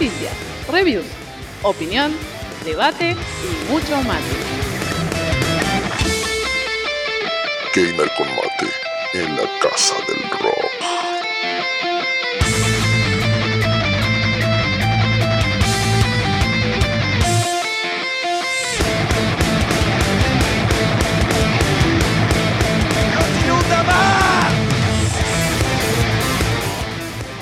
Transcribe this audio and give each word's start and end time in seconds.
Noticias, 0.00 0.32
reviews, 0.70 1.06
opinión, 1.64 2.12
debate 2.64 3.16
y 3.16 3.72
mucho 3.72 4.00
más. 4.04 4.20
Gamer 7.74 8.08
con 8.16 8.28
mate 8.28 8.72
en 9.14 9.34
la 9.34 9.42
casa 9.60 9.96
del 10.06 10.22
rock. 10.38 10.68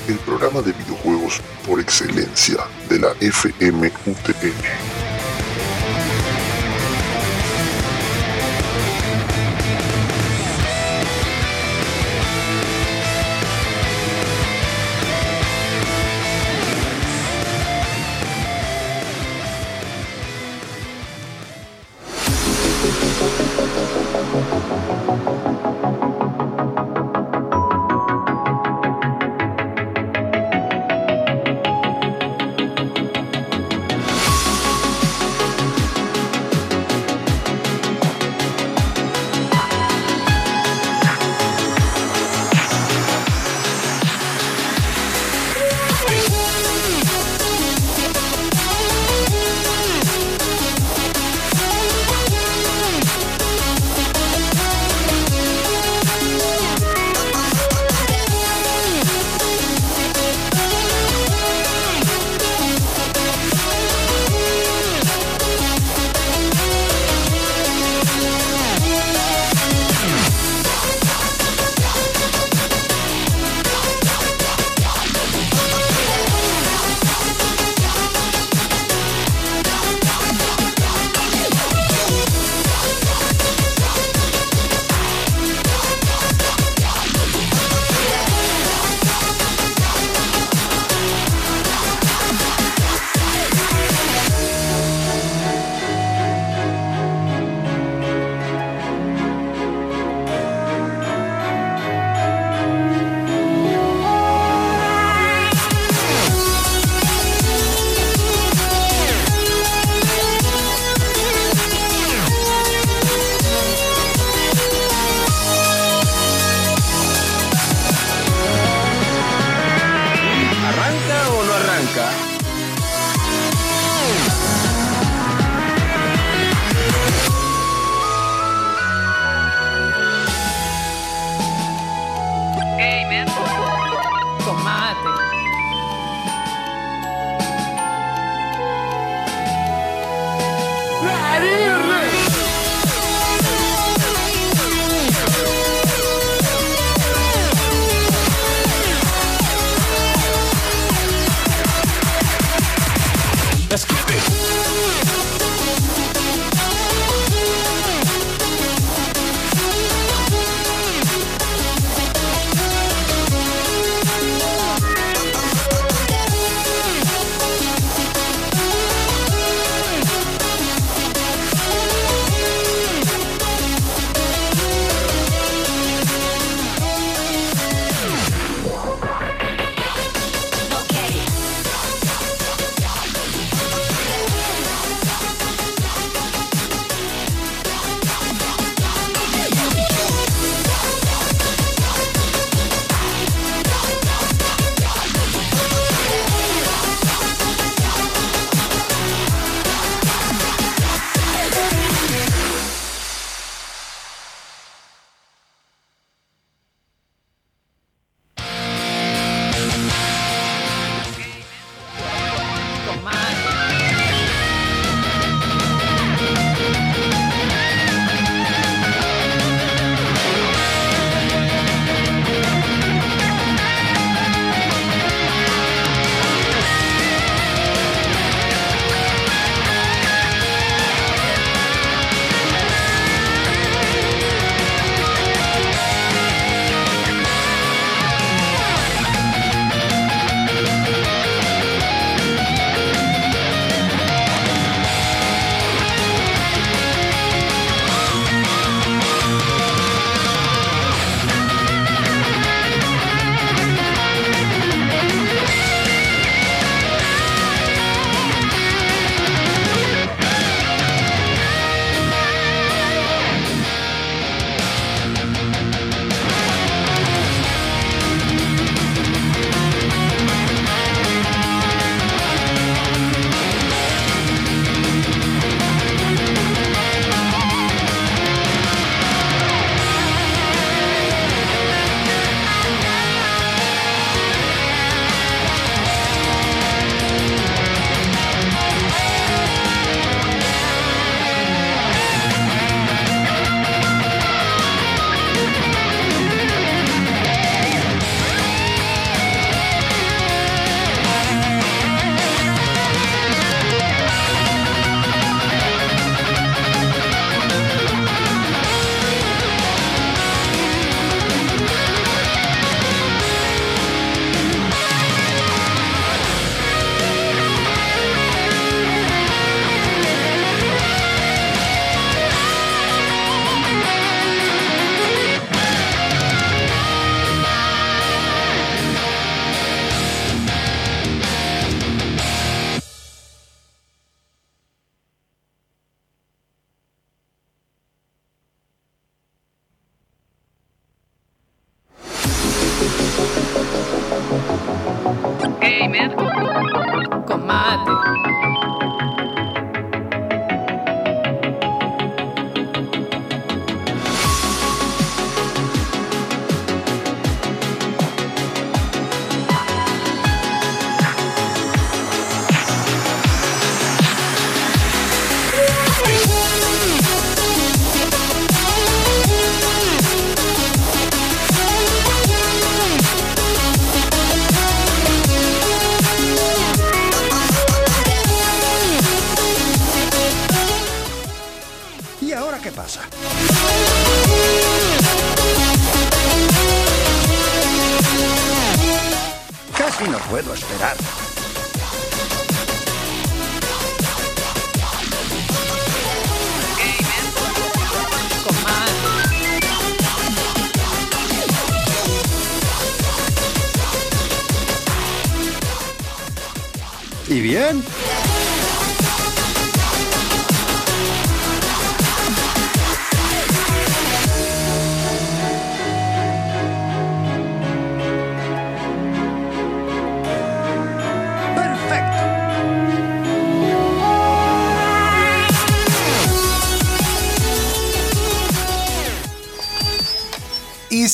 El 0.07 0.17
programa 0.19 0.63
de 0.63 0.73
videojuegos 1.07 1.41
por 1.65 1.79
excelencia 1.79 2.57
de 2.89 2.99
la 2.99 3.09
FMUTN. 3.15 4.96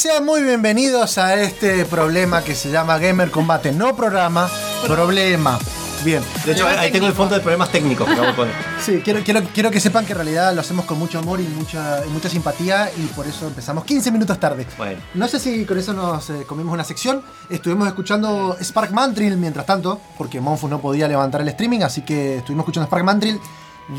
Sean 0.03 0.25
muy 0.25 0.43
bienvenidos 0.43 1.17
a 1.17 1.35
este 1.35 1.85
problema 1.85 2.41
que 2.43 2.55
se 2.55 2.69
llama 2.69 2.97
Gamer 2.97 3.31
Combate. 3.31 3.71
No 3.71 3.95
programa, 3.95 4.49
problema. 4.85 5.57
Bien. 6.03 6.21
De 6.45 6.51
hecho, 6.51 6.67
ahí 6.67 6.91
tengo 6.91 7.07
el 7.07 7.13
fondo 7.13 7.35
de 7.35 7.39
problemas 7.39 7.69
técnicos 7.69 8.05
que 8.05 8.11
acabo 8.11 8.27
de 8.27 8.33
poner. 8.33 8.53
Sí, 8.83 8.99
quiero, 9.01 9.23
quiero, 9.23 9.41
quiero 9.53 9.71
que 9.71 9.79
sepan 9.79 10.05
que 10.05 10.11
en 10.11 10.17
realidad 10.17 10.53
lo 10.53 10.59
hacemos 10.59 10.83
con 10.83 10.99
mucho 10.99 11.19
amor 11.19 11.39
y 11.39 11.43
mucha, 11.43 12.05
y 12.05 12.09
mucha 12.09 12.27
simpatía 12.27 12.91
y 12.97 13.05
por 13.15 13.25
eso 13.27 13.47
empezamos 13.47 13.85
15 13.85 14.11
minutos 14.11 14.37
tarde. 14.41 14.67
Bueno. 14.77 14.99
No 15.13 15.25
sé 15.29 15.39
si 15.39 15.63
con 15.63 15.77
eso 15.77 15.93
nos 15.93 16.29
eh, 16.31 16.43
comimos 16.45 16.73
una 16.73 16.83
sección. 16.83 17.23
Estuvimos 17.49 17.87
escuchando 17.87 18.57
Spark 18.61 18.91
Mantrill 18.91 19.37
mientras 19.37 19.65
tanto, 19.65 20.01
porque 20.17 20.41
Monfus 20.41 20.69
no 20.69 20.81
podía 20.81 21.07
levantar 21.07 21.39
el 21.39 21.47
streaming, 21.47 21.79
así 21.79 22.01
que 22.01 22.39
estuvimos 22.39 22.63
escuchando 22.63 22.87
Spark 22.87 23.05
Mantrill 23.05 23.39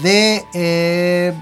de 0.03 0.45
eh, 0.53 1.33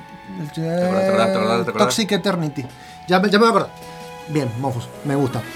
acordás? 0.46 1.66
Toxic 1.76 2.12
Eternity. 2.12 2.64
Ya, 3.08 3.18
me- 3.18 3.28
ya 3.28 3.40
me 3.40 3.46
voy 3.46 3.46
a 3.46 3.50
acordar. 3.50 3.91
Bien, 4.28 4.50
Monfus, 4.60 4.84
me 5.04 5.14
gusta. 5.14 5.42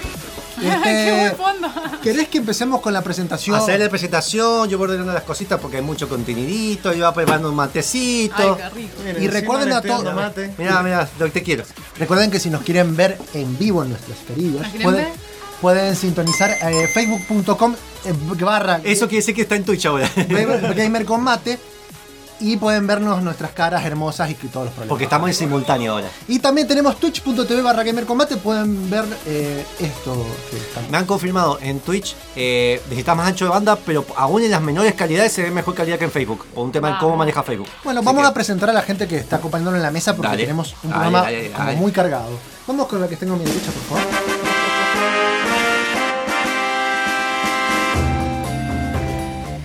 Este, 0.57 0.81
Qué 0.81 1.11
buen 1.19 1.35
fondo. 1.35 1.69
¿Querés 2.01 2.29
que 2.29 2.39
empecemos 2.39 2.81
con 2.81 2.91
la 2.91 3.03
presentación? 3.03 3.55
Hacer 3.55 3.79
la 3.79 3.89
presentación, 3.89 4.67
yo 4.67 4.79
voy 4.79 4.85
ordenando 4.85 5.13
las 5.13 5.21
cositas 5.21 5.59
porque 5.59 5.77
hay 5.77 5.83
mucho 5.83 6.09
contenidito, 6.09 6.93
yo 6.93 7.05
voy 7.05 7.13
preparando 7.13 7.49
un 7.51 7.55
matecito. 7.55 8.57
Ay, 8.59 8.63
qué 8.63 8.69
rico. 9.13 9.19
Y 9.21 9.27
recuerden 9.27 9.71
a 9.73 9.83
todos. 9.83 10.15
Mira, 10.57 10.81
mira, 10.81 11.07
lo 11.19 11.25
que 11.25 11.31
te 11.31 11.43
quiero. 11.43 11.63
Recuerden 11.99 12.31
que 12.31 12.39
si 12.39 12.49
nos 12.49 12.63
quieren 12.63 12.95
ver 12.95 13.19
en 13.35 13.55
vivo 13.59 13.83
en 13.83 13.89
nuestras 13.89 14.17
queridas, 14.19 14.63
¿Nos 14.63 14.71
quieren 14.71 14.83
pueden, 14.83 15.05
ver? 15.05 15.13
pueden 15.61 15.95
sintonizar 15.95 16.49
eh, 16.49 16.89
facebook.com 16.91 17.75
eh, 18.05 18.13
barra 18.43 18.81
Eso 18.83 19.07
quiere 19.07 19.17
decir 19.21 19.35
que 19.35 19.43
está 19.43 19.55
en 19.55 19.63
Twitch 19.63 19.85
ahora. 19.85 20.09
Gamer 20.27 21.05
con 21.05 21.21
Mate 21.21 21.59
y 22.39 22.57
pueden 22.57 22.85
vernos 22.87 23.21
nuestras 23.23 23.51
caras 23.51 23.83
hermosas 23.85 24.29
y 24.29 24.33
todos 24.35 24.65
los 24.65 24.73
problemas. 24.73 24.89
Porque 24.89 25.03
estamos 25.05 25.29
en 25.29 25.33
simultáneo 25.35 25.93
ahora. 25.93 26.07
Y 26.27 26.39
también 26.39 26.67
tenemos 26.67 26.99
twitch.tv 26.99 27.61
barra 27.61 27.83
Gamer 27.83 28.05
con 28.05 28.17
Mate, 28.17 28.37
pueden 28.37 28.89
ver 28.89 29.05
eh, 29.25 29.65
esto 29.79 30.25
que 30.51 30.91
Me 30.91 30.97
han 30.97 31.05
confirmado 31.05 31.57
en 31.61 31.79
Twitch, 31.79 32.15
eh, 32.35 32.81
necesitas 32.85 33.15
más 33.17 33.27
ancho 33.27 33.45
de 33.45 33.51
banda, 33.51 33.75
pero 33.75 34.05
aún 34.15 34.43
en 34.43 34.51
las 34.51 34.61
menores 34.61 34.93
calidades 34.93 35.31
se 35.33 35.43
ve 35.43 35.51
mejor 35.51 35.73
calidad 35.75 35.97
que 35.97 36.05
en 36.05 36.11
Facebook. 36.11 36.45
Por 36.53 36.63
un 36.65 36.71
tema 36.71 36.91
de 36.91 36.97
cómo 36.99 37.15
maneja 37.17 37.41
Facebook. 37.43 37.67
Bueno, 37.83 37.99
Así 38.01 38.05
vamos 38.05 38.21
que- 38.23 38.27
a 38.27 38.33
presentar 38.33 38.69
a 38.69 38.73
la 38.73 38.81
gente 38.81 39.07
que 39.07 39.17
está 39.17 39.37
acompañándonos 39.37 39.77
en 39.79 39.83
la 39.83 39.91
mesa 39.91 40.15
porque 40.15 40.29
Dale. 40.31 40.43
tenemos 40.43 40.75
un 40.83 40.89
Dale, 40.91 41.01
programa 41.01 41.21
dale, 41.23 41.51
como 41.51 41.65
dale. 41.65 41.77
muy 41.77 41.91
cargado. 41.91 42.29
Vamos 42.67 42.87
con 42.87 43.01
la 43.01 43.07
que 43.07 43.15
tengo 43.15 43.33
a 43.33 43.37
mi 43.37 43.45
derecha, 43.45 43.71
por 43.71 43.99
favor. 43.99 44.36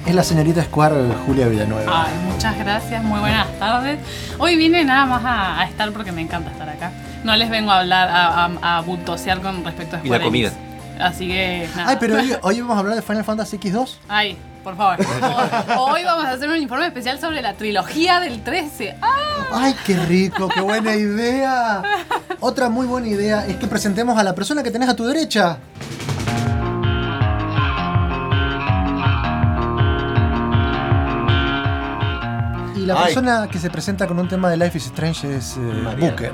Es 0.07 0.15
la 0.15 0.25
señorita 0.25 0.65
Square 0.65 1.15
Julia 1.27 1.47
Villanueva. 1.49 2.07
Ay, 2.07 2.13
muchas 2.31 2.59
gracias, 2.59 3.03
muy 3.05 3.21
buenas 3.21 3.47
tardes. 3.59 3.99
Hoy 4.39 4.57
vine 4.57 4.85
nada 4.85 5.07
más 5.07 5.25
a, 5.25 5.61
a 5.61 5.65
estar 5.65 5.93
porque 5.93 6.11
me 6.11 6.21
encanta 6.23 6.51
estar 6.51 6.69
acá. 6.69 6.91
No 7.23 7.37
les 7.37 7.49
vengo 7.51 7.71
a 7.71 7.81
hablar, 7.81 8.09
a, 8.09 8.45
a, 8.47 8.79
a 8.79 8.81
bultosear 8.81 9.41
con 9.41 9.65
respecto 9.65 9.97
a 9.97 10.01
Y 10.01 10.03
la 10.03 10.17
Square 10.17 10.25
comida. 10.25 10.49
Enix. 10.49 11.01
Así 11.01 11.29
que 11.29 11.69
nada. 11.77 11.91
Ay, 11.91 11.97
pero 12.01 12.17
hoy, 12.17 12.33
hoy 12.43 12.61
vamos 12.61 12.77
a 12.77 12.81
hablar 12.81 12.97
de 12.97 13.03
Final 13.03 13.25
Fantasy 13.25 13.59
X2. 13.59 13.91
Ay, 14.09 14.37
por 14.65 14.77
favor. 14.77 14.99
Hoy 15.79 16.03
vamos 16.05 16.25
a 16.25 16.31
hacer 16.33 16.49
un 16.51 16.57
informe 16.57 16.87
especial 16.87 17.21
sobre 17.21 17.41
la 17.41 17.55
trilogía 17.55 18.19
del 18.19 18.43
13. 18.43 18.97
¡Ah! 19.01 19.09
Ay, 19.53 19.75
qué 19.87 19.97
rico, 19.97 20.49
qué 20.49 20.61
buena 20.61 20.97
idea. 20.97 21.83
Otra 22.41 22.69
muy 22.69 22.87
buena 22.87 23.07
idea 23.07 23.47
es 23.47 23.57
que 23.57 23.69
presentemos 23.69 24.19
a 24.19 24.25
la 24.25 24.35
persona 24.35 24.65
que 24.65 24.71
tenés 24.73 24.89
a 24.89 24.97
tu 24.97 25.05
derecha. 25.05 25.59
Y 32.83 32.87
la 32.87 32.95
Ay. 32.99 33.05
persona 33.15 33.49
que 33.49 33.59
se 33.61 33.71
presenta 33.71 34.09
con 34.09 34.19
un 34.19 34.27
tema 34.29 34.51
de 34.51 34.57
Life 34.57 34.77
is 34.77 34.87
Strange 34.87 35.37
es 35.37 35.57
eh, 35.57 35.61
Booker. 36.01 36.33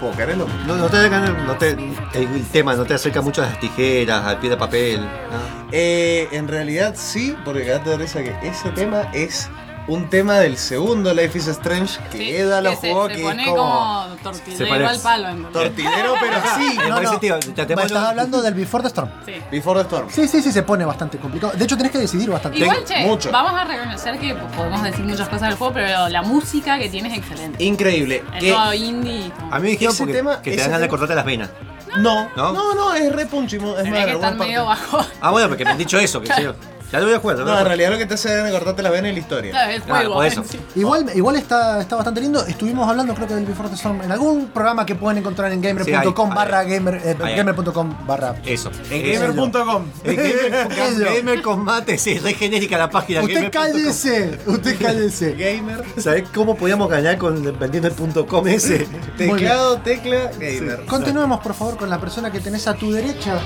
Póker 0.00 0.30
es 0.30 0.36
lo 0.36 0.46
mismo. 0.46 0.64
No, 0.66 0.76
no 0.76 0.86
te, 0.88 1.08
no 1.10 1.56
te- 1.56 1.70
el, 1.70 2.28
el 2.34 2.44
tema 2.50 2.74
no 2.74 2.84
te 2.84 2.94
acerca 2.94 3.20
mucho 3.22 3.42
a 3.42 3.46
las 3.46 3.60
tijeras, 3.60 4.24
al 4.24 4.38
pie 4.38 4.50
de 4.50 4.56
papel. 4.56 5.00
¿no? 5.00 5.68
Eh, 5.70 6.28
en 6.32 6.48
realidad 6.48 6.94
sí, 6.96 7.36
porque 7.44 7.72
risa 7.96 8.22
que 8.22 8.34
ese 8.42 8.70
tema 8.70 9.02
es 9.12 9.48
un 9.88 10.08
tema 10.10 10.38
del 10.38 10.56
segundo 10.58 11.12
Life 11.14 11.36
is 11.38 11.46
Strange 11.48 11.98
que 12.12 12.18
Sí, 12.18 12.30
Eda 12.36 12.60
lo 12.60 12.70
que 12.70 12.76
se- 12.76 12.90
jugó, 12.92 13.08
se, 13.08 13.14
que 13.16 13.22
pone 13.22 13.42
es 13.42 13.48
como 13.48 14.06
tortillero 14.22 14.88
al 14.88 15.00
palo. 15.00 15.28
¿entendés? 15.28 15.52
tortidero, 15.52 16.14
pero 16.20 16.34
sí. 16.56 16.78
No, 16.88 17.00
no. 17.00 17.18
tío, 17.18 17.36
Estás 17.36 17.66
de- 17.66 17.98
hablando 17.98 18.42
del 18.42 18.54
Before 18.54 18.82
the 18.82 18.88
Storm. 18.88 19.10
Sí. 19.26 19.32
Before 19.50 19.80
the 19.80 19.84
Storm. 19.86 20.08
Sí, 20.10 20.28
sí, 20.28 20.42
sí, 20.42 20.52
se 20.52 20.62
pone 20.62 20.84
bastante 20.84 21.18
complicado. 21.18 21.52
De 21.56 21.64
hecho, 21.64 21.76
tenés 21.76 21.90
que 21.92 21.98
decidir 21.98 22.28
bastante. 22.30 22.58
Igual, 22.58 22.84
che, 22.84 23.04
mucho. 23.06 23.30
vamos 23.32 23.52
a 23.52 23.64
reconocer 23.64 24.18
que 24.18 24.34
pues, 24.34 24.52
podemos 24.54 24.82
decir 24.82 25.04
muchas 25.04 25.28
cosas 25.28 25.48
del 25.48 25.54
juego, 25.58 25.72
pero 25.74 26.08
la 26.08 26.22
música 26.22 26.78
que 26.78 26.88
tiene 26.88 27.08
es 27.10 27.18
excelente. 27.18 27.62
Increíble. 27.64 28.22
El 28.34 28.40
Que 28.40 28.52
modo 28.52 28.74
indie. 28.74 29.30
como- 29.30 29.54
A 29.54 29.56
mí 29.58 29.62
me 29.62 29.68
dijeron 29.70 29.94
porque- 29.96 30.12
tema- 30.12 30.42
que 30.42 30.50
te 30.50 30.56
dan 30.58 30.66
ganas 30.66 30.80
de 30.82 30.88
cortarte 30.88 31.14
las 31.14 31.24
venas. 31.24 31.50
no, 31.96 32.28
¿No? 32.36 32.52
no, 32.52 32.74
no, 32.74 32.94
es 32.94 33.10
re 33.10 33.24
punchy. 33.26 33.56
Es 33.56 33.62
Tenés 33.62 33.92
más, 33.92 34.04
que 34.04 34.12
estar 34.12 34.34
medio 34.36 34.66
bajo. 34.66 34.98
Ah, 35.22 35.30
bueno, 35.30 35.48
porque 35.48 35.64
me 35.64 35.70
han 35.70 35.78
dicho 35.78 35.98
eso. 35.98 36.20
Que 36.20 36.26
sí. 36.34 36.42
Ya 36.90 37.00
lo 37.00 37.06
voy 37.06 37.14
a 37.14 37.18
jugar. 37.18 37.36
lo 37.38 37.44
voy 37.44 37.50
a 37.52 37.54
No, 37.54 37.58
en 37.60 37.64
jugar. 37.64 37.66
realidad 37.66 37.90
lo 37.90 37.98
que 37.98 38.06
te 38.06 38.14
hace 38.14 38.28
de 38.30 38.50
cortarte 38.50 38.82
la 38.82 38.90
vena 38.90 39.08
es 39.08 39.14
la 39.14 39.20
historia. 39.20 39.50
Claro, 39.50 39.72
el 39.72 39.82
Ah, 39.82 39.84
juego. 39.88 40.14
por 40.14 40.26
eso. 40.26 40.40
en 40.40 40.48
sí. 40.48 40.58
Igual, 40.76 41.10
igual 41.14 41.36
está, 41.36 41.80
está 41.80 41.96
bastante 41.96 42.20
lindo. 42.20 42.44
Estuvimos 42.46 42.88
hablando, 42.88 43.14
creo 43.14 43.26
que 43.28 43.34
del 43.34 43.44
Before 43.44 43.68
the 43.68 43.74
Storm 43.74 44.00
en 44.02 44.10
algún 44.12 44.46
programa 44.48 44.86
que 44.86 44.94
pueden 44.94 45.18
encontrar 45.18 45.52
en 45.52 45.60
gamer.com 45.60 46.30
hay, 46.30 46.34
barra 46.36 46.58
hay. 46.60 46.70
gamer, 46.70 46.94
eh, 47.04 47.16
Hay, 47.20 47.32
hay. 47.32 47.36
gamer.com 47.36 48.06
barra. 48.06 48.36
Eso. 48.44 48.70
En 48.90 49.04
Eso. 49.06 49.20
gamer.com. 49.34 49.84
El 50.04 50.16
gamer, 50.16 50.68
Eso. 50.78 51.04
gamer 51.04 51.42
Combate, 51.42 51.98
sí, 51.98 52.12
es 52.12 52.22
re 52.22 52.34
genérica 52.34 52.78
la 52.78 52.88
página. 52.90 53.20
Usted 53.20 53.34
gamer.com. 53.34 53.62
cállese, 53.62 54.38
usted 54.46 54.76
cállese. 54.80 55.32
Gamer. 55.38 55.84
¿Sabés 55.98 56.24
cómo 56.34 56.56
podíamos 56.56 56.88
ganar 56.88 57.18
con 57.18 57.42
vendiendo 57.58 57.88
el 57.88 57.94
punto 57.94 58.26
.com 58.26 58.46
ese? 58.48 58.86
Teclado, 59.16 59.78
tecla, 59.78 60.30
gamer. 60.38 60.84
Continuemos, 60.86 61.40
por 61.40 61.54
favor, 61.54 61.76
con 61.76 61.90
la 61.90 61.98
persona 62.00 62.30
que 62.32 62.40
tenés 62.40 62.66
a 62.66 62.74
tu 62.74 62.90
derecha. 62.92 63.38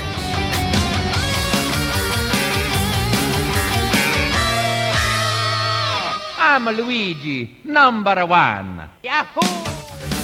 I'm 6.54 6.68
Luigi, 6.76 7.62
number 7.64 8.24
one. 8.24 8.82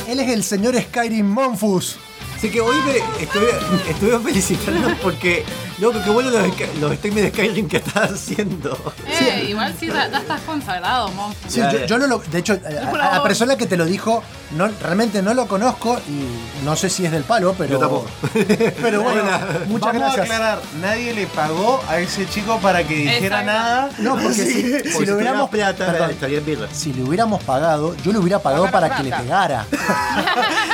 Él 0.07 0.21
es 0.21 0.29
el 0.29 0.43
señor 0.43 0.79
Skyrim 0.79 1.25
Monfus. 1.25 1.97
Así 2.39 2.51
que 2.51 2.61
hoy 2.61 2.77
me 2.87 2.99
estuve, 3.23 3.51
estuve 3.91 4.19
felicitando 4.21 4.95
porque, 5.03 5.45
loco, 5.81 5.99
qué 6.05 6.11
bueno 6.11 6.31
los, 6.31 6.47
los 6.81 6.95
streams 6.95 7.17
de 7.23 7.31
Skyrim 7.31 7.69
que 7.69 7.79
estás 7.79 8.13
haciendo. 8.13 8.79
Eh, 9.09 9.47
igual 9.51 9.75
sí, 9.79 9.89
ya, 9.89 10.09
ya 10.09 10.19
estás 10.19 10.41
consagrado, 10.43 11.09
monstruo. 11.11 11.51
Sí, 11.51 11.61
yo, 11.61 11.85
yo 11.87 11.99
no 11.99 12.07
lo. 12.07 12.19
De 12.21 12.39
hecho, 12.39 12.57
a, 12.65 13.09
a 13.09 13.15
la 13.17 13.23
persona 13.25 13.57
que 13.57 13.67
te 13.67 13.77
lo 13.77 13.85
dijo, 13.87 14.23
no, 14.57 14.69
realmente 14.81 15.21
no 15.21 15.35
lo 15.35 15.49
conozco 15.49 15.99
y 16.09 16.65
no 16.65 16.77
sé 16.77 16.89
si 16.91 17.05
es 17.05 17.11
del 17.11 17.25
palo, 17.25 17.57
pero. 17.59 17.71
Yo 17.73 17.79
tampoco. 17.81 18.07
Pero 18.81 19.03
bueno, 19.03 19.23
muchas 19.67 19.93
Vamos 19.93 20.03
a 20.03 20.17
gracias. 20.17 20.21
aclarar, 20.25 20.61
nadie 20.81 21.13
le 21.15 21.27
pagó 21.27 21.83
a 21.89 21.99
ese 21.99 22.29
chico 22.29 22.59
para 22.61 22.87
que 22.87 22.95
dijera 22.95 23.41
Exacto. 23.41 23.47
nada. 23.47 23.91
No, 23.99 24.13
porque 24.15 24.35
Sí. 24.35 24.45
si, 24.47 24.63
si 24.63 24.71
Porque 24.71 25.01
le 25.01 25.07
si 25.07 25.13
hubiéramos 25.13 25.51
plata, 25.51 25.87
perdón, 25.87 26.11
estaría 26.13 26.39
en 26.39 26.45
birra. 26.47 26.69
si 26.73 26.93
le 26.93 27.03
hubiéramos 27.03 27.43
pagado, 27.43 27.97
yo 28.05 28.13
le 28.13 28.19
hubiera 28.19 28.39
pagado 28.39 28.71
para 28.71 28.97
que 28.97 29.03
le 29.03 29.11
pegara. 29.11 29.67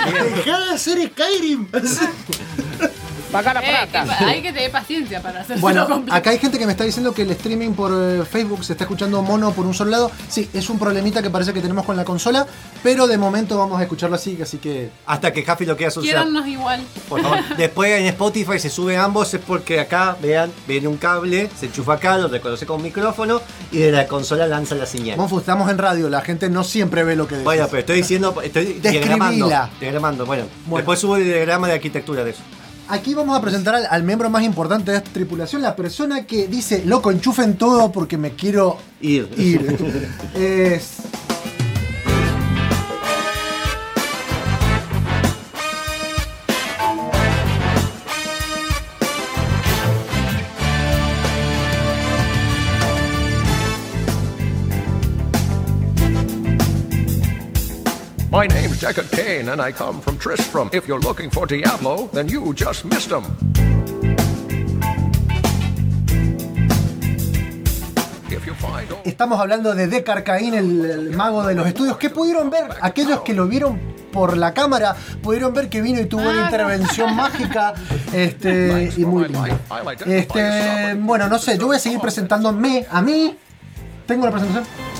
Dejá 0.36 0.58
de 0.60 0.70
hacer 0.74 0.98
Skyrim. 1.08 1.53
crime 1.54 2.90
Eh, 3.40 3.88
que 3.90 3.98
pa- 3.98 4.26
hay 4.28 4.42
que 4.42 4.52
tener 4.52 4.70
paciencia 4.70 5.20
para 5.22 5.40
hacerlo 5.40 5.60
Bueno, 5.60 5.86
complicado. 5.88 6.18
acá 6.18 6.30
hay 6.30 6.38
gente 6.38 6.58
que 6.58 6.66
me 6.66 6.72
está 6.72 6.84
diciendo 6.84 7.12
que 7.12 7.22
el 7.22 7.30
streaming 7.32 7.72
por 7.72 7.92
eh, 7.92 8.22
Facebook 8.24 8.64
se 8.64 8.72
está 8.72 8.84
escuchando 8.84 9.20
mono 9.22 9.52
por 9.52 9.66
un 9.66 9.74
solo 9.74 9.90
lado. 9.90 10.10
Sí, 10.28 10.48
es 10.52 10.68
un 10.70 10.78
problemita 10.78 11.22
que 11.22 11.30
parece 11.30 11.52
que 11.52 11.60
tenemos 11.60 11.84
con 11.84 11.96
la 11.96 12.04
consola, 12.04 12.46
pero 12.82 13.06
de 13.06 13.18
momento 13.18 13.58
vamos 13.58 13.78
a 13.80 13.82
escucharlo 13.82 14.16
así, 14.16 14.38
así 14.42 14.58
que 14.58 14.90
Hasta 15.06 15.32
que 15.32 15.42
Jaffi 15.42 15.66
lo 15.66 15.76
quiera 15.76 15.90
solucionar. 15.90 16.24
Quiérannos 16.24 16.48
igual. 16.48 16.80
Por 17.08 17.22
favor. 17.22 17.38
Después 17.56 18.00
en 18.00 18.06
Spotify 18.06 18.58
se 18.58 18.70
suben 18.70 18.98
ambos, 18.98 19.32
es 19.34 19.40
porque 19.40 19.80
acá, 19.80 20.16
vean, 20.22 20.52
viene 20.66 20.88
un 20.88 20.96
cable, 20.96 21.50
se 21.58 21.66
enchufa 21.66 21.94
acá, 21.94 22.18
lo 22.18 22.28
reconoce 22.28 22.66
con 22.66 22.82
micrófono 22.82 23.40
y 23.72 23.78
de 23.78 23.92
la 23.92 24.06
consola 24.06 24.46
lanza 24.46 24.74
la 24.74 24.86
señal. 24.86 25.16
Monfu, 25.16 25.38
estamos 25.38 25.70
en 25.70 25.78
radio, 25.78 26.08
la 26.08 26.20
gente 26.20 26.48
no 26.50 26.64
siempre 26.64 27.04
ve 27.04 27.16
lo 27.16 27.26
que 27.26 27.34
decís. 27.36 27.44
Bueno, 27.44 27.66
pero 27.68 27.80
estoy 27.80 27.96
diciendo, 27.96 28.34
estoy 28.42 28.74
diagramando. 28.74 29.50
Diagramando, 29.80 30.26
bueno. 30.26 30.44
Bueno. 30.66 30.76
Después 30.78 30.98
subo 30.98 31.16
el 31.16 31.24
diagrama 31.24 31.66
de 31.68 31.74
arquitectura 31.74 32.24
de 32.24 32.30
eso. 32.32 32.42
Aquí 32.88 33.14
vamos 33.14 33.36
a 33.36 33.40
presentar 33.40 33.74
al, 33.74 33.86
al 33.90 34.02
miembro 34.02 34.28
más 34.28 34.42
importante 34.42 34.90
de 34.90 34.98
esta 34.98 35.10
tripulación, 35.10 35.62
la 35.62 35.74
persona 35.74 36.26
que 36.26 36.46
dice, 36.48 36.84
loco, 36.84 37.10
enchufen 37.10 37.56
todo 37.56 37.90
porque 37.90 38.18
me 38.18 38.32
quiero 38.32 38.76
Ir. 39.00 39.28
ir. 39.38 40.08
es... 40.34 40.90
My 58.34 58.48
name's 58.48 58.80
Deckard 58.80 59.12
Kane, 59.12 59.48
and 59.48 59.62
I 59.62 59.70
come 59.70 60.00
from 60.00 60.18
Tristram. 60.18 60.68
If 60.72 60.88
you're 60.88 60.98
looking 60.98 61.30
for 61.30 61.46
Diablo, 61.46 62.08
then 62.12 62.26
you 62.26 62.52
just 62.52 62.84
missed 62.84 63.08
him. 63.08 63.22
If 68.28 68.44
you 68.44 68.54
find 68.54 68.90
old 68.90 69.06
Estamos 69.06 69.38
hablando 69.38 69.72
de 69.76 69.86
Deckard 69.86 70.24
Cain, 70.24 70.52
el, 70.52 70.84
el 70.84 71.10
mago 71.16 71.46
de 71.46 71.54
los 71.54 71.64
estudios. 71.64 71.96
¿Qué 71.96 72.10
pudieron 72.10 72.50
ver? 72.50 72.72
Aquellos 72.82 73.20
que 73.20 73.34
lo 73.34 73.46
vieron 73.46 73.78
por 74.10 74.36
la 74.36 74.52
cámara, 74.52 74.96
pudieron 75.22 75.54
ver 75.54 75.68
que 75.68 75.80
vino 75.80 76.00
y 76.00 76.06
tuvo 76.06 76.22
una 76.22 76.42
Ah, 76.42 76.50
intervención 76.50 77.14
mágica 77.16 77.74
este, 78.12 78.92
y 78.96 79.04
muy 79.04 79.28
lindo. 79.28 79.44
Este, 80.06 80.94
bueno, 80.98 81.28
no 81.28 81.38
sé, 81.38 81.56
yo 81.56 81.68
voy 81.68 81.76
a 81.76 81.78
seguir 81.78 82.00
presentándome 82.00 82.84
a 82.90 83.00
mí. 83.00 83.38
¿Tengo 84.08 84.24
la 84.26 84.32
presentación? 84.32 84.93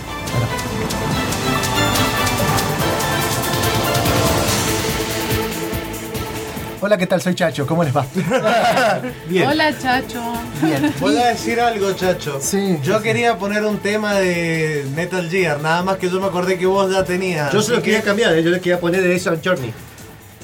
Hola, 6.87 6.99
¿qué 6.99 7.07
tal? 7.07 7.23
Soy 7.23 7.35
Chacho, 7.35 7.67
¿cómo 7.67 7.83
les 7.83 7.97
va? 7.97 8.05
Bien. 9.27 9.49
Hola, 9.49 9.73
chacho. 9.79 10.21
Bien. 10.61 10.93
Voy 11.01 11.17
a 11.17 11.29
decir 11.29 11.59
algo, 11.59 11.91
chacho. 11.95 12.39
Sí. 12.43 12.79
Yo 12.83 13.01
quería 13.01 13.39
poner 13.39 13.65
un 13.65 13.79
tema 13.79 14.17
de 14.17 14.85
Metal 14.95 15.27
Gear, 15.31 15.63
nada 15.63 15.83
más 15.83 15.97
que 15.97 16.11
yo 16.11 16.21
me 16.21 16.27
acordé 16.27 16.59
que 16.59 16.67
vos 16.67 16.93
ya 16.93 17.03
tenías. 17.03 17.51
Yo 17.55 17.63
se 17.63 17.73
lo 17.73 17.81
quería 17.81 18.01
que 18.01 18.05
cambiar, 18.05 18.35
¿eh? 18.35 18.43
yo 18.43 18.51
le 18.51 18.61
quería 18.61 18.79
poner 18.79 19.01
de 19.01 19.17
Ace 19.17 19.31
Journey. 19.43 19.73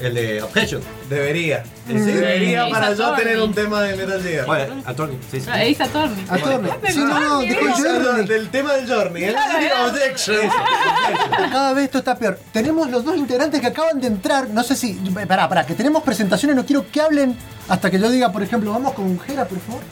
El 0.00 0.14
de 0.14 0.42
Objection. 0.42 0.82
Debería. 1.08 1.62
¿En 1.88 2.04
serio? 2.04 2.20
Debería 2.20 2.62
Ace 2.62 2.70
para 2.72 2.94
yo 2.94 3.04
Attorney. 3.06 3.24
tener 3.24 3.42
un 3.42 3.54
tema 3.54 3.82
de 3.82 3.96
Metal 3.96 4.22
Gear. 4.22 4.46
Bueno, 4.46 4.82
Attorney, 4.86 5.18
sí, 5.30 5.40
sí. 5.40 5.50
Ace 5.50 5.82
Attorney. 5.82 6.24
A 6.28 6.38
Torne. 6.38 6.70
Sí, 6.88 6.98
no, 7.00 7.20
no, 7.20 7.40
dijo 7.40 7.60
Journey. 7.76 8.26
del 8.26 8.48
tema 8.48 8.72
del 8.74 8.88
Journey, 8.88 9.24
¿eh? 9.24 9.34
Objection. 9.86 10.38
Cada 11.52 11.74
vez 11.74 11.84
esto 11.84 11.98
está 11.98 12.16
peor. 12.18 12.38
Tenemos 12.52 12.90
los 12.90 13.04
dos 13.04 13.16
integrantes 13.16 13.60
que 13.60 13.66
acaban 13.66 14.00
de 14.00 14.06
entrar. 14.06 14.48
No 14.48 14.62
sé 14.62 14.74
si. 14.74 14.94
Pará, 15.28 15.48
pará, 15.48 15.66
que 15.66 15.74
tenemos 15.74 16.02
presentaciones. 16.02 16.56
No 16.56 16.64
quiero 16.64 16.90
que 16.90 17.00
hablen 17.00 17.36
hasta 17.68 17.90
que 17.90 17.98
yo 17.98 18.10
diga, 18.10 18.32
por 18.32 18.42
ejemplo, 18.42 18.72
vamos 18.72 18.94
con 18.94 19.18
Jera, 19.20 19.46
por 19.46 19.58
favor. 19.60 19.82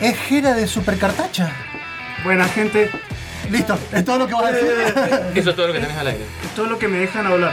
Es 0.00 0.16
Jera 0.18 0.54
de 0.54 0.66
Supercartacha. 0.66 1.52
Buena 2.24 2.46
gente, 2.46 2.90
Listo, 3.50 3.76
es 3.92 4.04
todo 4.04 4.18
lo 4.18 4.26
que 4.26 4.34
voy 4.34 4.44
a 4.44 4.52
decir. 4.52 4.70
Eso 5.34 5.50
es 5.50 5.56
todo 5.56 5.66
lo 5.66 5.72
que 5.72 5.80
tenés 5.80 5.96
al 5.96 6.06
aire. 6.06 6.24
todo 6.54 6.66
lo 6.66 6.78
que 6.78 6.88
me 6.88 6.98
dejan 6.98 7.26
hablar. 7.26 7.52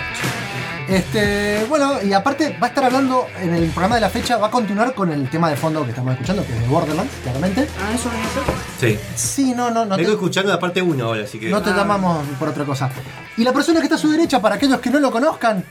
Este, 0.88 1.66
bueno, 1.68 2.01
y 2.01 2.13
aparte 2.13 2.56
va 2.62 2.68
a 2.68 2.70
estar 2.70 2.86
hablando 2.86 3.27
en 3.42 3.54
el 3.54 3.70
programa 3.72 3.96
de 3.96 4.01
la 4.01 4.10
fecha, 4.10 4.38
va 4.38 4.48
a 4.48 4.51
continuar 4.51 4.94
con 4.94 5.12
el 5.12 5.30
tema 5.30 5.50
de 5.50 5.58
fondo 5.58 5.84
que 5.84 5.89
estamos 5.89 6.13
escuchando, 6.13 6.46
que 6.46 6.54
es 6.54 6.62
de 6.62 6.68
Borderlands, 6.68 7.13
claramente. 7.24 7.68
Ah, 7.82 7.94
eso 7.94 8.10
es 8.10 8.98
Sí. 8.98 9.00
Sí, 9.16 9.54
no, 9.54 9.70
no, 9.70 9.84
no 9.84 9.98
Vengo 9.98 10.12
te, 10.12 10.16
escuchando 10.16 10.51
la 10.51 10.60
parte 10.60 10.82
1 10.82 11.04
ahora, 11.04 11.24
así 11.24 11.39
que. 11.39 11.50
no 11.50 11.62
te 11.62 11.72
llamamos 11.72 12.25
por 12.39 12.50
otra 12.50 12.63
cosa. 12.63 12.89
Y 13.36 13.44
la 13.44 13.51
persona 13.51 13.80
que 13.80 13.86
está 13.86 13.96
a 13.96 14.00
su 14.00 14.10
derecha, 14.10 14.42
para 14.42 14.56
aquellos 14.56 14.80
que 14.80 14.89
no 14.89 15.00
lo 15.00 15.12
conozcan, 15.12 15.66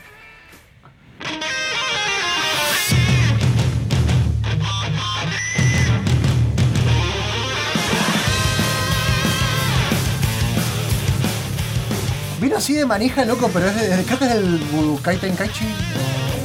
vino 12.46 12.58
así 12.58 12.74
de 12.74 12.86
manija, 12.86 13.24
loco, 13.24 13.50
pero 13.52 13.66
es 13.66 13.74
de, 13.74 14.04
creo 14.04 14.18
que 14.20 14.24
es 14.24 14.34
del 14.34 14.58
Budokai 14.70 15.16
Tenkaichi, 15.16 15.66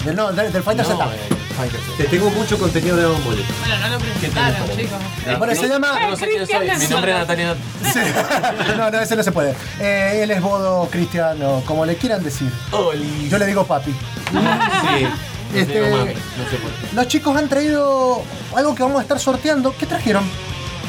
del, 0.04 0.16
no, 0.16 0.32
del, 0.32 0.52
del 0.52 0.64
Fighter 0.64 0.84
Z. 0.84 0.98
Te 1.96 2.06
tengo 2.06 2.32
mucho 2.32 2.58
contenido 2.58 2.96
de 2.96 3.04
Dragon 3.04 3.24
Ball. 3.24 3.36
Bueno, 3.60 3.78
no 3.78 3.90
lo 3.90 4.00
presentaron, 4.00 4.70
chicos. 4.76 5.00
Bueno, 5.38 5.54
se 5.56 5.68
llama... 5.68 6.00
No 6.10 6.16
sé 6.16 6.28
quién 6.28 6.48
soy. 6.48 6.80
Mi 6.80 6.88
nombre 6.88 7.12
es 7.12 7.18
Natalia. 7.20 7.56
Sí. 7.94 8.00
No, 8.78 8.90
no, 8.90 9.00
ese 9.00 9.16
no 9.16 9.22
se 9.22 9.32
puede. 9.32 9.54
Eh, 9.80 10.22
él 10.24 10.32
es 10.32 10.42
Bodo, 10.42 10.88
Cristiano, 10.90 11.62
como 11.68 11.86
le 11.86 11.96
quieran 11.98 12.24
decir. 12.24 12.52
Oli. 12.72 13.30
Yo 13.30 13.38
le 13.38 13.46
digo 13.46 13.64
papi. 13.66 13.92
Sí. 13.92 15.08
Este, 15.54 15.82
Digo, 15.82 15.98
mami, 15.98 16.14
no 16.14 16.50
sé 16.50 16.56
por 16.56 16.72
qué. 16.72 16.96
los 16.96 17.08
chicos 17.10 17.36
han 17.36 17.50
traído 17.50 18.24
algo 18.56 18.74
que 18.74 18.84
vamos 18.84 19.00
a 19.00 19.02
estar 19.02 19.20
sorteando. 19.20 19.76
¿Qué 19.78 19.86
trajeron? 19.86 20.24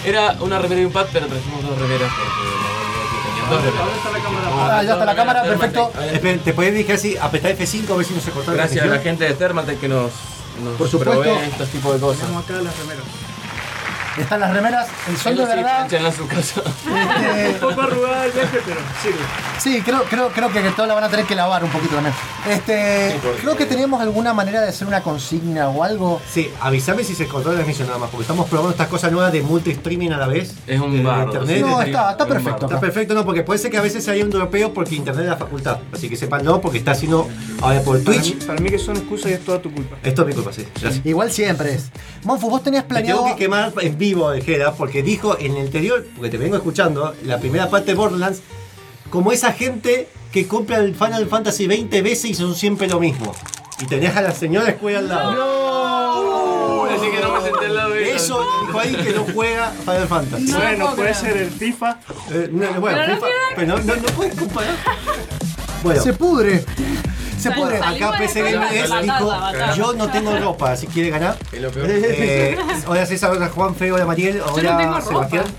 Era 0.06 0.36
una 0.38 0.60
remera 0.60 0.82
y 0.82 0.84
un 0.84 0.92
pad, 0.92 1.06
pero 1.12 1.26
trajimos 1.26 1.64
dos 1.64 1.76
remeras 1.80 2.08
porque 2.16 2.91
Ah, 3.50 4.82
ya 4.84 4.92
está 4.92 5.04
la 5.04 5.14
cámara, 5.14 5.42
perfecto. 5.42 5.92
¿Te 6.44 6.52
puedes 6.52 6.74
fijar 6.76 6.98
si 6.98 7.16
apretar 7.16 7.56
F5 7.56 7.90
a 7.90 7.96
ver 7.96 8.06
si 8.06 8.14
no 8.14 8.20
se 8.20 8.30
cortó 8.30 8.50
la 8.52 8.56
Gracias 8.58 8.84
a 8.84 8.88
la 8.88 8.98
gente 8.98 9.24
de 9.24 9.34
Thermaltech 9.34 9.80
que 9.80 9.88
nos, 9.88 10.12
nos 10.62 10.76
Por 10.76 10.88
supuesto. 10.88 11.22
provee 11.22 11.38
estos 11.50 11.68
tipos 11.68 11.94
de 11.94 12.00
cosas. 12.00 12.20
Tenemos 12.22 12.44
acá 12.44 12.54
las 12.62 12.78
remeras. 12.78 13.04
Están 14.18 14.40
las 14.40 14.52
remeras, 14.52 14.88
el 15.08 15.16
sol 15.16 15.36
de 15.36 15.42
sí, 15.42 15.48
verdad. 15.48 15.92
en 15.92 16.12
su 16.12 16.26
casa. 16.28 16.62
Este, 16.66 17.48
Un 17.64 17.70
poco 17.70 17.80
arrugada 17.82 18.26
el 18.26 18.32
viaje, 18.32 18.58
pero 18.64 18.80
sirve. 19.02 19.18
sí, 19.58 19.80
creo, 19.82 20.02
creo, 20.04 20.28
creo 20.30 20.52
que 20.52 20.60
todos 20.72 20.86
la 20.88 20.94
van 20.94 21.04
a 21.04 21.08
tener 21.08 21.24
que 21.26 21.34
lavar 21.34 21.64
un 21.64 21.70
poquito 21.70 21.94
también. 21.94 22.14
Este, 22.48 23.18
creo 23.40 23.56
que 23.56 23.64
teníamos 23.66 24.00
alguna 24.02 24.34
manera 24.34 24.60
de 24.60 24.68
hacer 24.68 24.86
una 24.86 25.02
consigna 25.02 25.68
o 25.70 25.82
algo. 25.82 26.20
Sí, 26.30 26.50
avísame 26.60 27.04
si 27.04 27.14
se 27.14 27.26
cortó 27.26 27.48
la 27.50 27.54
transmisión 27.56 27.86
nada 27.88 27.98
más, 27.98 28.10
porque 28.10 28.22
estamos 28.22 28.48
probando 28.48 28.70
estas 28.72 28.88
cosas 28.88 29.10
nuevas 29.12 29.32
de 29.32 29.42
multi-streaming 29.42 30.10
a 30.10 30.18
la 30.18 30.26
vez. 30.26 30.54
Es 30.66 30.80
un 30.80 30.92
de 30.96 31.02
bardo, 31.02 31.32
internet. 31.32 31.56
sí, 31.56 31.62
No, 31.62 31.80
está, 31.82 32.16
perfecto. 32.26 32.66
Está 32.66 32.80
perfecto, 32.80 33.14
no, 33.14 33.24
porque 33.24 33.42
puede 33.42 33.58
ser 33.58 33.70
que 33.70 33.78
a 33.78 33.82
veces 33.82 34.06
haya 34.08 34.24
un 34.24 34.30
dropeo 34.30 34.72
porque 34.74 34.94
internet 34.94 35.24
es 35.24 35.30
la 35.30 35.36
facultad. 35.36 35.78
Así 35.92 36.08
que 36.08 36.16
sepanlo, 36.16 36.60
porque 36.60 36.78
está 36.78 36.90
haciendo 36.92 37.28
ahora 37.60 37.80
por 37.80 38.02
Para 38.02 38.16
mí, 38.18 38.22
Twitch. 38.30 38.46
para 38.46 38.60
mí 38.60 38.68
que 38.70 38.78
son 38.78 38.96
excusas 38.96 39.30
y 39.30 39.34
es 39.34 39.44
toda 39.44 39.60
tu 39.62 39.72
culpa. 39.72 39.96
Esto 40.02 40.22
es 40.22 40.28
mi 40.28 40.34
culpa, 40.34 40.52
sí. 40.52 40.66
Gracias. 40.80 41.06
Igual 41.06 41.30
siempre 41.32 41.74
es. 41.74 41.90
Monfu, 42.24 42.50
vos 42.50 42.62
tenías 42.62 42.84
Me 42.84 42.88
planeado. 42.88 43.22
tengo 43.22 43.36
que 43.36 43.42
quemar 43.42 43.72
en 43.80 43.98
vivo 44.02 44.32
de 44.32 44.40
Jera 44.42 44.72
porque 44.72 45.00
dijo 45.00 45.36
en 45.38 45.56
el 45.56 45.66
anterior, 45.66 46.04
porque 46.16 46.28
te 46.28 46.36
vengo 46.36 46.56
escuchando, 46.56 47.14
la 47.24 47.38
primera 47.38 47.70
parte 47.70 47.92
de 47.92 47.94
Borderlands, 47.94 48.40
como 49.10 49.30
esa 49.30 49.52
gente 49.52 50.08
que 50.32 50.48
compra 50.48 50.78
el 50.78 50.96
Final 50.96 51.26
Fantasy 51.28 51.68
20 51.68 52.02
veces 52.02 52.24
y 52.24 52.34
son 52.34 52.56
siempre 52.56 52.88
lo 52.88 52.98
mismo. 52.98 53.32
Y 53.80 53.86
tenés 53.86 54.16
a 54.16 54.22
la 54.22 54.32
señora 54.32 54.70
escuela 54.70 54.98
al 54.98 55.08
lado. 55.08 56.82
Uy, 56.82 56.90
así 56.96 57.10
que 57.12 57.20
no 57.20 57.32
me 57.32 57.40
senté 57.42 57.66
al 57.66 57.76
lado 57.76 57.90
de. 57.90 58.12
Eso 58.12 58.44
dijo 58.66 58.78
ahí 58.80 58.94
que 58.96 59.12
no 59.12 59.24
juega 59.32 59.70
Final 59.70 60.08
Fantasy. 60.08 60.44
No 60.50 60.56
bueno, 60.58 60.94
puede 60.96 61.14
ser 61.14 61.36
el 61.36 61.50
FIFA. 61.50 61.98
Eh, 62.32 62.48
no, 62.50 62.70
no, 62.72 62.80
bueno, 62.80 62.98
Pero 62.98 63.08
no 63.08 63.14
FIFA, 63.14 63.26
quiero- 63.26 63.54
pero 63.54 63.66
no, 63.68 63.78
no, 63.84 63.96
no 64.02 64.08
puedes 64.16 64.34
comparar. 64.34 64.74
Bueno, 65.82 66.00
Se 66.00 66.12
pudre. 66.12 66.64
Se 67.42 67.50
pudre. 67.50 67.78
acá 67.78 68.12
PC 68.18 68.42
Gamer 68.52 69.02
dijo, 69.02 69.74
yo 69.76 69.92
no 69.94 70.08
tengo 70.10 70.36
ropa, 70.38 70.72
así 70.72 70.86
quiere 70.86 71.10
ganar. 71.10 71.36
Es 71.50 71.60
lo 71.60 71.70
peor. 71.70 71.86
Eh, 71.90 72.56
hola 72.86 73.06
César, 73.06 73.30
hola 73.32 73.48
Juan, 73.48 73.74
Feo, 73.74 73.94
hola 73.96 74.04
Mariel, 74.06 74.40
hola. 74.52 75.00
Sebastián. 75.06 75.44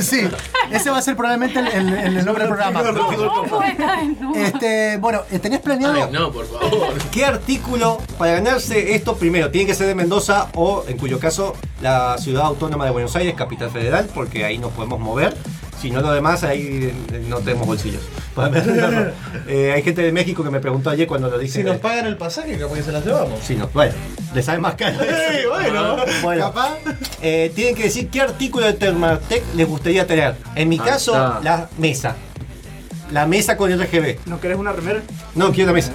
Sí. 0.00 0.26
Ese 0.70 0.90
va 0.90 0.98
a 0.98 1.02
ser 1.02 1.16
probablemente 1.16 1.58
el, 1.58 1.66
el- 1.88 2.16
el 2.18 2.24
nombre 2.24 2.44
del 2.44 2.54
programa. 2.54 2.82
Este, 4.34 4.96
bueno, 4.98 5.22
eh, 5.30 5.38
¿tenías 5.38 5.60
planeado? 5.62 6.08
No, 6.10 6.30
por 6.32 6.46
favor. 6.46 6.94
¿Qué 7.10 7.24
artículo 7.24 7.98
para 8.18 8.32
ganarse 8.34 8.94
esto 8.94 9.16
primero? 9.16 9.50
Tiene 9.50 9.66
que 9.66 9.74
ser 9.74 9.86
de 9.86 9.94
Mendoza 9.94 10.48
o, 10.54 10.84
en 10.88 10.96
cuyo 10.96 11.18
caso, 11.18 11.54
la 11.82 12.16
ciudad 12.18 12.44
autónoma 12.46 12.84
de 12.84 12.90
Buenos 12.92 13.14
Aires, 13.16 13.34
capital 13.34 13.70
federal, 13.70 14.08
porque 14.14 14.44
ahí 14.44 14.58
nos 14.58 14.72
podemos 14.72 15.00
mover. 15.00 15.36
Si 15.80 15.90
no, 15.90 16.00
lo 16.00 16.10
demás, 16.12 16.42
ahí 16.44 16.92
eh, 17.12 17.24
no 17.28 17.38
tenemos 17.38 17.66
bolsillos. 17.66 18.02
Eh, 19.48 19.72
hay 19.74 19.82
gente 19.82 20.02
de 20.02 20.12
México 20.12 20.44
que 20.44 20.50
me 20.50 20.60
preguntó 20.60 20.90
ayer 20.90 21.06
cuando 21.08 21.28
lo 21.30 21.38
dije. 21.38 21.54
Si 21.60 21.64
nos 21.64 21.78
pagan 21.78 22.06
el 22.06 22.16
pasaje, 22.16 22.56
capaz 22.58 22.74
que 22.74 22.82
se 22.82 22.92
las 22.92 23.04
llevamos. 23.04 23.40
Sí, 23.42 23.56
no, 23.56 23.68
bueno, 23.72 23.94
le 24.34 24.42
sale 24.42 24.58
más 24.58 24.74
caro. 24.74 24.98
Sí, 25.00 25.46
bueno, 25.48 25.96
Bueno, 26.22 26.44
capaz. 26.52 26.76
eh, 27.22 27.50
tienen 27.54 27.74
que 27.74 27.84
decir 27.84 28.08
qué 28.10 28.20
artículo 28.20 28.66
de 28.66 28.74
Thermaltech 28.74 29.42
les 29.54 29.66
gustaría 29.66 30.06
tener. 30.06 30.36
En 30.54 30.68
mi 30.68 30.78
caso, 30.78 31.12
está. 31.12 31.40
la 31.42 31.68
mesa. 31.78 32.14
La 33.10 33.26
mesa 33.26 33.56
con 33.56 33.70
RGB. 33.72 34.18
¿No 34.26 34.38
querés 34.40 34.58
una 34.58 34.72
remera? 34.72 35.00
No, 35.34 35.50
quiero 35.50 35.68
la 35.68 35.74
mesa. 35.74 35.92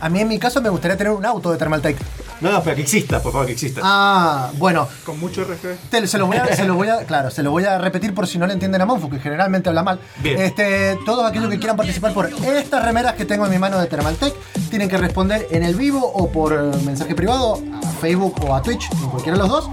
A 0.00 0.08
mí 0.08 0.20
en 0.20 0.28
mi 0.28 0.38
caso 0.38 0.60
me 0.60 0.68
gustaría 0.68 0.96
tener 0.96 1.12
un 1.12 1.24
auto 1.24 1.52
de 1.52 1.58
Thermaltake. 1.58 1.98
No, 2.40 2.52
no, 2.52 2.62
pero 2.62 2.76
que 2.76 2.82
exista, 2.82 3.20
por 3.22 3.32
favor, 3.32 3.46
que 3.46 3.52
exista. 3.52 3.80
Ah, 3.84 4.50
bueno, 4.58 4.86
Con 5.04 5.18
mucho 5.18 5.42
RGB. 5.44 5.76
te- 5.90 6.06
se 6.06 6.18
los 6.18 6.28
voy 6.28 6.36
a, 6.36 6.46
se 6.54 6.64
los 6.64 6.76
voy 6.76 6.88
a, 6.88 6.98
claro, 7.04 7.30
se 7.30 7.42
los 7.42 7.50
voy 7.50 7.64
a 7.64 7.78
repetir 7.78 8.14
por 8.14 8.26
si 8.26 8.38
no 8.38 8.46
le 8.46 8.52
entienden 8.52 8.80
a 8.80 8.86
Monfu, 8.86 9.10
que 9.10 9.18
generalmente 9.18 9.68
habla 9.68 9.82
mal. 9.82 10.00
Bien. 10.22 10.40
Este, 10.40 10.96
todos 11.04 11.28
aquellos 11.28 11.50
que 11.50 11.58
quieran 11.58 11.76
participar 11.76 12.12
por 12.14 12.26
estas 12.28 12.84
remeras 12.84 13.14
que 13.14 13.24
tengo 13.24 13.44
en 13.46 13.50
mi 13.50 13.58
mano 13.58 13.78
de 13.78 13.86
Thermaltake 13.86 14.36
tienen 14.70 14.88
que 14.88 14.98
responder 14.98 15.48
en 15.50 15.62
el 15.62 15.74
vivo 15.74 16.00
o 16.06 16.30
por 16.30 16.52
eh, 16.52 16.76
mensaje 16.84 17.14
privado 17.14 17.60
a 17.82 17.86
Facebook 18.00 18.34
o 18.46 18.54
a 18.54 18.62
Twitch, 18.62 18.88
en 18.92 19.08
cualquiera 19.10 19.36
de 19.36 19.42
los 19.44 19.50
dos. 19.50 19.70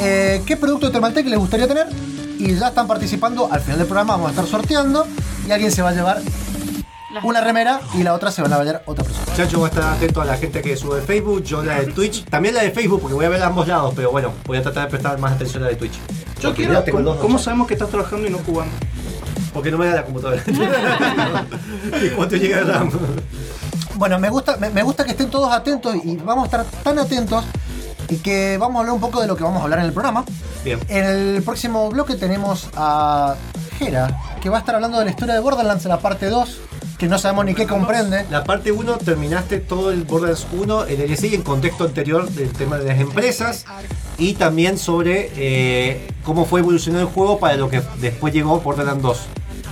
eh, 0.00 0.42
¿Qué 0.46 0.56
producto 0.56 0.86
de 0.86 0.92
Thermaltake 0.92 1.26
les 1.28 1.38
gustaría 1.38 1.68
tener? 1.68 1.86
Y 2.38 2.54
ya 2.56 2.68
están 2.68 2.86
participando. 2.86 3.48
Al 3.52 3.60
final 3.60 3.78
del 3.78 3.86
programa 3.86 4.14
vamos 4.14 4.28
a 4.28 4.30
estar 4.30 4.46
sorteando 4.46 5.06
y 5.46 5.50
alguien 5.52 5.70
se 5.70 5.82
va 5.82 5.90
a 5.90 5.92
llevar 5.92 6.20
una 7.22 7.40
remera 7.40 7.80
y 7.94 8.02
la 8.02 8.14
otra 8.14 8.30
se 8.30 8.42
van 8.42 8.52
a 8.52 8.58
llevar 8.62 8.82
otra 8.86 9.04
persona. 9.04 9.26
Chacho 9.36 9.60
va 9.60 9.66
a 9.66 9.70
estar 9.70 9.84
atento 9.94 10.20
a 10.20 10.24
la 10.24 10.36
gente 10.36 10.62
que 10.62 10.76
sube 10.76 11.00
Facebook, 11.00 11.42
yo 11.42 11.62
la 11.62 11.80
de 11.80 11.86
Twitch, 11.92 12.24
también 12.24 12.54
la 12.54 12.62
de 12.62 12.70
Facebook 12.70 13.00
porque 13.00 13.14
voy 13.14 13.24
a 13.24 13.28
ver 13.28 13.42
a 13.42 13.46
ambos 13.46 13.66
lados, 13.66 13.92
pero 13.94 14.10
bueno, 14.10 14.32
voy 14.46 14.58
a 14.58 14.62
tratar 14.62 14.84
de 14.84 14.90
prestar 14.90 15.18
más 15.18 15.32
atención 15.32 15.62
a 15.62 15.66
la 15.66 15.72
de 15.72 15.76
Twitch. 15.76 15.94
Yo 16.40 16.48
Porque 16.50 16.64
quiero. 16.64 16.82
tengo 16.82 17.18
¿Cómo, 17.18 17.38
sabemos 17.38 17.66
que 17.66 17.74
estás 17.74 17.90
trabajando 17.90 18.26
y 18.26 18.30
no 18.30 18.38
jugando? 18.38 18.74
Porque 19.52 19.70
no 19.70 19.78
me 19.78 19.86
da 19.86 19.96
la 19.96 20.04
computadora. 20.04 20.42
¿Y 22.02 22.08
cuánto 22.10 22.36
llega 22.36 22.60
el 22.60 22.68
RAM? 22.68 22.90
Bueno, 23.96 24.18
me 24.18 24.30
gusta, 24.30 24.56
me, 24.56 24.70
me 24.70 24.82
gusta 24.82 25.04
que 25.04 25.10
estén 25.10 25.28
todos 25.28 25.52
atentos 25.52 25.96
y 26.02 26.16
vamos 26.16 26.44
a 26.44 26.46
estar 26.46 26.82
tan 26.82 26.98
atentos 26.98 27.44
y 28.08 28.16
que 28.16 28.56
vamos 28.58 28.76
a 28.76 28.80
hablar 28.80 28.94
un 28.94 29.00
poco 29.00 29.20
de 29.20 29.26
lo 29.26 29.36
que 29.36 29.44
vamos 29.44 29.60
a 29.60 29.64
hablar 29.64 29.80
en 29.80 29.86
el 29.86 29.92
programa. 29.92 30.24
Bien. 30.64 30.80
En 30.88 31.04
el 31.04 31.42
próximo 31.42 31.90
bloque 31.90 32.14
tenemos 32.14 32.68
a 32.74 33.34
Jera, 33.78 34.18
que 34.40 34.48
va 34.48 34.56
a 34.58 34.60
estar 34.60 34.74
hablando 34.74 34.98
de 34.98 35.04
la 35.04 35.10
historia 35.10 35.34
de 35.34 35.40
Borderlands 35.40 35.84
en 35.84 35.90
la 35.90 35.98
parte 36.00 36.26
2, 36.26 36.60
que 37.00 37.08
no 37.08 37.18
sabemos 37.18 37.46
ni 37.46 37.54
qué 37.54 37.66
comprende. 37.66 38.26
La 38.30 38.44
parte 38.44 38.70
1 38.70 38.98
terminaste 38.98 39.58
todo 39.58 39.90
el 39.90 40.04
Borderlands 40.04 40.46
1, 40.52 40.84
el 40.84 40.98
DLC 40.98 41.24
y 41.32 41.34
en 41.34 41.42
contexto 41.42 41.84
anterior 41.84 42.28
del 42.30 42.50
tema 42.52 42.76
de 42.78 42.84
las 42.84 43.00
empresas 43.00 43.64
y 44.18 44.34
también 44.34 44.76
sobre 44.78 45.30
eh, 45.34 46.06
cómo 46.24 46.44
fue 46.44 46.60
evolucionando 46.60 47.08
el 47.08 47.12
juego 47.14 47.38
para 47.40 47.56
lo 47.56 47.70
que 47.70 47.82
después 48.00 48.34
llegó 48.34 48.60
Borderlands 48.60 49.02
2. 49.02 49.18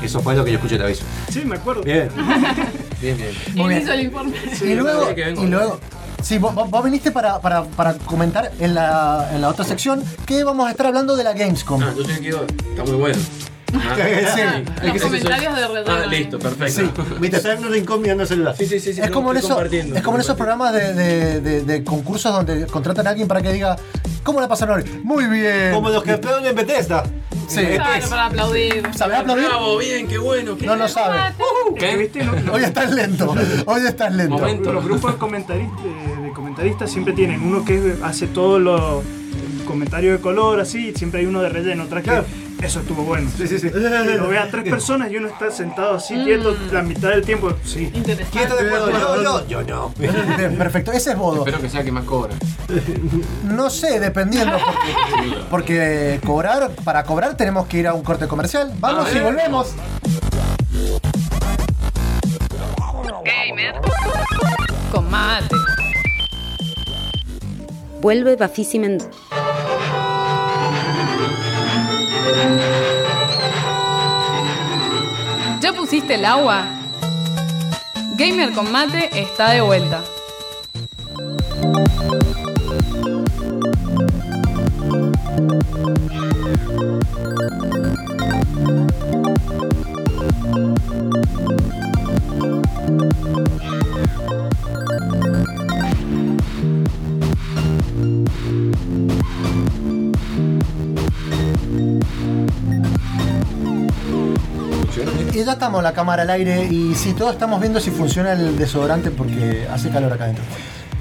Eso 0.02 0.20
fue 0.20 0.34
lo 0.36 0.44
que 0.44 0.52
yo 0.52 0.56
escuché, 0.56 0.78
te 0.78 0.84
aviso. 0.84 1.04
Sí, 1.30 1.42
me 1.44 1.56
acuerdo. 1.56 1.82
Bien. 1.82 2.08
Bien, 3.00 3.16
bien. 3.16 3.30
Muy 3.54 3.68
bien. 3.68 3.82
hizo 3.82 3.92
el 3.92 4.00
informe. 4.00 4.36
y 4.60 4.74
luego, 4.74 5.08
sí 5.08 5.14
que 5.14 5.24
vengo. 5.26 5.44
y 5.44 5.46
luego, 5.46 5.80
sí, 6.20 6.38
vos, 6.38 6.52
vos- 6.54 6.82
viniste 6.84 7.12
para, 7.12 7.40
para- 7.40 7.62
para 7.64 7.94
comentar 7.94 8.50
en 8.58 8.74
la, 8.74 9.30
en 9.32 9.40
la 9.40 9.48
otra 9.50 9.64
sección 9.64 10.02
que 10.26 10.42
vamos 10.42 10.66
a 10.66 10.70
estar 10.72 10.86
hablando 10.86 11.14
de 11.14 11.22
la 11.24 11.32
Gamescom. 11.32 11.80
Ah, 11.82 11.92
yo 11.96 12.02
soy 12.04 12.14
aquí, 12.14 12.28
está 12.28 12.82
muy 12.84 12.96
bueno. 12.96 13.18
Ah, 13.74 13.94
Sí. 13.96 14.40
es 14.40 14.92
que 14.92 14.98
Los 14.98 15.02
comentarios 15.02 15.56
de 15.56 15.68
Red 15.68 15.84
Dead 15.84 16.02
Ah, 16.02 16.06
listo, 16.06 16.38
perfecto. 16.38 17.04
Mientras 17.20 17.44
estás 17.44 17.58
en 17.58 17.66
un 17.66 17.72
rincón 17.72 18.00
mirando 18.00 18.22
el 18.22 18.28
celular. 18.28 18.54
Sí, 18.56 18.66
sí, 18.66 18.80
sí. 18.80 18.94
sí, 18.94 19.00
es 19.00 19.10
como 19.10 19.30
en, 19.30 19.36
estoy 19.36 19.48
eso- 19.48 19.54
compartiendo, 19.56 19.96
es 19.96 20.02
como 20.02 20.16
en 20.16 20.20
esos 20.22 20.36
programas 20.36 20.72
de, 20.72 20.94
de- 20.94 21.40
de- 21.40 21.62
de 21.64 21.84
concursos 21.84 22.32
donde 22.32 22.66
contratan 22.66 23.06
a 23.06 23.10
alguien 23.10 23.28
para 23.28 23.42
que 23.42 23.52
diga, 23.52 23.76
¿cómo 24.22 24.40
la 24.40 24.48
pasaron 24.48 24.78
hoy? 24.80 25.00
Muy 25.04 25.26
bien. 25.26 25.72
Como 25.74 25.90
los 25.90 26.02
que 26.02 26.12
esperan 26.12 26.44
en 26.46 26.54
Bethesda. 26.54 27.04
Sí. 27.46 27.62
Claro, 27.76 28.08
para 28.10 28.26
aplaudir. 28.26 28.82
¿Sabés 28.94 29.18
aplaudir? 29.18 29.46
Bravo, 29.46 29.78
bien, 29.78 30.06
qué 30.06 30.18
bueno. 30.18 30.56
qué- 30.56 30.66
No 30.66 30.76
lo 30.76 30.86
sabe. 30.88 31.18
¿Qué? 31.78 31.96
¿Viste? 31.96 32.26
Hoy 32.52 32.62
estás 32.64 32.90
lento. 32.92 33.34
Hoy 33.66 33.80
estás 33.86 34.14
lento. 34.14 34.34
Momento. 34.38 34.72
los 34.72 34.84
grupos 34.84 35.12
de 35.12 35.18
comentaristas, 35.18 35.82
de, 35.84 36.32
comentaristas 36.34 36.90
siempre 36.90 37.12
tienen 37.14 37.42
uno 37.42 37.64
que 37.64 37.96
hace 38.02 38.26
todo 38.28 38.58
lo 38.58 39.02
el 39.58 39.64
comentario 39.64 40.12
de 40.12 40.18
color 40.20 40.60
así, 40.60 40.92
siempre 40.94 41.20
hay 41.20 41.26
uno 41.26 41.40
de 41.42 41.48
relleno, 41.48 41.84
otra 41.84 42.00
que 42.00 42.10
Claro. 42.10 42.24
Eso 42.62 42.80
estuvo 42.80 43.02
bueno. 43.04 43.30
Sí, 43.36 43.46
sí, 43.46 43.58
sí. 43.58 43.70
Lo 43.70 44.28
ve 44.28 44.38
a 44.38 44.50
tres 44.50 44.68
personas 44.68 45.10
y 45.10 45.16
uno 45.16 45.28
está 45.28 45.50
sentado 45.50 45.94
así 45.94 46.14
quieto 46.24 46.56
la 46.72 46.82
mitad 46.82 47.10
del 47.10 47.24
tiempo. 47.24 47.52
Sí. 47.64 47.90
¿Quién 47.92 48.18
está 48.20 48.40
Interesante. 48.42 48.64
de 48.64 48.76
acuerdo? 48.76 49.22
Yo, 49.22 49.46
yo, 49.46 49.62
yo 49.62 49.76
no. 49.76 49.94
Perfecto. 50.58 50.92
Ese 50.92 51.12
es 51.12 51.16
Bodo. 51.16 51.38
Espero 51.38 51.60
que 51.60 51.68
sea 51.68 51.84
que 51.84 51.92
más 51.92 52.04
cobra. 52.04 52.34
No 53.44 53.70
sé, 53.70 54.00
dependiendo. 54.00 54.56
Porque, 54.58 55.40
porque 55.50 56.20
cobrar, 56.26 56.70
para 56.84 57.04
cobrar 57.04 57.36
tenemos 57.36 57.66
que 57.66 57.78
ir 57.78 57.86
a 57.86 57.94
un 57.94 58.02
corte 58.02 58.26
comercial. 58.26 58.72
Vamos 58.78 59.14
y 59.14 59.20
volvemos. 59.20 59.74
Con 64.92 65.10
mate. 65.10 65.54
Vuelve 68.00 68.36
Bafisimen. 68.36 68.98
¿Ya 75.60 75.72
pusiste 75.72 76.14
el 76.14 76.24
agua? 76.24 76.64
Gamer 78.16 78.52
con 78.52 78.70
mate 78.70 79.10
está 79.18 79.50
de 79.50 79.60
vuelta. 79.60 80.02
Y 105.38 105.44
ya 105.44 105.52
estamos 105.52 105.84
la 105.84 105.92
cámara 105.92 106.22
al 106.22 106.30
aire 106.30 106.64
y 106.64 106.96
si 106.96 107.12
todos 107.12 107.34
estamos 107.34 107.60
viendo 107.60 107.78
si 107.78 107.92
funciona 107.92 108.32
el 108.32 108.58
desodorante 108.58 109.12
porque 109.12 109.68
hace 109.70 109.88
calor 109.88 110.12
acá 110.12 110.24
adentro. 110.24 110.42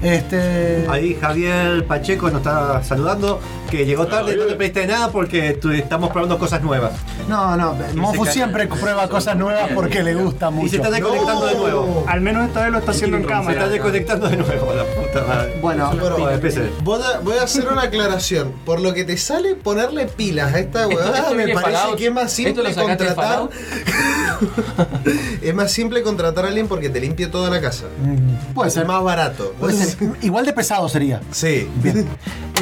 Este. 0.02 0.86
Ahí 0.88 1.16
Javier 1.20 1.84
Pacheco 1.86 2.28
nos 2.30 2.38
está 2.38 2.82
saludando, 2.84 3.40
que 3.70 3.84
llegó 3.84 4.06
tarde 4.06 4.34
y 4.34 4.36
no 4.36 4.44
te 4.44 4.54
pediste 4.54 4.86
nada 4.86 5.10
porque 5.10 5.58
estamos 5.74 6.10
probando 6.10 6.38
cosas 6.38 6.62
nuevas. 6.62 6.92
No, 7.28 7.56
no, 7.56 7.76
Mofu 7.96 8.24
siempre 8.24 8.66
prueba 8.68 9.08
cosas 9.08 9.36
nuevas 9.36 9.70
porque 9.74 10.02
le 10.02 10.14
gusta 10.14 10.50
mucho. 10.50 10.66
Y 10.66 10.70
se 10.70 10.76
está 10.76 10.90
desconectando 10.90 11.46
de 11.46 11.54
nuevo. 11.56 12.04
Al 12.06 12.20
menos 12.20 12.46
esta 12.46 12.62
vez 12.62 12.72
lo 12.72 12.78
está 12.78 12.92
haciendo 12.92 13.16
en 13.16 13.24
Se 13.24 13.28
está 13.28 13.38
cámara. 13.44 13.68
desconectando 13.68 14.28
de 14.28 14.36
nuevo, 14.36 14.72
la 14.72 14.84
puta 14.84 15.24
madre. 15.26 15.58
Bueno, 15.60 15.90
empecé. 16.30 16.70
Voy 16.82 17.00
a, 17.02 17.18
voy 17.18 17.36
a 17.38 17.42
hacer 17.42 17.66
una 17.68 17.82
aclaración. 17.82 18.52
Por 18.64 18.80
lo 18.80 18.94
que 18.94 19.04
te 19.04 19.16
sale 19.16 19.56
ponerle 19.56 20.06
pilas 20.06 20.54
a 20.54 20.58
esta 20.60 20.86
huevada, 20.86 21.32
me 21.34 21.48
parece 21.48 21.72
Fallout. 21.78 21.98
que 21.98 22.06
es 22.06 22.12
más 22.12 22.38
¿Esto 22.38 22.62
simple 22.64 22.74
contratar. 22.74 23.48
es 25.42 25.54
más 25.54 25.72
simple 25.72 26.02
contratar 26.02 26.44
a 26.44 26.48
alguien 26.48 26.68
porque 26.68 26.88
te 26.88 27.00
limpie 27.00 27.26
toda 27.26 27.50
la 27.50 27.60
casa. 27.60 27.84
mm, 28.02 28.54
puede 28.54 28.68
Es 28.68 28.74
ser. 28.74 28.86
más 28.86 29.02
barato. 29.02 29.52
Puede 29.58 29.74
ser. 29.74 29.87
Igual 30.22 30.46
de 30.46 30.52
pesado 30.52 30.88
sería. 30.88 31.20
Sí. 31.30 31.68
Bien. 31.82 32.06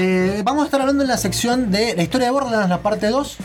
Eh, 0.01 0.43
vamos 0.45 0.63
a 0.63 0.65
estar 0.67 0.81
hablando 0.81 1.03
en 1.03 1.09
la 1.09 1.17
sección 1.17 1.71
de 1.71 1.95
la 1.97 2.03
historia 2.03 2.27
de 2.27 2.33
Borderlands, 2.33 2.69
la 2.69 2.79
parte 2.79 3.09
2. 3.09 3.37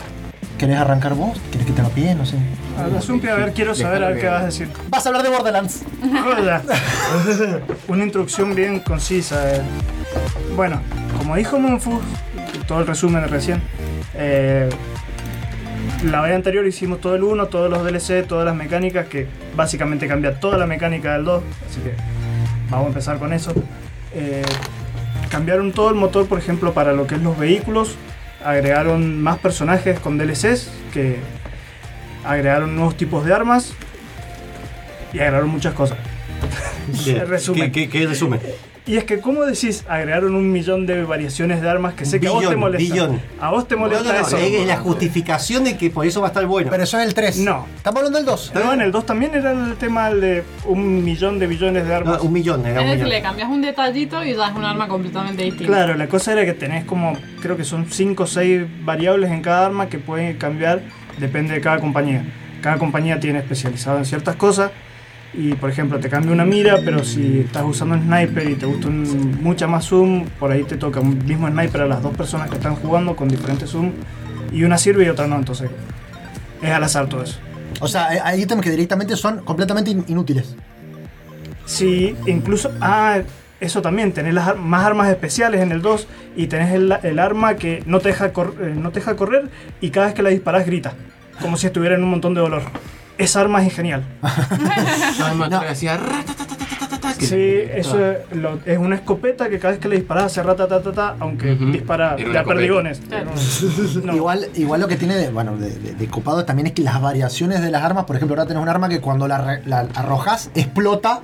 ¿Querés 0.58 0.76
arrancar 0.78 1.14
vos? 1.14 1.38
¿Querés 1.50 1.66
que 1.66 1.72
te 1.72 1.82
lo 1.82 1.88
pide? 1.88 2.14
No 2.14 2.24
sé. 2.24 2.36
A 2.78 2.84
ver, 2.86 3.02
Zumpi, 3.02 3.28
a 3.28 3.34
ver, 3.34 3.52
quiero 3.52 3.74
saber 3.74 4.04
a 4.04 4.08
ver 4.10 4.20
qué 4.20 4.28
vas 4.28 4.42
a 4.42 4.46
decir. 4.46 4.68
Vas 4.88 5.04
a 5.04 5.08
hablar 5.08 5.22
de 5.24 5.30
Borderlands. 5.30 5.80
Una 7.88 8.04
introducción 8.04 8.54
bien 8.54 8.80
concisa. 8.80 9.56
eh. 9.56 9.62
Bueno, 10.54 10.80
como 11.18 11.36
dijo 11.36 11.58
Monfu, 11.58 12.00
todo 12.66 12.80
el 12.80 12.86
resumen 12.86 13.22
de 13.22 13.28
recién, 13.28 13.62
eh, 14.14 14.68
la 16.04 16.20
vez 16.20 16.34
anterior 16.34 16.66
hicimos 16.66 17.00
todo 17.00 17.14
el 17.14 17.22
1, 17.22 17.46
todos 17.46 17.70
los 17.70 17.84
DLC, 17.84 18.26
todas 18.26 18.44
las 18.44 18.54
mecánicas, 18.54 19.06
que 19.06 19.26
básicamente 19.56 20.06
cambia 20.06 20.38
toda 20.38 20.58
la 20.58 20.66
mecánica 20.66 21.14
del 21.14 21.24
2, 21.24 21.42
así 21.70 21.80
que 21.80 21.94
vamos 22.72 22.86
a 22.86 22.88
empezar 22.88 23.18
con 23.18 23.32
eso. 23.32 23.52
Eh, 24.14 24.42
cambiaron 25.30 25.72
todo 25.72 25.90
el 25.90 25.94
motor, 25.94 26.26
por 26.26 26.38
ejemplo, 26.38 26.72
para 26.74 26.92
lo 26.92 27.06
que 27.06 27.14
es 27.14 27.22
los 27.22 27.38
vehículos, 27.38 27.96
agregaron 28.44 29.22
más 29.22 29.38
personajes 29.38 30.00
con 30.00 30.18
DLCs, 30.18 30.70
que 30.92 31.18
agregaron 32.24 32.74
nuevos 32.74 32.96
tipos 32.96 33.24
de 33.24 33.32
armas 33.32 33.74
y 35.12 35.18
agregaron 35.18 35.50
muchas 35.50 35.74
cosas. 35.74 35.98
Resumen. 37.26 37.70
¿Qué, 37.72 37.88
qué, 37.88 37.98
qué 38.00 38.06
resumen? 38.06 38.40
Y 38.84 38.96
es 38.96 39.04
que, 39.04 39.20
¿cómo 39.20 39.42
decís? 39.44 39.84
Agregaron 39.88 40.34
un 40.34 40.50
millón 40.50 40.86
de 40.86 41.04
variaciones 41.04 41.62
de 41.62 41.68
armas 41.70 41.94
que 41.94 42.04
sé 42.04 42.18
que 42.18 42.26
a 42.26 42.32
vos 42.32 42.48
te 42.48 42.56
molesta. 42.56 42.92
billón. 42.92 43.20
A 43.40 43.50
vos 43.50 43.68
te 43.68 43.76
No, 43.76 43.82
molesta 43.82 44.12
no, 44.12 44.20
no, 44.20 44.26
eso. 44.26 44.36
es 44.36 44.66
la 44.66 44.76
justificación 44.76 45.62
de 45.62 45.76
que 45.78 45.88
por 45.90 46.04
eso 46.04 46.20
va 46.20 46.26
a 46.26 46.30
estar 46.30 46.44
bueno. 46.46 46.68
Pero 46.68 46.82
eso 46.82 46.98
es 46.98 47.06
el 47.06 47.14
3. 47.14 47.38
No. 47.38 47.66
Estamos 47.76 47.98
hablando 47.98 48.18
del 48.18 48.26
2. 48.26 48.52
No, 48.56 48.72
en 48.72 48.80
el 48.80 48.90
2 48.90 49.06
también 49.06 49.34
era 49.36 49.52
el 49.52 49.76
tema 49.76 50.10
de 50.12 50.42
un 50.64 51.04
millón 51.04 51.38
de 51.38 51.46
billones 51.46 51.86
de 51.86 51.94
armas. 51.94 52.18
No, 52.18 52.24
un 52.24 52.32
millón, 52.32 52.66
era 52.66 52.80
Es 52.80 52.84
un 52.84 52.84
decir, 52.90 53.04
millón. 53.04 53.08
le 53.10 53.22
cambias 53.22 53.48
un 53.50 53.62
detallito 53.62 54.24
y 54.24 54.34
ya 54.34 54.48
es 54.48 54.54
un 54.56 54.64
arma 54.64 54.88
completamente 54.88 55.44
distinta. 55.44 55.66
Claro, 55.72 55.94
la 55.94 56.08
cosa 56.08 56.32
era 56.32 56.44
que 56.44 56.54
tenés 56.54 56.84
como, 56.84 57.16
creo 57.40 57.56
que 57.56 57.64
son 57.64 57.86
5 57.88 58.20
o 58.20 58.26
6 58.26 58.62
variables 58.84 59.30
en 59.30 59.42
cada 59.42 59.66
arma 59.66 59.88
que 59.88 60.00
pueden 60.00 60.36
cambiar, 60.38 60.80
depende 61.18 61.54
de 61.54 61.60
cada 61.60 61.78
compañía. 61.78 62.24
Cada 62.62 62.78
compañía 62.78 63.20
tiene 63.20 63.38
especializado 63.38 63.98
en 63.98 64.06
ciertas 64.06 64.34
cosas 64.34 64.72
y, 65.34 65.54
por 65.54 65.70
ejemplo, 65.70 65.98
te 65.98 66.08
cambia 66.10 66.32
una 66.32 66.44
mira, 66.44 66.78
pero 66.84 67.02
si 67.04 67.40
estás 67.40 67.64
usando 67.64 67.94
un 67.94 68.02
sniper 68.02 68.50
y 68.50 68.54
te 68.54 68.66
gusta 68.66 68.88
un- 68.88 69.38
mucha 69.42 69.66
más 69.66 69.86
zoom, 69.86 70.26
por 70.38 70.50
ahí 70.50 70.62
te 70.64 70.76
toca 70.76 71.00
un 71.00 71.24
mismo 71.26 71.48
sniper 71.48 71.82
a 71.82 71.86
las 71.86 72.02
dos 72.02 72.14
personas 72.16 72.48
que 72.50 72.56
están 72.56 72.74
jugando 72.76 73.16
con 73.16 73.28
diferentes 73.28 73.70
zoom 73.70 73.92
y 74.52 74.64
una 74.64 74.76
sirve 74.76 75.04
y 75.04 75.08
otra 75.08 75.26
no, 75.26 75.36
entonces 75.36 75.70
es 76.60 76.70
al 76.70 76.84
azar 76.84 77.06
todo 77.08 77.22
eso. 77.22 77.38
O 77.80 77.88
sea, 77.88 78.08
hay- 78.08 78.18
hay 78.22 78.42
ítems 78.42 78.62
que 78.62 78.70
directamente 78.70 79.16
son 79.16 79.38
completamente 79.40 79.90
in- 79.90 80.04
inútiles. 80.08 80.54
Sí, 81.64 82.14
incluso. 82.26 82.70
Ah, 82.80 83.20
eso 83.60 83.80
también. 83.82 84.12
Tenés 84.12 84.34
las 84.34 84.56
más 84.58 84.84
armas 84.84 85.08
especiales 85.08 85.60
en 85.60 85.72
el 85.72 85.80
2 85.80 86.06
y 86.36 86.46
tenés 86.48 86.72
el, 86.74 86.92
el 87.02 87.18
arma 87.18 87.54
que 87.54 87.82
no 87.86 88.00
te, 88.00 88.08
deja 88.08 88.32
cor- 88.32 88.56
eh, 88.60 88.74
no 88.76 88.90
te 88.90 89.00
deja 89.00 89.16
correr 89.16 89.48
y 89.80 89.90
cada 89.90 90.06
vez 90.06 90.14
que 90.14 90.22
la 90.22 90.30
disparas 90.30 90.66
grita. 90.66 90.92
Como 91.40 91.56
si 91.56 91.66
estuviera 91.68 91.94
en 91.94 92.02
un 92.04 92.10
montón 92.10 92.34
de 92.34 92.40
dolor. 92.40 92.62
Esa 93.18 93.40
arma 93.40 93.64
es 93.64 93.72
genial. 93.74 94.04
No, 95.50 95.58
hacía 95.68 95.98
que- 97.18 97.26
Sí, 97.26 97.70
eso 97.78 98.04
es, 98.10 98.36
lo- 98.36 98.58
es 98.64 98.78
una 98.78 98.96
escopeta 98.96 99.48
que 99.48 99.58
cada 99.58 99.72
vez 99.72 99.80
que 99.80 99.88
le 99.88 99.96
disparas 99.96 100.24
hace 100.24 100.42
ratatatata, 100.42 101.16
aunque 101.20 101.54
dispara 101.54 102.16
de 102.16 102.38
a 102.38 102.44
perdigones. 102.44 103.00
No. 104.04 104.14
Igual, 104.16 104.48
igual 104.54 104.80
lo 104.80 104.88
que 104.88 104.96
tiene 104.96 105.14
de, 105.16 105.30
bueno, 105.30 105.56
de, 105.56 105.70
de- 105.70 105.94
de 105.94 106.06
copado 106.08 106.44
también 106.44 106.66
es 106.68 106.72
que 106.72 106.82
las 106.82 107.00
variaciones 107.00 107.60
de 107.62 107.70
las 107.70 107.82
armas, 107.84 108.04
por 108.06 108.16
ejemplo, 108.16 108.34
ahora 108.34 108.48
tenés 108.48 108.62
un 108.62 108.68
arma 108.68 108.88
que 108.88 109.00
cuando 109.00 109.28
la, 109.28 109.60
arrojas 109.94 110.50
explota. 110.54 111.20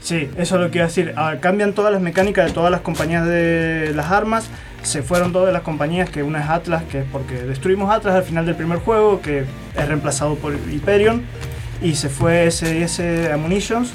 Sí, 0.00 0.30
eso 0.36 0.54
es 0.56 0.60
lo 0.60 0.70
que 0.70 0.78
iba 0.78 0.84
a 0.84 0.88
decir. 0.88 1.12
Ah, 1.16 1.34
cambian 1.40 1.72
todas 1.72 1.92
las 1.92 2.00
mecánicas 2.00 2.46
de 2.46 2.52
todas 2.52 2.70
las 2.70 2.80
compañías 2.80 3.26
de 3.26 3.92
las 3.94 4.10
armas. 4.12 4.46
Se 4.86 5.02
fueron 5.02 5.32
todas 5.32 5.52
las 5.52 5.62
compañías, 5.62 6.08
que 6.08 6.22
una 6.22 6.40
es 6.44 6.48
Atlas, 6.48 6.84
que 6.84 7.00
es 7.00 7.04
porque 7.10 7.34
destruimos 7.34 7.90
Atlas 7.92 8.14
al 8.14 8.22
final 8.22 8.46
del 8.46 8.54
primer 8.54 8.78
juego, 8.78 9.20
que 9.20 9.40
es 9.40 9.88
reemplazado 9.88 10.36
por 10.36 10.54
Hyperion. 10.54 11.22
Y 11.82 11.96
se 11.96 12.08
fue 12.08 12.46
SS 12.46 13.32
Ammunitions, 13.32 13.92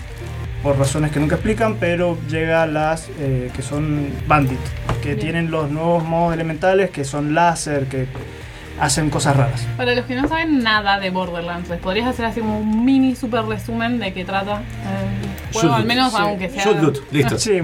por 0.62 0.78
razones 0.78 1.12
que 1.12 1.20
nunca 1.22 1.36
explican, 1.36 1.76
pero 1.80 2.18
llega 2.30 2.66
las 2.68 3.10
eh, 3.20 3.50
que 3.56 3.62
son 3.62 4.10
Bandit, 4.28 4.60
que 5.02 5.10
Bien. 5.16 5.20
tienen 5.20 5.52
los 5.52 5.72
nuevos 5.72 6.04
modos 6.04 6.34
elementales, 6.34 6.90
que 6.92 7.06
son 7.06 7.34
láser, 7.34 7.86
que 7.86 8.08
hacen 8.80 9.10
cosas 9.10 9.38
raras. 9.38 9.66
Para 9.78 9.96
los 9.96 10.06
que 10.06 10.16
no 10.16 10.28
saben 10.28 10.62
nada 10.62 11.00
de 11.00 11.10
Borderlands, 11.10 11.70
¿les 11.70 11.80
podrías 11.80 12.08
hacer 12.08 12.26
así 12.26 12.42
como 12.42 12.60
un 12.60 12.84
mini 12.84 13.16
super 13.16 13.46
resumen 13.46 13.98
de 13.98 14.14
qué 14.14 14.26
trata 14.26 14.58
el 14.62 15.54
juego? 15.54 15.68
Shoot 15.70 15.80
Al 15.80 15.86
menos 15.86 16.12
Sí. 16.12 16.18
aunque 16.20 16.50
sea. 16.50 16.64
Shoot 16.66 16.82
loot, 16.82 17.12
listo. 17.14 17.40
Sí, 17.40 17.60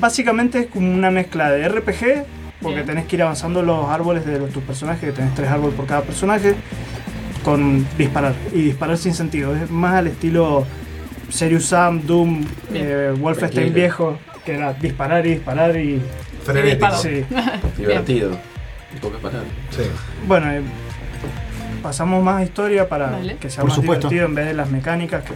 básicamente 0.00 0.60
es 0.60 0.66
como 0.66 0.92
una 0.92 1.10
mezcla 1.10 1.50
de 1.50 1.68
RPG, 1.68 2.24
porque 2.60 2.76
Bien. 2.76 2.86
tenés 2.86 3.06
que 3.06 3.16
ir 3.16 3.22
avanzando 3.22 3.62
los 3.62 3.88
árboles 3.88 4.24
de 4.26 4.38
los- 4.38 4.50
tus 4.50 4.62
personajes, 4.62 5.00
que 5.04 5.12
tenés 5.12 5.34
tres 5.34 5.50
árboles 5.50 5.74
por 5.74 5.86
cada 5.86 6.02
personaje, 6.02 6.54
con 7.44 7.86
disparar. 7.96 8.34
Y 8.52 8.62
disparar 8.62 8.96
sin 8.98 9.14
sentido. 9.14 9.54
Es 9.54 9.70
más 9.70 9.94
al 9.94 10.06
estilo 10.08 10.66
Serious 11.28 11.66
Sam, 11.66 12.02
Doom, 12.06 12.44
eh, 12.74 13.12
Wolfenstein 13.18 13.50
Tranquilo. 13.72 13.74
viejo, 13.74 14.18
que 14.44 14.54
era 14.54 14.72
disparar 14.74 15.26
y 15.26 15.30
disparar 15.34 15.76
y. 15.76 16.00
Frenético. 16.44 16.96
Sí. 16.96 17.24
Divertido. 17.78 18.38
Y 18.94 19.00
pocas 19.00 19.20
palabras. 19.20 19.50
Sí. 19.70 19.82
Bueno, 20.28 20.50
eh, 20.52 20.62
pasamos 21.82 22.22
más 22.22 22.42
historia 22.44 22.88
para 22.88 23.18
que 23.40 23.50
sea 23.50 23.62
Por 23.62 23.70
más 23.70 23.74
supuesto. 23.76 24.08
divertido 24.08 24.26
en 24.26 24.34
vez 24.34 24.46
de 24.46 24.54
las 24.54 24.70
mecánicas. 24.70 25.24
Que 25.24 25.32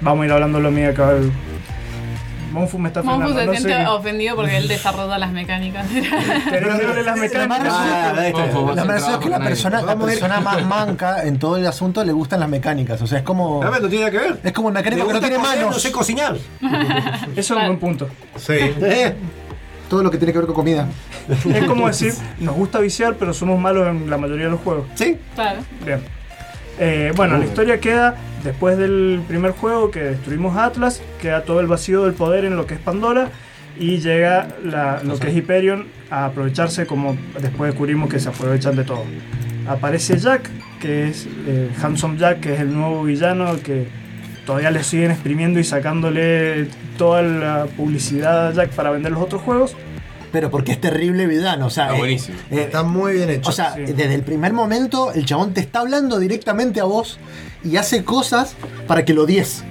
vamos 0.00 0.22
a 0.22 0.26
ir 0.26 0.32
hablando 0.32 0.60
lo 0.60 0.70
mío 0.70 0.94
que 0.94 1.02
Monfu 2.52 2.78
me 2.78 2.88
está 2.88 3.02
Monfu 3.02 3.32
se 3.32 3.46
no 3.46 3.52
siente 3.54 3.86
ofendido 3.86 4.36
porque 4.36 4.56
él 4.56 4.68
desarrolla 4.68 5.18
las 5.18 5.32
mecánicas. 5.32 5.86
¿Querés 5.88 6.74
que 6.78 6.86
hable 6.86 7.02
las 7.02 7.16
mecánicas? 7.18 7.68
Ah, 7.70 8.12
La 8.74 8.84
verdad 8.84 9.12
es 9.14 9.18
que 9.18 9.28
la 9.28 9.38
persona, 9.38 9.82
la 9.82 10.40
más 10.40 10.64
manca 10.66 11.22
en 11.24 11.38
todo 11.38 11.56
el 11.56 11.66
asunto 11.66 12.04
le 12.04 12.12
gustan 12.12 12.40
las 12.40 12.48
mecánicas. 12.48 13.00
O 13.02 13.06
sea, 13.06 13.18
es 13.18 13.24
como. 13.24 13.62
A 13.62 13.70
ver, 13.70 13.82
no 13.82 13.88
tiene 13.88 14.04
nada 14.06 14.10
que 14.18 14.18
ver. 14.28 14.40
Es 14.44 14.52
como 14.52 14.68
el 14.68 14.74
Me 14.74 14.80
mecánico 14.80 15.06
que 15.08 15.12
no 15.14 15.20
tiene 15.20 15.38
manos. 15.38 15.70
no 15.72 15.78
sé 15.78 15.90
cocinar. 15.90 16.36
Eso 17.36 17.36
es 17.36 17.50
un 17.50 17.66
buen 17.66 17.78
punto. 17.78 18.08
Sí. 18.36 18.52
Eh, 18.54 19.14
Todo 19.88 20.02
lo 20.02 20.10
que 20.10 20.18
tiene 20.18 20.32
que 20.32 20.38
ver 20.38 20.46
con 20.46 20.54
comida. 20.56 20.86
Es 21.54 21.64
como 21.64 21.86
decir, 21.86 22.12
nos 22.38 22.54
gusta 22.54 22.78
viciar, 22.80 23.14
pero 23.18 23.32
somos 23.32 23.58
malos 23.58 23.88
en 23.88 24.08
la 24.10 24.18
mayoría 24.18 24.46
de 24.46 24.50
los 24.52 24.60
juegos. 24.60 24.86
Sí. 24.94 25.16
claro. 25.34 25.60
Bien. 25.84 26.00
Eh, 26.78 27.12
bueno, 27.14 27.36
la 27.38 27.44
historia 27.44 27.78
queda 27.78 28.14
después 28.44 28.76
del 28.78 29.22
primer 29.28 29.52
juego 29.52 29.90
que 29.90 30.00
destruimos 30.00 30.56
Atlas, 30.56 31.00
queda 31.20 31.42
todo 31.44 31.60
el 31.60 31.66
vacío 31.66 32.04
del 32.04 32.14
poder 32.14 32.44
en 32.44 32.56
lo 32.56 32.66
que 32.66 32.74
es 32.74 32.80
Pandora 32.80 33.30
y 33.78 33.98
llega 33.98 34.48
la- 34.64 35.00
lo 35.02 35.18
que 35.18 35.28
es 35.30 35.36
Hyperion 35.36 35.86
a 36.10 36.26
aprovecharse 36.26 36.86
como 36.86 37.16
después 37.40 37.70
descubrimos 37.72 38.10
que 38.10 38.20
se 38.20 38.28
aprovechan 38.28 38.76
de 38.76 38.84
todo. 38.84 39.04
Aparece 39.68 40.18
Jack, 40.18 40.50
que 40.80 41.08
es 41.08 41.26
eh, 41.46 41.70
Handsome 41.80 42.18
Jack, 42.18 42.40
que 42.40 42.54
es 42.54 42.60
el 42.60 42.74
nuevo 42.74 43.04
villano 43.04 43.56
que 43.62 43.86
todavía 44.44 44.70
le 44.72 44.82
siguen 44.82 45.12
exprimiendo 45.12 45.60
y 45.60 45.64
sacándole 45.64 46.66
toda 46.98 47.22
la 47.22 47.66
publicidad 47.76 48.48
a 48.48 48.52
Jack 48.52 48.70
para 48.70 48.90
vender 48.90 49.12
los 49.12 49.22
otros 49.22 49.40
juegos. 49.42 49.76
Pero 50.32 50.50
porque 50.50 50.72
es 50.72 50.80
terrible 50.80 51.26
villano. 51.26 51.66
O 51.66 51.70
sea, 51.70 51.84
Está 51.84 51.96
eh, 51.96 51.98
buenísimo. 52.00 52.38
eh, 52.50 52.62
Está 52.62 52.82
muy 52.82 53.12
bien 53.12 53.30
hecho. 53.30 53.50
O 53.50 53.52
sea, 53.52 53.74
Sí. 53.74 53.82
desde 53.92 54.14
el 54.14 54.22
primer 54.22 54.52
momento 54.52 55.12
el 55.12 55.24
chabón 55.26 55.52
te 55.54 55.60
está 55.60 55.80
hablando 55.80 56.18
directamente 56.18 56.80
a 56.80 56.84
vos 56.84 57.18
y 57.64 57.76
hace 57.76 58.04
cosas 58.04 58.56
para 58.86 59.04
que 59.04 59.14
lo 59.14 59.22
odies. 59.24 59.64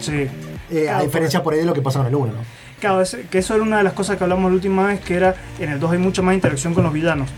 Sí. 0.00 0.26
Eh, 0.70 0.88
a 0.88 1.02
diferencia 1.02 1.42
por 1.42 1.52
ahí 1.54 1.60
de 1.60 1.66
lo 1.66 1.74
que 1.74 1.82
pasa 1.82 1.98
con 1.98 2.08
el 2.08 2.14
1, 2.14 2.26
¿no? 2.32 2.38
Claro, 2.80 3.00
es- 3.02 3.16
que 3.30 3.38
eso 3.38 3.54
era 3.54 3.62
una 3.62 3.78
de 3.78 3.84
las 3.84 3.92
cosas 3.92 4.16
que 4.16 4.24
hablamos 4.24 4.50
la 4.50 4.54
última 4.56 4.86
vez, 4.86 5.00
que 5.00 5.14
era 5.14 5.34
en 5.60 5.70
el 5.70 5.78
2 5.78 5.92
hay 5.92 5.98
mucha 5.98 6.22
más 6.22 6.34
interacción 6.34 6.74
con 6.74 6.82
los 6.84 6.92
villanos. 6.92 7.28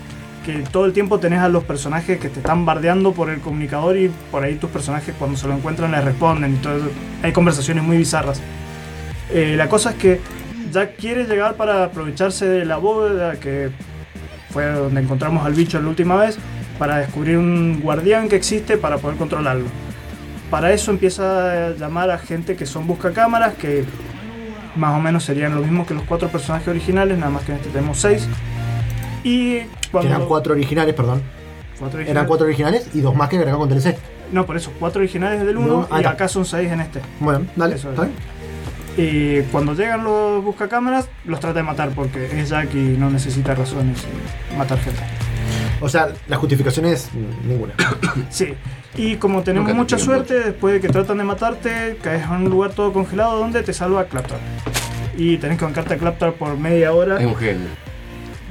Que 0.46 0.58
todo 0.70 0.84
el 0.84 0.92
tiempo 0.92 1.18
tenés 1.18 1.40
a 1.40 1.48
los 1.48 1.64
personajes 1.64 2.18
que 2.18 2.28
te 2.28 2.38
están 2.40 2.64
bardeando 2.66 3.12
por 3.12 3.30
el 3.30 3.40
comunicador 3.40 3.96
y 3.96 4.10
por 4.30 4.42
ahí 4.44 4.54
tus 4.56 4.70
personajes 4.70 5.14
cuando 5.18 5.36
se 5.38 5.48
lo 5.48 5.54
encuentran 5.54 5.90
les 5.90 6.04
responden 6.04 6.54
y 6.54 6.56
todo 6.58 6.76
eso. 6.76 6.86
Hay 7.22 7.32
conversaciones 7.32 7.82
muy 7.82 7.96
bizarras. 7.96 8.40
Eh, 9.32 9.54
la 9.56 9.68
cosa 9.68 9.90
es 9.90 9.96
que 9.96 10.20
Jack 10.70 10.96
quiere 10.96 11.24
llegar 11.24 11.54
para 11.56 11.84
aprovecharse 11.84 12.46
de 12.46 12.64
la 12.64 12.76
bóveda 12.76 13.36
que 13.40 13.70
fue 14.50 14.66
donde 14.70 15.00
encontramos 15.00 15.44
al 15.46 15.54
bicho 15.54 15.80
la 15.80 15.88
última 15.88 16.16
vez 16.16 16.38
para 16.78 16.98
descubrir 16.98 17.38
un 17.38 17.80
guardián 17.82 18.28
que 18.28 18.36
existe 18.36 18.76
para 18.76 18.98
poder 18.98 19.16
controlarlo. 19.16 19.64
Para 20.54 20.72
eso 20.72 20.92
empieza 20.92 21.66
a 21.66 21.70
llamar 21.70 22.12
a 22.12 22.18
gente 22.18 22.54
que 22.54 22.64
son 22.64 22.86
buscacámaras, 22.86 23.54
que 23.54 23.84
más 24.76 24.96
o 24.96 25.00
menos 25.00 25.24
serían 25.24 25.52
lo 25.52 25.60
mismo 25.60 25.84
que 25.84 25.94
los 25.94 26.04
cuatro 26.04 26.28
personajes 26.28 26.68
originales, 26.68 27.18
nada 27.18 27.32
más 27.32 27.42
que 27.42 27.50
en 27.50 27.58
este 27.58 27.70
tenemos 27.70 27.98
seis. 27.98 28.28
Y 29.24 29.62
cuando... 29.90 30.10
eran 30.10 30.26
cuatro 30.26 30.52
originales, 30.52 30.94
perdón. 30.94 31.24
cuatro 31.76 31.98
Eran 31.98 32.28
cuatro 32.28 32.46
originales 32.46 32.88
y 32.94 33.00
dos 33.00 33.16
más 33.16 33.30
que 33.30 33.34
agregaron 33.34 33.62
con 33.62 33.68
DLC. 33.68 33.98
No, 34.30 34.46
por 34.46 34.56
eso, 34.56 34.72
cuatro 34.78 35.00
originales 35.00 35.44
del 35.44 35.56
No, 35.56 35.60
1 35.60 35.88
ah, 35.90 36.00
y 36.00 36.04
acá 36.04 36.28
son 36.28 36.44
seis 36.44 36.70
en 36.70 36.82
este. 36.82 37.00
Bueno, 37.18 37.46
dale. 37.56 37.74
Eso 37.74 37.90
es. 37.92 37.98
Y 38.96 39.42
cuando 39.50 39.74
llegan 39.74 40.04
los 40.04 40.44
buscacámaras, 40.44 41.08
los 41.24 41.40
trata 41.40 41.58
de 41.58 41.62
matar 41.64 41.90
porque 41.96 42.26
es 42.40 42.50
Jack 42.50 42.72
y 42.76 42.96
no 42.96 43.10
necesita 43.10 43.56
razones 43.56 44.06
y 44.52 44.56
matar 44.56 44.78
gente. 44.78 45.02
O 45.80 45.88
sea, 45.88 46.08
la 46.28 46.36
justificación 46.36 46.86
es 46.86 47.10
ninguna. 47.46 47.74
Sí. 48.30 48.54
Y 48.96 49.16
como 49.16 49.42
tenemos 49.42 49.68
Nunca 49.68 49.76
mucha 49.76 49.98
suerte, 49.98 50.34
después 50.34 50.74
de 50.74 50.80
que 50.80 50.88
tratan 50.88 51.18
de 51.18 51.24
matarte, 51.24 51.98
caes 52.00 52.24
en 52.24 52.30
un 52.30 52.50
lugar 52.50 52.72
todo 52.72 52.92
congelado 52.92 53.38
donde 53.38 53.62
te 53.62 53.72
salva 53.72 54.04
Claptrap. 54.04 54.38
Y 55.16 55.36
tenés 55.38 55.58
que 55.58 55.64
bancarte 55.64 55.94
a 55.94 55.98
Claptrap 55.98 56.36
por 56.36 56.56
media 56.56 56.92
hora. 56.92 57.20
Es 57.20 57.26
un 57.26 57.34
genio. 57.34 57.66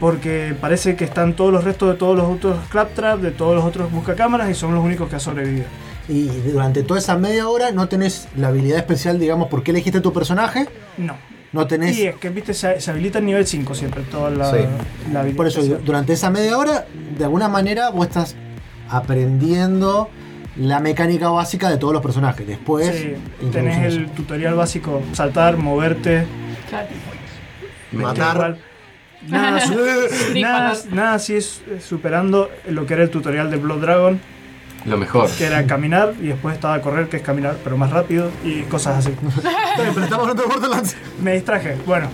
Porque 0.02 0.54
parece 0.60 0.98
que 0.98 1.06
están 1.06 1.34
todos 1.34 1.54
los 1.54 1.64
restos 1.64 1.94
de 1.94 1.96
todos 1.96 2.18
los 2.18 2.26
otros 2.26 2.58
Claptrap, 2.70 3.20
de 3.22 3.32
todos 3.32 3.56
los 3.56 3.64
otros 3.64 3.90
buscacámaras 3.90 4.50
y 4.50 4.54
son 4.54 4.76
los 4.76 4.84
únicos 4.84 5.08
que 5.08 5.16
han 5.16 5.22
sobrevivido. 5.22 5.66
Y 6.10 6.26
durante 6.52 6.84
toda 6.84 7.00
esa 7.00 7.18
media 7.18 7.48
hora 7.48 7.72
no 7.72 7.88
tenés 7.88 8.28
la 8.36 8.50
habilidad 8.50 8.80
especial, 8.80 9.20
digamos, 9.20 9.48
por 9.48 9.64
qué 9.64 9.72
elegiste 9.72 10.02
tu 10.02 10.12
personaje. 10.12 10.68
No. 10.98 11.16
No 11.54 11.68
tenés. 11.68 11.98
Y 11.98 12.08
es 12.08 12.16
que, 12.16 12.30
viste, 12.30 12.54
se, 12.54 12.82
se 12.82 12.92
habilita 12.92 13.20
en 13.20 13.26
nivel 13.28 13.46
5 13.48 13.74
siempre 13.76 14.02
toda 14.04 14.30
la, 14.32 14.52
Sí. 14.52 14.58
la. 15.14 15.24
Por 15.36 15.48
eso, 15.48 15.62
durante 15.64 16.14
esa 16.14 16.30
media 16.30 16.58
hora, 16.58 16.86
de 17.18 17.24
alguna 17.24 17.48
manera, 17.48 17.90
vos 17.92 18.08
estás 18.08 18.36
aprendiendo 18.90 20.10
la 20.56 20.80
mecánica 20.80 21.30
básica 21.30 21.70
de 21.70 21.78
todos 21.78 21.94
los 21.94 22.02
personajes. 22.02 22.46
Después, 22.48 22.90
Sí, 22.96 23.14
tenés 23.52 23.86
eso. 23.86 23.98
el 23.98 24.10
tutorial 24.12 24.56
básico, 24.56 25.02
saltar, 25.14 25.58
moverte, 25.58 26.26
Claro. 26.70 26.88
Matar. 27.92 28.58
Nada, 29.28 29.58
nada, 30.36 30.74
nada 30.92 31.14
así 31.14 31.36
es 31.36 31.62
superando 31.80 32.50
lo 32.68 32.86
que 32.86 32.94
era 32.96 33.04
el 33.04 33.10
tutorial 33.10 33.50
de 33.50 33.56
Blood 33.56 33.80
Dragon, 33.80 34.20
Lo 34.86 34.98
mejor. 34.98 35.30
Que 35.32 35.46
era 35.46 35.66
caminar 35.66 36.14
y 36.22 36.28
después 36.28 36.56
estaba 36.56 36.82
correr, 36.82 37.08
que 37.08 37.18
es 37.18 37.24
caminar, 37.24 37.58
pero 37.64 37.78
más 37.78 37.92
rápido 37.92 38.30
y 38.44 38.62
cosas 38.64 38.98
así. 39.06 39.16
pero 39.78 39.90
estamos 39.92 40.28
hablando 40.28 40.44
de 40.44 40.50
Borderlands. 40.50 40.96
Me 41.22 41.34
distraje. 41.34 41.78
Bueno. 41.86 42.08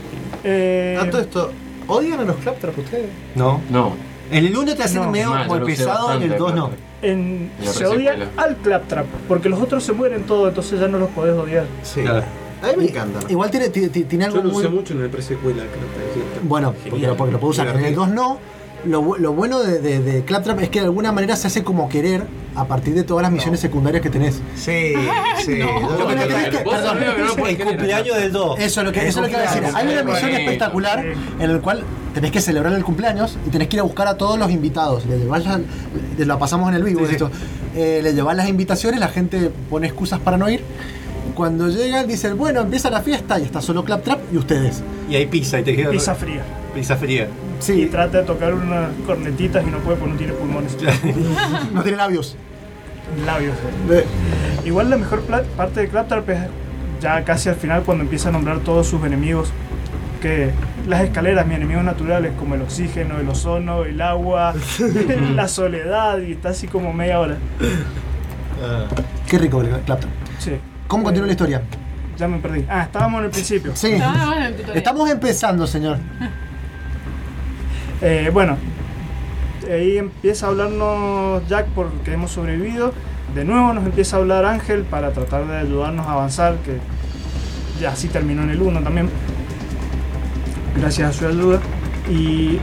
Eh, 0.44 0.98
A 1.02 1.10
todo 1.10 1.22
esto, 1.22 1.52
¿odian 1.88 2.20
a 2.20 2.24
los 2.24 2.36
Claptrap 2.38 2.78
ustedes? 2.78 3.10
No. 3.36 3.62
No. 3.70 3.96
En 4.32 4.46
el 4.46 4.56
1 4.56 4.76
te 4.76 4.84
hacen 4.84 5.02
No. 5.02 5.10
medio 5.12 5.34
como 5.48 5.66
pesado, 5.66 6.14
en 6.14 6.22
el 6.24 6.30
bastante, 6.30 6.38
2 6.38 6.56
no. 6.56 6.70
en, 7.02 7.52
se 7.62 7.86
odia 7.88 8.16
al 8.38 8.56
Claptrap, 8.58 9.06
porque 9.28 9.50
los 9.50 9.60
otros 9.60 9.84
se 9.84 9.92
mueren 9.94 10.24
todos, 10.24 10.50
entonces 10.50 10.80
ya 10.80 10.88
no 10.88 11.00
los 11.00 11.10
podés 11.10 11.34
odiar. 11.36 11.66
Sí. 11.84 12.02
Claro. 12.02 12.24
A 12.62 12.68
mí 12.68 12.74
me 12.78 12.84
encanta. 12.86 13.20
Igual 13.30 13.50
tiene, 13.50 13.70
tiene, 13.70 13.88
tiene 13.90 14.26
algo 14.26 14.38
Yo 14.38 14.44
lo 14.44 14.50
muy... 14.52 14.60
usé 14.60 14.70
mucho 14.70 14.94
en 14.94 15.02
el 15.02 15.10
presecuela, 15.10 15.64
creo 15.64 16.14
que 16.14 16.40
Bueno, 16.48 16.74
porque 16.90 17.08
lo, 17.08 17.18
porque 17.18 17.32
lo 17.32 17.40
puedo 17.40 17.52
usar. 17.52 17.68
En 17.70 17.84
el 17.86 17.96
2 17.96 18.10
no. 18.10 18.38
Lo, 18.86 19.18
lo 19.18 19.34
bueno 19.34 19.60
de, 19.60 19.80
de, 19.80 20.00
de 20.00 20.24
Claptrap 20.24 20.60
es 20.62 20.70
que 20.70 20.80
de 20.80 20.86
alguna 20.86 21.12
manera 21.12 21.36
se 21.36 21.48
hace 21.48 21.64
como 21.64 21.90
querer 21.90 22.24
a 22.56 22.66
partir 22.66 22.94
de 22.94 23.04
todas 23.04 23.22
las 23.24 23.32
misiones 23.32 23.60
secundarias 23.60 24.02
que 24.02 24.10
tenés. 24.10 24.36
Sí, 24.56 24.94
sí. 25.46 25.58
Lo 25.60 26.08
que 26.08 26.16
tenés 26.16 26.50
que- 26.50 26.58
perdón, 26.60 26.98
no 27.38 27.46
El 27.48 27.58
cumpleaños 27.58 28.16
del 28.18 28.32
2. 28.32 28.60
Eso 28.60 28.82
es 28.82 28.86
lo 28.88 28.92
que, 28.94 29.08
eso 29.08 29.20
es 29.20 29.24
lo 29.24 29.24
que 29.24 29.32
iba 29.32 29.52
a 29.52 29.56
decir. 29.56 29.64
Hay 29.76 29.88
una 29.88 30.04
misión 30.04 30.22
Bonito. 30.32 30.38
espectacular 30.40 31.06
en 31.40 31.50
el 31.52 31.60
cual 31.62 31.84
tenés 32.14 32.32
que 32.32 32.42
celebrar 32.42 32.74
el 32.74 32.84
cumpleaños 32.84 33.38
y 33.46 33.50
tenés 33.50 33.68
que 33.68 33.76
ir 33.76 33.80
a 33.82 33.84
buscar 33.84 34.08
a 34.08 34.16
todos 34.18 34.40
los 34.40 34.50
invitados. 34.52 35.06
Le 35.06 35.20
llevás 35.20 35.46
la- 35.46 35.60
le- 36.18 36.26
lo 36.26 36.40
pasamos 36.40 36.70
en 36.70 36.76
el 36.76 36.84
vivo 36.84 37.06
Sí, 37.08 37.16
sí. 37.20 37.26
Eh, 37.76 38.00
le 38.02 38.14
llevás 38.14 38.36
las 38.36 38.48
invitaciones, 38.50 39.00
la 39.00 39.10
gente 39.10 39.52
pone 39.70 39.88
excusas 39.88 40.20
para 40.20 40.38
no 40.38 40.50
ir. 40.50 40.64
Cuando 41.40 41.70
llegan 41.70 42.06
dicen, 42.06 42.38
bueno, 42.38 42.60
empieza 42.60 42.90
la 42.90 43.00
fiesta 43.00 43.40
y 43.40 43.44
está 43.44 43.62
solo 43.62 43.86
Claptrap 43.86 44.20
y 44.34 44.36
ustedes. 44.36 44.84
Y 45.10 45.16
hay 45.16 45.26
pizza 45.26 45.58
y 45.58 45.64
te 45.64 45.74
queda 45.74 45.90
Pizza 45.90 46.14
fría. 46.14 46.42
pizza 46.76 46.98
fría. 46.98 47.30
Y 47.30 47.64
Sí, 47.64 47.86
trata 47.86 48.18
de 48.18 48.24
tocar 48.26 48.54
unas 48.54 48.90
cornetitas 49.08 49.66
y 49.66 49.70
no 49.72 49.78
puede 49.78 49.96
porque 49.96 50.12
no 50.12 50.18
tiene 50.18 50.34
pulmones. 50.34 50.76
no 51.74 51.82
tiene 51.82 51.98
labios. 51.98 52.36
Labios. 53.26 53.56
eh. 53.90 54.04
Igual 54.66 54.90
la 54.90 54.98
mejor 54.98 55.22
parte 55.56 55.80
de 55.80 55.88
Claptrap 55.88 56.30
es 56.30 56.40
ya 57.00 57.24
casi 57.24 57.48
al 57.48 57.56
final 57.56 57.84
cuando 57.84 58.04
empieza 58.04 58.28
a 58.28 58.32
nombrar 58.34 58.60
todos 58.60 58.88
sus 58.88 59.02
enemigos. 59.06 59.54
Que 60.22 60.52
las 60.90 61.04
escaleras, 61.06 61.48
mis 61.48 61.56
enemigos 61.56 61.86
naturales, 61.86 62.34
como 62.38 62.56
el 62.56 62.64
oxígeno, 62.64 63.18
el 63.18 63.30
ozono, 63.30 63.86
el 63.86 64.02
agua, 64.02 64.54
la 65.36 65.48
soledad, 65.48 66.20
y 66.20 66.34
está 66.34 66.50
así 66.50 66.68
como 66.68 66.92
media 66.92 67.18
hora. 67.22 67.38
Qué 69.26 69.38
rico 69.38 69.64
Claptrap. 69.86 70.12
Sí, 70.40 70.52
¿Cómo 70.90 71.04
continúa 71.06 71.28
la 71.28 71.32
historia? 71.34 71.62
ya 72.18 72.28
me 72.28 72.40
perdí. 72.40 72.66
Ah, 72.68 72.82
estábamos 72.82 73.20
en 73.20 73.26
el 73.28 73.32
principio. 73.32 73.72
Sí. 73.78 73.94
Ah, 74.04 74.48
el 74.48 74.54
tutorial. 74.56 74.78
Estamos 74.78 75.10
empezando, 75.10 75.66
señor. 75.66 75.98
Eh, 78.02 78.30
bueno, 78.32 78.56
ahí 79.70 79.98
empieza 79.98 80.46
a 80.46 80.50
hablarnos 80.50 81.46
Jack 81.50 81.66
porque 81.76 82.14
hemos 82.14 82.32
sobrevivido. 82.32 82.94
De 83.36 83.44
nuevo 83.44 83.74
nos 83.74 83.86
empieza 83.86 84.16
a 84.16 84.20
hablar 84.20 84.46
Ángel 84.46 84.84
para 84.84 85.12
tratar 85.12 85.46
de 85.48 85.58
ayudarnos 85.58 86.08
a 86.08 86.14
avanzar, 86.14 86.56
que 86.64 86.78
ya 87.82 87.90
así 87.92 88.08
terminó 88.08 88.44
en 88.44 88.52
el 88.52 88.62
1 88.62 88.82
también. 88.84 89.10
Gracias 90.78 91.10
a 91.10 91.14
su 91.14 91.28
ayuda. 91.28 91.60
Y 92.10 92.58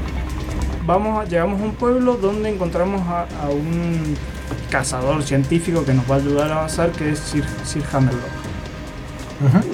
vamos 0.87 1.21
a- 1.23 1.29
llegamos 1.29 1.61
a 1.61 1.65
un 1.65 1.73
pueblo 1.75 2.15
donde 2.17 2.49
encontramos 2.49 3.03
a, 3.07 3.27
a 3.45 3.51
un 3.51 4.17
cazador 4.71 5.23
científico 5.23 5.85
que 5.85 5.95
nos 5.95 6.11
va 6.11 6.17
a 6.17 6.19
ayudar 6.19 6.51
a 6.51 6.57
avanzar, 6.59 6.91
que 6.91 7.11
es 7.11 7.19
Sir, 7.19 7.45
Sir 7.65 7.83
Hammerlock. 7.93 8.23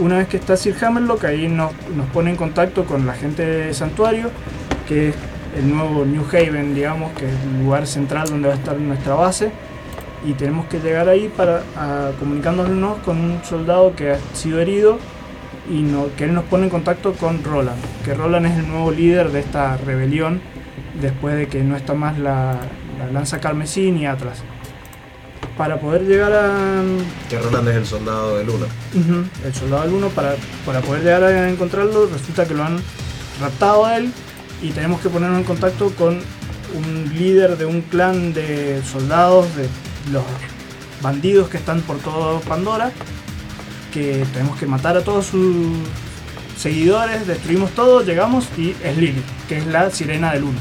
Una 0.01 0.19
vez 0.19 0.29
que 0.29 0.37
está 0.39 0.57
Sir 0.57 0.75
Hammerlock, 0.85 1.25
ahí 1.25 1.49
nos, 1.49 1.71
nos 1.97 2.07
pone 2.09 2.31
en 2.31 2.37
contacto 2.37 2.85
con 2.85 3.07
la 3.07 3.15
gente 3.15 3.47
de 3.47 3.73
Santuario, 3.75 4.31
que 4.89 5.11
es 5.11 5.15
el 5.57 5.73
nuevo 5.73 6.05
New 6.05 6.25
Haven, 6.33 6.75
digamos, 6.75 7.13
que 7.13 7.27
es 7.27 7.33
el 7.33 7.65
lugar 7.65 7.87
central 7.87 8.29
donde 8.29 8.49
va 8.49 8.55
a 8.55 8.57
estar 8.57 8.77
nuestra 8.79 9.15
base. 9.15 9.53
Y 10.27 10.33
tenemos 10.35 10.67
que 10.67 10.79
llegar 10.81 11.09
ahí 11.09 11.33
para 11.37 11.63
a- 11.77 12.11
comunicándonos 12.19 12.99
con 12.99 13.19
un 13.19 13.45
soldado 13.45 13.95
que 13.95 14.13
ha 14.13 14.19
sido 14.35 14.61
herido 14.61 14.99
y 15.71 15.83
no- 15.83 16.07
que 16.17 16.25
él 16.25 16.35
nos 16.35 16.45
pone 16.45 16.65
en 16.65 16.71
contacto 16.71 17.13
con 17.15 17.43
Roland, 17.45 17.79
que 18.05 18.15
Roland 18.15 18.47
es 18.47 18.57
el 18.59 18.69
nuevo 18.69 18.91
líder 18.91 19.31
de 19.31 19.41
esta 19.41 19.77
rebelión 19.77 20.41
después 21.01 21.37
de 21.37 21.47
que 21.47 21.63
no 21.63 21.77
está 21.77 21.95
más 21.95 22.19
la, 22.19 22.57
la 22.99 23.07
lanza 23.13 23.41
carmesí 23.41 23.91
ni 23.93 24.07
Atlas. 24.07 24.43
Para 25.63 25.79
poder 25.79 26.03
llegar 26.03 26.33
a, 26.33 26.83
Que 27.31 27.39
Roland 27.39 27.69
es 27.69 27.77
el 27.77 27.87
soldado 27.87 28.37
del 28.37 28.51
1. 28.51 28.67
Ujú, 28.67 29.25
El 29.45 29.55
soldado 29.55 29.85
del 29.85 29.93
1, 29.93 30.09
para, 30.09 30.35
para 30.67 30.81
poder 30.81 31.05
llegar 31.05 31.23
a 31.23 31.49
encontrarlo, 31.49 32.09
resulta 32.13 32.49
que 32.49 32.55
lo 32.55 32.65
han 32.65 32.81
raptado 33.41 33.87
a 33.87 33.97
él 33.97 34.13
y 34.61 34.71
tenemos 34.71 35.01
que 35.01 35.09
ponernos 35.09 35.39
en 35.39 35.45
contacto 35.45 35.93
con 35.95 36.19
un 36.75 37.13
líder 37.17 37.57
de 37.59 37.67
un 37.67 37.83
clan 37.83 38.33
de 38.33 38.83
soldados, 38.91 39.55
de 39.55 39.69
los 40.11 40.25
bandidos 41.01 41.49
que 41.49 41.59
están 41.59 41.81
por 41.83 41.99
todo 41.99 42.41
Pandora, 42.41 42.91
que 43.95 44.27
tenemos 44.33 44.59
que 44.59 44.67
matar 44.67 44.97
a 44.97 45.05
todos 45.05 45.27
sus 45.27 45.77
seguidores, 46.59 47.29
destruimos 47.29 47.71
todo, 47.71 48.03
llegamos 48.03 48.49
y 48.59 48.75
es 48.83 48.97
Lily, 48.97 49.23
que 49.49 49.59
es 49.59 49.67
la 49.69 49.93
sirena 49.93 50.33
del 50.33 50.43
1. 50.43 50.53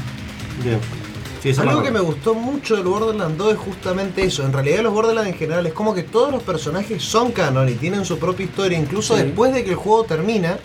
Bien. 0.62 1.01
Sí, 1.42 1.48
eso 1.48 1.62
Algo 1.62 1.80
me 1.80 1.86
que 1.86 1.90
me 1.90 1.98
gustó 1.98 2.34
mucho 2.34 2.76
del 2.76 2.84
Borderlands 2.84 3.36
2 3.36 3.52
es 3.54 3.58
justamente 3.58 4.22
eso. 4.24 4.44
En 4.44 4.52
realidad 4.52 4.82
los 4.84 4.92
Borderlands 4.92 5.32
en 5.32 5.36
general 5.38 5.66
es 5.66 5.72
como 5.72 5.92
que 5.92 6.04
todos 6.04 6.30
los 6.30 6.40
personajes 6.44 7.02
son 7.02 7.32
canon 7.32 7.68
y 7.68 7.72
tienen 7.72 8.04
su 8.04 8.18
propia 8.20 8.44
historia. 8.44 8.78
Incluso 8.78 9.16
Sí. 9.16 9.24
después 9.24 9.52
de 9.52 9.64
que 9.64 9.70
el 9.70 9.76
juego 9.76 10.04
termina, 10.04 10.58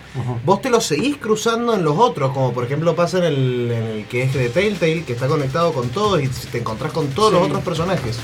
vos 0.44 0.62
te 0.62 0.70
lo 0.70 0.80
seguís 0.80 1.16
cruzando 1.16 1.74
en 1.74 1.82
los 1.82 1.98
otros. 1.98 2.32
Como 2.32 2.52
por 2.52 2.62
ejemplo 2.64 2.94
pasa 2.94 3.18
en 3.18 3.24
el, 3.24 3.70
en 3.72 3.82
el 3.82 4.04
que 4.06 4.22
es 4.22 4.32
de 4.34 4.50
Telltale, 4.50 5.02
que 5.02 5.14
está 5.14 5.26
conectado 5.26 5.72
con 5.72 5.88
todos 5.88 6.22
y 6.22 6.28
te 6.28 6.58
encontrás 6.58 6.92
con 6.92 7.08
todos 7.08 7.32
los 7.32 7.42
otros 7.42 7.62
personajes. 7.64 8.18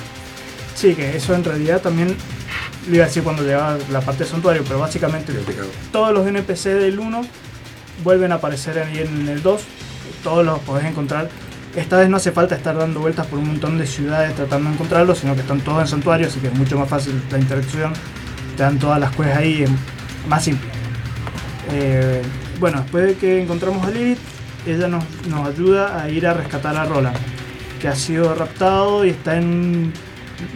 Sí, 0.77 0.95
que 0.95 1.17
eso 1.17 1.35
en 1.35 1.43
realidad 1.43 1.81
también 1.83 2.17
lo 2.89 2.95
iba 2.95 3.05
a 3.05 3.09
decir 3.09 3.25
cuando 3.25 3.43
llegaba 3.43 3.79
la 3.91 4.01
parte 4.01 4.25
de 4.25 4.31
santuario, 4.31 4.63
pero 4.65 4.79
básicamente 4.79 5.33
todos 5.91 6.13
los 6.13 6.25
NPC 6.27 6.67
del 6.75 7.01
1 7.01 7.23
vuelven 8.05 8.31
a 8.31 8.37
aparecer 8.37 8.79
ahí 8.79 8.99
en 8.99 9.29
el 9.29 9.43
2, 9.43 9.61
todos 10.23 10.45
los 10.45 10.59
podés 10.61 10.85
encontrar. 10.85 11.31
Esta 11.77 11.99
vez 11.99 12.09
no 12.09 12.17
hace 12.19 12.31
falta 12.31 12.55
estar 12.55 12.77
dando 12.77 13.01
vueltas 13.01 13.27
por 13.27 13.39
un 13.41 13.49
montón 13.49 13.79
de 13.79 13.87
ciudades 13.87 14.35
tratando 14.37 14.69
de 14.69 14.75
encontrarlos, 14.75 15.19
sino 15.19 15.35
que 15.35 15.41
están 15.41 15.61
todos 15.61 15.81
en 15.83 15.89
santuario, 15.89 16.29
así 16.29 16.39
que 16.39 16.47
es 16.47 16.55
mucho 16.55 16.79
más 16.79 16.89
fácil 16.89 17.21
la 17.31 17.39
interacción. 17.39 17.93
Te 18.57 18.63
dan 18.63 18.79
todas 18.79 19.01
las 19.01 19.11
quests 19.17 19.37
ahí, 19.37 19.65
en- 19.65 19.77
más 20.29 20.45
simple. 20.45 20.69
Eh, 21.73 22.23
bueno, 22.61 22.81
después 22.83 23.07
de 23.07 23.15
que 23.17 23.43
encontramos 23.43 23.85
a 23.85 23.91
Lilith, 23.91 24.19
ella 24.67 24.87
nos, 24.89 25.05
nos 25.29 25.49
ayuda 25.49 26.01
a 26.01 26.09
ir 26.09 26.27
a 26.27 26.35
rescatar 26.35 26.77
a 26.77 26.85
Roland, 26.85 27.17
que 27.81 27.89
ha 27.89 27.97
sido 27.97 28.33
raptado 28.35 29.05
y 29.05 29.11
está 29.11 29.37
en 29.37 29.93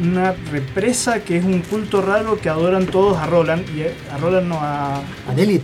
una 0.00 0.34
represa 0.52 1.20
que 1.20 1.38
es 1.38 1.44
un 1.44 1.60
culto 1.62 2.00
raro 2.02 2.38
que 2.40 2.48
adoran 2.48 2.86
todos 2.86 3.18
a 3.18 3.26
Roland, 3.26 3.64
y 3.76 3.82
a 3.82 4.18
Roland 4.18 4.46
no 4.48 4.58
a... 4.60 4.96
A 4.98 5.34
Lilith, 5.34 5.62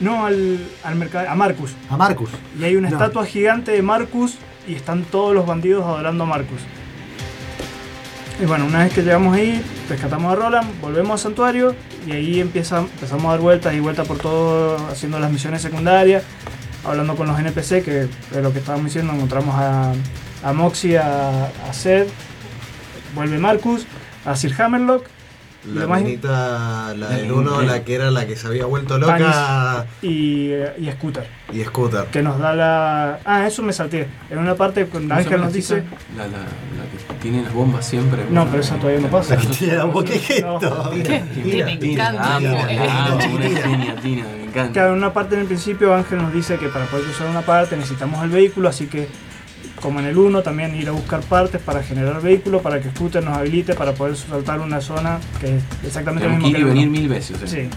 No, 0.00 0.26
al, 0.26 0.58
al 0.82 0.94
mercado, 0.96 1.28
a 1.30 1.34
Marcus. 1.34 1.70
a 1.88 1.96
Marcus. 1.96 2.30
Y 2.60 2.64
hay 2.64 2.76
una 2.76 2.90
No. 2.90 2.96
estatua 2.96 3.24
gigante 3.24 3.72
de 3.72 3.80
Marcus 3.82 4.36
y 4.66 4.74
están 4.74 5.04
todos 5.04 5.34
los 5.34 5.46
bandidos 5.46 5.84
adorando 5.84 6.24
a 6.24 6.26
Marcus. 6.26 6.60
Y 8.40 8.46
bueno, 8.46 8.66
una 8.66 8.84
vez 8.84 8.92
que 8.92 9.02
llegamos 9.02 9.34
ahí, 9.34 9.62
rescatamos 9.88 10.32
a 10.32 10.36
Roland, 10.36 10.80
volvemos 10.80 11.12
al 11.12 11.18
santuario 11.18 11.76
y 12.06 12.12
ahí 12.12 12.40
empieza, 12.40 12.80
empezamos 12.80 13.26
a 13.26 13.30
dar 13.30 13.40
vueltas 13.40 13.74
y 13.74 13.80
vueltas 13.80 14.08
por 14.08 14.18
todo, 14.18 14.76
haciendo 14.88 15.20
las 15.20 15.30
misiones 15.30 15.62
secundarias, 15.62 16.24
hablando 16.84 17.14
con 17.14 17.28
los 17.28 17.38
NPC, 17.38 17.84
que 17.84 18.02
es 18.02 18.36
lo 18.42 18.52
que 18.52 18.58
estábamos 18.58 18.86
diciendo, 18.86 19.12
encontramos 19.12 19.54
a, 19.54 19.92
a 20.42 20.52
Moxie, 20.52 20.98
a, 20.98 21.44
a 21.44 21.72
vuelve 23.14 23.38
Marcus, 23.38 23.86
a 24.24 24.34
Sir 24.34 24.54
Hammerlock. 24.60 25.13
La 25.72 25.86
minita, 25.86 26.94
la 26.94 27.08
del 27.08 27.32
1, 27.32 27.62
la 27.62 27.84
que 27.84 27.94
era 27.94 28.10
la 28.10 28.26
que 28.26 28.36
se 28.36 28.46
había 28.46 28.66
vuelto 28.66 28.98
loca. 28.98 29.86
Y, 30.02 30.52
y 30.52 30.90
Scooter. 30.92 31.26
Y 31.52 31.62
Scooter. 31.64 32.04
que 32.06 32.22
nos 32.22 32.38
da 32.38 32.54
la. 32.54 33.18
Ah, 33.24 33.46
eso 33.46 33.62
me 33.62 33.72
salté. 33.72 34.08
En 34.30 34.38
una 34.38 34.54
parte 34.54 34.86
cuando 34.86 35.14
¿Cómo 35.14 35.20
se 35.22 35.26
Ángel 35.26 35.32
llama 35.32 35.44
nos 35.44 35.52
la 35.52 35.56
dice. 35.56 35.84
La, 36.16 36.26
la, 36.26 36.38
la 36.38 37.08
que 37.08 37.14
tiene 37.22 37.42
las 37.42 37.52
bombas 37.54 37.86
siempre. 37.86 38.24
No, 38.30 38.46
pero 38.46 38.60
esa 38.60 38.76
todavía 38.76 39.00
no 39.00 39.08
pasa. 39.08 39.36
La 39.36 39.40
que 39.40 39.46
te 39.46 39.74
da 39.74 39.84
un 39.86 39.92
boquejeto. 39.92 40.90
Tina, 40.90 41.64
Me 41.64 41.76
Tina, 41.78 42.08
encanta. 42.10 42.38
Tina, 42.38 42.52
la 42.52 44.36
me 44.36 44.44
encanta. 44.44 44.72
Claro, 44.72 44.88
en 44.92 44.98
una 44.98 45.12
parte 45.12 45.34
en 45.34 45.40
el 45.42 45.46
principio 45.46 45.94
Ángel 45.94 46.18
nos 46.18 46.32
dice 46.32 46.58
que 46.58 46.68
para 46.68 46.84
poder 46.86 47.06
usar 47.08 47.28
una 47.28 47.42
parte 47.42 47.76
necesitamos 47.76 48.22
el 48.22 48.30
vehículo, 48.30 48.68
así 48.68 48.86
que 48.86 49.08
como 49.84 50.00
en 50.00 50.06
el 50.06 50.16
1 50.16 50.42
también 50.42 50.74
ir 50.74 50.88
a 50.88 50.92
buscar 50.92 51.20
partes 51.20 51.60
para 51.60 51.82
generar 51.82 52.20
vehículo, 52.22 52.62
para 52.62 52.80
que 52.80 52.90
Scooter 52.90 53.22
nos 53.22 53.36
habilite 53.36 53.74
para 53.74 53.92
poder 53.92 54.16
saltar 54.16 54.58
una 54.60 54.80
zona 54.80 55.18
que 55.40 55.58
es 55.58 55.62
exactamente 55.86 56.26
lo 56.26 56.34
mismo 56.36 56.46
que 56.46 56.50
ir 56.52 56.58
y 56.60 56.64
venir 56.64 56.88
mil 56.88 57.06
veces. 57.06 57.36
Sí. 57.44 57.68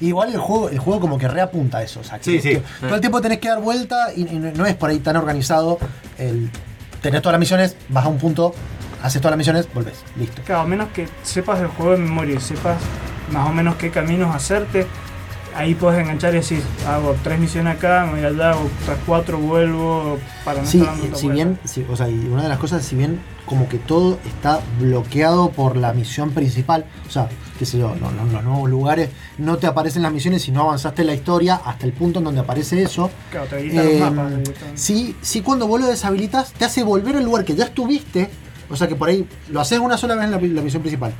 Igual 0.00 0.30
el 0.32 0.38
juego, 0.38 0.68
el 0.68 0.78
juego 0.78 1.00
como 1.00 1.18
que 1.18 1.26
reapunta 1.26 1.78
a 1.78 1.82
eso. 1.82 1.98
O 2.00 2.04
sea, 2.04 2.18
que- 2.18 2.24
Sí, 2.24 2.40
sí. 2.40 2.48
que 2.50 2.62
todo 2.80 2.94
el 2.94 3.00
tiempo 3.00 3.20
tenés 3.20 3.38
que 3.40 3.48
dar 3.48 3.60
vuelta 3.60 4.12
y, 4.14 4.22
y 4.22 4.38
no 4.56 4.66
es 4.66 4.74
por 4.76 4.90
ahí 4.90 5.00
tan 5.00 5.16
organizado. 5.16 5.78
El, 6.16 6.48
tenés 7.00 7.20
todas 7.22 7.32
las 7.34 7.40
misiones, 7.40 7.76
vas 7.88 8.04
a 8.04 8.08
un 8.08 8.18
punto, 8.18 8.54
haces 9.02 9.20
todas 9.20 9.32
las 9.32 9.38
misiones, 9.38 9.68
volvés. 9.74 9.96
Listo. 10.16 10.42
Claro, 10.44 10.60
a 10.62 10.66
menos 10.66 10.90
que 10.94 11.08
sepas 11.24 11.60
el 11.60 11.66
juego 11.66 11.92
de 11.92 11.98
memoria 11.98 12.36
y 12.36 12.40
sepas 12.40 12.76
más 13.32 13.48
o 13.48 13.52
menos 13.52 13.74
qué 13.74 13.90
caminos 13.90 14.32
hacerte. 14.34 14.86
Ahí 15.54 15.74
puedes 15.74 16.00
enganchar 16.00 16.32
y 16.34 16.38
decir, 16.38 16.62
hago 16.86 17.14
tres 17.22 17.38
misiones 17.38 17.76
acá, 17.76 18.04
me 18.06 18.20
voy 18.20 18.24
allá, 18.24 18.50
hago 18.50 18.68
otras 18.82 18.98
cuatro, 19.06 19.38
vuelvo 19.38 20.18
para 20.44 20.60
no 20.62 20.66
Sí, 20.66 20.78
estar 20.80 20.96
dando 20.98 21.16
si 21.16 21.28
bien, 21.28 21.58
sí, 21.64 21.86
o 21.90 21.96
sea, 21.96 22.08
y 22.08 22.14
una 22.30 22.42
de 22.42 22.48
las 22.48 22.58
cosas, 22.58 22.84
si 22.84 22.96
bien 22.96 23.20
como 23.46 23.68
que 23.68 23.78
todo 23.78 24.18
está 24.26 24.60
bloqueado 24.80 25.50
por 25.50 25.76
la 25.76 25.92
misión 25.92 26.30
principal, 26.30 26.86
o 27.06 27.10
sea, 27.10 27.28
qué 27.58 27.66
sé 27.66 27.78
yo, 27.78 27.94
los, 28.00 28.12
los- 28.14 28.32
los 28.32 28.44
nuevos 28.44 28.70
lugares 28.70 29.10
no 29.38 29.58
te 29.58 29.66
aparecen 29.66 30.02
las 30.02 30.12
misiones 30.12 30.42
si 30.42 30.52
no 30.52 30.62
avanzaste 30.62 31.02
en 31.02 31.08
la 31.08 31.14
historia 31.14 31.60
hasta 31.64 31.84
el 31.86 31.92
punto 31.92 32.18
en 32.20 32.24
donde 32.24 32.40
aparece 32.40 32.82
eso. 32.82 33.10
Claro, 33.30 33.46
te 33.46 33.66
Eh, 33.66 33.98
los 34.00 34.12
mapas 34.12 34.32
sí, 34.74 35.16
sí, 35.20 35.42
cuando 35.42 35.66
vos 35.66 35.80
lo 35.80 35.86
deshabilitas, 35.86 36.52
te 36.52 36.64
hace 36.64 36.82
volver 36.82 37.16
al 37.16 37.24
lugar 37.24 37.44
que 37.44 37.54
ya 37.54 37.64
estuviste, 37.64 38.30
o 38.70 38.76
sea 38.76 38.88
que 38.88 38.94
por 38.96 39.08
ahí 39.08 39.26
lo 39.50 39.60
haces 39.60 39.78
una 39.80 39.98
sola 39.98 40.14
vez 40.14 40.24
en 40.24 40.30
la, 40.30 40.38
la 40.40 40.62
misión 40.62 40.80
principal. 40.82 41.12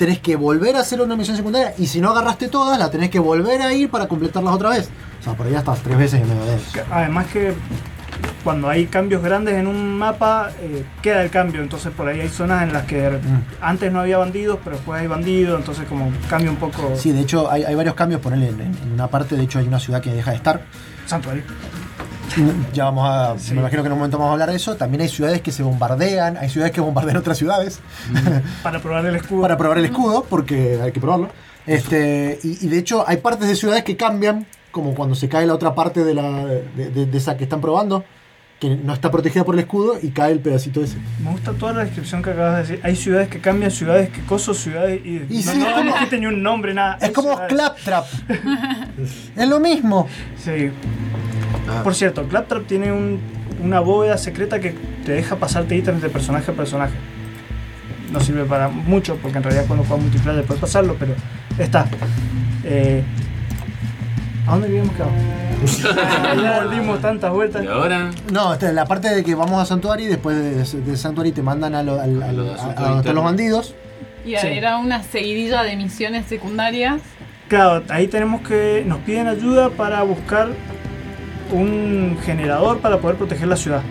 Tenés 0.00 0.18
que 0.20 0.34
volver 0.34 0.76
a 0.76 0.80
hacer 0.80 0.98
una 1.02 1.14
misión 1.14 1.36
secundaria 1.36 1.74
y 1.76 1.86
si 1.86 2.00
no 2.00 2.08
agarraste 2.08 2.48
todas, 2.48 2.78
la 2.78 2.90
tenés 2.90 3.10
que 3.10 3.18
volver 3.18 3.60
a 3.60 3.70
ir 3.74 3.90
para 3.90 4.08
completarlas 4.08 4.54
otra 4.54 4.70
vez. 4.70 4.88
O 5.20 5.22
sea, 5.22 5.34
por 5.34 5.46
ahí 5.46 5.54
estás 5.54 5.78
tres 5.82 5.98
veces 5.98 6.22
en 6.22 6.28
medio 6.30 6.42
de 6.46 6.54
eso. 6.56 6.78
Además 6.90 7.26
que 7.26 7.52
cuando 8.42 8.70
hay 8.70 8.86
cambios 8.86 9.22
grandes 9.22 9.56
en 9.56 9.66
un 9.66 9.98
mapa, 9.98 10.52
eh, 10.62 10.86
queda 11.02 11.22
el 11.22 11.28
cambio. 11.28 11.60
Entonces 11.60 11.92
por 11.94 12.08
ahí 12.08 12.18
hay 12.18 12.30
zonas 12.30 12.62
en 12.62 12.72
las 12.72 12.86
que 12.86 13.10
Mm. 13.10 13.42
antes 13.60 13.92
no 13.92 14.00
había 14.00 14.16
bandidos, 14.16 14.58
pero 14.64 14.76
después 14.76 14.98
hay 15.02 15.06
bandidos. 15.06 15.58
Entonces 15.60 15.84
como 15.86 16.10
cambia 16.30 16.50
un 16.50 16.56
poco. 16.56 16.92
Sí, 16.96 17.12
de 17.12 17.20
hecho 17.20 17.50
hay, 17.50 17.64
hay 17.64 17.74
varios 17.74 17.94
cambios, 17.94 18.22
ponele 18.22 18.48
en, 18.48 18.58
en 18.62 18.92
una 18.94 19.08
parte, 19.08 19.36
de 19.36 19.42
hecho 19.42 19.58
hay 19.58 19.68
una 19.68 19.78
ciudad 19.78 20.00
que 20.00 20.10
deja 20.14 20.30
de 20.30 20.38
estar. 20.38 20.62
Santuario. 21.04 21.42
Ya 22.72 22.84
vamos 22.84 23.08
a, 23.08 23.34
me 23.54 23.60
imagino 23.60 23.82
que 23.82 23.86
en 23.86 23.92
un 23.92 23.98
momento 23.98 24.18
vamos 24.18 24.30
a 24.30 24.32
hablar 24.34 24.50
de 24.50 24.56
eso. 24.56 24.76
También 24.76 25.00
hay 25.02 25.08
ciudades 25.08 25.40
que 25.42 25.52
se 25.52 25.62
bombardean, 25.62 26.36
hay 26.36 26.48
ciudades 26.48 26.72
que 26.72 26.80
bombardean 26.80 27.16
otras 27.16 27.38
ciudades 27.38 27.80
Para 28.62 28.80
probar 28.80 29.04
el 29.06 29.16
escudo. 29.16 29.42
para 29.42 29.56
probar 29.56 29.78
el 29.78 29.84
escudo, 29.86 30.24
porque 30.28 30.78
hay 30.82 30.92
que 30.92 31.00
probarlo. 31.00 31.28
Este, 31.66 32.38
y, 32.42 32.64
y 32.66 32.68
de 32.68 32.78
hecho 32.78 33.04
hay 33.06 33.18
partes 33.18 33.46
de 33.48 33.54
ciudades 33.54 33.84
que 33.84 33.96
cambian, 33.96 34.46
como 34.70 34.94
cuando 34.94 35.14
se 35.14 35.28
cae 35.28 35.46
la 35.46 35.54
otra 35.54 35.74
parte 35.74 36.04
de, 36.04 36.14
la, 36.14 36.44
de, 36.46 36.90
de- 36.90 37.06
de 37.06 37.18
esa 37.18 37.36
que 37.36 37.44
están 37.44 37.60
probando, 37.60 38.04
que 38.58 38.76
no 38.76 38.92
está 38.92 39.10
protegida 39.10 39.44
por 39.44 39.54
el 39.54 39.60
escudo 39.60 39.94
y 40.02 40.08
cae 40.10 40.32
el 40.32 40.40
pedacito 40.40 40.82
ese. 40.82 40.96
Me 41.22 41.30
gusta 41.30 41.52
toda 41.52 41.72
la 41.72 41.84
descripción 41.84 42.22
que 42.22 42.30
acabas 42.30 42.54
de 42.56 42.60
decir. 42.62 42.80
Hay 42.84 42.94
ciudades 42.96 43.28
que 43.28 43.40
cambian, 43.40 43.70
ciudades 43.70 44.10
que 44.10 44.20
coso, 44.22 44.52
ciudades 44.54 45.00
y, 45.04 45.16
Y 45.30 45.42
no, 45.44 45.52
sí, 45.52 45.58
no, 45.58 45.68
es 45.68 45.74
como- 45.74 45.90
no 46.10 46.18
ni 46.18 46.26
un 46.26 46.42
nombre, 46.42 46.74
nada. 46.74 46.96
Es 46.96 47.04
Hay 47.04 47.12
como 47.12 47.30
ciudades. 47.30 47.52
Claptrap. 47.54 48.04
es 49.36 49.48
lo 49.48 49.60
mismo. 49.60 50.06
Sí. 50.42 50.70
Por 51.82 51.94
cierto, 51.94 52.24
Claptrap 52.28 52.66
tiene 52.66 52.92
un- 52.92 53.20
una 53.62 53.80
bóveda 53.80 54.16
secreta 54.18 54.60
que 54.60 54.74
te 55.04 55.12
deja 55.12 55.36
pasarte 55.36 55.76
ítems 55.76 56.02
de 56.02 56.08
personaje 56.08 56.50
a 56.50 56.54
personaje. 56.54 56.94
No 58.12 58.20
sirve 58.20 58.44
para 58.44 58.68
mucho, 58.68 59.16
porque 59.22 59.38
en 59.38 59.44
realidad 59.44 59.64
cuando 59.66 59.84
juegas 59.84 60.04
multiplayer 60.04 60.44
puedes 60.44 60.60
pasarlo, 60.60 60.96
pero 60.98 61.14
está. 61.58 61.86
Eh, 62.64 63.02
¿A 64.46 64.52
dónde 64.52 64.68
habíamos 64.68 64.92
quedado? 64.94 65.10
ya 66.42 66.66
dimos 66.66 67.00
tantas 67.00 67.30
vueltas. 67.32 67.62
Y 67.64 67.66
ahora. 67.68 68.10
No, 68.32 68.52
esta 68.52 68.68
es 68.68 68.74
la 68.74 68.86
parte 68.86 69.14
de 69.14 69.22
que 69.22 69.34
vamos 69.34 69.60
a 69.62 69.66
Santuari 69.66 70.04
y 70.04 70.08
después 70.08 70.36
de, 70.36 70.80
de 70.80 70.96
Santuari 70.96 71.32
te 71.32 71.42
mandan 71.42 71.74
a, 71.74 71.82
lo- 71.82 72.00
al- 72.00 72.22
al- 72.22 72.36
los 72.36 72.60
a- 72.60 73.02
los 73.12 73.24
bandidos. 73.24 73.74
Y 74.24 74.36
Sí. 74.36 74.46
era 74.48 74.76
una 74.78 75.02
seguidilla 75.02 75.62
de 75.62 75.76
misiones 75.76 76.26
secundarias. 76.26 77.00
Claro, 77.48 77.82
ahí 77.90 78.06
tenemos 78.08 78.40
que. 78.42 78.82
Nos 78.86 78.98
piden 79.00 79.26
ayuda 79.28 79.70
para 79.70 80.02
buscar 80.02 80.48
un 81.52 82.18
generador 82.24 82.78
para 82.80 82.98
poder 82.98 83.16
proteger 83.16 83.48
la 83.48 83.56
ciudad. 83.56 83.82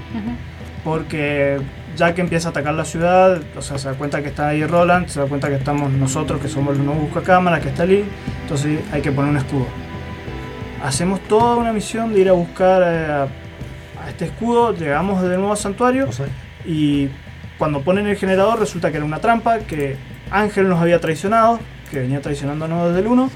Porque 0.83 1.59
ya 1.97 2.13
que 2.15 2.21
empieza 2.21 2.49
a 2.49 2.51
atacar 2.51 2.73
la 2.73 2.85
ciudad, 2.85 3.41
o 3.57 3.61
sea, 3.61 3.77
se 3.77 3.89
da 3.89 3.95
cuenta 3.95 4.21
que 4.21 4.29
está 4.29 4.47
ahí 4.49 4.65
Roland, 4.65 5.07
se 5.07 5.19
da 5.19 5.25
cuenta 5.25 5.49
que 5.49 5.55
estamos 5.55 5.91
nosotros, 5.91 6.39
que 6.41 6.47
somos 6.47 6.77
los 6.77 6.85
nuevos 6.85 7.03
buscacámaras, 7.03 7.61
que 7.61 7.69
está 7.69 7.85
Lee, 7.85 8.05
entonces 8.43 8.79
hay 8.91 9.01
que 9.01 9.11
poner 9.11 9.31
un 9.31 9.37
escudo. 9.37 9.65
Hacemos 10.83 11.19
toda 11.21 11.57
una 11.57 11.73
misión 11.73 12.13
de 12.13 12.21
ir 12.21 12.29
a 12.29 12.31
buscar 12.33 12.81
eh, 12.85 13.11
a, 13.11 13.23
a 14.05 14.09
este 14.09 14.25
escudo, 14.25 14.73
llegamos 14.73 15.21
de 15.21 15.29
nuevo 15.35 15.51
al 15.51 15.57
santuario 15.57 16.07
y 16.65 17.09
cuando 17.57 17.81
ponen 17.81 18.07
el 18.07 18.15
generador 18.15 18.59
resulta 18.59 18.89
que 18.91 18.97
era 18.97 19.05
una 19.05 19.19
trampa, 19.19 19.59
que 19.59 19.97
Ángel 20.31 20.69
nos 20.69 20.79
había 20.81 20.99
traicionado, 21.01 21.59
que 21.91 21.99
venía 21.99 22.21
traicionándonos 22.21 22.87
desde 22.89 23.01
el 23.01 23.07
1 23.07 23.29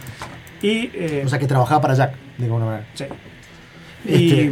y... 0.61 0.89
eh, 0.93 1.23
O 1.25 1.29
sea 1.29 1.37
que 1.39 1.47
trabajaba 1.47 1.81
para 1.81 1.95
Jack, 1.95 2.13
de 2.37 2.45
alguna 2.45 2.65
manera. 2.65 2.85
sí. 2.93 3.05
Y 4.05 4.51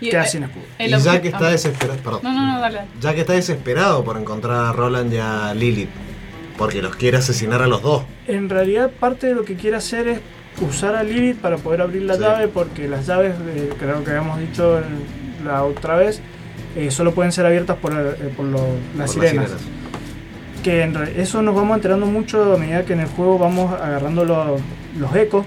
Y 0.00 0.10
queda 0.10 0.26
sin 0.26 0.42
escudo. 0.44 0.64
Y 0.78 0.92
obje- 0.92 0.98
Jack 1.04 1.24
está 1.24 1.50
desesperado. 1.50 1.98
Perdón. 2.00 2.20
No, 2.22 2.32
no, 2.32 2.52
no, 2.52 2.60
dale. 2.60 2.80
Jack 3.00 3.16
está 3.18 3.32
desesperado 3.32 4.04
por 4.04 4.18
encontrar 4.18 4.66
a 4.66 4.72
Roland 4.72 5.12
y 5.12 5.18
a 5.18 5.54
Lilith. 5.54 5.88
Porque 6.58 6.82
los 6.82 6.96
quiere 6.96 7.16
asesinar 7.18 7.62
a 7.62 7.66
los 7.66 7.82
dos. 7.82 8.04
En 8.26 8.48
realidad 8.48 8.90
parte 8.90 9.26
de 9.26 9.34
lo 9.34 9.44
que 9.44 9.54
quiere 9.56 9.76
hacer 9.76 10.08
es 10.08 10.20
usar 10.60 10.94
a 10.96 11.02
Lilith 11.02 11.36
para 11.38 11.56
poder 11.58 11.82
abrir 11.82 12.02
la 12.02 12.14
Sí. 12.14 12.20
llave 12.20 12.48
porque 12.48 12.88
las 12.88 13.06
llaves, 13.06 13.34
eh, 13.54 13.70
creo 13.78 14.02
que 14.04 14.10
habíamos 14.10 14.38
dicho 14.40 14.80
la 15.44 15.64
otra 15.64 15.96
vez, 15.96 16.20
eh, 16.76 16.90
solo 16.90 17.12
pueden 17.14 17.32
ser 17.32 17.44
abiertas 17.46 17.76
por, 17.76 17.92
eh, 17.92 18.32
por 18.36 18.46
lo- 18.46 18.58
las 18.96 19.12
Por 19.12 19.22
las 19.24 19.30
sirenas. 19.30 19.46
sirenas. 19.50 19.62
Que 20.62 20.82
en 20.82 20.94
re- 20.94 21.20
eso 21.20 21.42
nos 21.42 21.54
vamos 21.54 21.76
enterando 21.76 22.06
mucho 22.06 22.54
a 22.54 22.56
medida 22.58 22.84
que 22.84 22.94
en 22.94 23.00
el 23.00 23.06
juego 23.08 23.38
vamos 23.38 23.72
agarrando 23.80 24.24
lo- 24.24 24.56
los 24.98 25.14
ecos, 25.14 25.44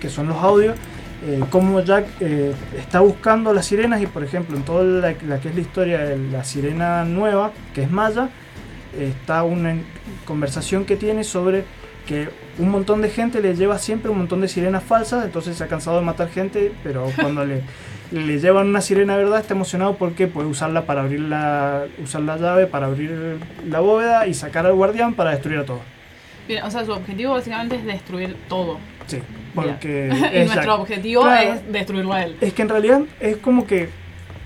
que 0.00 0.08
son 0.08 0.28
los 0.28 0.36
audios, 0.36 0.76
eh, 1.26 1.42
cómo 1.48 1.80
Jack 1.80 2.06
eh, 2.20 2.52
está 2.78 3.00
buscando 3.00 3.54
las 3.54 3.64
sirenas 3.64 4.02
y 4.02 4.06
por 4.06 4.22
ejemplo 4.22 4.56
en 4.56 4.62
toda 4.62 4.84
la, 4.84 5.14
la 5.26 5.40
que 5.40 5.48
es 5.48 5.54
la 5.54 5.60
historia 5.60 5.98
de 6.00 6.18
la 6.18 6.44
sirena 6.44 7.04
nueva, 7.04 7.52
que 7.72 7.82
es 7.82 7.90
Maya, 7.90 8.28
eh, 8.94 9.12
está 9.18 9.42
una 9.42 9.74
conversación 10.26 10.84
que 10.84 10.96
tiene 10.96 11.24
sobre 11.24 11.64
que 12.06 12.28
un 12.58 12.70
montón 12.70 13.00
de 13.00 13.08
gente 13.08 13.40
le 13.40 13.56
lleva 13.56 13.78
siempre 13.78 14.10
un 14.10 14.18
montón 14.18 14.42
de 14.42 14.48
sirenas 14.48 14.82
falsas, 14.82 15.24
entonces 15.24 15.56
se 15.56 15.64
ha 15.64 15.66
cansado 15.66 15.98
de 15.98 16.04
matar 16.04 16.28
gente, 16.28 16.72
pero 16.82 17.10
cuando 17.18 17.46
le, 17.46 17.62
le 18.10 18.38
llevan 18.38 18.68
una 18.68 18.82
sirena 18.82 19.16
verdad 19.16 19.40
está 19.40 19.54
emocionado 19.54 19.96
porque 19.96 20.26
puede 20.26 20.48
usarla 20.48 20.84
para 20.84 21.00
abrir 21.00 21.20
la, 21.20 21.86
usar 22.02 22.20
la 22.20 22.36
llave, 22.36 22.66
para 22.66 22.86
abrir 22.86 23.38
la 23.66 23.80
bóveda 23.80 24.26
y 24.26 24.34
sacar 24.34 24.66
al 24.66 24.74
guardián 24.74 25.14
para 25.14 25.30
destruir 25.30 25.60
a 25.60 25.64
todos. 25.64 25.80
Bien, 26.46 26.62
o 26.62 26.70
sea, 26.70 26.84
su 26.84 26.92
objetivo 26.92 27.32
básicamente 27.32 27.76
es 27.76 27.84
destruir 27.86 28.36
todo. 28.48 28.78
Sí, 29.06 29.18
porque 29.54 30.10
y 30.32 30.36
es 30.36 30.46
nuestro 30.46 30.74
objetivo 30.76 31.22
Claro. 31.22 31.54
es 31.54 31.72
destruirlo 31.72 32.12
a 32.12 32.24
él. 32.24 32.36
Es 32.40 32.52
que 32.52 32.62
en 32.62 32.68
realidad 32.68 33.02
es 33.20 33.36
como 33.38 33.66
que, 33.66 33.88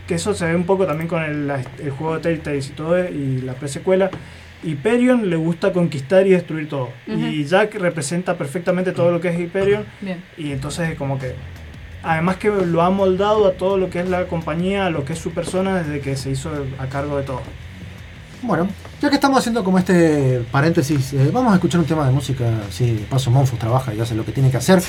que 0.07 0.15
eso 0.15 0.35
se 0.35 0.47
ve 0.47 0.55
un 0.55 0.65
poco 0.65 0.87
también 0.87 1.09
con 1.09 1.23
el, 1.23 1.51
juego 1.97 2.15
de 2.15 2.21
Telltale 2.21 2.59
y 2.59 2.63
todo, 2.71 3.09
y 3.09 3.41
la 3.43 3.55
presecuela. 3.55 4.11
Hyperion 4.65 5.31
le 5.31 5.37
gusta 5.37 5.73
conquistar 5.73 6.27
y 6.27 6.31
destruir 6.31 6.69
todo. 6.69 6.91
Y 7.07 7.45
Jack 7.45 7.77
representa 7.77 8.37
perfectamente 8.37 8.91
todo 8.91 9.13
lo 9.13 9.21
que 9.21 9.29
es 9.29 9.39
Hyperion. 9.39 9.85
Bien. 10.01 10.23
Y 10.37 10.51
entonces 10.51 10.91
es 10.91 10.99
como 10.99 11.17
que... 11.17 11.35
Además 12.03 12.39
que 12.39 12.49
lo 12.49 12.83
ha 12.83 12.91
moldado 12.91 13.47
a 13.47 13.53
todo 13.53 13.77
lo 13.77 13.89
que 13.89 14.01
es 14.01 14.09
la 14.09 14.25
compañía, 14.27 14.87
a 14.87 14.91
lo 14.91 15.05
que 15.05 15.13
es 15.13 15.19
su 15.21 15.31
persona 15.31 15.81
desde 15.81 16.01
que 16.01 16.17
se 16.17 16.31
hizo 16.31 16.51
a 16.79 16.87
cargo 16.87 17.19
de 17.19 17.23
todo. 17.25 17.41
Bueno, 18.43 18.69
ya 19.01 19.09
que 19.09 19.15
estamos 19.15 19.39
haciendo 19.39 19.63
como 19.63 19.79
este 19.79 20.45
paréntesis, 20.51 21.13
eh, 21.13 21.31
vamos 21.33 21.53
a 21.53 21.57
escuchar 21.57 21.81
un 21.81 21.87
tema 21.87 22.07
de 22.07 22.13
música. 22.13 22.45
Sí, 22.71 22.93
de 22.93 23.05
paso 23.05 23.31
Monfus 23.31 23.59
trabaja 23.59 23.95
y 23.95 24.01
hace 24.01 24.15
lo 24.15 24.25
que 24.25 24.33
tiene 24.33 24.51
que 24.51 24.57
hacer, 24.57 24.83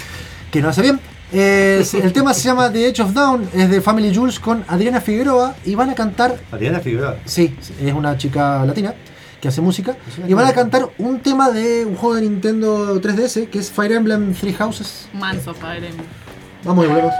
que 0.51 0.61
no 0.61 0.69
hace 0.69 0.81
bien. 0.81 0.99
Eh, 1.31 1.85
el 2.01 2.11
tema 2.11 2.33
se 2.33 2.43
llama 2.43 2.71
The 2.71 2.87
Edge 2.87 3.01
of 3.01 3.13
Down, 3.13 3.49
es 3.53 3.69
de 3.69 3.81
Family 3.81 4.13
Jules 4.13 4.39
con 4.39 4.63
Adriana 4.67 4.99
Figueroa 4.99 5.55
y 5.63 5.75
van 5.75 5.91
a 5.91 5.95
cantar. 5.95 6.39
Adriana 6.51 6.79
Figueroa. 6.79 7.17
Sí, 7.25 7.55
es 7.81 7.93
una 7.93 8.17
chica 8.17 8.65
latina 8.65 8.95
que 9.39 9.47
hace 9.47 9.61
música. 9.61 9.95
Y 10.27 10.33
van 10.33 10.47
a 10.47 10.53
cantar 10.53 10.89
un 10.97 11.19
tema 11.19 11.51
de 11.51 11.85
un 11.85 11.95
juego 11.95 12.15
de 12.15 12.21
Nintendo 12.23 12.99
3DS 12.99 13.49
que 13.49 13.59
es 13.59 13.71
Fire 13.71 13.91
Emblem 13.91 14.33
Three 14.33 14.53
Houses. 14.53 15.07
Manso, 15.13 15.53
padre. 15.53 15.91
Vamos 16.63 16.85
y 16.85 16.87
volvemos. 16.87 17.13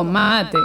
Con 0.00 0.12
mate. 0.12 0.56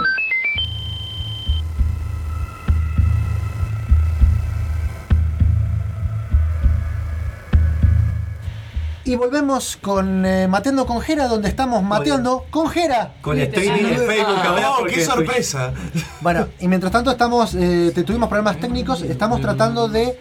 Y 9.04 9.14
volvemos 9.14 9.76
con 9.76 10.26
eh, 10.26 10.48
Mateando 10.48 10.84
con 10.84 11.00
Jera, 11.00 11.28
donde 11.28 11.48
estamos 11.48 11.80
mateando 11.84 12.44
con 12.50 12.68
Jera. 12.68 13.12
Con 13.20 13.38
streaming 13.38 13.84
de 13.84 13.98
Facebook. 13.98 14.36
¡Oh, 14.80 14.84
qué 14.84 15.04
sorpresa! 15.04 15.72
Bueno, 16.20 16.48
y 16.58 16.66
mientras 16.66 16.90
tanto 16.92 17.12
estamos, 17.12 17.54
eh, 17.54 17.92
te- 17.94 18.02
tuvimos 18.02 18.28
problemas 18.28 18.58
técnicos, 18.58 19.02
estamos 19.02 19.40
tratando 19.40 19.86
de 19.88 20.18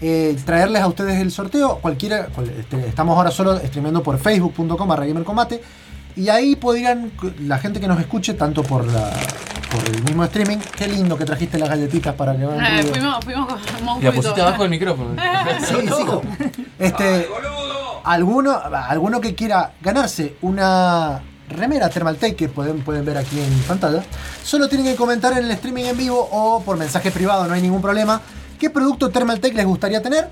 eh, 0.00 0.36
traerles 0.44 0.82
a 0.82 0.86
ustedes 0.86 1.20
el 1.20 1.32
sorteo. 1.32 1.78
Cualquiera, 1.78 2.26
cual- 2.26 2.50
este, 2.50 2.86
estamos 2.86 3.16
ahora 3.16 3.32
solo 3.32 3.58
streameando 3.58 4.04
por 4.04 4.18
facebook.com 4.18 4.86
barra 4.86 5.04
gamercombate. 5.06 5.60
Y 6.18 6.28
ahí 6.28 6.56
podrían, 6.56 7.12
la 7.40 7.58
gente 7.58 7.80
que 7.80 7.86
nos 7.88 7.98
escuche, 8.00 8.34
tanto 8.34 8.62
por 8.62 8.84
la 8.86 9.10
por 9.70 9.84
el 9.94 10.02
mismo 10.02 10.24
streaming, 10.24 10.56
qué 10.76 10.88
lindo 10.88 11.16
que 11.18 11.26
trajiste 11.26 11.58
las 11.58 11.68
galletitas 11.68 12.14
para 12.14 12.34
que 12.34 12.42
hagan 12.42 12.64
Eh, 12.64 12.80
ruido. 12.82 12.92
fuimos, 12.94 13.24
fuimos 13.24 13.46
con 13.94 14.00
Y 14.00 14.04
la 14.06 14.12
pusiste 14.12 14.40
abajo 14.40 14.62
del 14.62 14.70
micrófono. 14.70 15.10
Sí, 15.60 15.74
sí. 15.86 16.64
Este, 16.78 17.28
alguno, 18.04 18.58
alguno 18.58 19.20
que 19.20 19.34
quiera 19.34 19.72
ganarse 19.82 20.36
una 20.40 21.20
remera 21.50 21.88
Thermaltake 21.90 22.34
que 22.36 22.48
pueden, 22.48 22.80
pueden 22.82 23.04
ver 23.04 23.18
aquí 23.18 23.38
en 23.40 23.52
pantalla, 23.60 24.02
solo 24.42 24.68
tienen 24.68 24.86
que 24.86 24.96
comentar 24.96 25.32
en 25.32 25.44
el 25.44 25.50
streaming 25.52 25.84
en 25.84 25.96
vivo 25.98 26.28
o 26.32 26.62
por 26.62 26.76
mensaje 26.78 27.10
privado, 27.10 27.46
no 27.46 27.54
hay 27.54 27.60
ningún 27.62 27.82
problema. 27.82 28.20
¿Qué 28.58 28.70
producto 28.70 29.10
Thermaltake 29.10 29.54
les 29.54 29.66
gustaría 29.66 30.00
tener? 30.02 30.28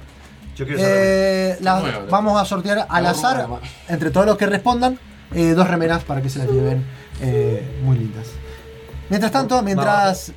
Yo 0.57 0.65
quiero 0.65 0.81
saber. 0.81 0.97
Eh, 0.99 1.59
las- 1.61 1.83
vamos 2.11 2.41
a 2.41 2.45
sortear 2.47 2.87
al 2.89 3.07
azar, 3.07 3.47
entre 3.89 4.11
todos 4.11 4.25
los 4.27 4.37
que 4.39 4.47
respondan, 4.47 4.99
eh, 5.35 5.51
dos 5.55 5.69
remeras 5.69 6.05
para 6.05 6.23
que 6.23 6.29
se 6.31 6.39
las 6.39 6.49
lleven 6.49 6.85
eh, 7.21 7.63
muy 7.83 7.99
lindas. 7.99 8.27
Mientras 9.09 9.31
tanto, 9.31 9.63
mientras 9.63 10.33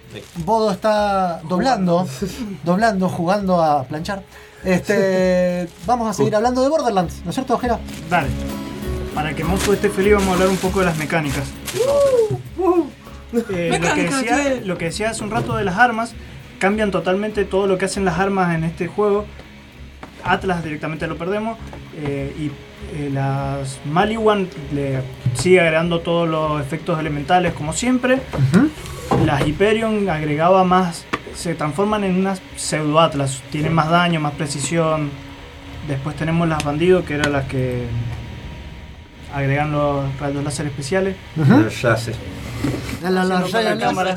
Bodo 0.46 0.72
está 0.72 1.42
doblando, 1.50 2.08
doblando, 2.64 3.10
jugando 3.10 3.62
a 3.62 3.84
planchar, 3.84 4.24
este, 4.64 5.68
vamos 5.86 6.08
a 6.08 6.14
seguir 6.14 6.36
hablando 6.36 6.62
de 6.62 6.70
Borderlands, 6.70 7.22
¿no 7.24 7.30
es 7.32 7.36
cierto, 7.36 7.56
Ojera? 7.56 7.80
Dale. 8.10 8.28
Para 9.16 9.34
que 9.34 9.44
Monfu 9.44 9.74
esté 9.74 9.90
feliz 9.90 10.14
vamos 10.14 10.30
a 10.30 10.34
hablar 10.34 10.50
un 10.50 10.58
poco 10.58 10.80
de 10.80 10.86
las 10.86 10.98
mecánicas. 10.98 11.50
Eh, 13.52 13.80
lo, 13.80 13.94
que 13.94 14.04
decía, 14.04 14.62
lo 14.64 14.78
que 14.78 14.86
decía 14.86 15.10
hace 15.12 15.24
un 15.24 15.32
rato 15.32 15.56
de 15.56 15.64
las 15.64 15.78
armas, 15.78 16.14
cambian 16.60 16.92
totalmente 16.92 17.46
todo 17.46 17.68
lo 17.68 17.78
que 17.78 17.86
hacen 17.86 18.06
las 18.06 18.20
armas 18.20 18.56
en 18.56 18.64
este 18.64 18.88
juego. 18.88 19.26
Atlas 20.24 20.64
directamente 20.64 21.08
lo 21.08 21.18
perdemos. 21.18 21.58
eh, 21.98 22.36
y 22.38 22.52
eh, 22.94 23.10
las 23.14 23.80
Maliwan 23.86 24.48
le 24.74 25.02
sigue 25.36 25.60
agregando 25.60 26.00
todos 26.02 26.28
los 26.28 26.62
efectos 26.62 27.00
elementales 27.00 27.54
como 27.54 27.74
siempre. 27.74 28.20
Las 29.26 29.46
Hyperion 29.48 30.10
agregaba 30.10 30.64
más, 30.64 31.06
se 31.36 31.56
transforman 31.56 32.04
en 32.04 32.16
unas 32.16 32.42
pseudo 32.56 33.00
Atlas, 33.00 33.42
tienen 33.52 33.74
más 33.74 33.90
daño, 33.90 34.20
más 34.20 34.34
precisión. 34.34 35.10
Después 35.88 36.16
tenemos 36.16 36.48
las 36.48 36.64
bandidos, 36.64 37.04
que 37.06 37.16
eran 37.16 37.32
las 37.32 37.46
que 37.46 37.86
agregan 39.34 39.72
los 39.72 40.04
rayos 40.20 40.44
láser 40.44 40.68
especiales. 40.68 41.16
Ya 41.82 41.98
sé. 41.98 42.14
La, 43.02 43.10
la, 43.10 43.24
la, 43.24 43.40
Haciendo 43.40 43.52
con 43.52 43.64
la, 43.64 43.70
la 43.70 43.76
la- 43.76 43.82
cámara. 43.88 44.16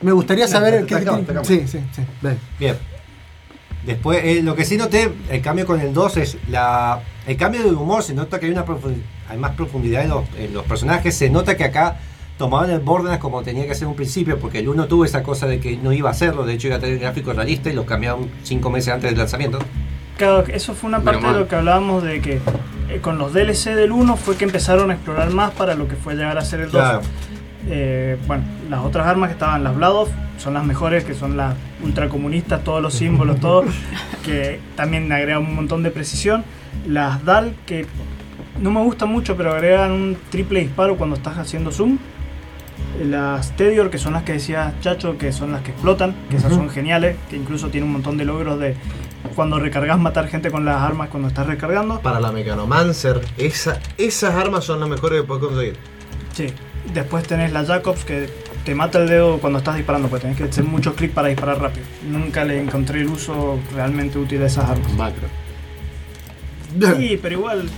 Me 0.00 0.12
gustaría 0.12 0.46
saber 0.46 0.86
te 0.86 0.94
qué. 0.94 1.44
Sí, 1.44 1.66
sí, 1.66 1.80
sí. 1.94 2.02
Bien. 2.58 2.78
Después, 3.88 4.20
eh, 4.22 4.42
lo 4.42 4.54
que 4.54 4.66
sí 4.66 4.76
noté, 4.76 5.10
el 5.30 5.40
cambio 5.40 5.64
con 5.66 5.80
el 5.80 5.94
2 5.94 6.16
es 6.18 6.36
la, 6.50 7.00
el 7.26 7.36
cambio 7.38 7.62
de 7.62 7.70
humor. 7.70 8.02
Se 8.02 8.12
nota 8.12 8.38
que 8.38 8.44
hay, 8.46 8.52
una 8.52 8.66
profu- 8.66 8.94
hay 9.30 9.38
más 9.38 9.52
profundidad 9.52 10.02
en 10.02 10.10
los, 10.10 10.24
en 10.38 10.52
los 10.52 10.64
personajes. 10.66 11.16
Se 11.16 11.30
nota 11.30 11.56
que 11.56 11.64
acá 11.64 11.96
tomaban 12.36 12.70
el 12.70 12.80
Borderlands 12.80 13.18
como 13.20 13.40
tenía 13.42 13.66
que 13.66 13.74
ser 13.74 13.88
un 13.88 13.96
principio, 13.96 14.38
porque 14.38 14.58
el 14.58 14.68
1 14.68 14.86
tuvo 14.88 15.06
esa 15.06 15.22
cosa 15.22 15.46
de 15.46 15.58
que 15.58 15.78
no 15.78 15.92
iba 15.94 16.10
a 16.10 16.12
hacerlo. 16.12 16.44
De 16.44 16.52
hecho, 16.52 16.66
iba 16.68 16.76
a 16.76 16.80
tener 16.80 16.98
gráficos 16.98 17.34
realistas 17.34 17.72
y 17.72 17.76
los 17.76 17.86
cambiaron 17.86 18.28
5 18.42 18.70
meses 18.70 18.92
antes 18.92 19.08
del 19.10 19.18
lanzamiento. 19.18 19.58
Claro, 20.18 20.44
eso 20.48 20.74
fue 20.74 20.88
una 20.88 21.00
parte 21.00 21.26
de 21.26 21.32
lo 21.40 21.48
que 21.48 21.56
hablábamos 21.56 22.02
de 22.02 22.20
que 22.20 22.40
eh, 22.90 22.98
con 23.00 23.16
los 23.16 23.32
DLC 23.32 23.74
del 23.74 23.92
1 23.92 24.16
fue 24.16 24.36
que 24.36 24.44
empezaron 24.44 24.90
a 24.90 24.94
explorar 24.94 25.30
más 25.30 25.52
para 25.52 25.74
lo 25.74 25.88
que 25.88 25.96
fue 25.96 26.14
llegar 26.14 26.36
a 26.36 26.44
ser 26.44 26.60
el 26.60 26.70
2. 26.70 26.72
Claro. 26.72 27.00
Eh, 27.70 28.16
bueno, 28.26 28.44
las 28.70 28.84
otras 28.84 29.06
armas 29.06 29.28
que 29.28 29.34
estaban, 29.34 29.62
las 29.62 29.76
Bladoff, 29.76 30.10
son 30.38 30.54
las 30.54 30.64
mejores, 30.64 31.04
que 31.04 31.14
son 31.14 31.36
las 31.36 31.54
ultracomunistas, 31.82 32.64
todos 32.64 32.80
los 32.80 32.94
símbolos, 32.94 33.40
todo, 33.40 33.64
que 34.24 34.60
también 34.76 35.10
agregan 35.12 35.44
un 35.44 35.54
montón 35.54 35.82
de 35.82 35.90
precisión. 35.90 36.44
Las 36.86 37.24
DAL, 37.24 37.54
que 37.66 37.86
no 38.60 38.70
me 38.70 38.80
gustan 38.82 39.10
mucho, 39.10 39.36
pero 39.36 39.52
agregan 39.52 39.92
un 39.92 40.16
triple 40.30 40.60
disparo 40.60 40.96
cuando 40.96 41.16
estás 41.16 41.38
haciendo 41.38 41.70
zoom. 41.70 41.98
Las 43.04 43.56
Tedior, 43.56 43.90
que 43.90 43.98
son 43.98 44.12
las 44.12 44.22
que 44.22 44.32
decía 44.32 44.74
Chacho, 44.80 45.18
que 45.18 45.32
son 45.32 45.52
las 45.52 45.62
que 45.62 45.72
explotan, 45.72 46.14
que 46.30 46.36
esas 46.36 46.52
son 46.52 46.70
geniales, 46.70 47.16
que 47.28 47.36
incluso 47.36 47.68
tienen 47.68 47.88
un 47.88 47.94
montón 47.94 48.16
de 48.16 48.24
logros 48.24 48.58
de 48.58 48.76
cuando 49.34 49.58
recargas 49.58 49.98
matar 49.98 50.28
gente 50.28 50.50
con 50.50 50.64
las 50.64 50.80
armas 50.80 51.08
cuando 51.08 51.28
estás 51.28 51.46
recargando. 51.46 52.00
Para 52.00 52.20
la 52.20 52.32
Mecanomancer, 52.32 53.20
esa, 53.36 53.80
esas 53.98 54.34
armas 54.34 54.64
son 54.64 54.80
las 54.80 54.88
mejores 54.88 55.20
que 55.20 55.26
puedes 55.26 55.44
conseguir. 55.44 55.76
Sí. 56.32 56.46
Después 56.92 57.24
tenés 57.24 57.52
la 57.52 57.64
Jacobs 57.64 58.04
que 58.04 58.28
te 58.64 58.74
mata 58.74 58.98
el 58.98 59.08
dedo 59.08 59.38
cuando 59.38 59.58
estás 59.58 59.76
disparando, 59.76 60.08
porque 60.08 60.22
tenés 60.22 60.38
que 60.38 60.44
hacer 60.44 60.64
muchos 60.64 60.94
clics 60.94 61.14
para 61.14 61.28
disparar 61.28 61.60
rápido. 61.60 61.86
Nunca 62.08 62.44
le 62.44 62.60
encontré 62.60 63.00
el 63.00 63.08
uso 63.08 63.58
realmente 63.74 64.18
útil 64.18 64.42
a 64.42 64.46
esas 64.46 64.68
armas. 64.70 64.92
Macro. 64.94 65.28
Sí, 66.96 67.18
pero 67.20 67.34
igual. 67.34 67.68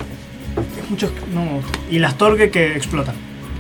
es 0.79 0.91
Muchos, 0.91 1.13
no. 1.33 1.61
Y 1.91 1.99
las 1.99 2.17
Torgue 2.17 2.51
que 2.51 2.77
explotan. 2.77 3.15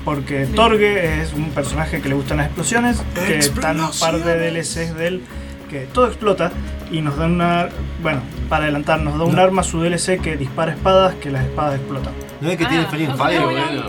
Porque 0.04 0.46
Torgue 0.46 1.20
es 1.20 1.32
un 1.34 1.50
personaje 1.50 2.00
que 2.00 2.08
le 2.08 2.14
gustan 2.14 2.38
las 2.38 2.46
explosiones, 2.46 3.02
que 3.14 3.38
están 3.38 3.80
un 3.80 3.90
par 4.00 4.18
de 4.22 4.50
DLCs 4.50 4.94
de 4.96 5.06
él 5.06 5.22
que 5.70 5.86
todo 5.92 6.08
explota 6.08 6.50
y 6.90 7.00
nos 7.00 7.16
da 7.16 7.26
una. 7.26 7.68
Bueno, 8.02 8.20
para 8.50 8.64
adelantar, 8.64 9.00
nos 9.00 9.16
da 9.16 9.24
un 9.24 9.38
arma 9.38 9.62
su 9.62 9.80
DLC 9.80 10.20
que 10.20 10.36
dispara 10.36 10.72
espadas, 10.72 11.14
que 11.14 11.30
las 11.30 11.44
espadas 11.44 11.76
explotan. 11.76 12.12
¿No 12.42 12.50
es 12.50 12.56
que 12.58 12.66
tiene 12.66 12.84
Free 12.86 13.06
Ah, 13.10 13.14
Fire? 13.16 13.40
bueno. 13.42 13.82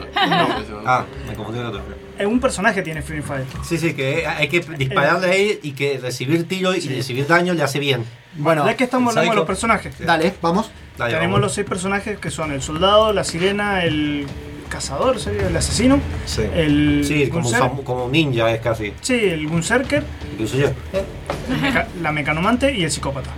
Ah, 0.86 1.06
me 1.28 1.34
confundí 1.34 1.60
con 1.60 1.68
otro. 1.68 1.82
Eh, 2.20 2.26
Un 2.26 2.40
personaje 2.40 2.82
tiene 2.84 3.02
Free 3.02 3.22
Fire. 3.22 3.46
Sí, 3.64 3.78
sí, 3.78 3.94
que 3.94 4.26
hay 4.28 4.48
que 4.48 4.60
dispararle 4.62 5.28
a 5.28 5.36
él 5.36 5.60
y 5.64 5.72
que 5.72 5.98
recibir 6.00 6.48
tiro 6.48 6.74
y 6.76 6.80
recibir 6.80 7.26
daño 7.28 7.54
le 7.54 7.64
hace 7.64 7.80
bien. 7.80 8.06
Bueno, 8.36 8.66
ya 8.66 8.76
que 8.78 8.84
estamos 8.86 9.10
hablando 9.12 9.32
de 9.32 9.38
los 9.38 9.48
personajes. 9.48 9.96
Dale, 10.00 10.34
vamos. 10.42 10.72
Dale, 10.98 11.14
Tenemos 11.16 11.34
vamos. 11.36 11.42
los 11.48 11.54
seis 11.54 11.68
personajes 11.68 12.20
que 12.20 12.30
son 12.30 12.52
el 12.52 12.62
soldado, 12.62 13.12
la 13.14 13.24
sirena, 13.24 13.84
el 13.84 14.28
cazador, 14.70 15.20
sería 15.20 15.48
el 15.48 15.58
asesino, 15.58 16.00
Sí, 16.26 16.44
el 16.54 17.04
sí 17.06 17.28
como, 17.30 17.50
un 17.50 17.84
como 17.84 18.08
ninja 18.10 18.52
es 18.52 18.62
casi. 18.62 18.94
sí, 19.02 19.16
el 19.16 19.48
gunserker, 19.50 20.04
Incluso 20.34 20.58
yo. 20.58 20.68
el 20.94 21.58
meca- 21.62 21.88
la 22.02 22.12
mecanomante 22.14 22.74
y 22.74 22.84
el 22.84 22.92
psicópata. 22.92 23.32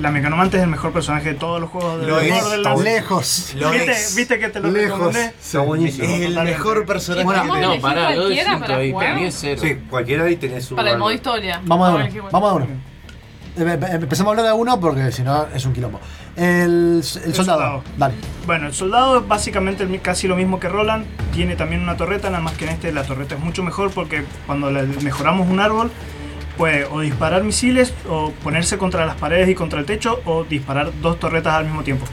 La 0.00 0.10
mecanomante 0.10 0.56
es 0.56 0.62
el 0.62 0.68
mejor 0.68 0.92
personaje 0.92 1.30
de 1.30 1.34
todos 1.34 1.60
los 1.60 1.70
juegos 1.70 2.00
de 2.00 2.06
Lo 2.06 2.20
es. 2.20 2.30
Borderlands. 2.42 2.82
Lejos. 2.84 3.52
Lo 3.56 3.70
¿Viste, 3.70 3.90
es. 3.90 4.14
viste 4.16 4.38
que 4.38 4.48
te 4.48 4.60
lo 4.60 4.70
Lejos. 4.70 4.98
recomendé? 4.98 5.26
Está 5.40 5.60
buenísimo. 5.60 6.04
Es 6.08 6.20
el 6.22 6.34
mejor 6.44 6.86
personaje 6.86 7.24
Bueno, 7.24 7.42
que 7.54 7.60
no, 7.60 7.80
pará, 7.80 8.14
yo 8.14 8.28
de 8.28 8.34
cualquiera 8.36 8.50
5 8.54 8.60
para 8.60 8.76
ahí, 8.76 8.92
para 8.92 9.14
mí 9.14 9.24
es 9.24 9.36
cero. 9.40 9.60
Sí, 9.62 9.76
cualquiera 9.90 10.24
ahí 10.24 10.36
tenés 10.36 10.64
su. 10.64 10.76
Para 10.76 10.92
el 10.92 10.98
modo 10.98 11.12
historia. 11.12 11.60
Vamos 11.64 11.88
a 11.88 11.92
ver 11.96 12.02
uno. 12.04 12.12
bueno. 12.22 12.28
Vamos 12.30 12.50
a 12.50 12.54
uno. 12.54 12.66
Empecemos 13.56 14.28
a 14.28 14.30
hablar 14.30 14.46
de 14.46 14.52
uno 14.52 14.78
porque 14.78 15.10
si 15.10 15.22
no 15.22 15.46
es 15.52 15.64
un 15.66 15.72
quilombo. 15.72 15.98
El, 16.36 16.98
el 16.98 17.02
soldado. 17.02 17.34
soldado. 17.34 17.82
Dale. 17.96 18.14
Bueno, 18.46 18.68
el 18.68 18.74
soldado 18.74 19.18
es 19.18 19.26
básicamente 19.26 19.82
el 19.82 20.00
casi 20.00 20.28
lo 20.28 20.36
mismo 20.36 20.60
que 20.60 20.68
Roland. 20.68 21.06
Tiene 21.34 21.56
también 21.56 21.82
una 21.82 21.96
torreta, 21.96 22.30
nada 22.30 22.42
más 22.42 22.52
que 22.56 22.66
en 22.66 22.70
este 22.70 22.92
la 22.92 23.02
torreta 23.02 23.34
es 23.34 23.40
mucho 23.40 23.64
mejor 23.64 23.90
porque 23.90 24.24
cuando 24.46 24.70
le 24.70 24.82
mejoramos 24.84 25.48
un 25.48 25.58
árbol 25.58 25.90
puede 26.58 26.84
o 26.84 27.00
disparar 27.00 27.42
misiles 27.44 27.94
o 28.08 28.32
ponerse 28.42 28.76
contra 28.76 29.06
las 29.06 29.16
paredes 29.16 29.48
y 29.48 29.54
contra 29.54 29.80
el 29.80 29.86
techo 29.86 30.20
o 30.26 30.44
disparar 30.44 30.90
dos 31.00 31.18
torretas 31.18 31.54
al 31.54 31.64
mismo 31.64 31.82
tiempo. 31.84 32.04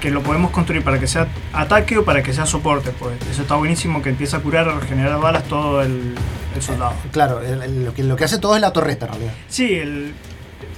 Que 0.00 0.10
lo 0.10 0.22
podemos 0.22 0.50
construir 0.50 0.84
para 0.84 0.98
que 1.00 1.06
sea 1.06 1.26
ataque 1.52 1.96
o 1.98 2.04
para 2.04 2.22
que 2.22 2.32
sea 2.34 2.44
soporte. 2.44 2.90
Pues 2.90 3.14
eso 3.30 3.42
está 3.42 3.54
buenísimo 3.54 4.02
que 4.02 4.10
empieza 4.10 4.36
a 4.36 4.40
curar, 4.40 4.68
a 4.68 4.78
regenerar 4.78 5.18
balas 5.20 5.44
todo 5.44 5.80
el, 5.82 6.14
el 6.54 6.62
soldado. 6.62 6.92
Claro, 7.10 7.40
el- 7.40 7.62
el- 7.62 7.84
lo, 7.86 7.94
que, 7.94 8.02
lo 8.02 8.14
que 8.16 8.24
hace 8.24 8.38
todo 8.38 8.54
es 8.54 8.60
la 8.60 8.72
torreta 8.72 9.06
en 9.06 9.12
realidad. 9.12 9.32
Sí, 9.48 9.74
el, 9.74 10.12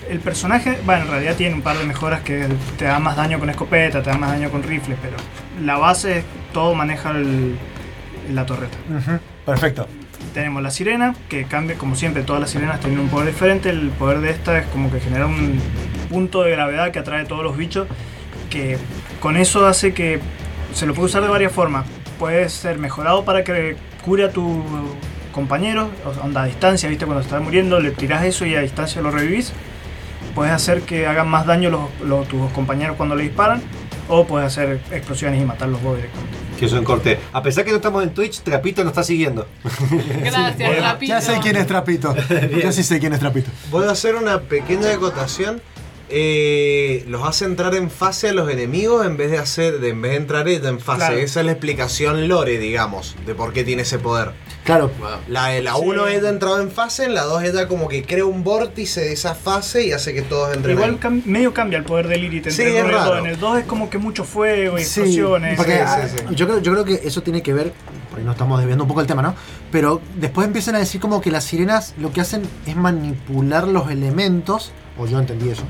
el 0.09 0.21
personaje, 0.21 0.79
bueno, 0.87 1.03
en 1.05 1.11
realidad 1.11 1.35
tiene 1.37 1.55
un 1.55 1.63
par 1.63 1.77
de 1.77 1.85
mejoras 1.85 2.21
que 2.23 2.47
te 2.79 2.85
da 2.87 2.99
más 2.99 3.17
daño 3.17 3.39
con 3.39 3.51
escopeta, 3.51 4.03
te 4.03 4.09
da 4.11 4.17
más 4.17 4.31
daño 4.31 4.51
con 4.51 4.63
rifles, 4.63 4.97
pero 5.03 5.17
la 5.65 5.77
base 5.77 6.19
es 6.19 6.25
todo 6.55 6.75
maneja 6.75 7.11
el- 7.11 7.57
la 8.33 8.47
torreta. 8.47 8.77
Perfecto. 9.45 9.87
Tenemos 10.35 10.63
la 10.63 10.71
sirena, 10.71 11.15
que 11.29 11.45
cambia, 11.45 11.77
como 11.77 11.97
siempre, 11.97 12.23
todas 12.23 12.41
las 12.41 12.51
sirenas 12.51 12.79
tienen 12.81 13.01
un 13.01 13.09
poder 13.09 13.29
diferente. 13.29 13.71
El 13.71 13.91
poder 13.91 14.21
de 14.21 14.31
esta 14.31 14.59
es 14.59 14.67
como 14.67 14.91
que 14.91 15.01
genera 15.01 15.27
un 15.27 15.61
punto 16.09 16.43
de 16.43 16.53
gravedad 16.53 16.93
que 16.93 17.01
atrae 17.01 17.23
a 17.23 17.25
todos 17.25 17.43
los 17.43 17.57
bichos, 17.57 17.89
que 18.49 18.79
con 19.21 19.37
eso 19.37 19.67
hace 19.67 19.93
que 19.93 20.21
se 20.73 20.87
lo 20.87 20.95
puede 20.95 21.07
usar 21.07 21.23
de 21.23 21.29
varias 21.29 21.53
formas. 21.53 21.87
Puede 22.19 22.49
ser 22.49 22.79
mejorado 22.79 23.25
para 23.25 23.43
que 23.43 23.77
cure 24.05 24.25
a 24.25 24.31
tu 24.31 24.63
compañero, 25.33 25.91
onda 26.23 26.43
a 26.43 26.47
distancia, 26.47 26.89
¿viste? 26.89 27.07
Cuando 27.07 27.23
está 27.23 27.41
muriendo, 27.41 27.81
le 27.81 27.91
tirás 27.91 28.25
eso 28.25 28.47
y 28.47 28.55
a 28.55 28.61
distancia 28.61 29.03
lo 29.03 29.11
revivís. 29.11 29.53
Puedes 30.35 30.53
hacer 30.53 30.83
que 30.83 31.07
hagan 31.07 31.29
más 31.29 31.47
daño 31.47 31.91
los, 32.05 32.29
tus 32.29 32.51
compañeros 32.53 32.97
cuando 32.97 33.17
le 33.17 33.25
disparan. 33.25 33.63
O 34.09 34.27
puedes 34.27 34.47
hacer 34.47 34.81
explosiones 34.91 35.41
y 35.41 35.45
matar 35.45 35.69
los 35.69 35.81
bots 35.83 35.99
directamente. 35.99 36.50
En 36.63 36.85
corte. 36.85 37.19
A 37.33 37.43
pesar 37.43 37.65
que 37.65 37.71
no 37.71 37.77
estamos 37.77 38.03
en 38.03 38.11
Twitch, 38.11 38.41
Trapito 38.41 38.85
nos 38.85 38.91
está 38.91 39.03
siguiendo. 39.03 39.47
Gracias, 40.23 40.57
Trapito. 40.57 41.13
Ya 41.13 41.21
sé 41.21 41.39
quién 41.41 41.57
es 41.57 41.67
Trapito. 41.67 42.15
Yo 42.63 42.73
sí 42.73 42.83
sé 42.83 43.01
quién 43.01 43.13
es 43.13 43.21
Trapito. 43.21 43.51
Voy 43.71 43.87
a 43.87 43.93
hacer 43.93 44.15
una 44.15 44.41
pequeña 44.41 44.93
acotación. 44.93 45.63
Eh, 46.13 47.05
los 47.09 47.27
hace 47.27 47.45
entrar 47.45 47.75
en 47.75 47.89
fase 47.91 48.29
a 48.31 48.33
los 48.33 48.51
enemigos 48.51 49.07
en 49.07 49.17
vez 49.17 49.31
de 49.31 49.39
hacer 49.39 49.79
de, 49.81 49.91
en 49.91 50.03
vez 50.03 50.11
de 50.13 50.17
entrar 50.19 50.49
ella 50.49 50.69
en 50.69 50.81
fase. 50.81 50.99
Claro. 50.99 51.17
Esa 51.17 51.41
es 51.41 51.47
la 51.47 51.53
explicación 51.53 52.27
lore, 52.29 52.59
digamos, 52.59 53.15
de 53.27 53.35
por 53.35 53.53
qué 53.53 53.63
tiene 53.65 53.83
ese 53.83 53.99
poder. 53.99 54.33
Claro. 54.65 54.91
La 55.29 55.47
de 55.49 55.63
la 55.63 55.77
1 55.77 56.09
ella 56.09 56.29
entrado 56.29 56.61
en 56.61 56.71
fase, 56.71 57.05
en 57.05 57.15
la 57.15 57.23
2 57.23 57.45
ella 57.45 57.69
como 57.69 57.89
que 57.89 58.03
crea 58.05 58.25
un 58.25 58.45
vórtice 58.45 59.01
de 59.01 59.13
esa 59.13 59.35
fase 59.35 59.85
y 59.87 59.93
hace 59.93 60.13
que 60.13 60.23
todos 60.23 60.55
entren 60.55 60.77
Igual 60.77 61.01
cam- 61.01 61.25
medio 61.25 61.55
cambia 61.55 61.79
el 61.79 61.85
poder 61.85 62.09
de 62.09 62.17
Lilith 62.19 62.47
entre 62.49 62.53
Sí, 62.53 62.63
el 62.63 62.77
es 62.77 62.83
1 62.85 62.91
y 62.91 62.91
el 62.91 62.93
2. 62.99 63.09
raro. 63.09 63.19
En 63.25 63.27
el 63.33 63.39
2 63.41 63.59
es 63.61 63.65
como 63.65 63.89
que 63.89 63.99
mucho 63.99 64.25
fuego 64.25 64.79
y 64.79 64.83
Sí, 64.85 65.01
explosiones. 65.01 65.57
porque, 65.57 65.73
Sí, 65.73 65.79
ah, 65.85 66.09
sí, 66.09 66.17
sí. 66.29 66.35
Yo, 66.35 66.47
creo, 66.47 66.59
yo 66.61 66.73
creo 66.73 66.85
que 66.85 67.01
eso 67.05 67.23
tiene 67.23 67.43
que 67.43 67.53
ver, 67.55 67.73
por 68.11 68.19
ahí 68.19 68.25
no 68.25 68.33
estamos 68.33 68.59
desviando 68.59 68.85
un 68.85 68.89
poco 68.89 69.01
el 69.01 69.07
tema, 69.07 69.23
¿no? 69.23 69.35
Pero 69.73 70.01
después 70.17 70.47
empiezan 70.47 70.75
a 70.75 70.79
decir 70.79 71.01
como 71.01 71.21
que 71.21 71.31
las 71.31 71.45
sirenas 71.45 71.95
lo 71.99 72.13
que 72.13 72.21
hacen 72.21 72.43
es 72.67 72.77
manipular 72.77 73.67
los 73.69 73.91
elementos, 73.91 74.73
o 74.99 75.07
yo 75.07 75.19
entendí 75.19 75.49
eso. 75.49 75.63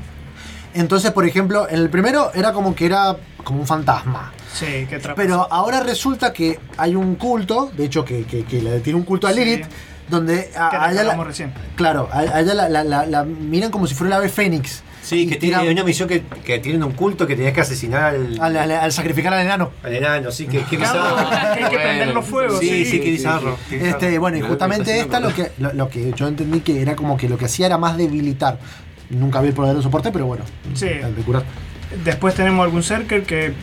Entonces, 0.73 1.11
por 1.11 1.25
ejemplo, 1.25 1.67
en 1.69 1.75
el 1.79 1.89
primero 1.89 2.31
era 2.33 2.53
como 2.53 2.73
que 2.75 2.85
era 2.85 3.15
como 3.43 3.59
un 3.61 3.67
fantasma. 3.67 4.31
Sí, 4.53 4.85
que 4.87 4.95
atrapa. 4.95 5.21
Pero 5.21 5.47
ahora 5.51 5.81
resulta 5.81 6.31
que 6.33 6.59
hay 6.77 6.95
un 6.95 7.15
culto, 7.15 7.71
de 7.75 7.85
hecho 7.85 8.03
que, 8.05 8.23
que- 8.25 8.43
que 8.45 8.61
le 8.61 8.79
tiene 8.81 8.97
un 8.99 9.05
culto 9.05 9.27
a 9.27 9.31
Sí. 9.33 9.39
Lilith, 9.39 9.65
donde 10.09 10.51
a, 10.57 10.69
Que 10.69 10.77
a 10.77 10.91
ella 10.91 11.03
la, 11.03 11.23
recién. 11.23 11.53
claro, 11.75 12.09
a, 12.11 12.19
a 12.19 12.39
ella 12.41 12.53
la, 12.53 12.69
la- 12.69 12.83
la- 12.83 13.05
la 13.05 13.23
miran 13.23 13.71
como 13.71 13.87
si 13.87 13.95
fuera 13.95 14.15
el 14.15 14.21
ave 14.21 14.29
fénix. 14.29 14.83
Sí, 15.03 15.25
que 15.27 15.37
tiene 15.37 15.67
una 15.71 15.83
misión 15.83 16.07
que, 16.07 16.21
que 16.45 16.59
tienen 16.59 16.83
un 16.83 16.91
culto 16.91 17.25
que 17.25 17.35
tenías 17.35 17.53
que 17.53 17.61
asesinar 17.61 18.03
al, 18.03 18.37
al, 18.39 18.55
al- 18.55 18.71
al 18.71 18.91
sacrificar 18.91 19.33
al 19.33 19.41
enano. 19.43 19.71
al 19.83 19.95
enano, 19.95 20.31
sí, 20.31 20.45
que, 20.45 20.63
que 20.63 20.77
bizarro. 20.77 21.27
que 21.57 21.63
hay 21.63 21.69
que 21.71 21.77
prender 21.79 22.07
los 22.13 22.25
fuegos. 22.25 22.59
Sí, 22.59 22.69
sí. 22.69 22.85
sí, 22.85 22.99
que 22.99 23.09
bizarro. 23.11 23.57
qué 23.67 23.77
bizarro. 23.77 23.97
Este, 23.97 24.19
bueno, 24.19 24.37
y 24.37 24.41
justamente 24.41 24.99
esta 24.99 25.19
lo 25.19 25.33
que, 25.33 25.51
lo, 25.57 25.73
lo 25.73 25.89
que 25.89 26.13
yo 26.13 26.27
entendí 26.27 26.59
que 26.59 26.81
era 26.83 26.95
como 26.95 27.17
que 27.17 27.27
lo 27.27 27.37
que 27.37 27.45
hacía 27.45 27.65
era 27.65 27.77
más 27.79 27.97
debilitar. 27.97 28.59
Nunca 29.11 29.41
vi 29.41 29.49
el 29.49 29.53
poder 29.53 29.75
de 29.75 29.81
soporte, 29.81 30.11
pero 30.11 30.25
bueno. 30.25 30.43
Sí. 30.73 30.87
el 30.87 31.15
de 31.15 31.21
curar. 31.23 31.43
Después 32.03 32.33
tenemos 32.35 32.63
algún 32.63 32.83
Cerker 32.83 33.23
que 33.23 33.53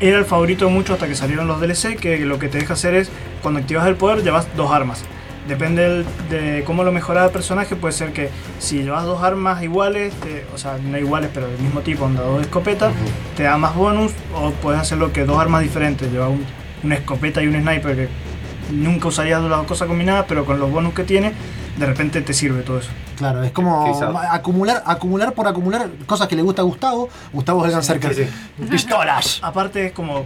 era 0.00 0.18
el 0.18 0.24
favorito 0.24 0.66
de 0.66 0.70
muchos 0.72 0.94
hasta 0.94 1.06
que 1.06 1.14
salieron 1.14 1.46
los 1.46 1.60
DLC, 1.60 1.96
que 1.96 2.18
lo 2.26 2.38
que 2.38 2.48
te 2.48 2.58
deja 2.58 2.74
hacer 2.74 2.94
es, 2.94 3.10
cuando 3.42 3.60
activas 3.60 3.86
el 3.86 3.94
poder, 3.96 4.22
llevas 4.24 4.46
dos 4.56 4.70
armas. 4.72 5.04
Depende 5.48 6.04
de 6.28 6.64
cómo 6.66 6.82
lo 6.82 6.90
mejoras 6.90 7.26
el 7.26 7.30
personaje, 7.30 7.76
puede 7.76 7.92
ser 7.92 8.12
que 8.12 8.30
si 8.58 8.82
llevas 8.82 9.04
dos 9.04 9.22
armas 9.22 9.62
iguales, 9.62 10.12
te- 10.14 10.44
o 10.52 10.58
sea, 10.58 10.76
no 10.82 10.98
iguales, 10.98 11.30
pero 11.32 11.46
del 11.46 11.58
mismo 11.60 11.80
tipo, 11.82 12.04
onda 12.04 12.22
dos 12.22 12.40
escopetas, 12.42 12.92
te 13.36 13.44
da 13.44 13.56
más 13.56 13.76
bonus, 13.76 14.10
o 14.34 14.50
puedes 14.50 14.80
hacerlo 14.80 15.12
que 15.12 15.24
dos 15.24 15.38
armas 15.38 15.62
diferentes, 15.62 16.10
llevas 16.10 16.30
un- 16.30 16.44
una 16.82 16.96
escopeta 16.96 17.40
y 17.42 17.46
un 17.46 17.54
sniper 17.62 17.94
que 17.94 18.08
nunca 18.72 19.06
usarías 19.06 19.40
las 19.40 19.50
dos 19.50 19.66
cosas 19.68 19.86
combinadas, 19.86 20.24
pero 20.28 20.44
con 20.44 20.58
los 20.58 20.68
bonus 20.68 20.92
que 20.94 21.04
tiene, 21.04 21.32
de 21.76 21.86
repente 21.86 22.20
te 22.22 22.32
sirve 22.32 22.62
todo 22.62 22.78
eso. 22.78 22.90
Claro, 23.16 23.42
es 23.42 23.52
como 23.52 23.86
acumular, 24.30 24.82
acumular 24.86 25.32
por 25.34 25.46
acumular 25.48 25.88
cosas 26.06 26.28
que 26.28 26.36
le 26.36 26.42
gusta 26.42 26.62
a 26.62 26.64
Gustavo. 26.64 27.08
Gustavo 27.32 27.64
es 27.64 27.70
el 27.70 27.76
Berserker. 27.76 28.14
sí, 28.14 28.26
Pistolas. 28.70 29.40
Aparte 29.42 29.86
es 29.86 29.92
como 29.92 30.24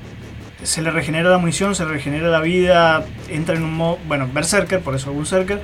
se 0.62 0.82
le 0.82 0.90
regenera 0.90 1.30
la 1.30 1.38
munición, 1.38 1.74
se 1.74 1.84
le 1.84 1.92
regenera 1.92 2.28
la 2.28 2.40
vida, 2.40 3.04
entra 3.28 3.54
en 3.56 3.62
un 3.64 3.74
modo, 3.74 3.98
bueno, 4.06 4.28
berserker, 4.32 4.80
por 4.80 4.94
eso 4.94 5.14
berserker. 5.14 5.62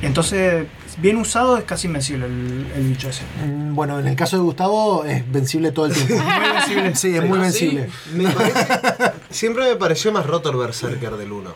Entonces, 0.00 0.66
bien 0.98 1.16
usado 1.16 1.56
es 1.58 1.64
casi 1.64 1.86
invencible 1.86 2.26
el, 2.26 2.66
el 2.74 2.82
bicho 2.88 3.08
ese. 3.08 3.22
Mm, 3.46 3.74
Bueno, 3.74 4.00
en 4.00 4.08
el 4.08 4.16
caso 4.16 4.36
de 4.36 4.42
Gustavo 4.42 5.04
es 5.04 5.30
vencible 5.30 5.70
todo 5.70 5.86
el 5.86 5.92
tiempo. 5.92 6.14
Muy 6.24 6.52
vencible. 6.52 6.94
Sí, 6.96 7.16
es 7.16 7.24
muy 7.28 7.38
vencible. 7.38 7.88
Me 8.14 8.24
parece- 8.28 9.12
siempre 9.30 9.68
me 9.68 9.76
pareció 9.76 10.10
más 10.12 10.26
roto 10.26 10.50
el 10.50 10.56
Berserker 10.56 11.12
del 11.16 11.30
1. 11.32 11.54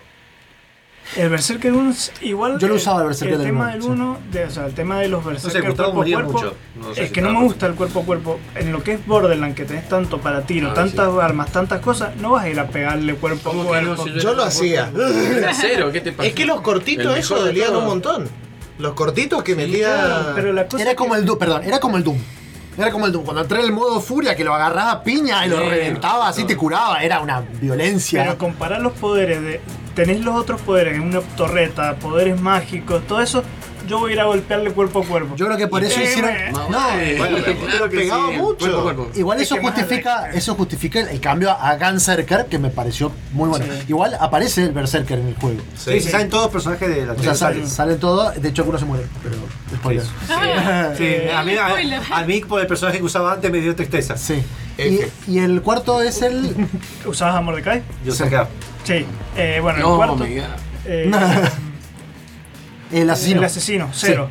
El 1.16 1.28
berserker 1.30 1.72
1 1.72 1.90
es 1.90 2.12
igual. 2.20 2.58
Yo 2.58 2.66
lo 2.66 2.74
el- 2.74 2.80
usaba 2.80 3.02
el 3.02 3.06
berserker 3.06 3.34
El 3.34 3.38
del 3.38 3.46
tema 3.48 3.60
uno, 3.64 3.72
del 3.72 3.82
sí. 3.82 3.88
1, 3.88 4.18
de- 4.32 4.44
o 4.44 4.50
sea, 4.50 4.66
el 4.66 4.74
tema 4.74 4.98
de 5.00 5.08
los 5.08 5.24
berserker 5.24 5.62
Gustavo 5.62 5.74
cuerpo 5.76 5.92
a 5.92 5.94
moría 5.94 6.14
cuerpo, 6.16 6.32
mucho. 6.32 6.54
No 6.74 6.94
sé 6.94 7.02
es 7.02 7.08
si 7.08 7.12
que 7.14 7.20
no 7.22 7.30
me 7.32 7.42
gusta 7.42 7.66
el 7.66 7.74
cuerpo 7.74 8.00
a 8.00 8.04
cuerpo. 8.04 8.40
En 8.56 8.72
lo 8.72 8.82
que 8.82 8.92
es 8.94 9.06
Borderland, 9.06 9.54
que 9.54 9.64
tenés 9.64 9.88
tanto 9.88 10.18
para 10.18 10.42
tiro, 10.42 10.70
Ah, 10.72 10.74
tantas 10.74 11.08
armas, 11.22 11.52
tantas 11.52 11.80
cosas, 11.80 12.16
no 12.16 12.32
vas 12.32 12.44
a 12.44 12.48
ir 12.50 12.58
a 12.58 12.66
pegarle 12.66 13.14
cuerpo 13.14 13.50
a 13.50 13.52
¿Cómo 13.52 13.70
que 13.70 13.80
no? 13.82 13.94
cuerpo. 13.94 14.04
Si 14.04 14.20
Yo 14.20 14.34
lo 14.34 14.42
hacía. 14.42 14.90
Cero, 15.60 15.90
¿qué 15.92 16.00
te 16.00 16.12
pasa? 16.12 16.28
Es 16.28 16.34
que 16.34 16.44
los 16.44 16.60
cortitos 16.60 17.14
El 17.14 17.20
eso 17.20 17.38
dolían 17.38 17.74
un 17.76 17.84
montón. 17.84 18.28
Los 18.78 18.92
cortitos 18.94 19.42
que 19.42 19.54
metía. 19.54 19.88
Claro, 19.94 20.32
pero 20.34 20.52
la 20.52 20.66
cosa 20.66 20.82
Era 20.82 20.94
como 20.96 21.14
que- 21.14 21.20
el 21.20 21.24
Doom, 21.26 21.38
perdón, 21.38 21.62
era 21.64 21.78
como 21.80 21.96
el 21.96 22.04
Doom. 22.04 22.18
Era 22.78 22.90
como 22.90 23.06
el 23.06 23.12
Doom. 23.12 23.24
Cuando 23.24 23.42
entré 23.42 23.60
en 23.60 23.66
el 23.66 23.72
modo 23.72 24.00
furia, 24.00 24.36
que 24.36 24.44
lo 24.44 24.54
agarraba 24.54 24.92
a 24.92 25.02
piña 25.02 25.46
y 25.46 25.48
lo 25.48 25.58
Sí, 25.58 25.64
reventaba, 25.68 26.28
así 26.28 26.44
te 26.44 26.56
curaba. 26.56 27.02
Era 27.02 27.20
una 27.20 27.40
violencia. 27.40 28.22
Pero 28.22 28.38
comparar 28.38 28.80
los 28.80 28.92
poderes 28.92 29.40
de. 29.42 29.60
Tenés 29.94 30.20
los 30.20 30.34
otros 30.34 30.60
poderes, 30.60 31.00
una 31.00 31.20
torreta, 31.36 31.94
poderes 31.96 32.38
mágicos, 32.40 33.06
todo 33.06 33.22
eso. 33.22 33.42
Yo 33.86 33.98
voy 33.98 34.10
a 34.10 34.14
ir 34.14 34.20
a 34.20 34.24
golpearle 34.24 34.70
cuerpo 34.72 35.00
a 35.02 35.04
cuerpo. 35.04 35.36
Yo 35.36 35.46
creo 35.46 35.58
que 35.58 35.66
por 35.68 35.82
eso 35.84 36.00
Eh, 36.00 36.04
hicieron. 36.04 36.30
bueno. 36.52 36.68
No, 36.70 36.88
Bueno, 37.18 37.36
pero 37.44 37.90
pegaba 37.90 38.30
mucho. 38.32 38.56
Cuerpo 38.58 38.78
a 38.78 38.82
cuerpo. 38.82 39.10
Igual 39.14 39.40
Es 39.40 39.50
eso 39.50 39.56
justifica, 39.60 40.30
eso 40.32 40.54
justifica 40.54 41.00
el 41.00 41.20
cambio 41.20 41.50
a 41.52 41.76
Gunzerker, 41.76 42.46
que 42.46 42.58
me 42.58 42.70
pareció 42.70 43.12
muy 43.32 43.48
bueno. 43.48 43.64
Sí. 43.64 43.84
Igual 43.88 44.16
aparece 44.20 44.64
el 44.64 44.72
Berserker 44.72 45.18
en 45.18 45.28
el 45.28 45.34
juego. 45.36 45.60
Sí, 45.76 46.00
sí, 46.00 46.08
salen 46.10 46.28
todos 46.30 46.44
los 46.44 46.52
personajes 46.52 46.88
de 46.88 47.06
la 47.06 47.12
O 47.12 47.16
sea, 47.22 47.34
serie. 47.34 47.62
sale, 47.62 47.66
sale 47.66 47.94
todo, 47.96 48.30
de 48.32 48.48
hecho 48.48 48.62
algunos 48.62 48.80
se 48.80 48.86
mueren, 48.86 49.08
pero 49.22 49.36
spoiler. 49.76 50.04
Sí, 50.96 51.30
a 51.34 51.42
mí, 51.42 51.54
a, 52.10 52.24
mí 52.24 52.40
por 52.40 52.60
el 52.60 52.66
personaje 52.66 52.98
que 52.98 53.04
usaba 53.04 53.32
antes 53.32 53.50
me 53.50 53.60
dio 53.60 53.74
tristeza. 53.74 54.16
Sí. 54.16 54.42
Y, 54.78 55.00
y 55.32 55.38
el 55.38 55.62
cuarto 55.62 56.02
es 56.02 56.20
el. 56.22 56.54
¿Usabas 57.06 57.36
a 57.36 57.40
Mordecai? 57.40 57.82
Yo 58.04 58.12
sé 58.12 58.28
que 58.28 58.42
Sí. 58.84 59.06
Eh, 59.36 59.58
bueno, 59.62 59.78
el 59.78 59.84
No, 59.84 59.96
cuarto. 59.96 60.16
me 60.16 60.26
diga. 60.28 60.48
eh, 60.84 61.10
el 63.02 63.10
asesino. 63.10 63.40
El 63.40 63.44
asesino, 63.46 63.88
cero. 63.92 64.28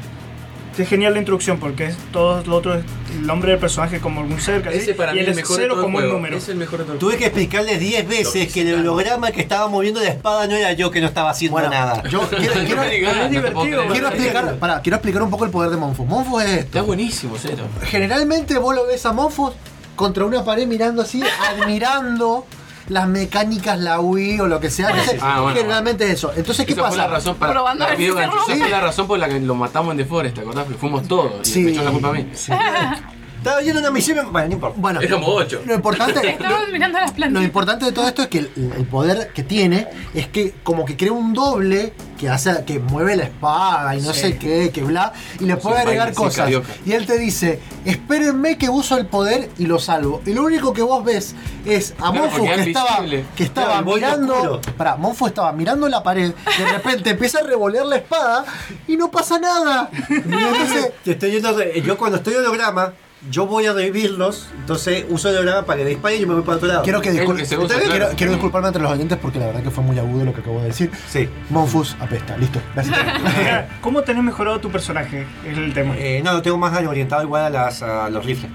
Es 0.77 0.89
genial 0.89 1.13
la 1.13 1.19
introducción 1.19 1.57
porque 1.57 1.85
es 1.85 1.95
todo 2.11 2.43
lo 2.45 2.57
otro 2.57 2.73
es 2.75 2.83
el 3.13 3.25
nombre 3.25 3.51
del 3.51 3.59
personaje 3.61 4.01
como 4.01 4.19
algún 4.19 4.41
cerca 4.41 4.71
Ese 4.71 4.93
para 4.93 5.13
y 5.13 5.15
mí 5.15 5.21
el 5.21 5.29
es 5.29 5.35
mejor 5.37 5.55
cero 5.57 5.77
como 5.79 6.01
el 6.01 6.09
número. 6.09 6.35
Es 6.35 6.49
el 6.49 6.57
mejor 6.57 6.79
de 6.79 6.83
todo 6.83 6.93
el 6.95 6.99
Tuve 6.99 7.15
que 7.15 7.27
explicarle 7.27 7.77
10 7.77 8.05
veces 8.09 8.51
que 8.51 8.59
el 8.61 8.81
holograma 8.81 9.31
que 9.31 9.39
estaba 9.39 9.69
moviendo 9.69 10.01
la 10.01 10.09
espada 10.09 10.47
no 10.47 10.55
era 10.57 10.73
yo 10.73 10.91
que 10.91 10.99
no 10.99 11.07
estaba 11.07 11.29
haciendo 11.29 11.53
Bueno, 11.53 11.69
nada. 11.69 12.03
yo 12.09 12.19
quiero, 12.27 12.53
quiero- 12.65 12.75
No 12.75 12.81
me 12.81 12.89
digas, 12.89 13.15
es 13.15 13.31
divertido, 13.31 13.83
quiero 13.89 14.07
explicar, 14.09 14.55
pará, 14.57 14.81
quiero 14.81 14.97
explicar 14.97 15.21
un 15.23 15.29
poco 15.29 15.45
el 15.45 15.51
poder 15.51 15.71
de 15.71 15.77
Monfus. 15.77 16.05
Monfus 16.05 16.43
es 16.43 16.49
esto. 16.49 16.61
Está 16.65 16.81
buenísimo, 16.81 17.37
cero. 17.41 17.63
Generalmente 17.83 18.57
vos 18.57 18.75
lo 18.75 18.85
ves 18.85 19.05
a 19.05 19.13
Monfus 19.13 19.53
contra 19.95 20.25
una 20.25 20.43
pared 20.43 20.67
mirando 20.67 21.03
así, 21.03 21.23
admirando 21.51 22.45
las 22.87 23.07
mecánicas, 23.07 23.79
la 23.79 23.99
Wii 23.99 24.39
o 24.41 24.47
lo 24.47 24.59
que 24.59 24.69
sea. 24.69 24.89
Entonces, 24.91 25.19
Ah, 25.21 25.41
bueno, 25.41 25.57
generalmente 25.57 26.05
es 26.05 26.11
eso. 26.13 26.31
Entonces, 26.35 26.65
¿qué 26.65 26.73
Esa 26.73 26.81
fue 26.81 26.89
pasa? 26.91 27.01
la 27.03 27.07
razón 27.07 27.35
para. 27.35 27.51
Probando 27.53 27.83
a 27.83 27.87
ver 27.87 27.95
Rápido 27.97 28.15
si 28.15 28.19
se 28.21 28.27
rompe. 28.27 28.55
fue 28.57 28.69
la 28.69 28.81
razón 28.81 29.07
por 29.07 29.19
la 29.19 29.27
que 29.29 29.39
lo 29.39 29.55
matamos 29.55 29.91
en 29.91 29.97
The 29.97 30.05
Forest, 30.05 30.35
¿te 30.35 30.41
acordás? 30.41 30.63
Porque 30.65 30.79
fuimos 30.79 31.07
todos. 31.07 31.47
Y 31.47 31.51
Sí. 31.51 31.59
me 31.61 31.71
echó 31.71 31.83
la 31.83 31.91
culpa 31.91 32.09
a 32.09 32.11
mí. 32.13 32.27
Estaba 33.45 33.61
viendo 33.61 33.79
una 33.79 33.91
misión. 33.91 34.31
Bueno, 34.31 34.47
no 34.47 34.53
importa. 34.55 34.75
Bueno, 34.81 35.01
Éramos 35.01 35.29
ocho. 35.29 35.61
lo 35.67 35.75
importante, 35.75 36.29
Estamos 36.31 36.61
mirando 36.71 36.99
las 36.99 37.11
Lo 37.11 37.15
plantas. 37.15 37.43
importante 37.43 37.85
de 37.85 37.91
todo 37.91 38.07
esto 38.07 38.23
es 38.23 38.27
que 38.27 38.39
el, 38.39 38.51
el 38.75 38.85
poder 38.87 39.31
que 39.33 39.43
tiene 39.43 39.87
es 40.15 40.27
que 40.29 40.55
como 40.63 40.83
que 40.83 40.97
crea 40.97 41.11
un 41.11 41.31
doble 41.35 41.93
que 42.17 42.27
hace 42.27 42.63
que 42.65 42.79
mueve 42.79 43.15
la 43.15 43.25
espada 43.25 43.95
y 43.95 44.01
no 44.01 44.13
Sí. 44.13 44.21
sé 44.21 44.37
qué, 44.39 44.71
que 44.73 44.81
bla, 44.83 45.13
y 45.39 45.43
le 45.45 45.57
puede 45.57 45.75
un 45.75 45.81
agregar 45.81 46.05
baile, 46.07 46.15
sí, 46.15 46.23
cosas. 46.23 46.37
carioca. 46.37 46.69
Y 46.87 46.93
él 46.93 47.05
te 47.05 47.19
dice, 47.19 47.59
espérenme 47.85 48.57
que 48.57 48.67
uso 48.69 48.97
el 48.97 49.05
poder 49.05 49.49
y 49.59 49.67
lo 49.67 49.77
salvo. 49.77 50.21
Y 50.25 50.33
lo 50.33 50.43
único 50.43 50.73
que 50.73 50.81
vos 50.81 51.03
ves 51.05 51.35
es 51.65 51.91
a 51.99 52.11
Claro, 52.11 52.13
Monfu 52.13 52.37
porque 52.39 52.55
que 52.55 52.61
es 52.61 52.67
estaba, 52.69 52.97
que 53.35 53.43
estaba 53.43 53.67
Claro, 53.67 53.89
el 53.89 53.95
mirando. 53.95 54.33
oscuro. 54.33 54.61
Pará, 54.75 54.95
Monfu 54.95 55.27
estaba 55.27 55.51
mirando 55.51 55.87
la 55.87 56.01
pared, 56.01 56.33
de 56.57 56.65
repente 56.71 57.11
empieza 57.11 57.39
a 57.39 57.43
revolear 57.43 57.85
la 57.85 57.97
espada 57.97 58.43
y 58.87 58.97
no 58.97 59.11
pasa 59.11 59.37
nada. 59.37 59.91
Y 60.09 60.13
entonces, 60.15 60.91
Te 61.03 61.11
estoy 61.11 61.29
yendo 61.31 61.53
de- 61.53 61.79
yo 61.85 61.95
cuando 61.97 62.17
estoy 62.17 62.33
holograma, 62.35 62.93
yo 63.31 63.47
voy 63.47 63.65
a 63.65 63.73
revivirlos, 63.73 64.49
entonces 64.59 65.05
uso 65.09 65.29
el 65.29 65.37
holograma 65.37 65.65
para 65.65 65.79
que 65.79 65.85
dispare 65.85 66.17
y 66.17 66.21
yo 66.21 66.27
me 66.27 66.33
voy 66.35 66.43
para 66.43 66.57
otro 66.57 66.67
lado. 66.67 66.83
quiero 66.83 67.01
que 67.01 67.11
discul- 67.11 67.41
usa, 67.41 67.57
quiero, 67.79 67.95
claro. 67.95 68.13
quiero 68.15 68.31
disculparme 68.33 68.67
entre 68.67 68.83
los 68.83 68.91
oyentes 68.91 69.17
porque 69.21 69.39
la 69.39 69.47
verdad 69.47 69.63
que 69.63 69.71
fue 69.71 69.83
muy 69.83 69.97
agudo 69.97 70.25
lo 70.25 70.33
que 70.33 70.41
acabo 70.41 70.59
de 70.61 70.67
decir. 70.67 70.91
Sí. 71.07 71.27
Monfus 71.49 71.95
apesta, 71.99 72.37
listo. 72.37 72.59
Gracias. 72.73 72.97
¿Cómo 73.81 74.01
tenés 74.03 74.23
mejorado 74.23 74.59
tu 74.59 74.69
personaje? 74.69 75.25
Es 75.47 75.57
el 75.57 75.73
tema. 75.73 75.95
Eh, 75.97 76.21
no, 76.23 76.33
lo 76.33 76.41
tengo 76.41 76.57
más 76.57 76.77
orientado 76.85 77.23
igual 77.23 77.43
a, 77.45 77.49
las, 77.49 77.81
a 77.81 78.09
los 78.09 78.25
rifles. 78.25 78.51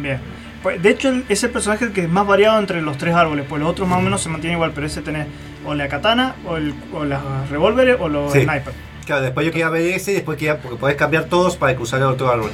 Bien. 0.00 0.18
Pues, 0.62 0.82
de 0.82 0.90
hecho, 0.90 1.12
es 1.28 1.44
el 1.44 1.50
personaje 1.50 1.84
el 1.84 1.92
que 1.92 2.02
es 2.04 2.08
más 2.08 2.26
variado 2.26 2.58
entre 2.58 2.82
los 2.82 2.96
tres 2.98 3.14
árboles, 3.14 3.44
pues 3.48 3.60
los 3.62 3.70
otros 3.70 3.86
más 3.88 3.98
o 3.98 4.02
menos 4.02 4.20
se 4.22 4.28
mantienen 4.28 4.56
igual, 4.56 4.72
pero 4.74 4.86
ese 4.86 5.00
tenés 5.02 5.26
o 5.64 5.74
la 5.74 5.88
katana, 5.88 6.34
o, 6.46 6.56
el, 6.56 6.74
o 6.92 7.04
las 7.04 7.20
revólveres, 7.50 7.96
o 8.00 8.08
los 8.08 8.32
Sí. 8.32 8.40
snipers. 8.40 8.74
Claro, 9.04 9.22
después 9.22 9.46
yo 9.46 9.52
quería 9.52 9.68
ver 9.68 9.82
ese 9.82 10.10
y 10.12 10.14
después 10.14 10.36
quería, 10.38 10.58
porque 10.60 10.76
podés 10.78 10.96
cambiar 10.96 11.24
todos 11.26 11.56
para 11.56 11.76
que 11.76 11.82
usar 11.82 12.00
el 12.00 12.06
otro 12.06 12.28
árbol. 12.30 12.50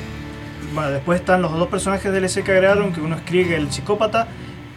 Bueno, 0.74 0.90
después 0.90 1.20
están 1.20 1.42
los 1.42 1.52
dos 1.52 1.68
personajes 1.68 2.12
DLC 2.12 2.42
que 2.44 2.52
agregaron, 2.52 2.92
que 2.92 3.00
uno 3.00 3.16
es 3.16 3.22
Krieg, 3.22 3.52
el 3.52 3.70
psicópata, 3.70 4.26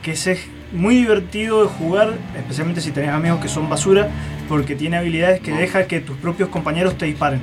que 0.01 0.11
ese 0.11 0.33
es 0.33 0.47
muy 0.73 0.95
divertido 0.95 1.61
de 1.63 1.69
jugar, 1.69 2.13
especialmente 2.35 2.81
si 2.81 2.91
tenés 2.91 3.11
amigos 3.11 3.39
que 3.39 3.47
son 3.47 3.69
basura, 3.69 4.09
porque 4.49 4.75
tiene 4.75 4.97
habilidades 4.97 5.39
que 5.41 5.51
deja 5.51 5.85
que 5.87 6.01
tus 6.01 6.17
propios 6.17 6.49
compañeros 6.49 6.97
te 6.97 7.05
disparen 7.05 7.39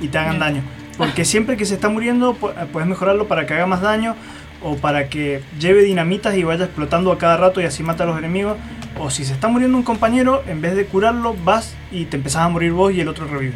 y 0.00 0.08
te 0.08 0.18
hagan 0.18 0.38
daño. 0.38 0.62
Porque 0.96 1.24
siempre 1.24 1.56
que 1.56 1.64
se 1.66 1.74
está 1.74 1.88
muriendo, 1.88 2.34
pu- 2.38 2.52
puedes 2.68 2.88
mejorarlo 2.88 3.26
para 3.26 3.44
que 3.46 3.54
haga 3.54 3.66
más 3.66 3.80
daño, 3.82 4.14
o 4.62 4.76
para 4.76 5.08
que 5.08 5.42
lleve 5.60 5.82
dinamitas 5.82 6.34
y 6.36 6.42
vaya 6.42 6.64
explotando 6.64 7.12
a 7.12 7.18
cada 7.18 7.36
rato 7.36 7.60
y 7.60 7.64
así 7.64 7.82
mata 7.82 8.04
a 8.04 8.06
los 8.06 8.16
enemigos. 8.18 8.56
O 8.98 9.10
si 9.10 9.24
se 9.24 9.34
está 9.34 9.48
muriendo 9.48 9.76
un 9.76 9.82
compañero, 9.84 10.42
en 10.46 10.62
vez 10.62 10.74
de 10.74 10.86
curarlo, 10.86 11.36
vas 11.44 11.74
y 11.92 12.06
te 12.06 12.16
empezás 12.16 12.42
a 12.42 12.48
morir 12.48 12.72
vos 12.72 12.92
y 12.94 13.00
el 13.00 13.08
otro 13.08 13.26
revive. 13.26 13.54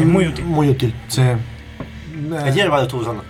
Es 0.00 0.06
muy 0.06 0.26
útil. 0.26 0.44
Muy 0.44 0.68
útil, 0.68 0.92
sí. 1.08 1.22
El 1.22 2.52
hierba 2.54 2.78
lo 2.78 2.82
estuve 2.82 3.02
usando. 3.02 3.24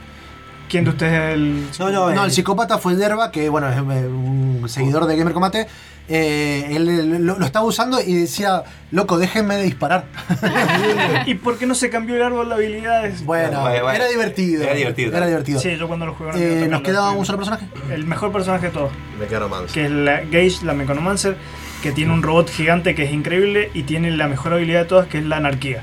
¿Quién 0.70 0.84
de 0.84 0.90
ustedes 0.90 1.12
es 1.12 1.34
el.? 1.34 1.66
No, 1.78 1.90
no, 1.90 2.10
No, 2.14 2.20
el- 2.22 2.26
el 2.26 2.30
psicópata 2.32 2.78
fue 2.78 2.92
el 2.92 2.98
Derba, 2.98 3.30
que 3.30 3.48
bueno, 3.48 3.68
es 3.68 3.76
eh, 3.76 3.80
un 4.06 4.64
seguidor 4.68 5.06
de 5.06 5.16
Gamer 5.16 5.32
Combate. 5.34 5.66
Eh, 6.12 6.66
él 6.74 6.88
eh, 6.88 7.18
lo, 7.20 7.38
lo 7.38 7.44
estaba 7.46 7.64
usando 7.64 8.00
y 8.00 8.14
decía, 8.14 8.64
loco, 8.90 9.16
déjenme 9.18 9.56
de 9.56 9.62
disparar. 9.64 10.06
¿Y 11.26 11.34
por 11.34 11.56
qué 11.58 11.66
no 11.66 11.74
se 11.74 11.88
cambió 11.90 12.16
el 12.16 12.22
árbol 12.22 12.48
de 12.48 12.54
habilidades? 12.56 13.24
Bueno, 13.24 13.60
Bueno, 13.60 13.82
bueno. 13.84 13.96
era 13.96 14.08
divertido. 14.08 14.64
Era 14.64 14.74
divertido. 14.74 15.16
Era 15.16 15.26
divertido. 15.26 15.60
Sí, 15.60 15.76
yo 15.76 15.86
cuando 15.86 16.06
lo 16.06 16.14
jugué. 16.14 16.30
Eh, 16.34 16.66
¿Nos 16.68 16.80
tocarlo, 16.80 16.82
queda 16.82 17.10
sí. 17.12 17.16
un 17.18 17.26
solo 17.26 17.38
personaje? 17.38 17.66
El 17.92 18.06
mejor 18.06 18.32
personaje 18.32 18.66
de 18.66 18.72
todos. 18.72 18.90
Mechanomancer. 19.20 19.70
que 19.72 19.84
es 19.84 19.90
la 19.90 20.20
Gage, 20.22 20.64
la 20.64 20.72
Mechanomancer, 20.74 21.36
que 21.82 21.92
tiene 21.92 22.12
un 22.12 22.22
robot 22.22 22.50
gigante 22.50 22.94
que 22.94 23.04
es 23.04 23.12
increíble 23.12 23.70
y 23.74 23.84
tiene 23.84 24.10
la 24.10 24.26
mejor 24.26 24.52
habilidad 24.54 24.80
de 24.80 24.86
todas, 24.86 25.06
que 25.06 25.18
es 25.18 25.24
la 25.24 25.36
anarquía. 25.36 25.82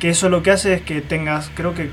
Que 0.00 0.08
eso 0.08 0.30
lo 0.30 0.42
que 0.42 0.50
hace 0.50 0.72
es 0.72 0.80
que 0.80 1.02
tengas, 1.02 1.50
creo 1.54 1.74
que 1.74 1.90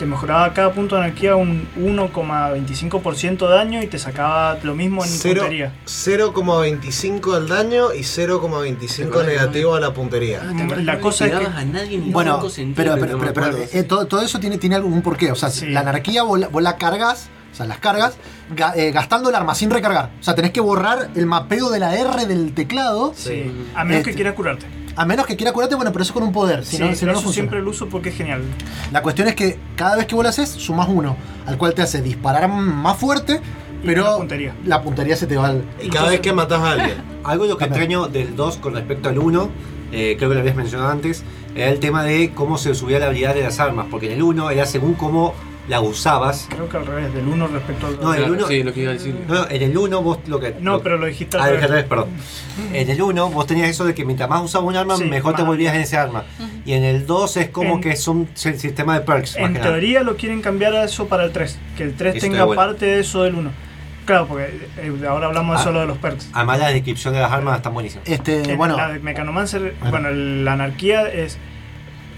te 0.00 0.06
mejoraba 0.06 0.54
cada 0.54 0.72
punto 0.72 0.96
de 0.96 1.02
anarquía 1.04 1.36
un 1.36 1.68
1,25% 1.78 3.46
de 3.46 3.54
daño 3.54 3.82
y 3.82 3.86
te 3.86 3.98
sacaba 3.98 4.58
lo 4.62 4.74
mismo 4.74 5.04
en 5.04 5.10
Cero- 5.10 5.42
puntería. 5.42 5.74
0,25 5.86 7.34
al 7.36 7.46
daño 7.48 7.92
y 7.92 8.00
0,25 8.00 9.26
negativo 9.26 9.74
a 9.74 9.80
la 9.80 9.92
puntería. 9.92 10.42
La 10.82 10.98
cosa 11.00 11.26
es 11.26 11.32
que 11.38 11.46
a 11.46 11.64
nadie 11.66 11.98
ni 11.98 12.10
Bueno, 12.12 12.38
pero, 12.38 12.48
centímetros, 12.48 12.98
pero, 12.98 13.18
pero, 13.18 13.34
pero, 13.34 13.56
eh, 13.72 13.82
todo, 13.82 14.06
todo 14.06 14.22
eso 14.22 14.40
tiene, 14.40 14.56
tiene 14.56 14.76
algún 14.76 15.02
porqué. 15.02 15.30
O 15.32 15.34
sea, 15.36 15.50
Sí. 15.50 15.66
la 15.68 15.80
anarquía 15.80 16.22
vos 16.22 16.40
la, 16.40 16.48
vos 16.48 16.62
la 16.62 16.78
cargas, 16.78 17.28
o 17.52 17.54
sea, 17.54 17.66
las 17.66 17.76
cargas, 17.78 18.14
ga- 18.56 18.72
eh, 18.76 18.92
gastando 18.92 19.28
el 19.28 19.34
arma 19.34 19.54
sin 19.54 19.70
recargar. 19.70 20.12
O 20.18 20.22
sea, 20.22 20.34
tenés 20.34 20.52
que 20.52 20.62
borrar 20.62 21.10
el 21.14 21.26
mapeo 21.26 21.68
de 21.68 21.78
la 21.78 21.94
R 21.94 22.24
del 22.24 22.54
teclado. 22.54 23.12
Sí. 23.14 23.52
A 23.74 23.84
menos 23.84 23.98
Este, 23.98 24.10
que 24.12 24.16
quieras 24.16 24.32
curarte. 24.34 24.64
A 25.00 25.06
menos 25.06 25.24
que 25.24 25.34
quiera 25.34 25.50
curarte, 25.54 25.76
bueno, 25.76 25.92
pero 25.92 26.02
eso 26.02 26.12
con 26.12 26.22
un 26.24 26.30
poder. 26.30 26.62
Si 26.62 26.76
Sí, 26.76 26.82
no, 26.82 26.94
si 26.94 27.06
no, 27.06 27.12
eso 27.12 27.32
siempre 27.32 27.62
lo 27.62 27.70
uso 27.70 27.88
porque 27.88 28.10
es 28.10 28.16
genial. 28.16 28.42
La 28.92 29.00
cuestión 29.00 29.28
es 29.28 29.34
que 29.34 29.58
cada 29.74 29.96
vez 29.96 30.04
que 30.04 30.14
vos 30.14 30.22
lo 30.22 30.28
haces, 30.28 30.50
sumás 30.50 30.90
uno, 30.90 31.16
al 31.46 31.56
cual 31.56 31.72
te 31.72 31.80
hace 31.80 32.02
disparar 32.02 32.46
más 32.50 32.98
fuerte, 32.98 33.40
Y 33.82 33.86
pero 33.86 34.04
la 34.04 34.16
puntería. 34.18 34.54
la 34.66 34.82
puntería 34.82 35.16
se 35.16 35.26
te 35.26 35.38
va 35.38 35.46
al. 35.46 35.64
Y 35.82 35.88
cada 35.88 36.10
vez 36.10 36.20
que 36.20 36.34
matas 36.34 36.60
a 36.60 36.72
alguien. 36.72 36.96
Algo 37.24 37.44
de 37.44 37.48
lo 37.50 37.56
que 37.56 37.64
extraño 37.64 38.08
del 38.08 38.36
2 38.36 38.58
con 38.58 38.74
respecto 38.74 39.08
al 39.08 39.18
1, 39.18 39.50
eh, 39.92 40.16
creo 40.18 40.28
que 40.28 40.34
lo 40.34 40.40
habías 40.42 40.56
mencionado 40.56 40.90
antes, 40.90 41.24
era 41.54 41.70
el 41.70 41.80
tema 41.80 42.04
de 42.04 42.32
cómo 42.34 42.58
se 42.58 42.74
subía 42.74 42.98
la 42.98 43.06
habilidad 43.06 43.34
de 43.34 43.42
las 43.42 43.58
armas. 43.58 43.86
Porque 43.90 44.04
en 44.08 44.12
el 44.12 44.22
1 44.22 44.50
era 44.50 44.66
según 44.66 44.92
cómo 44.92 45.32
la 45.70 45.80
usabas. 45.80 46.46
Creo 46.50 46.68
que 46.68 46.76
al 46.76 46.84
revés, 46.86 47.14
del 47.14 47.26
1 47.26 47.46
respecto 47.46 47.86
al 47.86 47.96
2. 47.96 48.04
No, 48.04 48.12
el 48.12 48.18
Claro, 48.20 48.34
1. 48.34 48.46
sí, 48.48 48.62
lo 48.62 48.72
que 48.74 48.80
iba 48.80 48.90
a 48.90 48.94
decir. 48.94 49.14
No, 49.28 49.48
en 49.48 49.62
el 49.62 49.78
1 49.78 50.02
vos 50.02 50.18
lo 50.26 50.38
que. 50.40 50.54
No, 50.60 50.72
lo- 50.72 50.82
pero 50.82 50.98
lo 50.98 51.06
dijiste 51.06 51.36
al 51.38 51.42
Ah, 51.42 51.46
revés. 51.46 51.62
al 51.62 51.68
revés, 51.70 51.84
perdón. 51.84 52.08
En 52.74 52.90
el 52.90 53.00
1 53.02 53.30
vos 53.30 53.46
tenías 53.46 53.68
eso 53.70 53.84
de 53.84 53.94
que 53.94 54.04
mientras 54.04 54.28
más 54.28 54.42
usabas 54.42 54.68
un 54.68 54.76
arma, 54.76 54.96
Sí, 54.96 55.04
mejor 55.04 55.34
te 55.34 55.42
más. 55.42 55.46
volvías 55.48 55.74
en 55.74 55.80
ese 55.82 55.96
arma. 55.96 56.24
Y 56.66 56.72
en 56.74 56.84
el 56.84 57.06
2 57.06 57.36
es 57.38 57.48
como 57.50 57.74
En- 57.76 57.80
que 57.80 57.90
es 57.92 58.06
un 58.08 58.28
si- 58.34 58.58
sistema 58.58 58.94
de 58.98 59.00
perks. 59.06 59.36
más 59.38 59.46
En 59.48 59.52
que 59.54 59.58
nada. 59.60 59.70
teoría 59.70 60.02
lo 60.02 60.16
quieren 60.16 60.42
cambiar 60.42 60.74
a 60.74 60.84
eso 60.84 61.06
para 61.06 61.24
el 61.24 61.32
3. 61.32 61.58
Que 61.76 61.84
el 61.84 61.94
3 61.94 62.16
Eso 62.16 62.26
tenga 62.26 62.36
está 62.38 62.44
bueno. 62.46 62.60
parte 62.60 62.84
de 62.86 63.00
eso 63.00 63.22
del 63.22 63.36
1. 63.36 63.50
Claro, 64.06 64.26
porque 64.26 64.46
eh, 64.78 64.92
ahora 65.08 65.26
hablamos 65.28 65.60
Ah. 65.60 65.62
solo 65.62 65.80
de 65.80 65.86
los 65.86 65.98
perks. 65.98 66.30
Además, 66.32 66.58
la 66.58 66.68
descripción 66.70 67.14
de 67.14 67.20
las 67.20 67.30
armas 67.30 67.58
están 67.58 67.74
buenísimas. 67.74 68.08
Este, 68.08 68.42
En 68.50 68.58
bueno, 68.58 68.76
La 68.76 68.88
de 68.88 68.98
Mechanomancer, 68.98 69.74
bueno, 69.88 70.10
la 70.10 70.54
anarquía 70.54 71.06
es. 71.06 71.38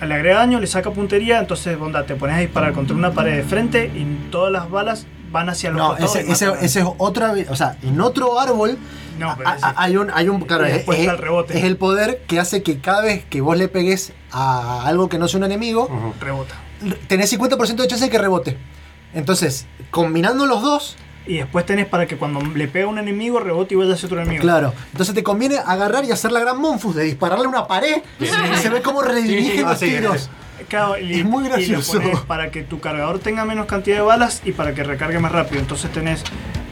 Le 0.06 0.14
agrega 0.14 0.38
daño, 0.38 0.58
le 0.60 0.66
saca 0.66 0.90
puntería, 0.90 1.38
entonces 1.38 1.76
onda, 1.80 2.04
te 2.06 2.14
pones 2.16 2.36
a 2.36 2.40
disparar 2.40 2.72
contra 2.72 2.96
una 2.96 3.12
pared 3.12 3.36
de 3.36 3.42
frente 3.44 3.86
y 3.86 4.28
todas 4.30 4.52
las 4.52 4.70
balas 4.70 5.06
van 5.30 5.48
hacia 5.48 5.70
los 5.70 5.78
no, 6.00 6.04
ese, 6.04 6.30
ese, 6.30 6.52
ese 6.60 6.80
es 6.80 6.86
otra. 6.98 7.34
O 7.48 7.56
sea, 7.56 7.76
en 7.82 8.00
otro 8.00 8.38
árbol. 8.38 8.76
No, 9.18 9.34
pero 9.36 9.48
a- 9.48 9.54
ese- 9.56 9.64
a- 9.66 9.74
hay 9.76 9.96
un, 9.96 10.10
hay 10.12 10.28
un, 10.28 10.40
claro, 10.42 10.64
es, 10.66 10.86
es- 10.88 11.08
el 11.08 11.18
rebote. 11.18 11.58
es 11.58 11.64
el 11.64 11.76
poder 11.76 12.22
que 12.26 12.38
hace 12.40 12.62
que 12.62 12.78
cada 12.80 13.02
vez 13.02 13.24
que 13.24 13.40
vos 13.40 13.56
le 13.56 13.68
pegues 13.68 14.12
a 14.32 14.84
algo 14.86 15.08
que 15.08 15.18
no 15.18 15.28
sea 15.28 15.38
un 15.38 15.44
enemigo, 15.44 15.88
rebota. 16.20 16.54
tenés 17.08 17.30
50% 17.32 17.76
de 17.82 17.88
chance 17.88 18.04
de 18.04 18.10
que 18.10 18.18
rebote. 18.18 18.58
Entonces, 19.14 19.66
combinando 19.90 20.46
los 20.46 20.62
dos, 20.62 20.96
Y 21.26 21.36
después 21.36 21.64
tenés 21.64 21.86
para 21.86 22.06
que 22.06 22.16
cuando 22.16 22.40
le 22.40 22.66
pega 22.68 22.86
a 22.86 22.88
un 22.88 22.98
enemigo 22.98 23.38
rebote 23.38 23.74
y 23.74 23.76
vaya 23.76 23.94
hacia 23.94 24.06
otro 24.06 24.20
enemigo. 24.20 24.42
Claro, 24.42 24.72
entonces 24.90 25.14
te 25.14 25.22
conviene 25.22 25.58
agarrar 25.64 26.04
y 26.04 26.10
hacer 26.10 26.32
la 26.32 26.40
gran 26.40 26.58
Monfus 26.60 26.96
de 26.96 27.04
dispararle 27.04 27.44
a 27.44 27.48
una 27.48 27.66
pared 27.66 28.02
y 28.18 28.26
se 28.26 28.68
ve 28.68 28.82
cómo 28.82 29.02
redirige 29.02 29.52
Sí, 29.58 29.62
los 29.62 29.78
sí, 29.78 29.86
tiros. 29.86 30.30
Claro, 30.68 30.98
y, 30.98 31.20
Es 31.20 31.24
muy 31.24 31.44
y 31.44 31.48
lo 31.48 31.54
gracioso. 31.54 32.00
pones 32.00 32.20
para 32.20 32.50
que 32.50 32.62
tu 32.62 32.80
cargador 32.80 33.18
tenga 33.18 33.44
menos 33.44 33.66
cantidad 33.66 33.96
de 33.96 34.02
balas 34.02 34.42
y 34.44 34.52
para 34.52 34.74
que 34.74 34.82
recargue 34.84 35.18
más 35.18 35.32
rápido. 35.32 35.60
Entonces 35.60 35.90
tenés 35.92 36.22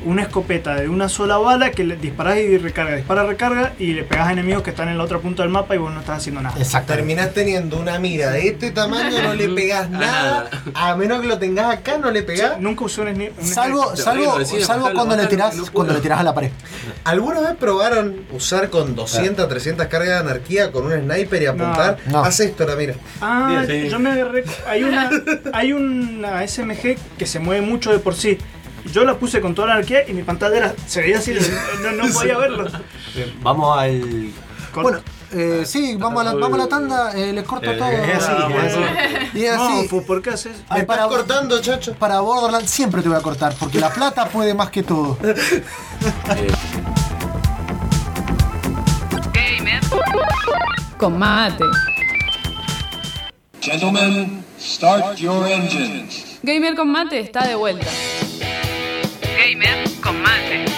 una 0.04 0.22
escopeta 0.22 0.74
de 0.76 0.88
una 0.88 1.08
sola 1.08 1.36
bala 1.38 1.70
que 1.70 1.84
le 1.84 1.96
disparás 1.96 2.38
y 2.38 2.58
recarga, 2.58 2.96
dispara, 2.96 3.24
recarga 3.24 3.72
y 3.78 3.92
le 3.92 4.04
pegas 4.04 4.28
a 4.28 4.32
enemigos 4.32 4.62
que 4.62 4.70
están 4.70 4.88
en 4.88 4.98
la 4.98 5.04
otra 5.04 5.18
punta 5.18 5.42
del 5.42 5.50
mapa 5.52 5.74
y 5.74 5.78
vos 5.78 5.92
no 5.92 6.00
estás 6.00 6.18
haciendo 6.18 6.40
nada. 6.42 6.56
Exacto. 6.58 6.94
Terminás 6.94 7.32
teniendo 7.32 7.78
una 7.78 7.98
mira 7.98 8.30
de 8.30 8.48
este 8.48 8.70
tamaño, 8.70 9.22
no 9.22 9.34
le 9.34 9.48
pegás 9.54 9.90
nada. 9.90 10.48
A 10.74 10.96
menos 10.96 11.20
que 11.20 11.26
lo 11.26 11.38
tengas 11.38 11.72
acá, 11.72 11.98
no 11.98 12.10
le 12.10 12.22
pegás. 12.22 12.58
Nunca 12.60 12.84
usé 12.84 13.00
un 13.02 13.30
Salvo, 13.42 13.94
salvo, 13.96 14.44
salvo 14.44 14.90
cuando 14.94 15.16
le 15.16 15.26
tirás, 15.26 15.54
cuando 15.70 15.94
le 15.94 16.00
tirás 16.00 16.20
a 16.20 16.22
la 16.22 16.34
pared. 16.34 16.50
¿Alguna 17.04 17.40
vez 17.40 17.54
probaron 17.58 18.24
usar 18.32 18.70
con 18.70 18.94
200, 18.94 19.48
300 19.48 19.86
cargas 19.86 20.08
de 20.24 20.30
anarquía 20.30 20.72
con 20.72 20.86
un 20.86 20.92
sniper 21.00 21.42
y 21.42 21.46
apuntar? 21.46 21.98
No. 22.06 22.24
Haz 22.24 22.40
esto, 22.40 22.66
la 22.66 22.76
mira. 22.76 22.94
Ah, 23.20 23.64
Sí. 23.66 23.88
yo 23.88 23.98
me 23.98 24.10
agarré. 24.10 24.44
Hay 24.66 24.84
una, 24.84 25.10
hay 25.52 25.72
una 25.72 26.46
SMG 26.46 26.96
que 27.18 27.26
se 27.26 27.38
mueve 27.38 27.64
mucho 27.64 27.92
de 27.92 27.98
por 27.98 28.14
sí. 28.14 28.38
Yo 28.92 29.04
la 29.04 29.16
puse 29.18 29.40
con 29.40 29.54
toda 29.54 29.68
la 29.68 29.74
anarquía 29.74 30.08
y 30.08 30.12
mi 30.12 30.22
pantalla 30.22 30.56
era, 30.56 30.74
se 30.86 31.00
veía 31.02 31.18
así, 31.18 31.32
no, 31.82 31.92
no 31.92 32.12
podía 32.12 32.38
verlo. 32.38 32.68
Vamos 33.42 33.78
al. 33.78 34.30
Bueno, 34.74 35.00
eh, 35.32 35.62
sí, 35.66 35.96
vamos 35.96 36.20
a 36.20 36.24
la, 36.24 36.34
vamos 36.34 36.54
a 36.58 36.62
la 36.62 36.68
tanda, 36.68 37.12
eh, 37.12 37.32
les 37.32 37.44
corto 37.44 37.70
Eh, 37.70 37.76
todo. 37.76 37.88
es 37.88 38.14
así, 38.16 38.32
Ah, 38.32 38.46
es 38.48 38.76
bueno. 38.76 38.86
Y 39.34 39.44
es 39.44 39.52
así. 39.52 39.88
No, 39.92 40.02
¿por 40.02 40.22
qué 40.22 40.30
haces? 40.30 40.52
Ay, 40.68 40.84
para, 40.84 41.06
cortando, 41.08 41.60
chacho. 41.60 41.94
Para 41.94 42.20
Borderlands 42.20 42.70
siempre 42.70 43.02
te 43.02 43.08
voy 43.08 43.18
a 43.18 43.20
cortar, 43.22 43.54
porque 43.58 43.80
la 43.80 43.90
plata 43.92 44.26
puede 44.28 44.54
más 44.54 44.70
que 44.70 44.82
todo. 44.82 45.18
Con 50.98 51.18
mate. 51.18 51.64
Gentlemen, 53.60 54.44
start 54.58 55.16
your 55.18 55.46
engines. 55.46 56.38
Gamer 56.42 56.74
con 56.74 56.88
mate 56.90 57.20
está 57.20 57.46
de 57.46 57.54
vuelta. 57.54 57.86
Gamer 59.60 59.84
con 60.00 60.69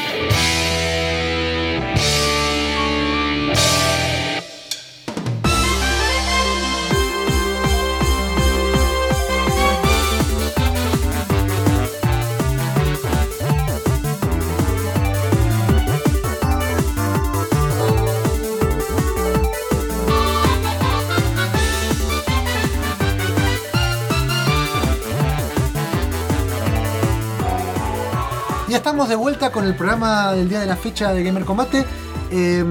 estamos 28.82 29.08
de 29.08 29.14
vuelta 29.14 29.52
con 29.52 29.64
el 29.64 29.76
programa 29.76 30.32
del 30.32 30.48
día 30.48 30.58
de 30.58 30.66
la 30.66 30.74
fecha 30.74 31.12
de 31.14 31.22
Gamer 31.22 31.44
Combate. 31.44 31.84
Eh, 32.32 32.64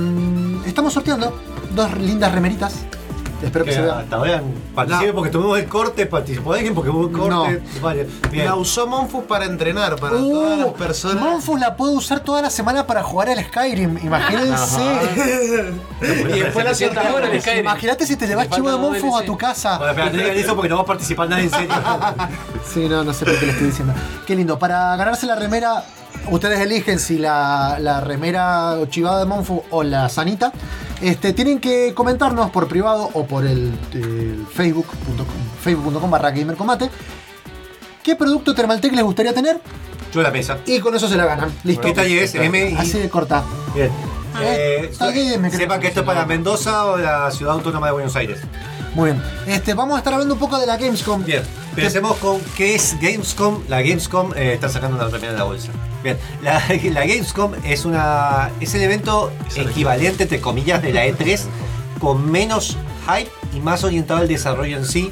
estamos 0.65 0.91
sorteando 0.91 1.39
dos 1.73 1.97
lindas 1.97 2.33
remeritas. 2.33 2.75
Espero 3.41 3.63
que 3.65 3.71
Que 3.71 3.77
se 3.77 3.81
vean. 3.81 3.97
hasta 3.99 4.17
ahora 4.17 4.43
participe 4.75 5.13
porque 5.13 5.29
tuvimos 5.31 5.57
el 5.57 5.65
corte, 5.67 6.05
participó 6.05 6.53
alguien 6.53 6.75
porque 6.75 6.89
hubo 6.91 7.07
un 7.07 7.13
corte. 7.13 7.63
Vale, 7.81 8.07
bien. 8.29 8.45
La 8.45 8.55
usó 8.55 8.85
Monfus 8.87 9.23
para 9.23 9.45
entrenar, 9.45 9.95
para 9.95 10.17
Uh, 10.17 10.29
todas 10.31 10.59
las 10.59 10.67
personas. 10.73 11.23
Monfus 11.23 11.59
la 11.59 11.75
puedo 11.75 11.93
usar 11.93 12.19
toda 12.19 12.41
la 12.43 12.49
semana 12.51 12.85
para 12.85 13.01
jugar 13.01 13.29
al 13.29 13.43
Skyrim, 13.43 13.97
imagínense. 14.03 14.81
Y 16.35 16.39
después 16.39 16.65
la 16.65 16.75
sorteamos. 16.75 17.21
Imagínate 17.57 18.05
si 18.05 18.15
te 18.17 18.27
llevas 18.27 18.49
chivo 18.49 18.69
de 18.69 18.77
Monfus 18.77 19.21
a 19.21 19.25
tu 19.25 19.35
casa. 19.37 19.77
Bueno, 19.77 20.09
digan 20.11 20.35
eso 20.37 20.53
porque 20.55 20.67
no 20.69 20.75
va 20.75 20.81
a 20.81 20.85
participar 20.85 21.29
nadie 21.29 21.45
en 21.45 21.51
serio. 21.51 21.69
Sí, 22.71 22.87
no, 22.87 23.03
no 23.03 23.11
sé 23.11 23.25
por 23.25 23.37
qué 23.39 23.45
le 23.47 23.51
estoy 23.53 23.67
diciendo. 23.67 23.93
Qué 24.25 24.35
lindo. 24.35 24.57
Para 24.59 24.95
ganarse 24.95 25.25
la 25.25 25.35
remera, 25.35 25.83
ustedes 26.29 26.59
eligen 26.59 26.99
si 26.99 27.17
la, 27.17 27.77
la 27.79 28.01
remera 28.01 28.77
chivada 28.89 29.19
de 29.19 29.25
Monfu 29.25 29.63
o 29.69 29.83
la 29.83 30.09
sanita. 30.09 30.51
Este, 31.01 31.33
tienen 31.33 31.59
que 31.59 31.93
comentarnos 31.95 32.51
por 32.51 32.67
privado 32.67 33.09
o 33.13 33.25
por 33.25 33.45
el, 33.45 33.71
el 33.93 34.45
facebook.com 34.53 35.25
facebook.com 35.63 36.11
barra 36.11 36.29
gamercombate 36.31 36.89
qué 38.03 38.15
producto 38.15 38.53
Thermaltec 38.53 38.93
les 38.93 39.03
gustaría 39.03 39.33
tener 39.33 39.59
Yo 40.13 40.21
la 40.21 40.29
mesa. 40.31 40.57
y 40.65 40.79
con 40.79 40.95
eso 40.95 41.07
se 41.07 41.15
la 41.15 41.25
ganan. 41.25 41.51
Listo. 41.63 41.87
¿Qué 41.87 41.93
talle 41.93 42.23
es? 42.23 42.35
M 42.35 42.69
y- 42.71 42.75
Así 42.75 42.99
de 42.99 43.09
corta. 43.09 43.43
Bien. 43.73 43.89
Eh, 44.41 44.91
Eh, 44.91 45.51
sepan 45.51 45.79
que 45.79 45.87
esto 45.87 45.99
es 46.01 46.05
para 46.05 46.25
Mendoza 46.25 46.85
o 46.85 46.97
la 46.97 47.29
ciudad 47.31 47.53
autónoma 47.55 47.87
de 47.87 47.93
Buenos 47.93 48.15
Aires. 48.15 48.39
Muy 48.93 49.11
bien. 49.11 49.23
Este, 49.47 49.73
vamos 49.73 49.95
a 49.95 49.99
estar 49.99 50.13
hablando 50.13 50.33
un 50.33 50.39
poco 50.39 50.59
de 50.59 50.65
la 50.67 50.77
Gamescom. 50.77 51.23
Bien. 51.23 51.43
Empecemos 51.69 52.17
con 52.17 52.41
qué 52.57 52.75
es 52.75 52.97
Gamescom. 52.99 53.63
La 53.69 53.81
Gamescom 53.81 54.33
eh, 54.35 54.53
está 54.53 54.67
sacando 54.67 54.97
una 54.97 55.07
remera 55.07 55.31
de 55.33 55.37
la 55.39 55.45
bolsa. 55.45 55.71
Bien, 56.03 56.17
la, 56.41 56.61
la 56.83 57.05
Gamescom 57.05 57.53
es 57.63 57.85
una 57.85 58.49
es 58.59 58.73
el 58.75 58.81
evento 58.81 59.31
equivalente, 59.55 60.23
entre 60.23 60.41
comillas, 60.41 60.81
de 60.81 60.91
la 60.93 61.05
E3 61.07 61.41
con 61.99 62.29
menos 62.29 62.77
hype 63.07 63.29
y 63.55 63.59
más 63.59 63.83
orientado 63.83 64.19
al 64.19 64.27
desarrollo 64.27 64.77
en 64.77 64.85
sí. 64.85 65.11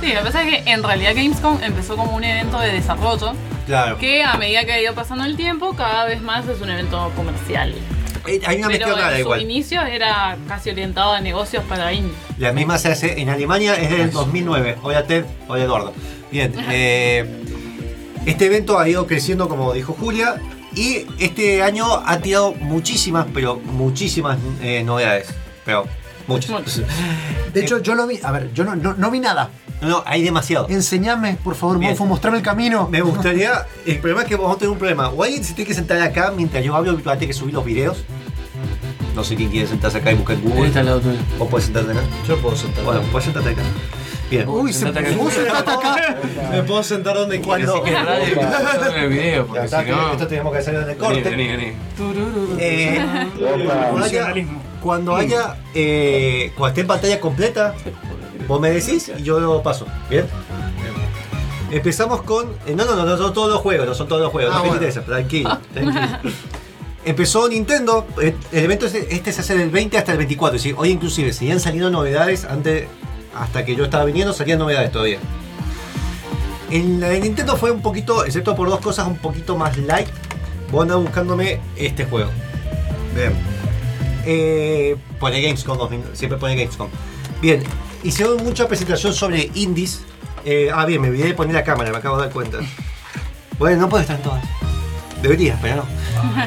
Sí, 0.00 0.08
lo 0.12 0.20
que 0.20 0.24
pasa 0.26 0.42
es 0.42 0.48
que 0.64 0.70
en 0.70 0.82
realidad 0.82 1.12
Gamescom 1.14 1.62
empezó 1.62 1.96
como 1.96 2.16
un 2.16 2.24
evento 2.24 2.58
de 2.58 2.72
desarrollo 2.72 3.32
Claro. 3.66 3.96
que 3.96 4.22
a 4.22 4.36
medida 4.36 4.64
que 4.66 4.72
ha 4.72 4.80
ido 4.80 4.94
pasando 4.94 5.24
el 5.24 5.36
tiempo, 5.36 5.74
cada 5.74 6.04
vez 6.04 6.20
más 6.20 6.46
es 6.48 6.60
un 6.60 6.68
evento 6.68 7.10
comercial. 7.16 7.74
Eh, 8.26 8.40
Hay 8.46 8.58
una 8.58 8.68
Pero 8.68 8.86
mezcla 8.86 8.94
rara 9.02 9.10
en 9.10 9.16
su 9.16 9.20
igual. 9.20 9.42
inicio 9.42 9.82
era 9.82 10.36
casi 10.48 10.70
orientado 10.70 11.12
a 11.12 11.20
negocios 11.20 11.62
para 11.64 11.92
indie. 11.92 12.14
La 12.38 12.52
misma 12.52 12.78
se 12.78 12.88
hace 12.88 13.20
en 13.20 13.28
Alemania, 13.28 13.74
es 13.74 13.90
del 13.90 14.10
2009. 14.10 14.76
Hola 14.82 15.06
Ted, 15.06 15.24
hola 15.48 15.64
Eduardo. 15.64 15.92
Bien, 16.30 16.52
eh, 16.70 17.24
este 18.26 18.46
evento 18.46 18.78
ha 18.78 18.88
ido 18.88 19.06
creciendo, 19.06 19.48
como 19.48 19.72
dijo 19.72 19.92
Julia, 19.98 20.40
y 20.74 21.06
este 21.18 21.62
año 21.62 21.86
ha 22.04 22.18
tirado 22.18 22.52
muchísimas, 22.54 23.26
pero 23.32 23.56
muchísimas 23.56 24.38
eh, 24.62 24.82
novedades. 24.82 25.28
Pero 25.64 25.86
muchas. 26.26 26.80
De 27.52 27.60
hecho, 27.60 27.78
yo 27.80 27.94
lo 27.94 28.06
vi. 28.06 28.18
A 28.22 28.32
ver, 28.32 28.52
yo 28.54 28.64
no, 28.64 28.74
no, 28.74 28.94
no 28.94 29.10
vi 29.10 29.20
nada. 29.20 29.50
No, 29.80 29.88
no, 29.88 30.02
hay 30.06 30.22
demasiado. 30.22 30.66
Enseñame, 30.70 31.36
por 31.42 31.54
favor, 31.54 31.78
Bien. 31.78 31.90
Monfo, 31.90 32.06
mostrame 32.06 32.38
el 32.38 32.42
camino. 32.42 32.88
Me 32.90 33.00
gustaría. 33.02 33.66
El 33.84 33.98
problema 33.98 34.22
es 34.22 34.28
que 34.28 34.36
vamos 34.36 34.56
a 34.56 34.58
tener 34.58 34.70
un 34.70 34.78
problema. 34.78 35.08
O 35.10 35.22
alguien 35.22 35.44
se 35.44 35.52
tiene 35.54 35.68
que 35.68 35.74
sentar 35.74 36.00
acá 36.00 36.32
mientras 36.34 36.64
yo 36.64 36.74
hablo, 36.74 36.96
tener 36.96 37.18
que 37.18 37.32
subir 37.32 37.52
los 37.54 37.64
videos. 37.64 38.04
No 39.14 39.22
sé 39.22 39.36
quién 39.36 39.50
quiere 39.50 39.66
sentarse 39.68 39.98
acá 39.98 40.10
y 40.10 40.14
buscar 40.16 40.36
en 40.36 40.42
Google. 40.42 40.66
Está 40.68 40.80
al 40.80 40.86
lado 40.86 41.00
tuyo. 41.00 41.18
¿O 41.38 41.46
puedes 41.48 41.66
sentarte 41.66 41.92
acá? 41.92 42.00
Yo 42.26 42.36
puedo 42.38 42.56
sentar. 42.56 42.84
Bueno, 42.84 43.00
puedes 43.12 43.24
sentarte 43.24 43.50
acá. 43.50 43.62
Bien. 44.30 44.48
Uy, 44.48 44.72
se 44.72 44.88
acá. 44.88 45.00
acá. 45.58 46.16
Me 46.50 46.62
puedo 46.62 46.82
sentar 46.82 47.14
donde 47.14 47.40
quiera. 47.40 47.66
Cuando- 47.66 47.74
Así 47.76 47.84
que 47.84 47.94
radio 47.94 48.96
en 48.96 49.02
el 49.04 49.08
video, 49.10 49.42
Ya 49.42 49.44
porque 49.46 49.64
está, 49.66 49.80
si 49.80 49.84
que 49.86 49.90
no. 49.92 50.12
esto 50.12 50.26
tenemos 50.26 50.52
que 50.52 50.58
hacer 50.58 50.74
en 50.74 50.80
el 50.80 50.86
Vení, 50.86 50.98
corte. 50.98 51.30
vení, 51.30 51.46
vení. 51.48 51.72
Eh, 52.58 53.06
cuando 53.38 54.04
haya, 54.04 54.34
cuando 54.82 55.14
haya 55.16 55.56
eh, 55.74 56.52
cuando 56.56 56.68
esté 56.68 56.80
en 56.80 56.86
pantalla 56.86 57.20
completa, 57.20 57.74
vos 58.46 58.60
me 58.60 58.70
decís 58.70 59.10
y 59.16 59.22
yo 59.22 59.40
lo 59.40 59.62
paso. 59.62 59.86
¿Bien? 60.10 60.26
Empezamos 61.70 62.22
con. 62.22 62.46
eh, 62.66 62.74
no, 62.76 62.84
no, 62.84 62.94
no, 62.94 63.04
no 63.04 63.16
son 63.16 63.32
todos 63.32 63.50
los 63.50 63.60
juegos, 63.60 63.86
no 63.86 63.94
son 63.94 64.06
todos 64.06 64.22
los 64.22 64.30
juegos, 64.30 64.52
Ah, 64.54 64.58
no 64.58 64.62
te 64.62 64.68
bueno. 64.68 64.82
interesa, 64.82 65.04
tranquilo, 65.04 65.58
tranquilo. 65.72 66.32
Empezó 67.04 67.48
Nintendo, 67.48 68.06
eh, 68.22 68.34
el 68.52 68.64
evento 68.64 68.86
este, 68.86 69.14
este 69.14 69.30
se 69.32 69.40
hace 69.42 69.56
del 69.58 69.70
20 69.70 69.98
hasta 69.98 70.12
el 70.12 70.18
24, 70.18 70.56
es 70.56 70.62
decir, 70.62 70.74
hoy 70.78 70.90
inclusive 70.90 71.32
seguían 71.34 71.60
saliendo 71.60 71.90
novedades 71.90 72.44
antes, 72.46 72.86
hasta 73.36 73.64
que 73.64 73.76
yo 73.76 73.84
estaba 73.84 74.04
viniendo, 74.06 74.32
salían 74.32 74.58
novedades 74.58 74.90
todavía. 74.90 75.18
En 76.70 77.00
la 77.00 77.08
de 77.08 77.20
Nintendo 77.20 77.56
fue 77.56 77.70
un 77.70 77.82
poquito, 77.82 78.24
excepto 78.24 78.54
por 78.56 78.68
dos 78.70 78.80
cosas, 78.80 79.06
un 79.06 79.18
poquito 79.18 79.54
más 79.56 79.76
light. 79.76 80.08
Voy 80.70 80.80
a 80.80 80.82
andar 80.82 80.98
buscándome 80.98 81.60
este 81.76 82.06
juego. 82.06 82.30
Bien. 83.14 83.32
Eh, 84.24 84.96
pone 85.20 85.42
Gamescom, 85.42 85.76
2000, 85.76 86.02
siempre 86.14 86.38
pone 86.38 86.56
Gamescom. 86.56 86.88
Bien, 87.42 87.62
hicieron 88.04 88.44
mucha 88.44 88.68
presentación 88.68 89.12
sobre 89.12 89.50
indies. 89.54 90.02
Eh, 90.44 90.70
ah, 90.72 90.84
bien, 90.86 91.00
me 91.00 91.08
olvidé 91.08 91.28
de 91.28 91.34
poner 91.34 91.54
la 91.54 91.64
cámara, 91.64 91.90
me 91.90 91.98
acabo 91.98 92.16
de 92.18 92.24
dar 92.24 92.32
cuenta. 92.32 92.58
Bueno, 93.58 93.82
no 93.82 93.88
puede 93.88 94.02
estar 94.02 94.16
en 94.16 94.22
todas. 94.22 94.44
Debería, 95.22 95.58
pero 95.60 95.76
no. 95.76 95.84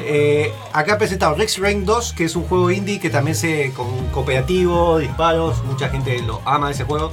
Eh, 0.10 0.52
acá 0.74 0.94
he 0.94 0.98
presentado 0.98 1.36
Rex 1.36 1.60
Rain 1.60 1.86
2, 1.86 2.14
que 2.14 2.24
es 2.24 2.36
un 2.36 2.44
juego 2.44 2.72
indie 2.72 3.00
que 3.00 3.10
también 3.10 3.36
se 3.36 3.72
con 3.74 4.08
cooperativo, 4.08 4.98
disparos, 4.98 5.64
mucha 5.66 5.90
gente 5.90 6.22
lo 6.22 6.42
ama 6.46 6.72
ese 6.72 6.84
juego. 6.84 7.12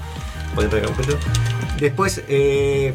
Pueden 0.54 0.70
pegar 0.70 0.88
un 0.88 0.94
poquito. 0.94 1.18
Después, 1.78 2.22
eh, 2.28 2.94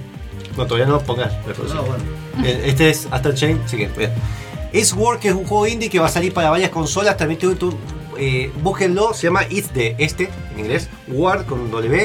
no, 0.55 0.65
todavía 0.65 0.87
no 0.87 0.99
pongas. 0.99 1.33
No, 1.73 1.83
bueno. 1.83 2.03
Bien, 2.37 2.61
Este 2.63 2.89
es 2.89 3.07
Astral 3.11 3.35
Chain, 3.35 3.61
sí 3.65 3.77
que 3.77 3.87
bien. 3.87 4.11
Es 4.71 4.93
War, 4.93 5.19
que 5.19 5.29
es 5.29 5.33
un 5.33 5.45
juego 5.45 5.67
indie 5.67 5.89
que 5.89 5.99
va 5.99 6.05
a 6.07 6.09
salir 6.09 6.33
para 6.33 6.49
varias 6.49 6.69
consolas. 6.69 7.17
También 7.17 7.39
tuve 7.39 7.55
tu, 7.55 7.77
eh, 8.19 8.51
búsquenlo, 8.61 9.13
se 9.13 9.27
llama 9.27 9.43
It's 9.49 9.73
de 9.73 9.95
este, 9.97 10.29
en 10.53 10.59
inglés. 10.59 10.89
War 11.07 11.45
con 11.45 11.71
W. 11.71 12.03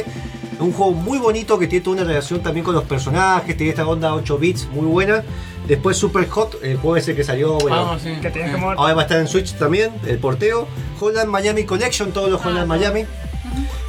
Es 0.55 0.61
un 0.61 0.73
juego 0.73 0.93
muy 0.93 1.19
bonito 1.19 1.59
que 1.59 1.67
tiene 1.67 1.83
toda 1.85 1.97
una 1.97 2.05
relación 2.05 2.41
también 2.41 2.65
con 2.65 2.75
los 2.75 2.85
personajes. 2.85 3.57
Tiene 3.57 3.71
esta 3.71 3.87
onda 3.87 4.15
8 4.15 4.39
bits 4.39 4.69
muy 4.69 4.87
buena. 4.87 5.25
Después 5.67 5.97
Super 5.97 6.29
Hot, 6.29 6.63
el 6.63 6.77
juego 6.77 6.97
ese 6.97 7.17
que 7.17 7.25
salió, 7.25 7.59
bueno, 7.59 7.93
Ah, 7.93 7.99
sí. 8.01 8.15
Que 8.21 8.31
tenías 8.31 8.51
que 8.51 8.57
mover. 8.59 8.79
Ahora 8.79 8.95
va 8.95 9.01
a 9.03 9.05
estar 9.05 9.19
en 9.19 9.27
Switch 9.27 9.55
también, 9.55 9.91
el 10.07 10.19
porteo. 10.19 10.69
Holland 11.01 11.29
Miami 11.31 11.65
Collection, 11.65 12.13
todos 12.13 12.31
los 12.31 12.45
Holland 12.45 12.69
Miami. 12.69 13.05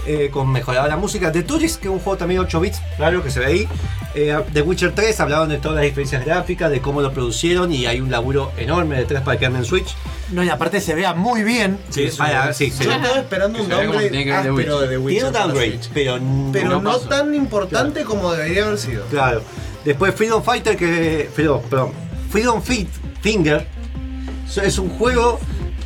Eh, 0.05 0.29
con 0.31 0.51
mejorada 0.51 0.87
la 0.87 0.97
música. 0.97 1.31
The 1.31 1.43
Tourist, 1.43 1.79
que 1.79 1.87
es 1.87 1.93
un 1.93 1.99
juego 1.99 2.17
también 2.17 2.39
8 2.41 2.59
bits, 2.59 2.81
claro 2.97 3.23
que 3.23 3.31
se 3.31 3.39
ve 3.39 3.45
ahí. 3.45 3.67
Eh, 4.13 4.37
The 4.53 4.61
Witcher 4.61 4.93
3, 4.93 5.19
hablaron 5.19 5.49
de 5.49 5.57
todas 5.57 5.75
las 5.75 5.83
diferencias 5.83 6.23
gráficas, 6.23 6.71
de 6.71 6.79
cómo 6.79 7.01
lo 7.01 7.11
producieron 7.11 7.71
y 7.71 7.85
hay 7.85 7.99
un 7.99 8.09
laburo 8.09 8.51
enorme 8.57 8.97
detrás 8.97 9.23
para 9.23 9.37
que 9.37 9.45
ande 9.45 9.59
en 9.59 9.65
Switch. 9.65 9.95
No, 10.31 10.43
y 10.43 10.49
aparte 10.49 10.79
se 10.79 10.95
vea 10.95 11.13
muy 11.13 11.43
bien. 11.43 11.77
Sí, 11.89 12.09
vaya, 12.17 12.53
sí, 12.53 12.71
sí. 12.71 12.85
Yo 12.85 12.91
estaba 12.91 13.19
esperando 13.19 13.61
un 13.61 13.67
downgrade 13.67 14.31
áspero 14.31 14.79
de 14.81 14.97
Witcher. 14.97 14.97
The 14.97 14.97
Witcher. 14.97 15.09
Tiene 15.09 15.27
un 15.27 15.33
para 15.33 15.45
downgrade, 15.45 15.79
pero, 15.93 16.19
Pero 16.51 16.81
no 16.81 16.99
tan 16.99 17.35
importante 17.35 18.03
como 18.03 18.31
debería 18.31 18.65
haber 18.65 18.77
sido. 18.77 19.05
Claro. 19.07 19.41
Después 19.83 20.15
Freedom 20.15 20.41
Fighter, 20.41 20.77
que. 20.77 21.29
Freedom, 21.33 21.61
perdón. 21.69 21.91
Freedom 22.29 22.61
Fit 22.61 22.89
Finger. 23.21 23.67
Es 24.63 24.79
un 24.79 24.89
juego 24.89 25.39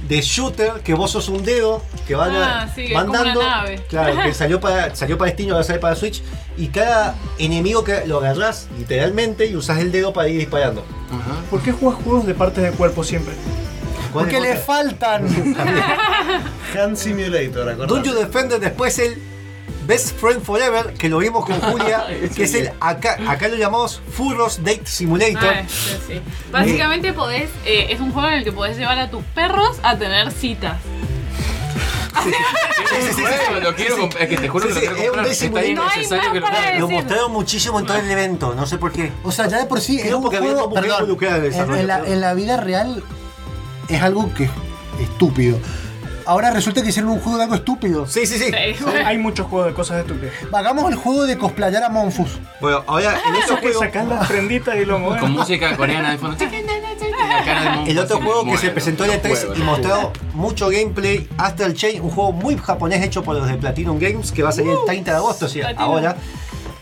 de 0.09 0.21
shooter 0.21 0.81
que 0.83 0.93
vos 0.95 1.11
sos 1.11 1.29
un 1.29 1.45
dedo 1.45 1.81
que 2.07 2.15
van, 2.15 2.35
a- 2.35 2.63
Ah, 2.63 2.67
sí, 2.67 2.81
que 2.81 2.87
es 2.87 2.93
van 2.95 3.05
como 3.07 3.19
una 3.19 3.25
dando. 3.29 3.43
nave. 3.43 3.81
Claro, 3.87 4.21
que 4.23 4.33
salió 4.33 4.59
para, 4.59 4.93
salió 4.95 5.17
para 5.17 5.31
Steam, 5.31 5.51
ahora 5.51 5.63
sale 5.63 5.79
para 5.79 5.95
Switch. 5.95 6.21
Y 6.57 6.67
cada 6.69 7.15
enemigo 7.37 7.83
que 7.83 8.05
lo 8.07 8.17
agarrás 8.17 8.67
literalmente 8.77 9.45
y 9.45 9.55
usás 9.55 9.77
el 9.79 9.91
dedo 9.91 10.11
para 10.11 10.27
ir 10.27 10.39
disparando. 10.39 10.83
Ajá. 11.09 11.39
¿Por 11.49 11.61
qué 11.61 11.71
juegas 11.71 12.03
juegos 12.03 12.25
de 12.25 12.33
partes 12.33 12.63
de 12.63 12.71
cuerpo 12.71 13.03
siempre? 13.03 13.33
¿Cuál 14.11 14.25
Porque 14.25 14.41
le 14.41 14.55
faltan. 14.57 15.27
Hand 16.77 16.97
Simulator, 16.97 17.69
acordate. 17.69 17.93
Dungeon 17.93 18.15
Defender, 18.15 18.59
después 18.59 18.97
el 18.99 19.21
Best 19.89 20.19
Friend 20.19 20.39
Forever, 20.43 20.93
que 20.93 21.09
lo 21.09 21.17
vimos 21.17 21.43
con 21.43 21.59
Julia, 21.59 22.05
que 22.35 22.43
es 22.43 22.53
el. 22.53 22.71
Acá, 22.79 23.17
acá 23.27 23.47
lo 23.47 23.55
llamamos 23.55 23.99
Furros 24.11 24.59
Date 24.63 24.85
Simulator. 24.85 25.43
Ah, 25.43 25.63
sí, 25.67 25.97
sí. 26.07 26.21
Básicamente 26.51 27.11
podés, 27.11 27.49
eh, 27.65 27.87
es 27.89 27.99
un 27.99 28.11
juego 28.11 28.27
en 28.27 28.35
el 28.35 28.43
que 28.43 28.51
podés 28.51 28.77
llevar 28.77 28.99
a 28.99 29.09
tus 29.09 29.23
perros 29.23 29.77
a 29.81 29.97
tener 29.97 30.31
citas. 30.31 30.77
Sí, 32.23 32.31
sí, 32.31 32.95
sí, 33.01 33.13
sí, 33.15 33.61
lo 33.63 33.75
quiero 33.75 34.09
Es 34.19 34.27
que 34.27 34.37
te 34.37 34.47
juro 34.47 34.67
que 34.67 34.73
lo 34.75 34.79
es 34.79 34.89
quiero. 34.89 35.23
Está. 35.23 35.49
No 35.49 35.65
innecesario 35.65 35.75
más 35.81 35.93
que 35.95 36.39
lo 36.39 36.45
compre. 36.45 36.79
Lo 36.79 36.89
mostraron 36.89 37.31
muchísimo 37.31 37.79
en 37.79 37.85
todo 37.87 37.97
el 37.97 38.11
evento, 38.11 38.53
no 38.53 38.67
sé 38.67 38.77
por 38.77 38.91
qué. 38.91 39.11
O 39.23 39.31
sea, 39.31 39.47
ya 39.47 39.57
de 39.57 39.65
por 39.65 39.81
sí 39.81 39.99
es 39.99 40.13
un 40.13 40.21
juego. 40.21 40.71
Perdón, 40.71 41.17
en 41.19 41.73
en, 41.73 41.87
la, 41.87 42.05
en 42.05 42.21
la 42.21 42.35
vida 42.35 42.57
real 42.57 43.03
es 43.87 44.01
algo 44.03 44.31
que 44.35 44.43
es 44.43 44.51
estúpido. 45.01 45.57
Ahora 46.29 46.51
resulta 46.51 46.83
que 46.83 46.89
hicieron 46.89 47.09
un 47.09 47.19
juego 47.19 47.39
de 47.39 47.45
algo 47.45 47.55
estúpido. 47.55 48.05
Sí, 48.05 48.27
sí, 48.27 48.37
sí. 48.37 48.51
Sí. 48.51 48.85
Hay 49.03 49.17
muchos 49.17 49.47
juegos 49.47 49.69
de 49.69 49.73
cosas 49.73 50.01
estúpidas. 50.01 50.31
Hagamos 50.53 50.91
el 50.91 50.95
juego 50.95 51.25
de 51.25 51.35
cosplayar 51.39 51.81
a 51.81 51.89
Monfus. 51.89 52.37
Bueno, 52.61 52.83
ahora 52.85 53.19
el 53.27 53.35
otro 53.35 53.55
Eso 53.55 53.59
que 53.59 53.73
sacás 53.73 54.07
las 54.07 54.27
prenditas 54.27 54.75
y 54.75 54.85
lo 54.85 54.99
mueves. 54.99 55.21
Con 55.21 55.31
música 55.31 55.75
coreana 55.75 56.11
de 56.11 56.19
fondo. 56.19 56.37
Y 56.37 56.45
la 56.45 57.43
cara 57.43 57.61
de 57.63 57.69
Monfort 57.69 57.89
el 57.89 57.97
otro 57.97 58.21
juego 58.21 58.45
que 58.45 58.57
se 58.59 58.69
presentó 58.69 59.05
en 59.05 59.11
el 59.13 59.21
3 59.21 59.39
juego, 59.39 59.55
y 59.55 59.63
mostró 59.63 60.13
mucho 60.35 60.69
gameplay, 60.69 61.27
Astral 61.39 61.73
Chain, 61.73 61.99
un 61.99 62.11
juego 62.11 62.31
muy 62.31 62.55
japonés 62.57 63.03
hecho 63.03 63.23
por 63.23 63.35
los 63.35 63.47
de 63.47 63.55
Platinum 63.55 63.97
Games 63.97 64.31
que 64.31 64.43
va 64.43 64.49
a 64.49 64.51
salir 64.51 64.69
el 64.69 64.85
30 64.85 65.09
de 65.09 65.17
agosto, 65.17 65.47
o 65.47 65.49
sea, 65.49 65.69
Platinum. 65.69 65.83
ahora. 65.83 66.15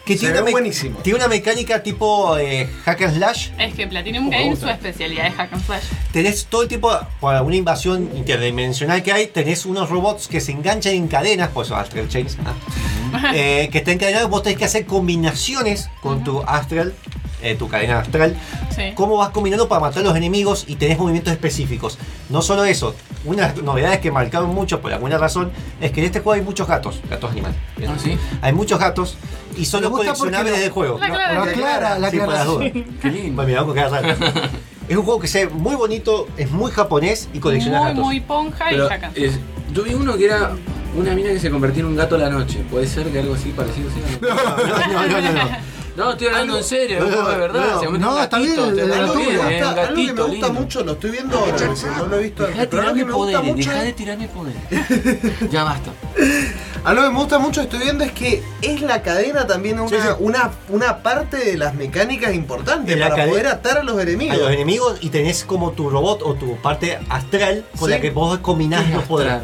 Que 0.08 0.14
Se 0.14 0.20
tiene 0.22 0.36
ve 0.36 0.42
una, 0.44 0.52
buenísimo. 0.52 1.00
tiene 1.00 1.20
una 1.20 1.28
mecánica 1.28 1.84
tipo 1.84 2.38
eh, 2.38 2.70
hack 2.86 3.02
and 3.02 3.18
slash. 3.18 3.50
Es 3.60 3.74
que 3.74 3.88
Platinum 3.88 4.30
Games 4.30 4.58
su 4.60 4.70
especialidad 4.70 5.28
es 5.28 5.34
hack 5.36 5.52
and 5.52 5.66
slash. 5.66 5.84
Tenés 6.14 6.46
todo 6.46 6.62
el 6.62 6.70
tiempo, 6.70 6.90
para 7.20 7.42
una 7.42 7.58
invasión 7.58 8.10
interdimensional 8.16 9.04
que 9.04 9.12
hay, 9.12 9.28
tenés 9.28 9.66
unos 9.66 9.90
robots 9.90 10.30
que 10.30 10.40
se 10.40 10.54
enganchan 10.54 10.94
en 10.94 11.10
cadenas, 11.10 11.50
por 11.50 11.66
eso 11.66 11.76
Astral 11.76 12.08
Chains, 12.08 12.38
ah, 12.46 13.34
eh, 13.36 13.68
que 13.70 13.80
están 13.80 13.96
encadenados, 13.96 14.30
vos 14.30 14.44
tenés 14.44 14.58
que 14.58 14.64
hacer 14.66 14.86
combinaciones 14.86 15.90
con 16.02 16.24
tu 16.24 16.42
Astral, 16.42 16.94
eh, 17.42 17.56
tu 17.56 17.68
cadena 17.68 18.00
astral, 18.00 18.36
Sí. 18.74 18.94
cómo 18.96 19.18
vas 19.18 19.30
combinando 19.32 19.68
para 19.68 19.82
matar 19.82 20.04
a 20.04 20.06
los 20.08 20.16
enemigos 20.16 20.64
y 20.68 20.76
tenés 20.78 20.98
movimientos 20.98 21.34
específicos. 21.34 21.98
No 22.30 22.42
solo 22.42 22.64
eso, 22.64 22.96
una 23.26 23.48
de 23.50 23.56
las 23.56 23.64
novedades 23.64 24.00
que 24.00 24.12
marcaron 24.12 24.54
mucho 24.56 24.82
por 24.82 24.94
alguna 24.94 25.18
razón 25.18 25.52
es 25.82 25.92
que 25.92 26.00
en 26.00 26.06
este 26.06 26.20
juego 26.22 26.34
hay 26.34 26.42
muchos 26.42 26.68
gatos, 26.68 27.02
gatos 27.10 27.32
animales. 27.32 27.58
Ah, 27.88 27.96
¿sí? 28.02 28.18
Hay 28.42 28.54
muchos 28.54 28.80
gatos 28.80 29.18
y 29.58 29.66
son 29.66 29.82
los 29.84 29.92
coleccionables 29.92 30.54
lo- 30.54 30.60
del 30.60 30.70
juego. 30.72 30.98
La 31.00 31.08
clara, 31.08 31.34
la 31.34 31.44
aclara, 31.44 32.00
la 32.00 32.44
dudas. 32.46 32.72
Qué 33.02 33.10
lindo. 33.12 33.44
Es 34.88 34.96
un 34.96 35.04
juego 35.04 35.20
que 35.20 35.28
se 35.28 35.46
ve 35.48 35.52
muy 35.54 35.76
bonito, 35.76 36.30
es 36.38 36.50
muy 36.50 36.72
japonés 36.72 37.28
y 37.34 37.40
colecciona 37.40 37.80
Muy, 37.80 37.88
gatos. 37.90 38.04
muy 38.06 38.20
ponja 38.22 38.72
y 38.72 38.76
es- 39.26 39.38
yo 39.74 39.84
vi 39.84 39.94
uno 39.94 40.16
que 40.16 40.26
era 40.26 40.52
una 40.96 41.14
mina 41.14 41.30
que 41.32 41.40
se 41.42 41.50
convertía 41.52 41.82
en 41.82 41.88
un 41.88 41.96
gato 41.98 42.16
a 42.16 42.20
la 42.20 42.30
noche. 42.30 42.64
¿Puede 42.72 42.88
ser 42.88 43.08
que 43.08 43.20
algo 43.20 43.34
así 43.36 43.50
parecido 43.50 43.90
sea? 43.92 44.18
No, 44.22 44.88
no, 44.88 45.08
no, 45.08 45.22
no, 45.22 45.32
no. 45.34 45.78
No, 45.98 46.12
estoy 46.12 46.28
hablando 46.28 46.58
en 46.60 46.64
serio, 46.64 47.00
es 47.00 47.04
un 47.06 47.12
juego 47.12 47.30
de 47.32 47.38
verdad. 47.38 47.82
no, 48.00 48.22
está 48.22 48.38
bien, 48.38 48.56
de 48.76 48.94
algo 48.94 49.14
que 49.16 49.20
me 50.14 50.22
gusta 50.22 50.26
lindo. 50.26 50.54
mucho, 50.54 50.84
lo 50.84 50.92
estoy 50.94 51.10
viendo 51.12 51.38
ahora, 51.40 51.58
no 51.98 52.06
lo 52.06 52.16
he 52.20 52.24
visto 52.24 52.44
Deja 52.44 52.54
de 52.56 52.62
antes. 52.62 52.68
Pero 52.70 52.82
algo 52.84 52.94
tirarme 52.94 53.14
poderes, 53.14 53.56
deja 53.66 53.84
de 53.84 53.94
tirarme 53.94 54.28
poderes. 54.28 55.52
ya 55.52 55.64
basta. 55.64 55.92
Algo 56.84 57.04
que 57.04 57.10
me 57.10 57.18
gusta 57.20 57.40
mucho 57.40 57.62
estoy 57.62 57.80
viendo 57.80 58.04
es 58.04 58.12
que 58.12 58.44
es 58.62 58.82
la 58.82 59.02
cadena 59.02 59.46
también 59.48 59.80
una, 59.80 59.90
Sí, 59.90 59.96
sí. 60.02 60.08
una, 60.20 60.52
una 60.70 60.98
parte 61.04 61.38
de 61.38 61.58
las 61.58 61.74
mecánicas 61.74 62.34
importantes 62.34 62.96
para 62.98 63.10
cadena- 63.16 63.30
poder 63.32 63.48
atar 63.48 63.78
a 63.80 63.84
los 63.84 64.00
enemigos. 64.02 64.36
A 64.38 64.40
los 64.40 64.52
enemigos 64.52 64.98
y 65.02 65.10
tenés 65.10 65.44
como 65.44 65.72
tu 65.72 65.90
robot 65.90 66.22
o 66.24 66.36
tu 66.36 66.56
parte 66.58 66.98
astral 67.10 67.66
con 67.78 67.90
Sí. 67.90 67.96
la 67.96 68.02
que 68.02 68.12
vos 68.12 68.38
combinás 68.40 68.90
los 68.90 69.04
poderes. 69.04 69.42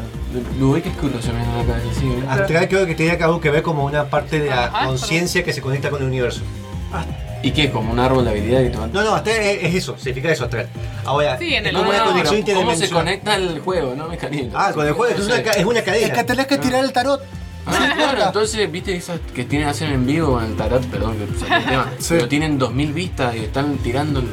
Lo 0.58 0.72
ve 0.72 0.82
que 0.82 0.88
es 0.88 0.96
curioso 0.96 1.32
me 1.32 1.38
la 1.40 1.64
cabeza, 1.74 2.00
sí. 2.00 2.12
Astral 2.28 2.68
creo 2.68 2.86
que 2.86 2.94
tenía 2.94 3.12
algo 3.24 3.40
que 3.40 3.50
ver 3.50 3.62
como 3.62 3.84
una 3.84 4.04
parte 4.10 4.40
de 4.40 4.50
la 4.50 4.70
conciencia 4.86 5.44
que 5.44 5.52
se 5.52 5.60
conecta 5.60 5.90
con 5.90 6.00
el 6.02 6.08
universo. 6.08 6.40
¿Y 7.44 7.50
qué? 7.52 7.70
¿Como 7.70 7.92
un 7.92 7.98
árbol 8.00 8.24
de 8.24 8.30
habilidad 8.30 8.62
y 8.62 8.70
todo? 8.70 8.86
No, 8.88 9.04
no, 9.04 9.14
astral 9.14 9.36
es, 9.40 9.62
es 9.64 9.74
eso, 9.74 9.96
significa 9.98 10.30
eso, 10.32 10.44
astral. 10.44 10.66
Ahora, 11.04 11.38
Sí, 11.38 11.54
en 11.54 11.64
es 11.66 11.70
el 11.70 11.76
como 11.76 11.90
una 11.90 11.98
no, 11.98 12.04
conexión 12.06 12.42
pero 12.44 12.58
¿Cómo 12.60 12.70
se 12.74 12.84
interdimensional. 12.86 13.04
conecta 13.04 13.34
el 13.36 13.60
juego, 13.60 13.94
no? 13.94 14.08
Mecanismo. 14.08 14.52
Ah, 14.54 14.72
con 14.72 14.86
el 14.86 14.92
juego, 14.94 15.14
es 15.14 15.26
una, 15.26 15.42
ca- 15.42 15.50
es 15.52 15.64
una 15.64 15.82
cadena. 15.82 16.06
Es 16.06 16.12
que 16.14 16.24
tenés 16.24 16.46
que 16.46 16.58
tirar 16.58 16.82
el 16.84 16.92
tarot. 16.92 17.20
Ah, 17.66 17.92
claro, 17.94 18.22
entonces, 18.26 18.70
viste 18.72 18.94
esas 18.96 19.20
que 19.34 19.44
tienen 19.44 19.68
hacen 19.68 19.90
en 19.90 20.06
vivo 20.06 20.38
en 20.40 20.46
el 20.52 20.56
tarot, 20.56 20.84
perdón 20.86 21.16
que 21.18 21.38
saqué 21.38 21.54
el 21.54 21.64
tema, 21.64 21.92
Sí. 21.98 22.06
pero 22.10 22.28
tienen 22.28 22.58
2000 22.58 22.92
vistas 22.92 23.34
y 23.36 23.40
están 23.40 23.76
tirando 23.78 24.20
el... 24.20 24.26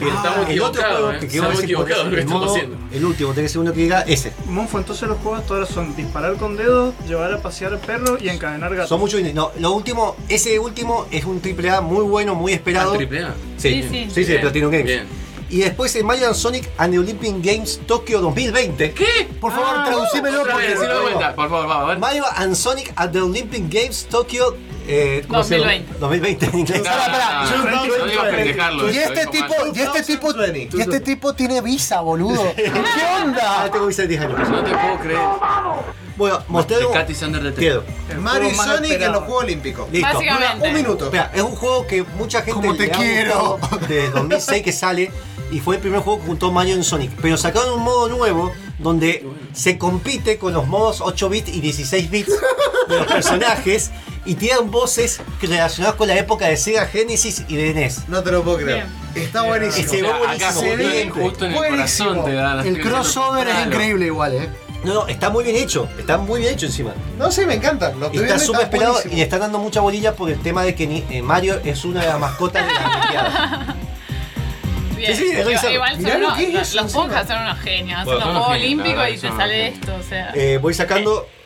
Y 0.00 0.08
estamos 0.08 0.48
el 0.48 0.62
otro 0.62 0.82
juego 0.82 1.10
eh. 1.12 1.18
Estamos 1.22 1.54
por 1.54 1.64
equivocados 1.64 2.04
en 2.04 2.04
lo 2.04 2.10
que 2.10 2.16
el, 2.16 2.20
estamos 2.22 2.42
modo- 2.46 2.54
haciendo. 2.54 2.76
el 2.92 3.04
último, 3.04 3.32
tiene 3.32 3.42
que 3.46 3.48
ser 3.52 3.60
uno 3.60 3.72
que 3.72 3.80
diga 3.80 4.00
ese. 4.02 4.32
Monfo, 4.46 4.78
entonces 4.78 5.08
los 5.08 5.18
juegos 5.18 5.42
ahora 5.50 5.66
son 5.66 5.94
disparar 5.96 6.36
con 6.36 6.56
dedos, 6.56 6.94
llevar 7.06 7.32
a 7.32 7.38
pasear 7.42 7.78
perro 7.80 8.18
y 8.20 8.28
encadenar 8.28 8.74
gatos. 8.74 8.88
Son 8.88 9.00
muchos. 9.00 9.20
No, 9.34 9.52
lo 9.58 9.72
último, 9.72 10.16
ese 10.28 10.58
último 10.58 11.06
es 11.10 11.24
un 11.24 11.40
triple 11.40 11.70
A 11.70 11.80
muy 11.80 12.04
bueno, 12.04 12.34
muy 12.34 12.52
esperado. 12.52 12.92
Ah, 12.94 12.96
triple 12.96 13.24
A. 13.24 13.34
Sí, 13.56 13.82
Sí, 13.82 13.82
sí, 13.82 13.88
sí. 14.06 14.10
sí, 14.14 14.20
de 14.22 14.26
Bien, 14.28 14.40
Platinum 14.40 14.70
Games. 14.70 14.86
bien. 14.86 15.20
Y 15.52 15.58
después 15.62 15.94
el 15.96 16.04
Mario 16.04 16.26
and 16.28 16.36
Sonic 16.36 16.70
and 16.78 16.92
the 16.92 16.98
Olympic 17.00 17.34
Games 17.42 17.80
Tokyo 17.84 18.20
2020. 18.20 18.92
¿Qué? 18.92 19.28
Por 19.40 19.50
favor, 19.52 19.84
traducímelo 19.84 20.42
porque. 20.48 20.68
vez, 20.68 20.80
de 20.80 21.00
vuelta, 21.00 21.34
por 21.34 21.48
favor, 21.50 21.66
vamos 21.66 21.84
a 21.84 21.88
ver. 21.88 21.98
Mario 21.98 22.24
and 22.36 22.54
Sonic 22.54 22.92
at 22.94 23.10
the 23.10 23.20
Olympic 23.20 23.64
Games 23.68 24.06
Tokyo 24.08 24.56
eh, 24.86 25.24
¿cómo 25.28 25.42
se 25.44 25.58
llama? 25.58 25.72
2020. 25.98 25.98
2020 26.00 26.46
en 26.46 26.58
inglés. 26.58 26.82
Ah. 26.88 27.46
Y 28.92 28.96
este 28.98 29.26
tipo, 29.26 29.54
y 29.74 29.80
este 29.80 30.02
tipo, 30.02 30.32
y 30.76 30.80
este 30.80 31.00
tipo 31.00 31.34
tiene 31.34 31.60
visa, 31.60 32.00
boludo. 32.00 32.52
¿Qué 32.56 32.70
Ah, 32.74 33.22
onda? 33.24 33.70
tengo 33.70 33.86
visa 33.86 34.02
de 34.02 34.08
10 34.08 34.20
años. 34.22 34.48
No 34.48 34.62
te 34.64 34.70
puedo 34.70 34.98
creer. 35.00 35.20
Bueno. 36.16 36.42
Mario 38.20 38.48
y 38.50 38.54
Sonic 38.54 39.00
en 39.00 39.12
los 39.12 39.22
Juegos 39.24 39.44
Olímpicos. 39.44 39.90
Listo. 39.90 40.08
Básicamente. 40.12 40.68
Un 40.68 40.74
minuto. 40.74 41.08
Mira, 41.10 41.30
es 41.34 41.42
un 41.42 41.56
juego 41.56 41.86
que 41.86 42.02
mucha 42.16 42.42
gente 42.42 42.52
Como 42.60 42.76
te 42.76 42.90
quiero. 42.90 43.58
de 43.88 44.10
2006 44.14 44.62
que 44.62 44.72
sale 44.72 45.10
y 45.50 45.60
fue 45.60 45.76
el 45.76 45.80
primer 45.80 46.00
juego 46.00 46.20
que 46.20 46.26
juntó 46.26 46.52
Mario 46.52 46.74
en 46.74 46.84
Sonic. 46.84 47.12
Pero 47.22 47.36
sacaron 47.36 47.72
un 47.74 47.82
modo 47.84 48.08
nuevo 48.08 48.52
donde 48.78 49.26
se 49.52 49.78
compite 49.78 50.38
con 50.38 50.52
los 50.52 50.66
modos 50.66 51.00
8 51.00 51.28
bits 51.28 51.48
y 51.48 51.60
16 51.60 52.10
bits 52.10 52.32
de 52.88 52.96
los 52.98 53.06
personajes 53.12 53.90
y 54.26 54.34
tiran 54.34 54.70
voces 54.70 55.20
relacionadas 55.40 55.96
con 55.96 56.08
la 56.08 56.16
época 56.16 56.46
de 56.46 56.56
Sega 56.56 56.86
Genesis 56.86 57.44
y 57.48 57.56
de 57.56 57.72
NES. 57.74 58.08
No 58.08 58.22
te 58.22 58.30
lo 58.32 58.42
puedo 58.42 58.58
creer. 58.58 58.86
Está 59.14 59.44
Y 59.44 59.48
buenísimo. 59.48 59.88
se 59.90 60.02
ve 60.02 60.08
Acá 60.08 60.18
buenísimo. 60.18 60.52
justo, 60.52 60.76
bien, 60.76 61.10
justo 61.10 61.44
en 61.46 61.52
el 61.52 61.56
buenísimo. 61.58 62.22
corazón 62.22 62.62
te 62.62 62.68
El 62.68 62.80
crossover 62.80 63.48
es 63.48 63.66
increíble 63.66 64.06
igual, 64.06 64.34
eh. 64.34 64.48
No, 64.84 64.94
no, 64.94 65.08
está 65.08 65.28
muy 65.28 65.44
bien 65.44 65.56
hecho. 65.56 65.88
Está 65.98 66.16
muy 66.16 66.40
bien 66.40 66.54
hecho 66.54 66.64
encima. 66.66 66.92
No, 67.18 67.30
sí, 67.30 67.44
me 67.44 67.54
encanta. 67.54 67.92
Lo 67.92 68.10
Y 68.14 68.18
está 68.18 68.38
súper 68.38 68.62
esperado 68.62 68.92
y 68.92 68.94
buenísimo. 68.94 69.16
le 69.16 69.22
están 69.22 69.40
dando 69.40 69.58
mucha 69.58 69.80
bolilla 69.80 70.14
por 70.14 70.30
el 70.30 70.40
tema 70.40 70.62
de 70.64 70.74
que 70.74 71.04
eh, 71.10 71.20
Mario 71.22 71.60
es 71.64 71.84
una 71.84 72.00
de 72.00 72.06
las 72.06 72.18
mascotas 72.18 72.66
de 72.66 72.72
la. 72.72 73.76
Bien. 74.96 75.16
Sí, 75.16 75.22
sí, 75.24 75.30
es 75.32 75.44
revisable. 75.46 75.74
Igual 75.74 75.92
son 75.94 76.02
lo 76.04 76.16
unos- 76.28 76.38
los, 76.42 76.68
eso 76.68 76.82
los 76.82 76.92
Ponjas 76.92 77.26
son 77.26 77.42
unos 77.42 77.58
genios. 77.60 78.04
Bueno, 78.04 78.20
Hacen 78.20 78.20
son 78.20 78.20
los 78.20 78.26
unos 78.36 78.44
Juegos 78.46 78.62
Olímpicos 78.64 79.08
y 79.08 79.18
te 79.18 79.28
sale 79.28 79.68
esto. 79.68 79.94
O 79.96 80.02
sea. 80.02 80.32
Eh, 80.34 80.58
voy 80.60 80.74
sacando. 80.74 81.26
Eh, 81.26 81.39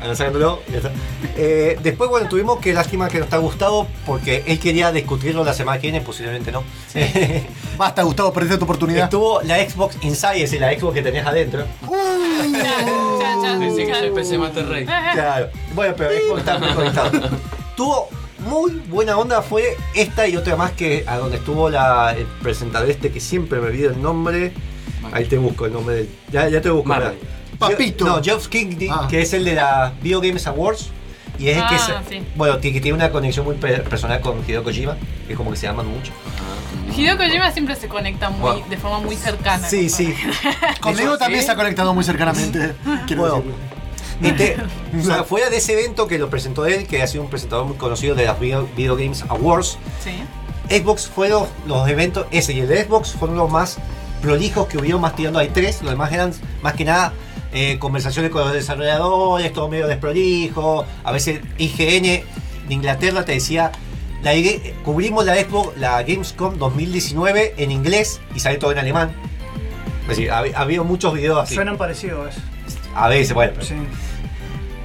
anda 0.00 0.14
sacándolo. 0.14 0.62
ya 0.70 0.78
está. 0.78 0.92
Eh, 1.36 1.78
después, 1.82 2.08
bueno, 2.08 2.28
tuvimos 2.28 2.58
que 2.60 2.72
lástima 2.72 3.08
que 3.08 3.18
no 3.18 3.24
está 3.24 3.38
Gustavo 3.38 3.86
porque 4.06 4.42
él 4.46 4.58
quería 4.58 4.92
discutirlo 4.92 5.44
la 5.44 5.52
semana 5.52 5.78
que 5.78 5.88
viene, 5.88 6.00
posiblemente 6.00 6.52
no. 6.52 6.62
Basta, 7.76 8.02
Gustavo, 8.02 8.32
perdiste 8.32 8.58
tu 8.58 8.64
oportunidad. 8.64 9.04
Estuvo 9.04 9.42
la 9.42 9.58
Xbox 9.68 9.98
Inside, 10.02 10.36
es 10.36 10.50
decir, 10.50 10.60
la 10.60 10.72
Xbox 10.72 10.94
que 10.94 11.02
tenías 11.02 11.26
adentro. 11.26 11.64
Que 12.46 13.86
chan. 13.86 13.98
soy 13.98 14.10
PC 14.10 14.38
Master 14.38 14.68
Race. 14.68 14.84
Claro. 14.84 15.48
Bueno, 15.74 15.94
pero 15.96 16.10
Xbox 16.10 16.38
está 16.40 16.58
muy 16.58 16.68
conectado. 16.74 17.30
Tuvo 17.76 18.08
muy 18.40 18.82
buena 18.88 19.16
onda, 19.18 19.42
fue 19.42 19.76
esta 19.94 20.28
y 20.28 20.36
otra 20.36 20.56
más 20.56 20.72
que 20.72 21.04
a 21.06 21.18
donde 21.18 21.38
estuvo 21.38 21.68
la, 21.68 22.14
el 22.16 22.26
presentador 22.42 22.88
este 22.90 23.10
que 23.10 23.20
siempre 23.20 23.60
me 23.60 23.68
olvido 23.68 23.90
el 23.90 24.00
nombre. 24.00 24.52
Ahí 25.12 25.24
te 25.24 25.38
busco 25.38 25.66
el 25.66 25.72
nombre 25.72 25.96
del. 25.96 26.08
Ya, 26.30 26.48
ya 26.48 26.60
te 26.60 26.70
busco. 26.70 26.88
Marvel. 26.88 27.16
Papito. 27.58 28.04
No, 28.04 28.22
Geoff 28.22 28.48
Keighley, 28.48 28.88
Ah. 28.90 29.06
que 29.08 29.20
es 29.22 29.32
el 29.32 29.44
de 29.44 29.54
la 29.54 29.92
Video 30.02 30.20
Games 30.20 30.46
Awards. 30.46 30.90
Y 31.38 31.48
es 31.50 31.58
el 31.58 31.66
que 31.66 31.74
Ah, 31.74 32.02
sí. 32.08 32.22
bueno, 32.34 32.58
que 32.60 32.70
tiene 32.80 32.94
una 32.94 33.10
conexión 33.10 33.44
muy 33.44 33.56
pe- 33.56 33.80
personal 33.80 34.20
con 34.22 34.42
Hideo 34.48 34.64
Kojima, 34.64 34.96
que 35.28 35.34
como 35.34 35.50
que 35.50 35.56
se 35.58 35.68
aman 35.68 35.86
mucho. 35.86 36.10
Hideo 36.96 37.18
Kojima 37.18 37.50
siempre 37.52 37.76
se 37.76 37.88
conecta 37.88 38.30
muy, 38.30 38.40
Bueno. 38.40 38.66
de 38.70 38.76
forma 38.78 39.00
muy 39.00 39.16
cercana. 39.16 39.68
Sí, 39.68 39.90
sí. 39.90 40.14
Conmigo 40.80 41.18
también 41.18 41.40
¿sí? 41.42 41.46
se 41.46 41.52
ha 41.52 41.56
conectado 41.56 41.92
muy 41.92 42.04
cercanamente. 42.04 42.74
Quiero 43.06 43.22
Bueno, 43.22 43.36
decirlo. 43.36 43.54
Este, 44.22 44.56
o 44.98 45.02
sea, 45.04 45.24
fuera 45.24 45.50
de 45.50 45.58
ese 45.58 45.74
evento 45.74 46.06
que 46.08 46.18
lo 46.18 46.30
presentó 46.30 46.64
él, 46.64 46.86
que 46.86 47.02
ha 47.02 47.06
sido 47.06 47.22
un 47.24 47.28
presentador 47.28 47.66
muy 47.66 47.76
conocido 47.76 48.14
de 48.14 48.24
las 48.24 48.40
Video, 48.40 48.66
Video 48.74 48.96
Games 48.96 49.22
Awards, 49.28 49.76
Sí. 50.02 50.12
Xbox 50.74 51.06
fueron 51.06 51.46
los 51.66 51.86
eventos, 51.88 52.26
ese 52.30 52.54
y 52.54 52.60
el 52.60 52.68
de 52.68 52.82
Xbox 52.84 53.12
fueron 53.12 53.36
los 53.36 53.50
más 53.50 53.76
prolijos 54.22 54.66
que 54.68 54.78
hubieron, 54.78 55.02
más 55.02 55.14
tirando 55.14 55.38
hay 55.38 55.48
tres, 55.48 55.82
los 55.82 55.90
demás 55.90 56.10
eran 56.12 56.32
más 56.62 56.72
que 56.72 56.84
nada 56.86 57.12
eh, 57.56 57.78
conversaciones 57.78 58.30
con 58.30 58.42
los 58.42 58.52
desarrolladores, 58.52 59.52
todo 59.52 59.68
medio 59.68 59.86
desprolijo, 59.88 60.84
a 61.02 61.10
veces 61.12 61.40
IGN 61.58 62.02
de 62.02 62.74
Inglaterra 62.74 63.24
te 63.24 63.32
decía, 63.32 63.72
la, 64.22 64.32
cubrimos 64.84 65.24
la 65.24 65.36
Xbox, 65.36 65.76
la 65.78 66.02
Gamescom 66.02 66.58
2019 66.58 67.54
en 67.56 67.70
inglés 67.70 68.20
y 68.34 68.40
sale 68.40 68.58
todo 68.58 68.72
en 68.72 68.78
alemán. 68.78 69.10
Es 70.02 70.08
decir, 70.08 70.28
hab- 70.30 70.52
había 70.54 70.82
muchos 70.82 71.14
videos 71.14 71.38
así. 71.42 71.54
Suenan 71.54 71.76
parecidos. 71.78 72.34
A 72.94 73.08
veces, 73.08 73.32
bueno. 73.32 73.52
pero- 73.54 73.66
Sí. 73.66 73.74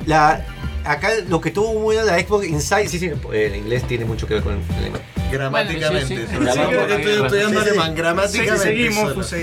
La, 0.05 0.45
acá 0.85 1.09
lo 1.27 1.41
que 1.41 1.51
tuvo 1.51 1.73
muy 1.73 1.81
bueno 1.95 2.03
la 2.03 2.19
Xbox 2.19 2.47
Inside, 2.47 2.87
sí, 2.87 2.97
sí, 2.99 3.11
el 3.33 3.55
inglés 3.55 3.83
tiene 3.87 4.05
mucho 4.05 4.25
que 4.27 4.35
ver 4.35 4.43
con 4.43 4.53
el 4.53 4.75
alemán. 4.77 5.01
Gramáticamente. 5.31 6.15
Bueno, 6.15 6.51
sí, 6.53 6.57
sí. 6.57 6.91
estoy 6.93 7.21
estudiando 7.23 7.59
alemán. 7.61 7.89
Sí, 7.89 7.95
Gramáticamente. 7.97 8.63
seguimos, 8.63 9.13
pues. 9.13 9.35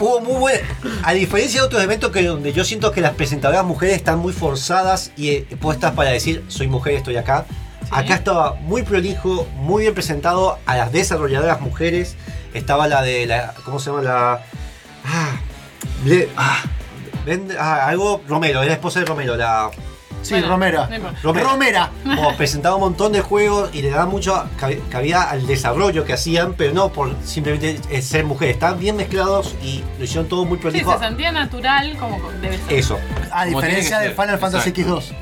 Hubo 0.00 0.20
muy 0.20 0.34
buen. 0.36 0.60
A 1.02 1.12
diferencia 1.12 1.60
de 1.60 1.66
otros 1.66 1.82
eventos 1.82 2.10
que 2.12 2.22
donde 2.22 2.52
yo 2.52 2.64
siento 2.64 2.92
que 2.92 3.00
las 3.00 3.14
presentadoras 3.14 3.64
mujeres 3.64 3.96
están 3.96 4.18
muy 4.18 4.32
forzadas 4.32 5.10
y 5.16 5.30
eh, 5.30 5.46
puestas 5.60 5.92
para 5.92 6.10
decir 6.10 6.44
soy 6.48 6.68
mujer, 6.68 6.94
estoy 6.94 7.16
acá. 7.16 7.46
Acá 7.90 8.14
estaba 8.16 8.54
muy 8.54 8.82
prolijo, 8.82 9.46
muy 9.56 9.82
bien 9.82 9.94
presentado 9.94 10.58
a 10.66 10.76
las 10.76 10.92
desarrolladoras 10.92 11.60
mujeres. 11.60 12.16
Estaba 12.54 12.86
la 12.86 13.02
de 13.02 13.26
la. 13.26 13.54
¿Cómo 13.64 13.78
se 13.78 13.90
llama? 13.90 14.02
La. 14.02 14.42
Ah. 15.04 15.36
Ble- 16.04 16.28
ah, 16.36 16.62
ven- 17.24 17.48
ah, 17.58 17.86
algo 17.86 18.22
Romero, 18.28 18.62
era 18.62 18.74
esposa 18.74 19.00
de 19.00 19.06
Romero, 19.06 19.36
la. 19.36 19.70
Sí, 20.22 20.34
Bueno, 20.34 20.48
Romera. 20.48 20.88
Romera. 21.22 21.90
Como 22.04 22.36
presentaba 22.36 22.74
un 22.74 22.80
montón 22.82 23.12
de 23.12 23.20
juegos 23.20 23.70
y 23.72 23.82
le 23.82 23.90
daba 23.90 24.06
mucho 24.06 24.34
cabi- 24.60 24.80
cabida 24.88 25.30
al 25.30 25.46
desarrollo 25.46 26.04
que 26.04 26.12
hacían, 26.12 26.54
pero 26.54 26.74
no 26.74 26.90
por 26.90 27.14
simplemente 27.24 27.80
eh, 27.90 28.02
ser 28.02 28.24
mujeres. 28.24 28.54
Estaban 28.54 28.78
bien 28.78 28.96
mezclados 28.96 29.54
y 29.62 29.82
lo 29.98 30.04
hicieron 30.04 30.28
todo 30.28 30.44
muy 30.44 30.58
Sí, 30.58 30.62
prolijo. 30.62 30.92
se 30.92 30.98
sentía 30.98 31.32
natural 31.32 31.96
como 31.98 32.18
debe 32.42 32.58
ser. 32.58 32.72
Eso. 32.72 32.98
A 33.30 33.44
diferencia 33.46 34.00
de. 34.00 34.10
Final 34.10 34.38
Fantasy 34.38 34.70
Exacto. 34.70 35.00
X2. 35.00 35.12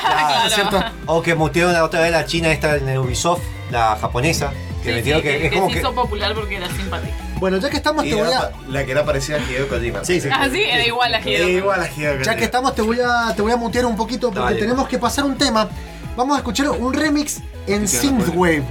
Claro. 0.00 0.50
¿Cierto? 0.50 0.84
O 1.06 1.22
que 1.22 1.34
mutearon 1.34 1.72
la 1.72 1.84
otra 1.84 2.00
vez 2.00 2.12
la 2.12 2.24
china 2.26 2.50
esta 2.52 2.76
en 2.76 2.88
el 2.88 2.98
Ubisoft, 2.98 3.42
la 3.70 3.96
japonesa. 4.00 4.52
Que 4.82 5.02
Sí, 5.02 5.04
sí, 5.04 5.12
que, 5.16 5.22
que, 5.22 5.46
es 5.46 5.50
que 5.50 5.56
como 5.56 5.68
se 5.68 5.74
que. 5.74 5.80
hizo 5.80 5.94
popular 5.94 6.34
porque 6.34 6.56
era 6.56 6.68
simpática. 6.70 7.14
Bueno, 7.40 7.58
ya 7.58 7.68
que 7.68 7.76
estamos, 7.76 8.04
Y 8.06 8.10
te 8.10 8.14
voy 8.14 8.32
a. 8.32 8.50
la 8.68 8.84
que 8.84 8.92
era 8.92 9.04
parecida 9.04 9.36
a 9.36 9.40
Hideo 9.40 9.68
Kojima. 9.68 10.04
Sí, 10.04 10.20
sí. 10.20 10.28
Ah, 10.32 10.48
sí, 10.50 10.62
era 10.62 10.86
igual 10.86 11.14
a 11.14 11.20
Hideo. 11.20 11.48
Igual 11.48 11.80
a 11.80 11.86
Hideo 11.88 12.12
Kojima. 12.12 12.24
Ya 12.24 12.36
que 12.36 12.44
estamos, 12.44 12.74
te 12.74 12.82
voy 12.82 12.98
a, 13.04 13.34
te 13.34 13.42
voy 13.42 13.52
a 13.52 13.56
mutear 13.56 13.86
un 13.86 13.96
poquito 13.96 14.28
porque 14.30 14.40
Dale. 14.40 14.58
tenemos 14.60 14.88
que 14.88 14.98
pasar 14.98 15.24
un 15.24 15.36
tema. 15.36 15.68
Vamos 16.16 16.36
a 16.36 16.38
escuchar 16.38 16.70
un 16.70 16.92
remix 16.94 17.40
en 17.66 17.88
Synthwave 17.88 18.62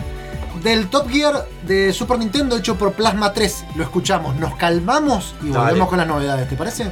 del 0.64 0.88
Top 0.88 1.10
Gear 1.10 1.46
de 1.68 1.92
Super 1.92 2.18
Nintendo 2.18 2.56
hecho 2.58 2.76
por 2.78 2.94
Plasma 2.94 3.34
3. 3.34 3.66
Lo 3.76 3.84
escuchamos, 3.84 4.36
nos 4.38 4.56
calmamos 4.56 5.36
y 5.42 5.50
Dale. 5.50 5.66
volvemos 5.66 5.90
con 5.90 5.98
las 5.98 6.08
novedades, 6.08 6.48
¿te 6.48 6.56
parece? 6.56 6.92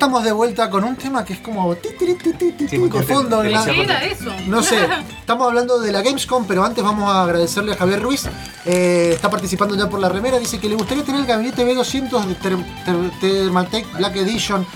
Estamos 0.00 0.24
de 0.24 0.32
vuelta 0.32 0.70
con 0.70 0.82
un 0.82 0.96
tema 0.96 1.22
que 1.26 1.34
es 1.34 1.40
como 1.40 1.74
ti, 1.76 1.90
ti, 1.98 2.14
ti, 2.14 2.32
ti, 2.32 2.52
ti, 2.52 2.68
Sí, 2.68 2.78
muy 2.78 2.88
de 2.88 2.92
contento. 2.96 3.20
fondo. 3.20 3.44
en 3.44 3.52
la- 3.52 3.64
¿Qué 3.66 3.82
era 3.82 4.02
eso? 4.02 4.30
No 4.46 4.62
sé, 4.62 4.78
estamos 5.18 5.46
hablando 5.46 5.78
de 5.78 5.92
la 5.92 6.00
Gamescom, 6.00 6.46
pero 6.46 6.64
antes 6.64 6.82
vamos 6.82 7.14
a 7.14 7.24
agradecerle 7.24 7.72
a 7.74 7.76
Javier 7.76 8.00
Ruiz. 8.00 8.26
Eh, 8.64 9.10
está 9.14 9.28
participando 9.28 9.76
ya 9.76 9.90
por 9.90 10.00
la 10.00 10.08
remera. 10.08 10.38
Dice 10.38 10.58
que 10.58 10.70
le 10.70 10.74
gustaría 10.76 11.04
tener 11.04 11.20
el 11.20 11.26
gabinete 11.26 11.66
B200 11.66 12.24
de 12.24 12.34
Ter- 12.36 12.56
Ter- 12.86 13.10
Thermaltake 13.20 13.92
Black 13.98 14.16
Edition. 14.16 14.66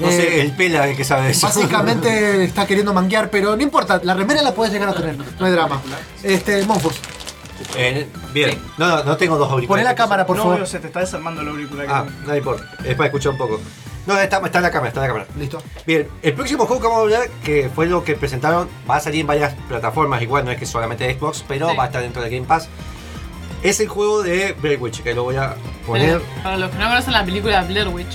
No 0.00 0.06
Eh, 0.08 0.12
sé, 0.12 0.40
el 0.42 0.52
pela 0.52 0.86
el 0.86 0.94
que 0.98 1.04
sabe 1.04 1.30
eso. 1.30 1.46
Básicamente 1.46 2.44
está 2.44 2.66
queriendo 2.66 2.92
manguear, 2.92 3.30
pero 3.30 3.56
no 3.56 3.62
importa, 3.62 4.02
la 4.04 4.12
remera 4.12 4.42
la 4.42 4.52
puedes 4.52 4.70
llegar 4.70 4.90
a 4.90 4.92
tener, 4.94 5.16
no 5.16 5.46
hay 5.46 5.50
drama. 5.52 5.80
Este, 6.22 6.62
Monfus, 6.66 6.96
Eh, 7.74 8.06
bien, 8.34 8.58
no, 8.76 8.86
no, 8.88 9.02
no 9.04 9.16
tengo 9.16 9.38
dos 9.38 9.50
auriculares. 9.50 9.82
poné 9.82 9.84
la 9.84 9.94
cámara, 9.94 10.26
por 10.26 10.36
no 10.36 10.42
favor. 10.42 10.58
veo, 10.58 10.66
se 10.66 10.78
te 10.78 10.88
está 10.88 11.00
desarmando 11.00 11.40
el 11.40 11.48
auricular. 11.48 11.86
Ah, 11.88 12.04
no 12.26 12.36
importa, 12.36 12.64
es 12.84 12.94
para 12.96 13.06
escuchar 13.06 13.32
un 13.32 13.38
poco. 13.38 13.60
No, 14.06 14.18
está, 14.18 14.38
está 14.44 14.58
en 14.58 14.62
la 14.64 14.70
cámara, 14.70 14.88
está 14.88 15.00
en 15.00 15.08
la 15.08 15.12
cámara. 15.14 15.26
Listo. 15.38 15.62
Bien, 15.86 16.08
el 16.22 16.32
próximo 16.34 16.66
juego 16.66 16.80
que 16.82 16.86
vamos 16.88 17.00
a 17.00 17.02
hablar, 17.02 17.28
que 17.44 17.70
fue 17.74 17.86
lo 17.86 18.04
que 18.04 18.14
presentaron, 18.16 18.68
va 18.88 18.96
a 18.96 19.00
salir 19.00 19.20
en 19.22 19.26
varias 19.26 19.54
plataformas, 19.68 20.20
igual 20.22 20.44
no 20.44 20.50
es 20.50 20.58
que 20.58 20.66
solamente 20.66 21.04
de 21.06 21.14
Xbox, 21.18 21.44
pero 21.48 21.70
Sí. 21.70 21.76
va 21.76 21.84
a 21.84 21.86
estar 21.86 22.02
dentro 22.02 22.22
de 22.22 22.30
Game 22.30 22.46
Pass. 22.46 22.68
Es 23.62 23.80
el 23.80 23.88
juego 23.88 24.22
de 24.22 24.52
Blair 24.60 24.78
Witch, 24.80 25.02
que 25.02 25.14
lo 25.14 25.24
voy 25.24 25.36
a 25.36 25.54
poner. 25.86 26.20
Para 26.42 26.58
los 26.58 26.70
que 26.70 26.76
no 26.78 26.86
conocen 26.88 27.12
la 27.14 27.24
película 27.24 27.62
Blair 27.62 27.88
Witch. 27.88 28.14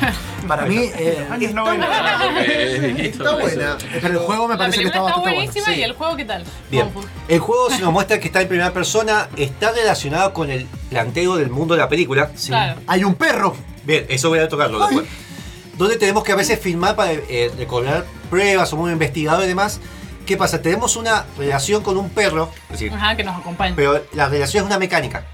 Para 0.48 0.64
mí, 0.64 0.76
eh, 0.96 1.26
está 1.38 1.52
90. 1.54 1.86
Está 3.04 3.32
buena, 3.36 3.76
pero 4.00 4.08
el 4.14 4.18
juego 4.20 4.48
me 4.48 4.54
La 4.54 4.58
parece 4.58 4.78
que 4.80 4.86
está 4.86 4.98
está 4.98 5.02
bastante 5.02 5.28
bueno. 5.30 5.36
buenísima 5.46 5.76
y 5.76 5.82
el 5.82 5.92
juego 5.92 6.16
qué 6.16 6.24
tal. 6.24 6.44
Bien, 6.70 6.90
el 7.28 7.38
juego 7.40 7.68
se 7.68 7.80
nos 7.80 7.92
muestra 7.92 8.18
que 8.18 8.28
está 8.28 8.40
en 8.40 8.48
primera 8.48 8.72
persona, 8.72 9.28
está 9.36 9.72
relacionado 9.72 10.32
con 10.32 10.50
el 10.50 10.66
planteo 10.88 11.36
del 11.36 11.50
mundo 11.50 11.74
de 11.74 11.80
la 11.80 11.88
película. 11.90 12.30
Claro. 12.46 12.80
Hay 12.86 13.04
un 13.04 13.14
perro. 13.16 13.54
Bien, 13.90 14.06
eso 14.08 14.28
voy 14.28 14.38
a 14.38 14.48
tocarlo 14.48 14.78
después. 14.78 15.04
Donde 15.76 15.96
tenemos 15.96 16.22
que 16.22 16.30
a 16.30 16.36
veces 16.36 16.60
filmar 16.60 16.94
para 16.94 17.10
eh, 17.10 17.50
recobrar 17.58 18.06
pruebas, 18.30 18.68
somos 18.68 18.86
un 18.86 18.92
investigador 18.92 19.42
y 19.42 19.48
demás. 19.48 19.80
¿Qué 20.24 20.36
pasa? 20.36 20.62
Tenemos 20.62 20.94
una 20.94 21.26
relación 21.36 21.82
con 21.82 21.96
un 21.96 22.08
perro, 22.08 22.52
es 22.66 22.78
decir, 22.78 22.92
Ajá, 22.92 23.16
que 23.16 23.24
nos 23.24 23.36
acompaña. 23.36 23.74
pero 23.74 24.00
la 24.12 24.28
relación 24.28 24.62
es 24.62 24.66
una 24.68 24.78
mecánica. 24.78 25.24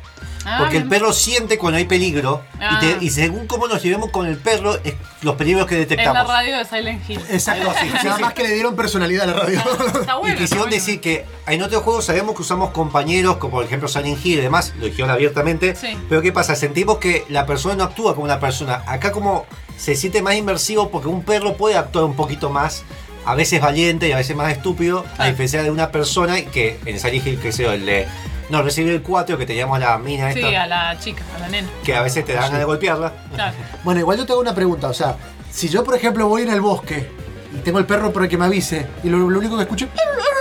Ah, 0.48 0.58
Porque 0.60 0.76
el 0.76 0.84
bien. 0.84 0.90
perro 1.00 1.12
siente 1.12 1.58
cuando 1.58 1.78
hay 1.78 1.86
peligro 1.86 2.42
Ah. 2.60 2.78
y, 2.80 2.86
te- 2.86 3.04
y 3.04 3.10
según 3.10 3.46
cómo 3.48 3.66
nos 3.66 3.82
llevemos 3.82 4.10
con 4.10 4.26
el 4.26 4.36
perro, 4.36 4.76
es 4.84 4.94
los 5.22 5.34
peligros 5.34 5.66
que 5.66 5.74
Es 5.74 5.80
la 5.80 5.86
detectamos. 5.96 6.28
radio 6.28 6.56
de 6.58 6.64
Silent 6.64 7.10
Hill. 7.10 7.20
Exacto, 7.30 7.70
así, 7.70 7.86
sí, 7.88 7.92
nada 8.04 8.16
sí. 8.16 8.22
más 8.22 8.32
que 8.32 8.42
le 8.44 8.54
dieron 8.54 8.76
personalidad 8.76 9.24
a 9.24 9.26
la 9.26 9.32
radio. 9.42 9.58
Está 9.58 9.72
Y 10.14 10.18
bueno. 10.20 10.20
quisieron 10.20 10.42
está 10.42 10.56
bueno. 10.58 10.70
decir 10.70 11.00
que 11.00 11.24
en 11.48 11.62
otros 11.62 11.82
juegos 11.82 12.04
sabemos 12.04 12.36
que 12.36 12.42
usamos 12.42 12.70
compañeros, 12.70 13.38
como 13.38 13.54
por 13.56 13.64
ejemplo 13.64 13.88
Silent 13.88 14.24
Hill 14.24 14.38
y 14.38 14.42
demás, 14.42 14.72
lo 14.78 14.86
dijeron 14.86 15.10
abiertamente. 15.10 15.74
Sí. 15.74 15.98
Pero 16.08 16.22
¿qué 16.22 16.32
pasa? 16.32 16.54
Sentimos 16.54 16.98
que 16.98 17.24
la 17.28 17.44
persona 17.44 17.74
no 17.74 17.82
actúa 17.84 18.14
como 18.14 18.24
una 18.24 18.38
persona. 18.38 18.84
Acá 18.86 19.10
como 19.10 19.46
se 19.76 19.96
siente 19.96 20.22
más 20.22 20.36
inmersivo 20.36 20.90
porque 20.90 21.08
un 21.08 21.22
perro 21.24 21.56
puede 21.56 21.76
actuar 21.76 22.04
un 22.04 22.14
poquito 22.14 22.50
más, 22.50 22.84
a 23.24 23.34
veces 23.34 23.60
valiente 23.60 24.08
y 24.08 24.12
a 24.12 24.16
veces 24.16 24.36
más 24.36 24.52
estúpido, 24.52 25.04
a 25.18 25.24
Ah. 25.24 25.26
diferencia 25.26 25.62
de 25.64 25.70
una 25.72 25.90
persona 25.90 26.40
que 26.42 26.78
en 26.86 27.00
Silent 27.00 27.26
Hill, 27.26 27.40
que 27.40 27.50
sé 27.50 27.64
yo, 27.64 27.72
el 27.72 27.84
de... 27.84 28.06
No, 28.48 28.62
Resident 28.62 28.90
Evil 28.90 29.02
4, 29.02 29.36
que 29.38 29.46
teníamos 29.46 29.76
a 29.76 29.80
la 29.80 29.98
mina 29.98 30.32
Sí, 30.32 30.40
esta, 30.40 30.62
a 30.62 30.66
la 30.66 30.98
chica, 31.00 31.22
a 31.36 31.40
la 31.40 31.48
nena. 31.48 31.68
que 31.84 31.94
a 31.96 32.02
veces 32.02 32.24
te 32.24 32.32
dan 32.32 32.42
ganas 32.44 32.58
de 32.60 32.64
golpearla. 32.64 33.12
Claro. 33.34 33.56
Bueno, 33.84 34.00
igual 34.00 34.18
yo 34.18 34.26
te 34.26 34.32
hago 34.32 34.40
una 34.40 34.54
pregunta, 34.54 34.88
o 34.88 34.94
sea, 34.94 35.16
si 35.50 35.68
yo 35.68 35.82
por 35.84 35.94
ejemplo 35.96 36.28
voy 36.28 36.42
en 36.42 36.50
el 36.50 36.60
bosque 36.60 37.08
y 37.54 37.58
tengo 37.58 37.78
el 37.78 37.86
perro 37.86 38.12
para 38.12 38.28
que 38.28 38.36
me 38.36 38.44
avise 38.46 38.86
y 39.04 39.08
lo, 39.08 39.18
lo 39.30 39.38
único 39.38 39.56
que 39.56 39.62
escucho 39.62 39.88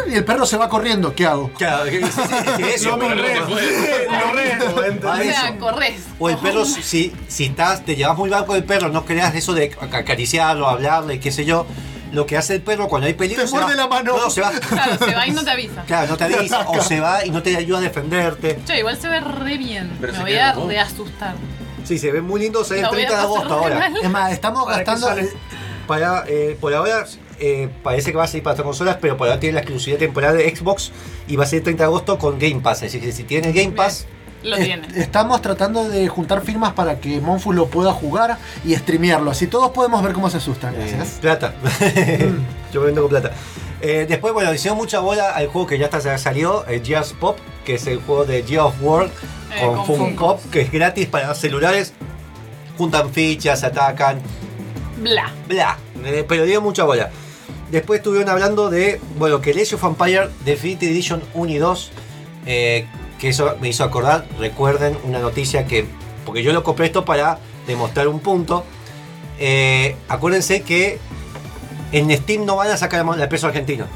y 0.08 0.14
el 0.14 0.24
perro 0.26 0.46
se 0.46 0.58
va 0.58 0.70
corriendo, 0.70 1.16
¿qué 1.16 1.26
hago? 1.26 1.50
Claro, 1.54 1.86
que- 1.86 2.00
sí, 2.06 2.12
sí, 2.14 2.22
es 2.46 2.52
que 2.58 2.74
eso, 2.76 2.92
Lo 2.98 3.00
corres, 3.08 3.40
lo 5.02 5.10
O 5.10 5.16
sea, 5.24 5.58
corres. 5.60 6.02
O 6.20 6.30
el 6.30 6.38
perro, 6.38 6.64
si, 6.66 7.12
si 7.28 7.46
estás, 7.46 7.84
te 7.86 7.96
llevas 7.96 8.18
muy 8.18 8.30
mal 8.30 8.46
con 8.46 8.56
el 8.56 8.64
perro, 8.64 8.90
no 8.90 9.04
creas 9.06 9.34
eso 9.36 9.54
de 9.54 9.72
ac- 9.72 9.94
acariciarlo, 9.96 10.68
hablarle, 10.68 11.20
qué 11.20 11.32
sé 11.32 11.44
yo. 11.46 11.66
Lo 12.16 12.26
que 12.26 12.38
hace 12.38 12.56
el 12.56 12.62
perro 12.62 12.88
cuando 12.88 13.08
hay 13.08 13.14
peligro. 13.14 13.44
Te 13.44 13.48
se 13.50 13.56
va- 13.56 13.62
muerde 13.64 13.78
la 13.78 13.88
mano. 13.88 14.16
No, 14.18 14.24
no, 14.24 14.30
se 14.30 14.42
va. 14.42 14.52
Claro, 14.52 14.98
se 15.06 15.14
va 15.14 15.28
y 15.28 15.32
no 15.32 15.44
te 15.44 15.52
avisa. 15.52 15.84
Claro, 15.86 16.08
no 16.12 16.18
te 16.18 16.24
avisa. 16.24 16.68
O 16.70 16.82
se 16.82 17.00
va 17.00 17.26
y 17.26 17.30
no 17.30 17.44
te 17.44 17.56
ayuda 17.56 17.78
a 17.80 17.82
defenderte. 17.82 18.60
Che, 18.66 18.80
igual 18.80 18.98
se 19.00 19.08
ve 19.10 19.20
re 19.20 19.58
bien. 19.58 19.92
Pero 20.02 20.14
Me 20.14 20.20
voy 20.20 20.32
queda 20.32 20.50
a 20.50 20.54
como- 20.56 20.68
reasustar. 20.70 21.36
Sí, 21.84 22.00
se 22.00 22.12
ve 22.12 22.22
muy 22.22 22.40
lindo, 22.42 22.64
se 22.64 22.74
ve 22.76 22.80
el 22.80 22.84
La 22.84 22.90
voy 22.90 23.02
a 23.04 23.06
30 23.08 23.16
de 23.18 23.24
agosto 23.24 23.54
ahora. 23.54 23.78
mal. 23.80 23.98
Es 24.02 24.10
más, 24.10 24.32
estamos 24.32 24.64
¿Para 24.66 24.78
qué 24.80 24.84
gastando 24.92 25.08
sale? 25.08 25.30
Para, 25.88 26.24
eh, 26.28 26.58
por 26.60 26.74
ahora 26.74 27.06
eh, 27.40 27.70
parece 27.84 28.12
que 28.12 28.18
va 28.18 28.24
a 28.24 28.28
salir 28.28 28.42
para 28.44 28.54
otras 28.54 28.66
consolas, 28.66 28.98
pero 29.00 29.18
por 29.18 29.28
ahora 29.28 29.40
tiene 29.40 29.54
la 29.54 29.60
exclusividad 29.60 30.00
temporal 30.00 30.36
de 30.38 30.56
Xbox 30.56 30.92
y 31.28 31.36
va 31.36 31.44
a 31.44 31.48
ser 31.48 31.58
el 31.58 31.64
30 31.64 31.84
de 31.84 31.86
agosto 31.88 32.18
con 32.18 32.40
Game 32.40 32.62
Pass. 32.62 32.82
Es 32.84 32.94
decir, 32.94 33.12
si 33.14 33.24
tiene 33.24 33.52
Game 33.52 33.74
Pass, 33.74 34.08
Lo 34.46 34.56
est- 34.56 34.66
tienen. 34.66 34.96
estamos 34.96 35.42
tratando 35.42 35.88
de 35.90 36.08
juntar 36.08 36.42
firmas 36.42 36.74
para 36.74 37.00
que 37.00 37.20
Monfus 37.20 37.56
lo 37.56 37.68
pueda 37.68 37.92
jugar 37.94 38.38
y 38.64 38.76
streamearlo, 38.76 39.32
así 39.32 39.48
todos 39.48 39.72
podemos 39.72 40.02
ver 40.04 40.14
cómo 40.14 40.30
se 40.30 40.38
asustan. 40.38 40.74
Eh, 40.76 40.78
Gracias. 40.96 41.20
plata. 41.22 41.54
Yo 42.74 42.80
me 42.82 42.86
vendo 42.88 43.02
con 43.02 43.10
plata. 43.10 43.32
Eh, 43.82 44.06
después, 44.08 44.34
bueno, 44.34 44.54
hicieron 44.54 44.78
mucha 44.78 45.00
bola 45.00 45.32
al 45.32 45.48
juego 45.48 45.68
que 45.68 45.78
ya 45.78 45.86
está, 45.86 46.18
salió, 46.18 46.66
el 46.66 46.84
Gears 46.84 47.14
Pop, 47.14 47.38
que 47.66 47.76
es 47.76 47.86
el 47.88 48.00
juego 48.00 48.26
de 48.26 48.42
Gear 48.44 48.62
of 48.66 48.76
War 48.82 49.06
Eh, 49.56 49.62
con, 49.62 49.76
con 49.76 49.86
Funko 49.86 50.40
que 50.52 50.62
es 50.62 50.72
gratis 50.72 51.08
para 51.08 51.28
los 51.28 51.38
celulares. 51.38 51.94
Juntan 52.78 53.10
fichas, 53.12 53.64
atacan, 53.64 54.20
Bla. 55.02 55.32
bla. 55.48 55.78
Eh, 56.04 56.26
pero 56.28 56.46
dio 56.46 56.62
mucha 56.62 56.84
bola. 56.84 57.10
Después 57.72 58.00
estuvieron 58.00 58.30
hablando 58.30 58.70
de, 58.70 59.00
bueno, 59.18 59.42
que 59.42 59.52
el 59.52 59.60
Age 59.60 59.76
of 59.76 59.84
Empire 59.84 60.30
Definitive 60.46 60.92
Edition 60.92 61.22
1 61.34 61.52
y 61.52 61.58
2, 61.58 61.92
eh, 62.46 62.88
que 63.26 63.30
eso 63.30 63.58
me 63.60 63.70
hizo 63.70 63.84
acordar, 63.84 64.24
recuerden 64.38 64.96
una 65.04 65.18
noticia 65.18 65.66
que, 65.66 65.88
porque 66.28 66.44
yo 66.44 66.54
lo 66.54 66.62
compré 66.62 66.86
esto 66.86 67.06
para 67.06 67.40
demostrar 67.66 68.08
un 68.08 68.20
punto. 68.20 68.64
Eh, 69.40 69.96
acuérdense 70.08 70.62
que 70.62 71.00
en 71.92 72.16
Steam 72.16 72.46
no 72.46 72.58
van 72.58 72.70
a 72.70 72.78
sacar 72.78 73.04
el 73.04 73.28
peso 73.28 73.48
argentino. 73.48 73.88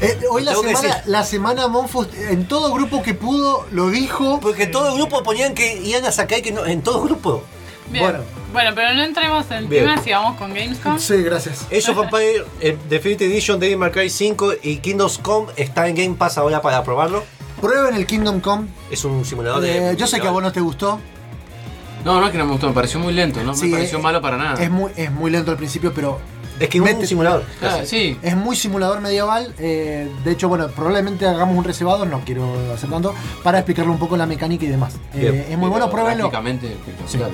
Eh, 0.00 0.18
hoy 0.30 0.42
la 0.42 0.54
semana, 0.54 1.02
la 1.04 1.22
semana 1.22 1.68
Monfus 1.68 2.08
en 2.30 2.48
todo 2.48 2.72
grupo 2.72 3.02
que 3.02 3.12
pudo 3.12 3.66
lo 3.72 3.90
dijo. 3.90 4.40
Porque 4.40 4.66
todo 4.66 4.88
el 4.88 4.94
grupo 4.94 5.22
ponían 5.22 5.52
que 5.52 5.82
iban 5.82 6.06
a 6.06 6.10
sacar 6.10 6.40
que 6.40 6.50
no, 6.50 6.64
en 6.64 6.80
todo 6.80 7.02
grupo. 7.02 7.44
Bien. 7.90 8.04
Bueno. 8.04 8.24
Bueno. 8.54 8.70
pero 8.74 8.94
no 8.94 9.02
entremos 9.02 9.50
en 9.50 9.68
Bien. 9.68 9.84
tema 9.84 10.02
si 10.02 10.12
vamos 10.12 10.38
con 10.38 10.54
Gamescom. 10.54 10.98
Sí, 10.98 11.22
gracias. 11.22 11.66
Age 11.66 11.90
of 11.90 12.04
Empire 12.04 12.46
eh, 12.62 12.78
Definitive 12.88 13.30
Edition, 13.30 13.60
Devil 13.60 13.76
May 13.76 13.90
Cry 13.90 14.08
5 14.08 14.54
y 14.62 14.78
Kingdoms 14.78 15.18
Come 15.18 15.52
está 15.56 15.86
en 15.88 15.94
Game 15.94 16.14
Pass 16.14 16.38
ahora 16.38 16.62
para 16.62 16.82
probarlo. 16.82 17.22
Prueben 17.64 17.94
el 17.94 18.04
Kingdom 18.04 18.40
Come. 18.40 18.66
Es 18.90 19.06
un 19.06 19.24
simulador 19.24 19.62
de. 19.62 19.92
Eh, 19.92 19.96
yo 19.96 20.06
sé 20.06 20.20
que 20.20 20.28
a 20.28 20.30
vos 20.30 20.42
no 20.42 20.52
te 20.52 20.60
gustó. 20.60 21.00
No, 22.04 22.20
no 22.20 22.26
es 22.26 22.32
que 22.32 22.36
no 22.36 22.44
me 22.44 22.50
gustó, 22.50 22.68
me 22.68 22.74
pareció 22.74 23.00
muy 23.00 23.14
lento, 23.14 23.42
no 23.42 23.54
Sí, 23.54 23.68
me 23.68 23.78
pareció 23.78 23.98
eh, 24.00 24.02
malo 24.02 24.20
para 24.20 24.36
nada. 24.36 24.62
Es 24.62 24.70
muy, 24.70 24.92
es 24.94 25.10
muy 25.10 25.30
lento 25.30 25.50
al 25.50 25.56
principio, 25.56 25.90
pero 25.94 26.20
Es 26.60 26.68
que 26.68 26.78
es 26.78 26.94
un 26.94 27.06
simulador. 27.06 27.44
Ah, 27.62 27.80
sí. 27.84 28.16
es 28.22 28.36
muy 28.36 28.54
simulador 28.56 29.00
medieval. 29.00 29.52
eh, 29.58 30.08
de 30.24 30.30
hecho, 30.30 30.48
bueno, 30.48 30.68
probablemente 30.68 31.26
hagamos 31.26 31.56
un 31.56 31.64
reservado, 31.64 32.04
no 32.06 32.20
quiero 32.24 32.44
hacer 32.72 32.88
tanto, 32.90 33.14
para 33.42 33.58
explicarle 33.58 33.90
un 33.90 33.98
poco 33.98 34.16
la 34.16 34.26
mecánica 34.26 34.64
y 34.64 34.68
demás. 34.68 34.94
Eh, 35.14 35.18
Bien. 35.30 35.46
es 35.50 35.58
muy 35.58 35.68
bueno, 35.68 35.90
pruébenlo. 35.90 36.30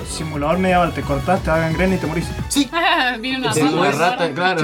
Simulador 0.09 0.57
medieval, 0.57 0.93
te 0.93 1.01
cortás, 1.01 1.41
te 1.43 1.51
hagan 1.51 1.73
gren 1.73 1.93
y 1.93 1.97
te 1.97 2.07
morís. 2.07 2.25
Sí, 2.49 2.69
Viene 3.19 3.37
una 3.39 3.53
Sí, 3.53 3.61
una 3.61 3.91
rata. 3.91 4.31
claro. 4.33 4.61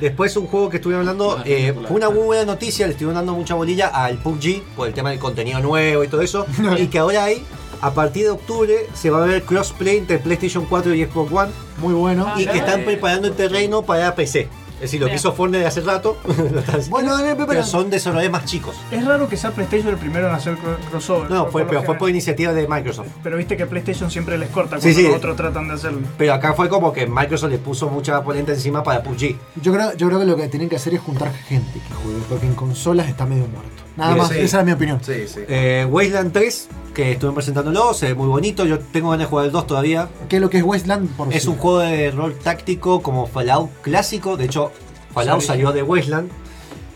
Después 0.00 0.36
un 0.36 0.48
juego 0.48 0.68
que 0.70 0.76
estuvieron 0.78 1.02
hablando, 1.08 1.40
eh, 1.44 1.72
fue 1.86 1.96
una 1.96 2.10
muy 2.10 2.24
buena 2.24 2.44
noticia, 2.44 2.84
le 2.86 2.92
estuvieron 2.92 3.14
dando 3.14 3.32
mucha 3.34 3.54
bolilla 3.54 3.88
al 3.88 4.16
PUBG 4.18 4.62
por 4.74 4.88
el 4.88 4.94
tema 4.94 5.10
del 5.10 5.18
contenido 5.20 5.60
nuevo 5.60 6.02
y 6.02 6.08
todo 6.08 6.20
eso, 6.20 6.46
y 6.78 6.88
que 6.88 6.98
ahora 6.98 7.24
hay, 7.24 7.42
a 7.80 7.92
partir 7.94 8.24
de 8.24 8.30
octubre, 8.30 8.74
se 8.94 9.10
va 9.10 9.22
a 9.22 9.26
ver 9.26 9.42
crossplay 9.44 9.98
entre 9.98 10.18
PlayStation 10.18 10.64
4 10.66 10.94
y 10.94 11.04
Xbox 11.04 11.32
One, 11.32 11.52
muy 11.78 11.94
bueno. 11.94 12.26
Ah, 12.28 12.40
y 12.40 12.46
que 12.46 12.58
están 12.58 12.82
preparando 12.84 13.28
el 13.28 13.34
terreno 13.34 13.82
para 13.82 14.14
PC. 14.14 14.48
Es 14.74 14.90
decir, 14.90 15.00
lo 15.00 15.06
que 15.06 15.14
hizo 15.14 15.32
Fortnite 15.32 15.64
hace 15.64 15.80
rato, 15.80 16.18
lo 16.52 16.58
está 16.60 16.76
Bueno, 16.90 17.16
pero- 17.22 17.46
pero 17.46 17.64
son 17.64 17.88
desarrolladores 17.88 18.32
más 18.32 18.44
chicos. 18.44 18.74
Es 18.90 19.04
raro 19.06 19.28
que 19.28 19.36
sea 19.36 19.52
PlayStation 19.52 19.88
el 19.88 19.96
primero 19.98 20.28
en 20.28 20.34
hacer 20.34 20.56
cro- 20.56 20.76
crossover. 20.90 21.30
No, 21.30 21.46
fue, 21.46 21.64
pero 21.64 21.84
fue 21.84 21.94
por 21.94 22.10
iniciativa 22.10 22.52
de 22.52 22.66
Microsoft. 22.68 23.06
Pero 23.22 23.36
viste 23.38 23.56
que 23.56 23.64
PlayStation 23.66 24.10
siempre 24.10 24.36
les 24.36 24.50
corta 24.50 24.76
cuando 24.78 24.94
sí. 24.98 25.04
los 25.06 25.16
otros 25.16 25.36
tratan 25.36 25.68
de 25.68 25.74
hacerlo. 25.74 26.00
Pero 26.18 26.34
acá 26.34 26.52
fue 26.54 26.68
como 26.68 26.92
que 26.92 27.06
Microsoft 27.06 27.50
le 27.52 27.58
puso 27.58 27.88
mucha 27.88 28.22
polenta 28.22 28.52
encima 28.52 28.82
para 28.82 29.02
PUBG. 29.02 29.36
Yo 29.62 29.72
creo, 29.72 29.94
yo 29.96 30.08
creo 30.08 30.18
que 30.18 30.26
lo 30.26 30.36
que 30.36 30.48
tienen 30.48 30.68
que 30.68 30.76
hacer 30.76 30.92
es 30.92 31.00
juntar 31.00 31.32
gente 31.32 31.72
que 31.78 31.94
juegue, 32.02 32.20
porque 32.28 32.46
en 32.46 32.54
consolas 32.54 33.08
está 33.08 33.24
medio 33.26 33.46
muerto. 33.46 33.83
Nada 33.96 34.16
más, 34.16 34.28
sí. 34.30 34.38
esa 34.38 34.60
es 34.60 34.66
mi 34.66 34.72
opinión. 34.72 34.98
Sí, 35.02 35.28
sí. 35.28 35.40
Eh, 35.48 35.86
Wasteland 35.88 36.32
3, 36.32 36.68
que 36.94 37.12
estuvieron 37.12 37.34
presentándolo, 37.34 37.94
se 37.94 38.06
ve 38.06 38.14
muy 38.14 38.26
bonito, 38.26 38.64
yo 38.64 38.78
tengo 38.80 39.10
ganas 39.10 39.26
de 39.26 39.30
jugar 39.30 39.46
el 39.46 39.52
2 39.52 39.66
todavía. 39.66 40.08
¿Qué 40.28 40.36
es 40.36 40.42
lo 40.42 40.50
que 40.50 40.58
es 40.58 40.64
Wasteland? 40.64 41.10
Por 41.16 41.32
Es 41.32 41.46
un 41.46 41.56
juego 41.56 41.78
de 41.78 42.10
rol 42.10 42.34
táctico 42.38 43.02
como 43.02 43.26
Fallout 43.26 43.70
clásico. 43.82 44.36
De 44.36 44.46
hecho, 44.46 44.72
Fallout 45.12 45.40
Sí. 45.42 45.46
salió 45.46 45.72
de 45.72 45.82
Wasteland. 45.82 46.30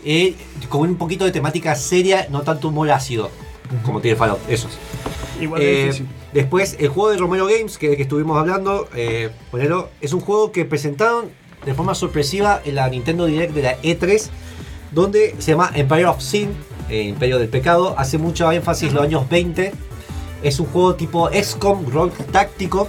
eh, 0.05 0.33
con 0.69 0.81
un 0.81 0.95
poquito 0.95 1.25
de 1.25 1.31
temática 1.31 1.75
seria, 1.75 2.27
no 2.29 2.41
tanto 2.41 2.69
humor 2.69 2.89
ácido. 2.89 3.29
Como 3.83 3.99
tiene 3.99 4.15
Fallout, 4.15 4.39
esos. 4.49 4.71
Igual 5.41 5.61
Eh, 5.61 6.05
después, 6.33 6.77
el 6.79 6.87
juego 6.87 7.09
de 7.11 7.17
Romero 7.17 7.45
Games, 7.47 7.77
que, 7.77 7.95
que 7.97 8.03
estuvimos 8.03 8.37
hablando, 8.37 8.87
eh, 8.95 9.29
ponelo, 9.51 9.89
es 9.99 10.13
un 10.13 10.21
juego 10.21 10.51
que 10.53 10.63
presentaron 10.65 11.25
de 11.65 11.73
forma 11.73 11.95
sorpresiva 11.95 12.61
en 12.63 12.75
la 12.75 12.89
Nintendo 12.89 13.25
Direct 13.25 13.53
de 13.53 13.61
la 13.61 13.77
E3, 13.81 14.29
donde 14.91 15.35
se 15.39 15.51
llama 15.51 15.69
Empire 15.75 16.05
of 16.05 16.21
Sin, 16.21 16.51
eh, 16.89 17.03
Imperio 17.03 17.39
del 17.39 17.49
Pecado. 17.49 17.95
Hace 17.97 18.17
mucho 18.17 18.51
énfasis 18.51 18.89
en 18.89 18.95
los 18.95 19.03
años 19.03 19.27
20. 19.29 19.73
Es 20.43 20.59
un 20.59 20.67
juego 20.67 20.95
tipo 20.95 21.29
XCOM, 21.29 21.85
rol 21.91 22.11
táctico, 22.31 22.87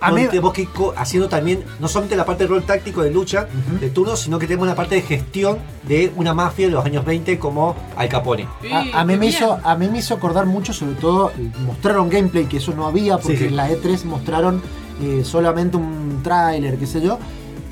A 0.00 0.10
mí- 0.12 0.22
donde 0.24 0.38
vos 0.40 0.52
que 0.52 0.68
haciendo 0.96 1.28
también, 1.28 1.64
no 1.80 1.88
solamente 1.88 2.14
la 2.16 2.24
parte 2.24 2.44
de 2.44 2.48
rol 2.48 2.62
táctico 2.64 3.02
de 3.02 3.10
lucha, 3.10 3.48
de 3.80 3.90
turnos, 3.90 4.20
sino 4.20 4.38
que 4.38 4.46
tenemos 4.46 4.66
una 4.66 4.74
parte 4.76 4.94
de 4.96 5.02
gestión 5.02 5.58
de 5.82 6.12
una 6.16 6.32
mafia 6.34 6.66
de 6.66 6.72
los 6.72 6.84
años 6.84 7.04
20 7.04 7.38
como 7.40 7.74
Al 7.96 8.08
Capone. 8.08 8.46
A, 8.72 9.00
a 9.00 9.04
mí 9.04 9.16
me 9.16 9.26
hizo, 9.26 9.58
a 9.64 9.74
mí 9.76 9.88
me 9.88 9.98
hizo 9.98 10.14
acordar 10.14 10.46
mucho, 10.46 10.72
sobre 10.72 10.94
todo, 10.94 11.32
mostraron 11.66 12.08
gameplay, 12.08 12.44
que 12.46 12.58
eso 12.58 12.72
no 12.72 12.86
había, 12.86 13.18
porque 13.18 13.36
Sí, 13.36 13.42
sí. 13.44 13.48
en 13.48 13.56
la 13.56 13.68
E3 13.70 14.04
mostraron 14.04 14.62
eh, 15.02 15.22
solamente 15.24 15.76
un 15.76 16.20
tráiler, 16.22 16.78
qué 16.78 16.86
sé 16.86 17.00
yo. 17.00 17.18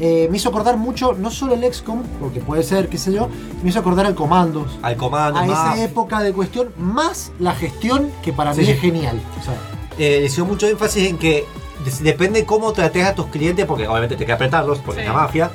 Eh, 0.02 0.28
me 0.31 0.39
hizo 0.39 0.48
acordar 0.48 0.78
mucho, 0.78 1.12
no 1.12 1.31
solo 1.31 1.52
el 1.55 1.62
XCOM, 1.74 2.02
porque 2.20 2.40
puede 2.40 2.62
ser, 2.62 2.89
qué 2.89 2.97
sé 2.97 3.12
yo, 3.12 3.28
me 3.62 3.68
hizo 3.68 3.81
acordar 3.81 4.06
al 4.06 4.14
Comandos. 4.14 4.78
Al 4.81 4.97
comando, 4.97 5.39
A 5.39 5.44
más. 5.44 5.74
esa 5.77 5.85
época 5.85 6.20
de 6.22 6.32
cuestión, 6.32 6.70
más 6.78 7.32
la 7.39 7.55
gestión, 7.55 8.10
que 8.22 8.32
para 8.32 8.55
Sí, 8.55 8.60
mí 8.60 8.66
sí. 8.66 8.72
es 8.72 8.81
genial. 8.81 9.20
O 9.39 9.44
sea, 9.44 9.55
eh, 9.98 10.20
le 10.20 10.27
hizo 10.27 10.47
mucho 10.47 10.66
énfasis 10.66 11.06
en 11.09 11.18
que 11.18 11.44
depende 12.01 12.47
cómo 12.47 12.72
trates 12.72 13.05
a 13.05 13.14
tus 13.14 13.27
clientes, 13.27 13.66
porque 13.66 13.86
obviamente 13.86 14.16
te 14.16 14.24
que 14.24 14.32
apretarlos, 14.32 14.78
porque 14.78 15.02
Sí. 15.02 15.06
es 15.06 15.12
la 15.12 15.20
mafia, 15.20 15.51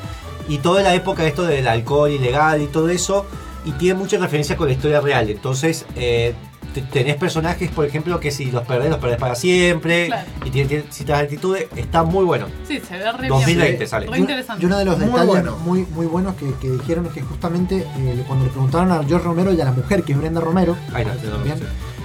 y 0.47 0.59
toda 0.59 0.83
la 0.83 0.93
época 0.93 1.23
de 1.23 1.29
esto 1.29 1.43
del 1.43 1.67
alcohol 1.67 2.11
ilegal 2.11 2.61
y 2.61 2.67
todo 2.67 2.89
eso, 2.89 3.25
y 3.65 3.71
tiene 3.71 3.95
mucha 3.97 4.17
referencia 4.19 4.55
con 4.55 4.67
la 4.67 4.73
historia 4.73 5.01
real. 5.01 5.27
Entonces, 5.27 5.87
eh, 5.95 6.35
tenés 6.81 7.15
personajes, 7.17 7.69
por 7.71 7.85
ejemplo, 7.85 8.19
que 8.19 8.31
si 8.31 8.51
los 8.51 8.63
perdés, 8.63 8.89
los 8.89 8.99
perdés 8.99 9.17
para 9.17 9.35
siempre, 9.35 10.07
Claro. 10.07 10.27
y 10.45 10.49
tiene, 10.49 10.67
tiene 10.69 10.83
ciertas 10.89 11.21
actitudes, 11.23 11.67
está 11.75 12.03
muy 12.03 12.25
bueno. 12.25 12.47
Sí, 12.67 12.79
se 12.79 12.97
ve 12.97 13.11
re 13.11 13.27
2020 13.27 13.77
bien. 13.77 13.87
sale. 13.89 14.07
Re 14.07 14.17
y, 14.17 14.21
interesante. 14.21 14.63
y 14.63 14.65
uno 14.65 14.77
de 14.77 14.85
los 14.85 14.97
Muy 14.97 15.05
detalles 15.07 15.27
bueno. 15.27 15.57
muy, 15.57 15.85
muy 15.93 16.05
buenos 16.05 16.35
que, 16.35 16.53
que 16.61 16.69
dijeron 16.71 17.05
es 17.07 17.13
que 17.13 17.21
justamente 17.21 17.85
eh, 17.97 18.23
cuando 18.27 18.45
le 18.45 18.51
preguntaron 18.51 18.91
a 18.91 19.03
George 19.03 19.25
Romero 19.25 19.53
y 19.53 19.61
a 19.61 19.65
la 19.65 19.71
mujer, 19.71 20.03
que 20.03 20.13
es 20.13 20.17
Brenda 20.17 20.41
Romero, 20.41 20.75
Ahí 20.93 21.05
no, 21.05 21.13
no, 21.31 21.37
no, 21.37 21.43
Bien. 21.43 21.57
sí. 21.57 21.63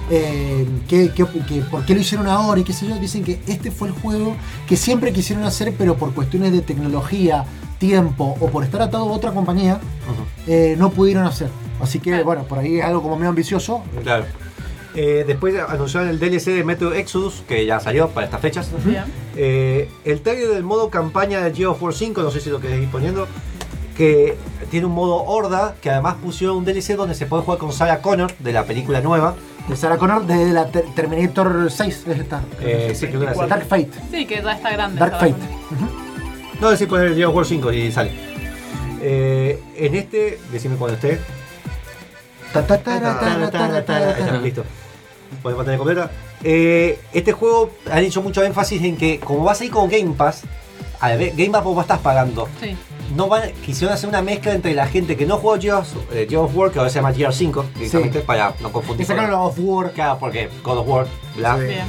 eh, 0.09 0.67
que, 0.87 1.09
que- 1.11 1.25
que 1.25 1.61
por 1.61 1.85
qué 1.85 1.93
lo 1.95 2.01
hicieron 2.01 2.27
ahora 2.27 2.59
y 2.59 2.63
qué 2.63 2.73
sé 2.73 2.87
yo, 2.87 2.95
dicen 2.97 3.23
que 3.23 3.39
este 3.47 3.71
fue 3.71 3.87
el 3.89 3.93
juego 3.93 4.35
que 4.67 4.75
siempre 4.77 5.13
quisieron 5.13 5.43
hacer, 5.45 5.73
pero 5.77 5.95
por 5.95 6.13
cuestiones 6.13 6.51
de 6.51 6.61
tecnología, 6.61 7.45
tiempo 7.79 8.35
o 8.39 8.47
por 8.49 8.63
estar 8.63 8.81
atado 8.81 9.09
a 9.09 9.11
otra 9.13 9.31
compañía, 9.31 9.79
eh, 10.47 10.75
no 10.77 10.89
pudieron 10.91 11.25
hacer. 11.25 11.49
Así 11.79 11.99
que 11.99 12.21
bueno, 12.23 12.43
por 12.43 12.59
ahí 12.59 12.77
es 12.79 12.85
algo 12.85 13.01
como 13.01 13.15
medio 13.15 13.29
ambicioso. 13.29 13.81
Claro. 14.03 14.25
Eh, 14.95 15.23
después 15.25 15.55
anunciaron 15.67 16.09
el 16.09 16.19
DLC 16.19 16.47
de 16.51 16.63
Metro 16.63 16.93
Exodus, 16.93 17.43
que 17.47 17.65
ya 17.65 17.79
salió 17.79 18.09
para 18.09 18.25
estas 18.25 18.41
fechas. 18.41 18.69
Bien. 18.83 19.03
Eh, 19.35 19.89
el 20.03 20.21
trailer 20.21 20.49
del 20.49 20.63
modo 20.63 20.89
campaña 20.89 21.39
de 21.41 21.53
Gears 21.53 21.71
of 21.71 21.81
War 21.83 21.93
5, 21.93 22.21
no 22.21 22.31
sé 22.31 22.41
si 22.41 22.49
lo 22.49 22.59
queréis 22.59 22.83
ir 22.83 22.89
poniendo, 22.89 23.27
que 23.95 24.35
tiene 24.69 24.85
un 24.87 24.93
modo 24.93 25.23
horda, 25.23 25.75
que 25.81 25.89
además 25.89 26.15
pusieron 26.21 26.57
un 26.57 26.65
DLC 26.65 26.95
donde 26.95 27.15
se 27.15 27.25
puede 27.25 27.43
jugar 27.43 27.59
con 27.59 27.71
Sarah 27.71 28.01
Connor 28.01 28.33
de 28.39 28.51
la 28.51 28.65
película 28.65 28.99
nueva. 29.01 29.35
De 29.69 29.75
Sarah 29.75 29.97
Connor 29.97 30.25
de 30.25 30.51
la 30.51 30.65
Ter- 30.71 30.85
Terminator 30.95 31.69
6 31.71 32.03
es 32.07 32.19
esta. 32.19 32.41
Eh, 32.59 32.93
sí, 32.95 33.07
creo 33.07 33.19
que 33.19 33.25
era 33.27 33.31
así. 33.31 33.49
Dark 33.49 33.65
Fate. 33.67 33.91
Sí, 34.11 34.25
que 34.25 34.41
ya 34.41 34.53
está 34.53 34.71
grande. 34.71 34.99
Dark 34.99 35.13
Fate. 35.19 35.35
No, 36.59 36.69
decir 36.71 36.87
poner 36.87 37.13
Gears 37.15 37.29
of 37.29 37.35
War 37.35 37.45
5 37.45 37.71
y 37.71 37.91
sale. 37.91 38.11
Eh, 39.01 39.59
en 39.77 39.95
este, 39.95 40.39
decime 40.51 40.75
cuando 40.75 40.95
esté. 40.95 41.19
Ta, 42.53 42.65
ta, 42.67 42.77
ta, 42.79 42.99
ra, 42.99 43.19
ta, 43.19 43.37
ra, 43.37 43.51
ta, 43.51 43.67
ra, 43.67 43.85
ta, 43.85 43.99
ra, 43.99 44.05
Ahí 44.07 44.11
está, 44.19 44.25
ta. 44.33 44.37
listo. 44.39 44.63
Podemos 45.41 45.63
pantalla 45.63 45.77
completa. 45.77 46.11
Eh, 46.43 46.99
este 47.13 47.31
juego 47.31 47.71
han 47.91 48.03
hecho 48.03 48.21
mucho 48.21 48.43
énfasis 48.43 48.81
en 48.83 48.97
que, 48.97 49.19
como 49.19 49.43
vas 49.43 49.61
a 49.61 49.65
ir 49.65 49.71
con 49.71 49.89
Game 49.89 50.13
Pass, 50.15 50.43
al 50.99 51.17
ver- 51.17 51.31
Game 51.35 51.49
Pass 51.51 51.63
vos 51.63 51.81
estás 51.81 51.99
pagando. 51.99 52.47
Sí. 52.61 52.75
No 53.15 53.27
van, 53.27 53.51
quisieron 53.65 53.93
hacer 53.93 54.07
una 54.07 54.21
mezcla 54.21 54.53
entre 54.53 54.73
la 54.73 54.87
gente 54.87 55.17
que 55.17 55.25
no 55.25 55.37
jugó 55.37 55.59
Gears, 55.59 55.93
eh, 56.13 56.27
Gears 56.29 56.45
of 56.45 56.55
War, 56.55 56.71
que 56.71 56.79
ahora 56.79 56.89
se 56.89 56.95
llama 56.95 57.11
Gears 57.13 57.35
5, 57.35 57.65
directamente, 57.75 58.19
para 58.21 58.53
no 58.61 58.71
confundir. 58.71 59.03
Y 59.03 59.07
sacaron 59.07 59.31
los 59.31 59.49
of 59.49 59.55
War. 59.59 59.91
Claro, 59.91 60.17
porque 60.19 60.49
God 60.63 60.77
of 60.77 60.87
War, 60.87 61.07
bla. 61.35 61.57
Sí. 61.57 61.65
Bien. 61.65 61.85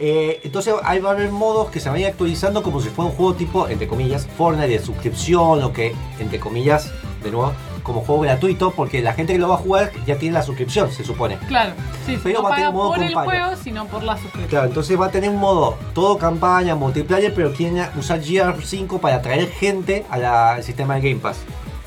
Eh, 0.00 0.40
entonces 0.44 0.74
ahí 0.84 1.00
va 1.00 1.10
a 1.10 1.12
haber 1.14 1.30
modos 1.30 1.70
que 1.70 1.80
se 1.80 1.88
van 1.88 1.96
a 1.96 2.00
ir 2.00 2.06
actualizando 2.06 2.62
como 2.62 2.80
si 2.80 2.88
fuera 2.88 3.10
un 3.10 3.16
juego 3.16 3.34
tipo, 3.34 3.66
entre 3.68 3.88
comillas, 3.88 4.28
Fortnite 4.36 4.68
de 4.68 4.78
suscripción 4.78 5.62
o 5.64 5.72
que, 5.72 5.92
entre 6.20 6.38
comillas, 6.38 6.90
de 7.24 7.30
nuevo, 7.32 7.52
como 7.88 8.02
juego 8.02 8.20
gratuito, 8.22 8.70
porque 8.70 9.02
la 9.02 9.14
gente 9.14 9.32
que 9.32 9.38
lo 9.40 9.48
va 9.48 9.56
a 9.56 9.58
jugar 9.58 9.90
ya 10.06 10.16
tiene 10.16 10.34
la 10.34 10.42
suscripción, 10.42 10.92
se 10.92 11.02
supone. 11.02 11.38
Claro. 11.48 11.72
Sí, 12.06 12.16
Pero 12.22 12.38
no 12.38 12.44
va 12.48 12.52
a 12.52 12.56
tener 12.56 12.72
modo 12.72 12.90
por 12.90 13.02
el 13.02 13.12
campaña. 13.12 13.44
juego, 13.46 13.62
sino 13.64 13.86
por 13.86 14.02
la 14.04 14.12
suscripción. 14.14 14.48
Claro, 14.48 14.66
entonces 14.68 15.00
va 15.00 15.06
a 15.06 15.10
tener 15.10 15.30
un 15.30 15.38
modo 15.38 15.76
todo 15.94 16.16
campaña, 16.18 16.76
multiplayer, 16.76 17.34
pero 17.34 17.52
quieren 17.52 17.84
usar 17.98 18.20
GR5 18.20 19.00
para 19.00 19.16
atraer 19.16 19.48
gente 19.48 20.06
a 20.10 20.16
la- 20.18 20.52
al 20.54 20.62
sistema 20.62 20.94
de 20.94 21.00
Game 21.10 21.20
Pass. 21.20 21.38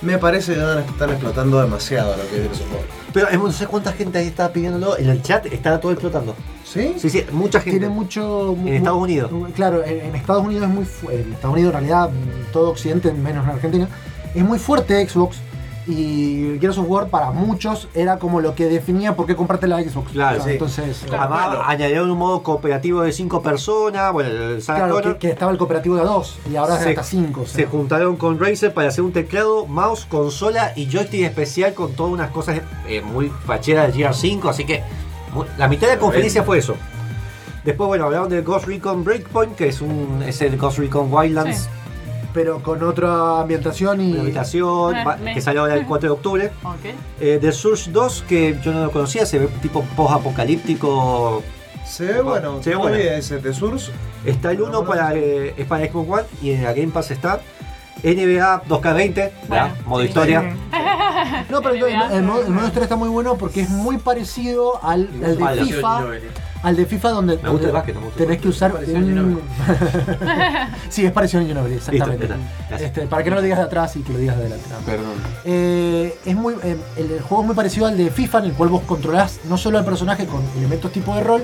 Me 0.02 0.18
parece 0.18 0.56
que 0.56 0.60
van 0.60 0.80
a 0.80 0.82
estar 0.82 1.10
explotando 1.11 1.61
demasiado 1.61 2.18
lo 2.18 2.23
que 2.28 2.38
es 2.45 2.52
esos 2.52 2.65
juegos. 2.68 2.86
Pero 3.14 3.30
no 3.38 3.52
sé 3.52 3.68
cuánta 3.68 3.94
gente 3.94 4.18
ahí 4.18 4.26
está 4.28 4.52
pidiéndolo. 4.52 4.98
En 4.98 5.07
el 5.10 5.22
chat 5.22 5.45
está 5.45 5.80
todo 5.80 5.91
explotando. 5.91 6.34
¿Sí? 6.65 6.95
Sí, 6.98 7.10
sí, 7.11 7.23
mucha 7.32 7.60
gente. 7.60 7.80
Tiene 7.82 7.94
mucho. 7.94 8.56
En 8.65 8.69
Estados 8.69 8.99
Unidos. 8.99 9.30
Claro, 9.53 9.84
en, 9.84 9.99
en 10.06 10.15
Estados 10.15 10.44
Unidos 10.44 10.64
es 10.69 10.73
muy. 10.73 10.86
En 11.14 11.34
Estados 11.34 11.53
Unidos, 11.53 11.73
en 11.76 11.80
realidad, 11.80 12.10
todo 12.52 12.72
Occidente, 12.72 13.11
menos 13.14 13.44
en 13.45 13.52
Argentina, 13.52 13.88
es 14.34 14.44
muy 14.44 14.57
fuerte 14.57 15.07
Xbox. 15.07 15.38
Y 15.87 16.57
Gears 16.59 16.77
of 16.77 16.85
War 16.87 17.07
para 17.07 17.31
muchos 17.31 17.87
era 17.95 18.19
como 18.19 18.39
lo 18.39 18.53
que 18.53 18.65
definía 18.65 19.15
por 19.15 19.25
qué 19.25 19.35
comprarte 19.35 19.67
la 19.67 19.81
Xbox. 19.81 20.11
Claro, 20.11 20.37
O 20.37 20.41
sea, 20.41 20.45
sí. 20.45 20.51
Entonces, 20.53 21.05
Además, 21.11 21.57
añadieron 21.65 22.11
un 22.11 22.17
modo 22.19 22.43
cooperativo 22.43 23.01
de 23.01 23.11
5 23.11 23.41
personas. 23.41 24.13
Bueno, 24.13 24.29
el 24.29 24.61
Sarah 24.61 24.79
claro, 24.81 24.93
Connor. 24.95 25.13
que, 25.17 25.27
que 25.27 25.33
estaba 25.33 25.51
el 25.51 25.57
cooperativo 25.57 25.95
de 25.95 26.01
a 26.01 26.05
dos 26.05 26.37
y 26.51 26.55
ahora 26.55 26.75
es 26.77 26.83
Se- 26.83 26.89
hasta 26.89 27.03
cinco. 27.03 27.41
o 27.41 27.45
sea. 27.45 27.55
Se 27.55 27.65
juntaron 27.65 28.15
con 28.15 28.39
Razer 28.39 28.73
para 28.73 28.89
hacer 28.89 29.03
un 29.03 29.11
teclado, 29.11 29.65
mouse, 29.65 30.05
consola 30.05 30.71
y 30.75 30.85
joystick 30.89 31.23
especial 31.23 31.73
con 31.73 31.93
todas 31.93 32.13
unas 32.13 32.29
cosas 32.29 32.61
eh, 32.87 33.01
muy 33.01 33.29
facheras 33.45 33.91
del 33.95 34.05
GR5. 34.05 34.49
Así 34.49 34.65
que 34.65 34.83
la 35.57 35.67
mitad 35.67 35.87
de 35.87 35.95
la 35.95 35.99
conferencia 35.99 36.43
fue 36.43 36.59
eso. 36.59 36.75
Después, 37.65 37.87
bueno, 37.87 38.05
hablaron 38.05 38.29
del 38.29 38.43
Ghost 38.43 38.65
Recon 38.67 39.03
Breakpoint, 39.03 39.55
que 39.55 39.67
es, 39.67 39.81
un, 39.81 40.23
es 40.25 40.41
el 40.41 40.57
Ghost 40.57 40.77
Recon 40.79 41.11
Wildlands. 41.13 41.57
Sí. 41.63 41.69
Pero 42.33 42.63
con 42.63 42.81
otra 42.83 43.41
ambientación 43.41 43.99
y. 44.01 44.11
Una 44.13 44.21
habitación, 44.21 44.95
Eh, 44.95 45.03
va- 45.05 45.17
me- 45.17 45.33
que 45.33 45.41
salió 45.41 45.61
ahora 45.61 45.75
el 45.75 45.85
4 45.85 46.09
de 46.09 46.13
octubre. 46.13 46.51
Ok. 46.63 46.95
Eh, 47.19 47.37
The 47.41 47.51
Surge 47.51 47.91
2, 47.91 48.23
que 48.27 48.57
yo 48.63 48.71
no 48.71 48.85
lo 48.85 48.91
conocía, 48.91 49.25
se 49.25 49.39
ve 49.39 49.47
tipo 49.61 49.83
post-apocalíptico. 49.97 51.43
Se 51.85 52.05
ve 52.05 52.21
bueno. 52.21 52.61
Se 52.63 52.69
ve 52.69 52.75
no 52.75 52.81
bueno. 52.83 52.95
ese 52.97 53.39
de 53.39 53.53
Source. 53.53 53.91
Está 54.25 54.51
el 54.51 54.61
1 54.61 54.85
para, 54.85 55.13
eh, 55.15 55.53
es 55.57 55.65
para 55.65 55.85
Xbox 55.85 56.09
One 56.09 56.23
y 56.41 56.51
en 56.51 56.63
la 56.63 56.73
Game 56.73 56.87
Pass 56.91 57.11
está 57.11 57.41
NBA 58.03 58.63
2K20, 58.67 59.13
¿verdad? 59.15 59.31
Bueno, 59.47 59.73
modo 59.85 60.01
sí. 60.01 60.07
historia. 60.07 60.55
No, 61.49 61.61
pero 61.61 61.75
el, 61.75 61.81
NBA. 61.93 62.15
el 62.17 62.23
modo, 62.23 62.41
el 62.43 62.49
modo 62.49 62.65
historia 62.67 62.83
está 62.85 62.95
muy 62.95 63.09
bueno 63.09 63.35
porque 63.35 63.61
es 63.61 63.69
muy 63.69 63.97
parecido 63.97 64.83
al, 64.83 65.09
al 65.23 65.37
de. 65.37 65.65
FIFA. 65.65 66.01
Al 66.63 66.75
de 66.75 66.85
FIFA 66.85 67.09
donde, 67.09 67.38
Me 67.38 67.49
gusta 67.49 67.67
el 67.67 67.73
básquet, 67.73 67.95
no 67.95 68.01
me 68.01 68.05
gusta 68.07 68.19
tenés 68.19 68.38
el 68.38 68.41
que 68.43 68.47
usar 68.49 68.73
un... 68.75 69.41
sí, 70.89 71.05
es 71.05 71.11
parecido 71.11 71.41
a 71.41 71.45
Ginobili, 71.45 71.75
exactamente. 71.75 72.27
Listo, 72.27 72.41
está. 72.69 72.85
Este, 72.85 73.07
para 73.07 73.23
que 73.23 73.29
no 73.31 73.38
lo 73.38 73.41
digas 73.41 73.57
de 73.59 73.65
atrás 73.65 73.95
y 73.95 74.01
que 74.01 74.13
lo 74.13 74.19
digas 74.19 74.38
de 74.38 74.41
adelante. 74.43 74.65
Perdón. 74.85 75.13
Eh, 75.43 76.15
es 76.23 76.35
muy, 76.35 76.53
eh, 76.63 76.77
el, 76.97 77.11
el 77.11 77.21
juego 77.21 77.41
es 77.41 77.47
muy 77.47 77.55
parecido 77.55 77.88
al 77.88 77.97
de 77.97 78.11
FIFA, 78.11 78.39
en 78.39 78.45
el 78.45 78.53
cual 78.53 78.69
vos 78.69 78.83
controlás 78.83 79.39
no 79.49 79.57
solo 79.57 79.79
al 79.79 79.85
personaje 79.85 80.27
con 80.27 80.43
elementos 80.57 80.91
tipo 80.91 81.15
de 81.15 81.23
rol, 81.23 81.41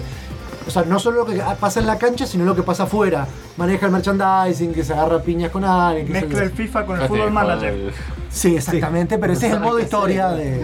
o 0.67 0.69
sea, 0.69 0.83
no 0.83 0.99
solo 0.99 1.19
lo 1.19 1.25
que 1.25 1.41
pasa 1.59 1.79
en 1.79 1.87
la 1.87 1.97
cancha, 1.97 2.27
sino 2.27 2.43
lo 2.43 2.53
que 2.53 2.61
pasa 2.61 2.83
afuera. 2.83 3.25
Maneja 3.55 3.85
el 3.85 3.91
merchandising, 3.93 4.73
que 4.73 4.83
se 4.83 4.93
agarra 4.93 5.21
piñas 5.21 5.49
con 5.49 5.63
alguien. 5.63 6.05
que 6.07 6.11
Mezcla 6.13 6.43
el 6.43 6.51
FIFA 6.51 6.85
con 6.85 7.01
el 7.01 7.07
Fútbol 7.07 7.31
Manager. 7.31 7.93
Sí, 8.29 8.57
exactamente, 8.57 9.17
pero 9.17 9.33
ese 9.33 9.47
es 9.47 9.53
el 9.53 9.61
modo 9.61 9.79
historia 9.79 10.29
de, 10.29 10.59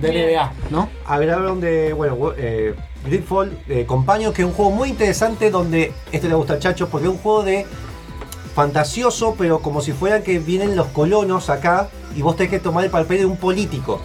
de 0.00 0.36
NBA, 0.36 0.52
¿no? 0.70 0.88
Hablaron 1.04 1.60
de, 1.60 1.92
bueno, 1.92 2.16
eh, 2.36 2.74
Gridfall, 3.04 3.58
eh, 3.68 3.84
Compañero, 3.86 4.32
que 4.32 4.42
es 4.42 4.48
un 4.48 4.54
juego 4.54 4.70
muy 4.70 4.88
interesante 4.90 5.50
donde, 5.50 5.92
este 6.12 6.28
le 6.28 6.34
gusta 6.34 6.54
al 6.54 6.60
Chacho, 6.60 6.88
porque 6.88 7.06
es 7.08 7.12
un 7.12 7.18
juego 7.18 7.42
de 7.42 7.66
fantasioso, 8.54 9.34
pero 9.38 9.60
como 9.60 9.80
si 9.80 9.92
fueran 9.92 10.22
que 10.22 10.38
vienen 10.38 10.76
los 10.76 10.86
colonos 10.88 11.48
acá 11.50 11.88
y 12.14 12.22
vos 12.22 12.36
tenés 12.36 12.50
que 12.50 12.58
tomar 12.60 12.84
el 12.84 12.90
papel 12.90 13.18
de 13.20 13.26
un 13.26 13.36
político. 13.36 14.00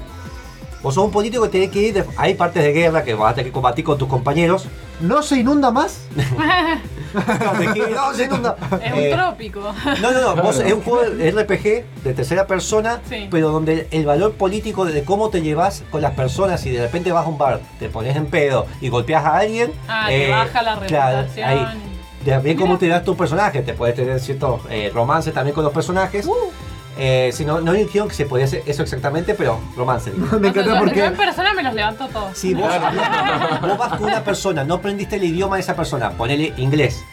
Vos 0.82 0.94
sos 0.96 1.04
un 1.06 1.12
político 1.12 1.44
que 1.44 1.50
tenés 1.50 1.70
que 1.72 1.82
ir, 1.82 1.94
de- 1.96 2.06
hay 2.18 2.36
partes 2.36 2.64
de 2.64 2.72
guerra 2.72 3.04
que 3.04 3.14
vas 3.14 3.32
a 3.32 3.36
tener 3.36 3.48
que 3.48 3.54
combatir 3.54 3.84
con 3.84 3.98
tus 3.98 4.08
compañeros. 4.08 4.68
¿No 5.02 5.22
se 5.22 5.38
inunda 5.40 5.70
más? 5.72 6.00
No, 7.14 7.52
tenés 7.52 7.74
que 7.74 7.80
ir- 7.82 7.90
no, 7.96 8.14
se 8.14 8.24
inunda. 8.26 8.56
Es 8.84 8.92
Eh, 8.94 9.12
un 9.12 9.18
trópico. 9.18 9.62
No, 10.02 10.12
no, 10.12 10.22
no, 10.36 10.42
vos- 10.44 10.60
es 10.60 10.74
un 10.74 10.82
juego 10.82 11.10
de 11.10 11.30
RPG 11.32 11.86
de 12.04 12.14
tercera 12.14 12.48
persona, 12.48 13.00
Sí. 13.10 13.28
pero 13.32 13.50
donde 13.52 13.88
el 13.92 14.06
valor 14.06 14.34
político 14.34 14.86
de 14.86 15.04
cómo 15.04 15.30
te 15.30 15.42
llevas 15.42 15.84
con 15.92 16.02
las 16.02 16.12
personas 16.14 16.66
y 16.66 16.72
de 16.72 16.82
repente 16.82 17.12
vas 17.12 17.26
a 17.26 17.30
un 17.30 17.38
bar, 17.38 17.60
te 17.80 17.90
pones 17.90 18.16
en 18.16 18.26
pedo 18.28 18.66
y 18.82 18.90
golpeas 18.90 19.24
a 19.26 19.38
alguien. 19.38 19.72
Ah, 19.88 20.06
te 20.08 20.30
baja 20.30 20.62
la 20.62 20.74
Eh, 20.76 20.80
claro, 20.88 21.18
reputación. 21.22 21.50
ahí. 21.50 21.66
También 22.26 22.58
cómo 22.58 22.78
te 22.78 22.88
das 22.90 23.04
tu 23.06 23.16
personaje, 23.16 23.62
te 23.62 23.74
puedes 23.74 23.96
tener 23.96 24.20
ciertos 24.20 24.62
eh, 24.70 24.92
romances 24.94 25.34
también 25.34 25.54
con 25.56 25.64
los 25.64 25.72
personajes. 25.72 26.26
Uh. 26.26 26.34
Eh, 27.00 27.32
si 27.34 27.46
no, 27.46 27.62
no 27.62 27.74
que 28.08 28.14
se 28.16 28.26
podía 28.26 28.46
hacer 28.46 28.64
eso 28.66 28.82
exactamente, 28.84 29.34
pero 29.36 29.60
romance. 29.76 30.12
Me 30.12 30.48
encanta 30.50 30.74
Yo- 30.74 30.80
porque... 30.80 30.96
Yo 31.00 31.06
en 31.06 31.16
persona 31.16 31.54
me 31.54 31.64
los 31.64 31.74
levanto 31.74 32.08
todos. 32.08 32.38
Si 32.38 32.54
vos, 32.54 32.72
vos 33.62 33.78
vas 33.78 33.90
con 33.98 34.04
una 34.06 34.24
persona, 34.24 34.64
no 34.64 34.76
aprendiste 34.76 35.16
el 35.18 35.24
idioma 35.26 35.56
de 35.58 35.62
esa 35.62 35.76
persona, 35.76 36.12
ponele 36.12 36.54
inglés 36.58 37.04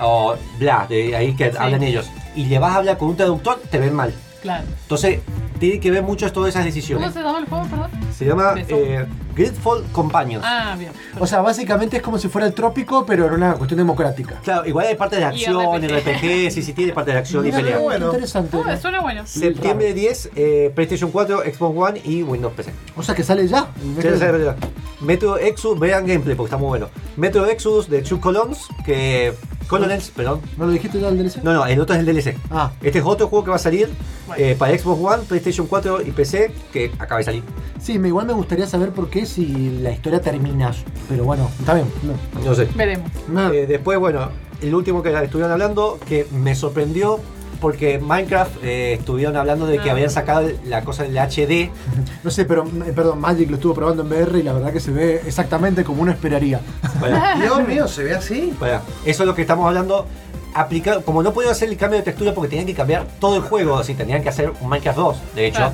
o 0.00 0.36
bla, 0.58 0.86
de 0.88 1.14
ahí 1.16 1.34
que 1.34 1.50
Sí. 1.50 1.56
hablan 1.58 1.82
ellos, 1.82 2.06
y 2.36 2.46
le 2.46 2.58
vas 2.58 2.72
a 2.72 2.76
hablar 2.76 2.98
con 2.98 3.08
un 3.08 3.16
traductor, 3.16 3.60
te 3.70 3.78
ven 3.78 3.94
mal. 3.94 4.14
Claro. 4.42 4.64
Entonces, 4.82 5.20
tiene 5.58 5.80
que 5.80 5.90
ver 5.90 6.02
mucho 6.04 6.30
todas 6.32 6.50
esas 6.50 6.60
¿Cómo 6.62 6.66
decisiones. 6.66 7.12
se 7.12 7.20
llama 7.22 7.38
el 7.38 7.46
juego, 7.46 7.64
perdón? 7.66 7.90
Se 8.18 8.24
llama 8.24 8.52
eh, 8.56 9.06
Gridfall 9.36 9.84
Companions. 9.92 10.44
Ah, 10.44 10.74
bien. 10.76 10.90
O 11.20 11.26
sea, 11.28 11.40
básicamente 11.40 11.98
es 11.98 12.02
como 12.02 12.18
si 12.18 12.26
fuera 12.26 12.48
el 12.48 12.52
trópico, 12.52 13.06
pero 13.06 13.26
en 13.26 13.34
una 13.34 13.54
cuestión 13.54 13.78
democrática. 13.78 14.40
Claro, 14.42 14.66
igual 14.66 14.88
hay 14.88 14.96
parte 14.96 15.14
de 15.14 15.24
acción, 15.24 15.84
Y 15.84 15.86
RPG, 15.86 16.50
sí, 16.50 16.62
sí, 16.62 16.72
tiene 16.72 16.92
parte 16.92 17.12
de 17.12 17.18
acción 17.18 17.46
y 17.46 17.52
Mira, 17.52 17.58
pelea. 17.58 17.78
qué 17.78 18.04
interesante. 18.04 18.56
Oh, 18.56 18.76
suena 18.76 19.02
bueno. 19.02 19.24
Septiembre 19.24 19.94
10, 19.94 20.30
eh, 20.34 20.72
PlayStation 20.74 21.12
4, 21.12 21.42
Xbox 21.42 21.78
One 21.78 22.00
y 22.04 22.24
Windows 22.24 22.54
PC. 22.54 22.72
O 22.96 23.04
sea 23.04 23.14
que 23.14 23.22
sale 23.22 23.46
ya. 23.46 23.68
Sí, 24.02 24.18
sale 24.18 24.44
ya. 24.44 24.56
Metro 25.00 25.38
Exodus, 25.38 25.78
vean 25.78 26.04
gameplay 26.04 26.34
porque 26.34 26.48
está 26.48 26.56
muy 26.56 26.66
bueno. 26.66 26.88
Metro 27.16 27.46
Exodus 27.46 27.88
de 27.88 28.02
Two 28.02 28.20
Colons, 28.20 28.66
que. 28.84 29.32
Colonels, 29.68 30.10
perdón. 30.10 30.40
¿No 30.56 30.66
lo 30.66 30.72
dijiste 30.72 30.98
ya 30.98 31.08
el 31.08 31.18
DLC? 31.18 31.44
No, 31.44 31.52
no, 31.52 31.66
el 31.66 31.78
otro 31.78 31.94
es 31.94 32.00
el 32.00 32.06
DLC. 32.06 32.34
Ah. 32.50 32.72
Este 32.82 33.00
es 33.00 33.04
otro 33.04 33.28
juego 33.28 33.44
que 33.44 33.50
va 33.50 33.56
a 33.56 33.60
salir 33.60 33.90
eh, 34.36 34.56
para 34.58 34.76
Xbox 34.76 35.00
One, 35.04 35.22
PlayStation 35.28 35.66
4 35.66 36.02
y 36.02 36.10
PC, 36.10 36.50
que 36.72 36.90
acaba 36.98 37.18
de 37.18 37.24
salir. 37.24 37.42
Sí, 37.78 37.98
me, 37.98 38.07
igual 38.08 38.26
me 38.26 38.32
gustaría 38.32 38.66
saber 38.66 38.90
por 38.90 39.08
qué 39.10 39.26
si 39.26 39.78
la 39.82 39.90
historia 39.90 40.20
termina. 40.20 40.72
Pero 41.08 41.24
bueno, 41.24 41.50
está 41.58 41.74
bien. 41.74 41.86
No. 42.02 42.44
No 42.44 42.54
sé. 42.54 42.68
Veremos. 42.74 43.10
Eh, 43.54 43.66
después, 43.68 43.98
bueno, 43.98 44.28
el 44.60 44.74
último 44.74 45.02
que 45.02 45.10
estuvieron 45.22 45.52
hablando, 45.52 45.98
que 46.08 46.26
me 46.32 46.54
sorprendió 46.54 47.20
porque 47.60 47.98
Minecraft 47.98 48.62
eh, 48.62 48.92
estuvieron 48.94 49.36
hablando 49.36 49.66
de 49.66 49.78
que 49.80 49.88
Ah. 49.88 49.92
habían 49.92 50.10
sacado 50.10 50.48
la 50.64 50.82
cosa 50.84 51.02
del 51.02 51.16
HD. 51.18 51.70
No 52.24 52.30
sé, 52.30 52.44
pero 52.44 52.64
eh, 52.86 52.92
perdón, 52.94 53.20
Magic 53.20 53.48
lo 53.50 53.56
estuvo 53.56 53.74
probando 53.74 54.02
en 54.02 54.08
VR 54.08 54.38
y 54.38 54.42
la 54.42 54.52
verdad 54.52 54.72
que 54.72 54.80
se 54.80 54.90
ve 54.92 55.22
exactamente 55.26 55.82
como 55.84 56.02
uno 56.02 56.10
esperaría. 56.12 56.60
Bueno, 57.00 57.20
Dios 57.40 57.66
mío, 57.66 57.88
¿se 57.88 58.04
ve 58.04 58.14
así? 58.14 58.52
bueno, 58.58 58.80
eso 59.04 59.22
es 59.22 59.26
lo 59.26 59.34
que 59.34 59.42
estamos 59.42 59.66
hablando. 59.66 60.06
Aplicar, 60.54 61.04
como 61.04 61.22
no 61.22 61.32
pudieron 61.32 61.52
hacer 61.52 61.68
el 61.68 61.76
cambio 61.76 61.98
de 61.98 62.04
textura 62.04 62.32
porque 62.34 62.48
tenían 62.48 62.66
que 62.66 62.74
cambiar 62.74 63.06
todo 63.20 63.36
el 63.36 63.42
juego, 63.42 63.76
así 63.76 63.94
tenían 63.94 64.22
que 64.22 64.28
hacer 64.30 64.52
un 64.60 64.68
Minecraft 64.68 64.98
2, 64.98 65.16
de 65.36 65.46
hecho. 65.46 65.60
Ah. 65.62 65.72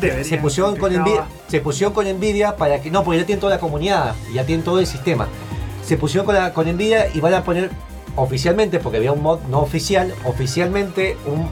Deberían, 0.00 0.24
se 0.24 0.38
pusieron 0.38 0.76
con 0.76 0.90
dejaba. 0.90 1.08
Nvidia, 1.08 1.24
se 1.48 1.60
pusieron 1.60 1.92
con 1.94 2.06
Nvidia 2.06 2.56
para 2.56 2.80
que 2.80 2.90
no, 2.90 3.02
porque 3.04 3.20
ya 3.20 3.26
tienen 3.26 3.40
toda 3.40 3.54
la 3.54 3.60
comunidad, 3.60 4.14
y 4.30 4.34
ya 4.34 4.44
tienen 4.44 4.64
todo 4.64 4.78
el 4.80 4.86
sistema. 4.86 5.28
Se 5.84 5.96
pusieron 5.96 6.26
con, 6.26 6.34
la, 6.34 6.52
con 6.52 6.66
Nvidia 6.66 7.08
y 7.14 7.20
van 7.20 7.34
a 7.34 7.44
poner 7.44 7.70
oficialmente, 8.16 8.78
porque 8.78 8.98
había 8.98 9.12
un 9.12 9.22
mod 9.22 9.40
no 9.48 9.60
oficial, 9.60 10.12
oficialmente 10.24 11.16
un 11.26 11.48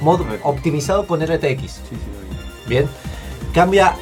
mod 0.00 0.22
optimizado 0.42 1.06
con 1.06 1.20
RTX. 1.24 1.80
Bien, 2.66 2.88
cambia 3.54 3.94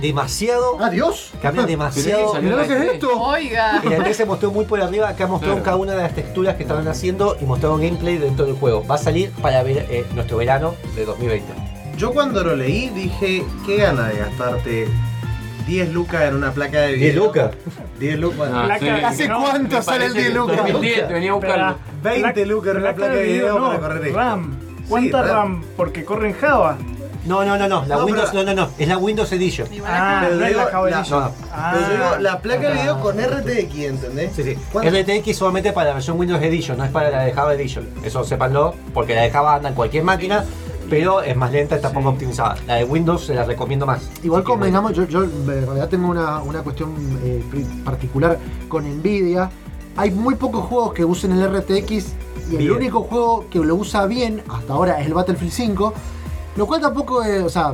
demasiado, 0.00 0.80
¡Adiós! 0.82 1.30
cambia 1.40 1.62
demasiado. 1.66 2.34
Mirá 2.42 2.56
lo 2.56 2.66
que 2.66 2.74
es 2.76 2.92
esto. 2.94 3.20
Oiga. 3.20 3.80
El 3.84 4.02
3 4.02 4.16
se 4.16 4.24
mostró 4.26 4.50
muy 4.50 4.64
por 4.64 4.80
arriba, 4.82 5.08
acá 5.08 5.26
mostraron 5.28 5.58
Claro. 5.58 5.64
cada 5.64 5.76
una 5.76 5.92
de 5.92 6.02
las 6.02 6.14
texturas 6.14 6.56
que 6.56 6.62
estaban 6.64 6.88
haciendo 6.88 7.36
y 7.40 7.44
mostraron 7.44 7.80
gameplay 7.80 8.18
dentro 8.18 8.44
del 8.46 8.56
juego. 8.56 8.84
Va 8.84 8.96
a 8.96 8.98
salir 8.98 9.30
para 9.40 9.62
ver 9.62 9.86
eh, 9.90 10.04
nuestro 10.14 10.38
verano 10.38 10.74
de 10.96 11.04
2020. 11.04 11.71
Yo 11.96 12.12
cuando 12.12 12.42
lo 12.42 12.56
leí 12.56 12.88
dije, 12.90 13.44
qué 13.66 13.76
gana 13.76 14.08
de 14.08 14.18
gastarte 14.18 14.88
10 15.66 15.92
lucas 15.92 16.22
en 16.22 16.34
una 16.36 16.50
placa 16.52 16.80
de 16.80 16.92
video. 16.94 17.12
10 17.12 17.14
lucas. 17.16 17.50
10 18.00 18.18
lucas. 18.18 18.50
Ah, 18.52 18.76
sí. 18.80 18.88
¿Hace 18.88 19.28
no, 19.28 19.40
cuánto 19.42 19.82
sale 19.82 20.06
el 20.06 20.12
parece 20.12 20.18
10 20.20 20.28
que 20.32 20.34
lucas? 20.38 20.56
2010 20.72 21.06
te 21.08 21.14
venía 21.14 21.30
a 21.30 21.34
buscarlo. 21.34 21.68
Espera, 21.70 22.14
20 22.22 22.46
lucas 22.46 22.70
en 22.74 22.80
una 22.82 22.92
placa 22.94 23.12
de 23.14 23.22
video 23.24 23.58
no, 23.58 23.66
para 23.68 23.78
correr 23.80 24.06
esto. 24.06 24.18
RAM. 24.18 24.56
¿Cuánta 24.88 25.22
Sí, 25.22 25.28
RAM? 25.30 25.64
Porque 25.76 26.04
corre 26.04 26.28
en 26.30 26.34
Java. 26.34 26.76
No, 27.24 27.44
no, 27.44 27.56
no, 27.56 27.68
no, 27.68 27.84
la 27.86 27.96
No, 27.98 28.04
Windows, 28.04 28.30
pero- 28.32 28.42
no, 28.42 28.52
no, 28.52 28.66
no, 28.66 28.70
es 28.76 28.88
la 28.88 28.98
Windows 28.98 29.30
Edition. 29.30 29.68
Ah, 29.86 30.22
Pero 30.24 30.34
no 30.40 30.42
es 30.42 30.48
digo, 30.48 30.64
la 30.64 30.70
Java 30.72 30.90
la- 30.90 30.98
Edition. 30.98 31.20
no, 31.20 31.26
no. 31.28 31.34
Ah, 31.52 31.72
Pero 31.72 31.88
digo, 31.92 32.16
la 32.18 32.38
placa 32.40 32.68
de 32.70 32.74
video 32.74 33.00
con 33.00 33.16
RTX, 33.20 33.74
¿entendés? 33.78 34.32
Sí, 34.34 34.42
sí. 34.42 34.58
RTX 34.74 35.36
solamente 35.36 35.72
para 35.72 35.90
la 35.90 35.94
versión 35.94 36.18
Windows 36.18 36.42
Edition, 36.42 36.76
no 36.78 36.84
es 36.84 36.90
para 36.90 37.10
la 37.10 37.22
de 37.22 37.32
Java 37.32 37.54
Edition. 37.54 37.88
Eso 38.02 38.24
sépanlo, 38.24 38.74
porque 38.92 39.14
la 39.14 39.22
de 39.22 39.30
Java 39.30 39.54
anda 39.54 39.68
en 39.68 39.76
cualquier 39.76 40.02
máquina, 40.02 40.44
pero 40.92 41.22
es 41.22 41.34
más 41.34 41.50
lenta 41.50 41.78
y 41.78 41.80
tampoco 41.80 42.10
optimizada. 42.10 42.54
La 42.66 42.74
de 42.74 42.84
Windows 42.84 43.24
se 43.24 43.34
la 43.34 43.44
recomiendo 43.44 43.86
más. 43.86 44.10
Igual 44.22 44.42
que, 44.42 44.48
convengamos, 44.48 44.92
yo, 44.92 45.06
yo 45.06 45.24
en 45.24 45.46
realidad 45.46 45.88
tengo 45.88 46.10
una, 46.10 46.42
una 46.42 46.60
cuestión 46.62 46.92
eh, 47.24 47.42
particular 47.82 48.38
con 48.68 48.84
Nvidia. 48.84 49.50
Hay 49.96 50.10
muy 50.10 50.34
pocos 50.34 50.66
juegos 50.66 50.92
que 50.92 51.02
usen 51.02 51.32
el 51.32 51.50
RTX 51.50 52.12
y 52.50 52.56
el 52.56 52.70
único 52.70 53.04
juego 53.04 53.46
que 53.48 53.58
lo 53.60 53.74
usa 53.74 54.04
bien 54.04 54.42
hasta 54.50 54.74
ahora 54.74 55.00
es 55.00 55.06
el 55.06 55.14
Battlefield 55.14 55.52
5. 55.52 55.94
Lo 56.56 56.66
cual 56.66 56.82
tampoco 56.82 57.22
es, 57.22 57.42
o 57.42 57.48
sea, 57.48 57.72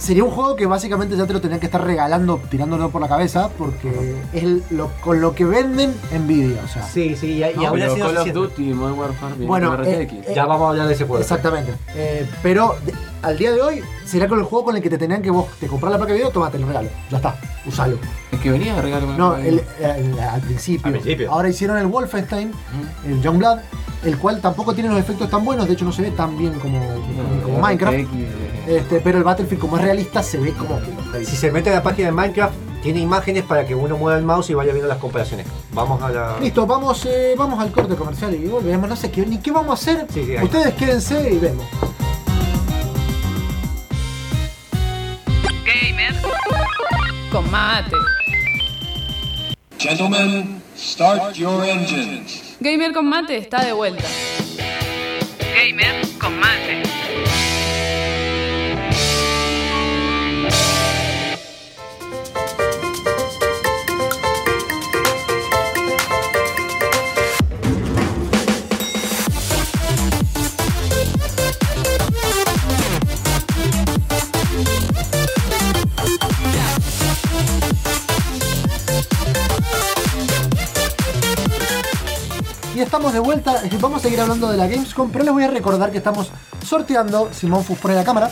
sería 0.00 0.24
un 0.24 0.30
juego 0.30 0.56
que 0.56 0.66
básicamente 0.66 1.16
ya 1.16 1.26
te 1.26 1.32
lo 1.32 1.40
tenían 1.40 1.60
que 1.60 1.66
estar 1.66 1.84
regalando, 1.84 2.40
tirándolo 2.50 2.90
por 2.90 3.00
la 3.00 3.08
cabeza, 3.08 3.50
porque 3.56 4.16
es 4.32 4.42
el- 4.42 4.62
lo, 4.70 4.88
con 5.02 5.20
lo 5.20 5.34
que 5.34 5.44
venden 5.44 5.94
Nvidia. 6.12 6.62
O 6.64 6.68
sea, 6.68 6.82
Sí, 6.82 7.14
sí, 7.16 7.34
y, 7.34 7.40
No, 7.56 7.68
así 7.74 7.98
no 7.98 8.06
Call 8.06 8.16
of. 8.16 8.32
Duty 8.32 8.70
y 8.70 8.74
Modern 8.74 8.98
Warfare 8.98 9.34
Bueno, 9.46 9.76
con 9.76 9.84
eh, 9.86 10.02
RTX. 10.06 10.12
eh, 10.28 10.32
Ya 10.34 10.46
vamos 10.46 10.66
a 10.66 10.70
hablar 10.70 10.88
de 10.88 10.94
ese 10.94 11.04
juego. 11.04 11.20
Exactamente. 11.22 11.74
Eh, 11.94 12.26
pero 12.42 12.76
de- 12.84 12.94
al 13.22 13.36
día 13.36 13.52
de 13.52 13.60
hoy 13.60 13.82
será 14.06 14.26
con 14.26 14.38
el 14.38 14.44
juego 14.46 14.64
con 14.66 14.76
el 14.76 14.82
que 14.82 14.88
te 14.90 14.96
tenían 14.98 15.20
que 15.22 15.30
vos 15.30 15.46
te 15.60 15.66
comprar 15.66 15.92
la 15.92 15.98
placa 15.98 16.12
de 16.12 16.18
video, 16.18 16.30
tomate 16.30 16.56
el 16.56 16.66
regalo. 16.66 16.88
Ya 17.10 17.18
está, 17.18 17.36
usalo. 17.66 17.98
Es 18.32 18.40
que 18.40 18.50
venía 18.50 18.74
de 18.74 18.82
regalo. 18.82 19.06
No, 19.18 19.36
el- 19.36 19.62
el- 19.80 19.84
el- 20.12 20.18
al, 20.18 20.40
principio. 20.40 20.86
Al 20.86 20.92
principio. 20.92 21.30
Ahora 21.30 21.48
hicieron 21.50 21.76
el 21.76 21.86
Wolfenstein, 21.86 22.52
el 23.06 23.20
Youngblood, 23.20 23.58
el 24.04 24.16
cual 24.16 24.40
tampoco 24.40 24.72
tiene 24.72 24.88
los 24.88 24.98
efectos 24.98 25.28
tan 25.28 25.44
buenos, 25.44 25.66
de 25.66 25.74
hecho 25.74 25.84
no 25.84 25.92
se 25.92 26.00
ve 26.00 26.10
tan 26.12 26.38
bien 26.38 26.54
como, 26.54 26.80
Minecraft. 27.60 27.98
RTX, 27.98 28.14
eh, 28.14 28.49
Este, 28.66 29.00
pero 29.00 29.18
el 29.18 29.24
Battlefield 29.24 29.60
como 29.60 29.76
es 29.76 29.82
realista 29.82 30.22
se 30.22 30.38
ve 30.38 30.52
como 30.52 30.80
que 31.12 31.24
Si 31.24 31.36
se 31.36 31.50
mete 31.50 31.70
a 31.70 31.74
la 31.74 31.82
página 31.82 32.08
de 32.08 32.12
Minecraft, 32.12 32.54
tiene 32.82 33.00
imágenes 33.00 33.44
para 33.44 33.66
que 33.66 33.74
uno 33.74 33.96
mueva 33.96 34.18
el 34.18 34.24
mouse 34.24 34.50
y 34.50 34.54
vaya 34.54 34.72
viendo 34.72 34.88
las 34.88 34.98
comparaciones. 34.98 35.46
Vamos 35.72 36.02
a 36.02 36.08
la. 36.10 36.40
Listo, 36.40 36.66
vamos, 36.66 37.04
eh, 37.06 37.34
vamos 37.36 37.60
al 37.60 37.70
corte 37.72 37.94
comercial 37.94 38.34
y 38.34 38.46
volvemos. 38.46 38.88
No 38.88 38.96
sé 38.96 39.10
qué, 39.10 39.26
ni 39.26 39.38
qué 39.38 39.50
vamos 39.50 39.70
a 39.70 39.74
hacer. 39.92 40.06
Sí, 40.12 40.24
sí, 40.24 40.36
ahí. 40.36 40.44
Ustedes 40.44 40.74
quédense 40.74 41.32
y 41.32 41.38
vemos. 41.38 41.66
Gamer 45.64 46.14
con 47.30 47.50
mate. 47.50 47.96
Gentlemen, 49.78 50.62
start 50.76 51.34
your 51.34 51.64
engines. 51.64 52.56
Gamer 52.60 52.92
con 52.92 53.08
mate 53.08 53.36
está 53.36 53.64
de 53.64 53.72
vuelta. 53.72 54.04
Gamer 55.54 56.06
con 56.18 56.38
mate. 56.38 56.89
Y 82.80 82.82
estamos 82.82 83.12
de 83.12 83.18
vuelta, 83.18 83.62
vamos 83.78 84.00
a 84.00 84.02
seguir 84.04 84.18
hablando 84.22 84.48
de 84.50 84.56
la 84.56 84.66
Gamescom, 84.66 85.10
pero 85.10 85.22
les 85.22 85.34
voy 85.34 85.44
a 85.44 85.48
recordar 85.48 85.90
que 85.90 85.98
estamos 85.98 86.30
sorteando, 86.66 87.28
Simón 87.30 87.62
Fus 87.62 87.76
pone 87.78 87.94
la 87.94 88.04
cámara, 88.04 88.30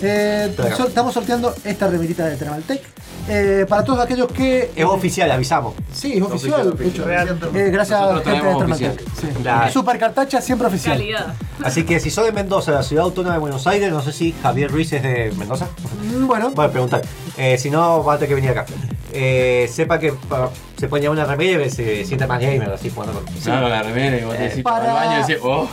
eh, 0.00 0.56
so- 0.74 0.88
estamos 0.88 1.12
sorteando 1.12 1.54
esta 1.64 1.86
remerita 1.86 2.24
de 2.24 2.36
Thermaltech. 2.38 2.80
Eh, 3.28 3.66
para 3.68 3.84
todos 3.84 4.00
aquellos 4.00 4.32
que... 4.32 4.70
Es 4.74 4.84
oficial, 4.86 5.30
avisamos. 5.30 5.74
Sí, 5.92 6.14
es 6.14 6.22
oficial, 6.22 6.74
de 6.74 6.88
hecho. 6.88 7.04
Real. 7.04 7.38
Eh, 7.54 7.68
gracias 7.70 8.00
a 8.00 8.04
gente 8.06 8.14
de 8.16 8.22
traemos 8.40 8.58
Thermaltech. 8.58 9.00
Sí. 9.20 9.26
La- 9.44 9.70
Super 9.70 9.98
Cartacha 9.98 10.40
siempre 10.40 10.66
oficial. 10.68 10.96
Calidad. 10.96 11.34
Así 11.62 11.84
que 11.84 12.00
si 12.00 12.10
sos 12.10 12.24
de 12.24 12.32
Mendoza, 12.32 12.72
la 12.72 12.82
ciudad 12.82 13.04
autónoma 13.04 13.34
de 13.34 13.40
Buenos 13.40 13.66
Aires, 13.66 13.92
no 13.92 14.00
sé 14.00 14.12
si 14.12 14.32
Javier 14.42 14.70
Ruiz 14.70 14.90
es 14.94 15.02
de 15.02 15.30
Mendoza. 15.36 15.66
Mm, 16.02 16.26
Bueno, 16.26 16.52
Bueno, 16.52 16.72
preguntar. 16.72 17.02
Eh, 17.36 17.58
si 17.58 17.68
no, 17.68 18.02
va 18.02 18.14
a 18.14 18.16
tener 18.16 18.30
que 18.30 18.34
venir 18.36 18.50
acá. 18.52 18.64
Eh, 19.12 19.68
sepa 19.72 19.98
que 19.98 20.12
pa- 20.12 20.50
se 20.78 20.88
pone 20.88 21.08
una 21.08 21.24
remera 21.24 21.64
y 21.66 21.70
se 21.70 22.04
siente 22.04 22.26
más 22.26 22.40
gamer 22.40 22.70
así 22.70 22.90
jugando 22.90 23.20
con. 23.20 23.34
Claro, 23.34 23.68
la 23.68 23.82
remera 23.82 24.16
y 24.18 24.24
vos 24.24 24.36
te 24.36 24.42
decís 24.44 24.62
para- 24.62 24.86
el 24.86 24.92
baño 24.94 25.18
y 25.18 25.20
decís, 25.28 25.42
oh, 25.42 25.68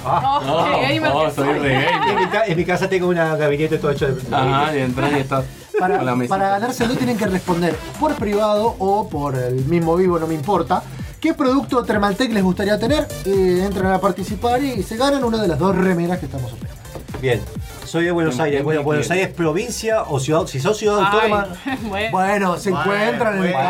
no, 0.45 0.65
qué 0.65 0.93
gamer 0.95 1.11
oh, 1.13 1.31
soy 1.31 1.53
re 1.59 1.73
gamer. 1.73 1.87
en, 2.09 2.15
mi 2.15 2.51
en 2.51 2.57
mi 2.57 2.65
casa 2.65 2.89
tengo 2.89 3.07
un 3.07 3.15
gabinete 3.15 3.77
todo 3.77 3.91
hecho 3.91 4.07
de. 4.07 4.35
Ajá, 4.35 4.75
y 4.75 4.79
entras 4.81 5.11
y 5.11 5.19
estás 5.19 5.45
para, 5.79 5.99
para 6.27 6.49
ganárselo 6.49 6.95
tienen 6.95 7.17
que 7.17 7.27
responder 7.27 7.75
por 7.99 8.15
privado 8.15 8.75
o 8.79 9.07
por 9.07 9.35
el 9.37 9.63
mismo 9.65 9.95
vivo, 9.95 10.17
no 10.19 10.25
me 10.27 10.33
importa. 10.33 10.81
¿Qué 11.19 11.33
producto 11.33 11.83
Thermaltech 11.83 12.31
les 12.31 12.43
gustaría 12.43 12.77
tener? 12.79 13.07
Eh, 13.25 13.63
entran 13.65 13.91
a 13.91 13.99
participar 13.99 14.63
y 14.63 14.83
se 14.83 14.97
ganan 14.97 15.23
una 15.23 15.41
de 15.41 15.47
las 15.47 15.57
dos 15.59 15.75
remeras 15.75 16.19
que 16.19 16.25
estamos 16.25 16.51
ofreciendo. 16.53 16.77
Bien. 17.21 17.41
Soy 17.87 18.05
de 18.05 18.11
Buenos 18.11 18.39
Aires. 18.39 18.63
Bueno, 18.63 18.83
Buenos. 18.83 19.09
Aires 19.11 19.29
provincia 19.29 20.03
o 20.03 20.19
ciudad. 20.19 20.45
Si 20.47 20.59
sos 20.59 20.77
ciudad 20.77 20.99
autónoma. 21.05 21.47
Bueno. 22.11 22.57
Se 22.57 22.69
Bueno, 22.71 22.83
encuentran 22.85 23.37
en 23.37 23.43
el 23.45 23.53
bueno. 23.53 23.69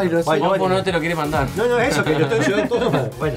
Ay, 0.00 0.08
no 0.08 0.18
sé. 0.18 0.24
Bueno, 0.24 0.48
Vos 0.58 0.70
no 0.70 0.82
te 0.82 0.92
lo 0.92 1.00
quiere 1.00 1.14
mandar. 1.14 1.46
No, 1.56 1.66
no, 1.66 1.78
eso, 1.78 2.02
que 2.02 2.12
yo 2.12 2.20
estoy 2.20 2.38
en 2.38 2.44
ciudad 2.44 2.60
autónoma. 2.62 3.04
Bueno. 3.18 3.36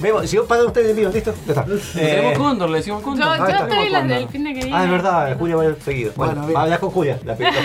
Vemos, 0.00 0.28
si 0.28 0.36
pagan 0.38 0.66
ustedes 0.66 0.88
el 0.90 0.96
mío, 0.96 1.10
listo. 1.12 1.32
Ya 1.46 1.52
está. 1.52 1.66
Lo 1.66 1.76
Eh, 1.76 1.80
tenemos 1.94 2.38
Cóndor, 2.38 2.70
le 2.70 2.78
decimos 2.78 3.00
Yo, 3.02 3.04
Cóndor. 3.04 3.24
yo 3.24 3.30
Ah, 3.44 3.50
está. 3.50 3.62
estoy 3.68 3.88
las 3.88 4.00
Cóndor. 4.00 4.18
del 4.18 4.28
fin 4.30 4.44
de 4.44 4.50
que 4.54 4.60
viene. 4.64 4.76
Ah, 4.76 4.84
es 4.84 4.90
verdad, 4.90 5.38
Julia 5.38 5.56
va 5.56 5.62
a 5.62 5.66
ir 5.66 5.76
seguido. 5.84 6.12
Bueno, 6.16 6.32
Bueno, 6.32 6.46
bien. 6.48 6.60
hablar 6.60 6.80
con 6.80 6.90
Julia, 6.90 7.18
la 7.24 7.36
pelota. 7.36 7.58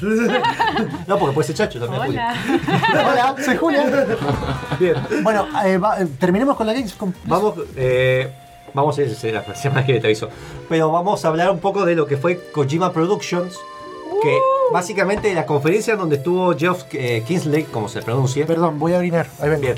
no, 1.06 1.18
porque 1.18 1.34
puede 1.34 1.46
ser 1.48 1.56
chacho 1.56 1.80
también. 1.80 2.02
Hola. 2.02 2.34
Hola, 3.12 3.34
soy 3.44 3.56
Julia. 3.56 3.82
Julia. 3.82 4.06
Bien. 4.78 5.22
Bueno, 5.22 5.46
eh, 5.66 5.76
va- 5.76 6.00
eh, 6.00 6.06
terminemos 6.18 6.56
con 6.56 6.66
la 6.66 6.72
Gamescom. 6.72 7.12
Vamos, 7.24 7.54
eh, 7.76 8.32
Vamos 8.74 8.98
a 8.98 9.02
ir 9.02 9.16
la 9.32 9.54
semana 9.54 9.84
que 9.84 10.00
te 10.00 10.06
aviso. 10.06 10.28
Pero 10.68 10.90
vamos 10.90 11.24
a 11.24 11.28
hablar 11.28 11.50
un 11.50 11.58
poco 11.58 11.84
de 11.84 11.94
lo 11.94 12.06
que 12.06 12.16
fue 12.16 12.40
Kojima 12.52 12.92
Productions. 12.92 13.58
Que 14.22 14.38
básicamente 14.72 15.32
la 15.34 15.46
conferencia 15.46 15.96
donde 15.96 16.16
estuvo 16.16 16.54
Geoff 16.56 16.84
eh, 16.92 17.22
Kingsley, 17.26 17.64
como 17.64 17.88
se 17.88 18.02
pronuncia. 18.02 18.46
Perdón, 18.46 18.78
voy 18.78 18.92
a 18.92 18.98
orinar. 18.98 19.28
Ahí 19.40 19.48
vengo. 19.48 19.62
Bien. 19.62 19.76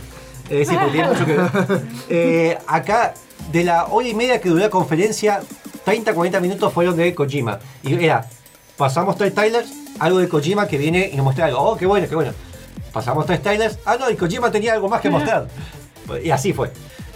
Eh, 0.50 0.64
sí, 0.64 0.76
tiene 0.90 1.08
mucho 1.08 1.24
que 1.24 1.36
ver. 1.36 1.50
Eh, 2.08 2.58
acá, 2.66 3.14
de 3.50 3.64
la 3.64 3.86
hora 3.86 4.06
y 4.06 4.14
media 4.14 4.40
que 4.40 4.48
duró 4.48 4.60
la 4.60 4.70
conferencia, 4.70 5.40
30-40 5.86 6.40
minutos 6.40 6.72
fueron 6.72 6.96
de 6.96 7.14
Kojima. 7.14 7.58
Y 7.82 7.94
era, 8.04 8.26
pasamos 8.76 9.16
tres 9.16 9.34
trailers, 9.34 9.72
algo 9.98 10.18
de 10.18 10.28
Kojima 10.28 10.66
que 10.66 10.76
viene 10.76 11.08
y 11.12 11.16
nos 11.16 11.24
muestra 11.24 11.46
algo. 11.46 11.60
Oh, 11.60 11.76
qué 11.76 11.86
bueno, 11.86 12.06
qué 12.08 12.14
bueno. 12.14 12.32
Pasamos 12.92 13.24
tres 13.26 13.40
trailers. 13.42 13.78
Ah, 13.84 13.96
no, 13.98 14.10
y 14.10 14.16
Kojima 14.16 14.50
tenía 14.50 14.74
algo 14.74 14.88
más 14.88 15.00
que 15.00 15.08
mostrar. 15.08 15.46
Y 16.22 16.30
así 16.30 16.52
fue. 16.52 16.70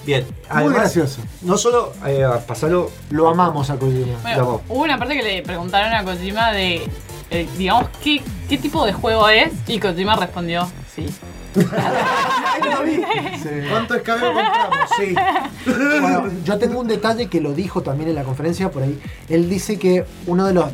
Bien. 0.06 0.24
Muy 0.54 0.72
gracioso. 0.72 1.20
No 1.42 1.58
solo 1.58 1.92
eh, 2.06 2.24
pasarlo. 2.46 2.90
Lo 3.10 3.28
amamos 3.28 3.68
a 3.70 3.76
Kojima. 3.76 4.18
Bueno, 4.22 4.62
hubo 4.68 4.84
una 4.84 4.98
parte 4.98 5.16
que 5.16 5.22
le 5.22 5.42
preguntaron 5.42 5.92
a 5.92 6.04
Kojima 6.04 6.52
de, 6.52 6.88
eh, 7.30 7.48
digamos, 7.58 7.88
¿qué, 8.02 8.22
qué 8.48 8.56
tipo 8.56 8.86
de 8.86 8.92
juego 8.92 9.28
es, 9.28 9.52
y 9.66 9.80
Kojima 9.80 10.14
respondió, 10.14 10.68
sí. 10.94 11.06
¿Cuánto 13.70 13.94
escabio 13.94 14.26
compramos? 14.32 14.78
Sí. 14.96 15.14
Bueno, 16.00 16.30
yo 16.44 16.58
tengo 16.58 16.78
un 16.80 16.86
detalle 16.86 17.28
que 17.28 17.40
lo 17.40 17.52
dijo 17.52 17.82
también 17.82 18.10
en 18.10 18.14
la 18.14 18.22
conferencia 18.22 18.70
por 18.70 18.84
ahí. 18.84 19.00
Él 19.28 19.48
dice 19.48 19.78
que 19.78 20.04
uno 20.26 20.46
de 20.46 20.54
los 20.54 20.66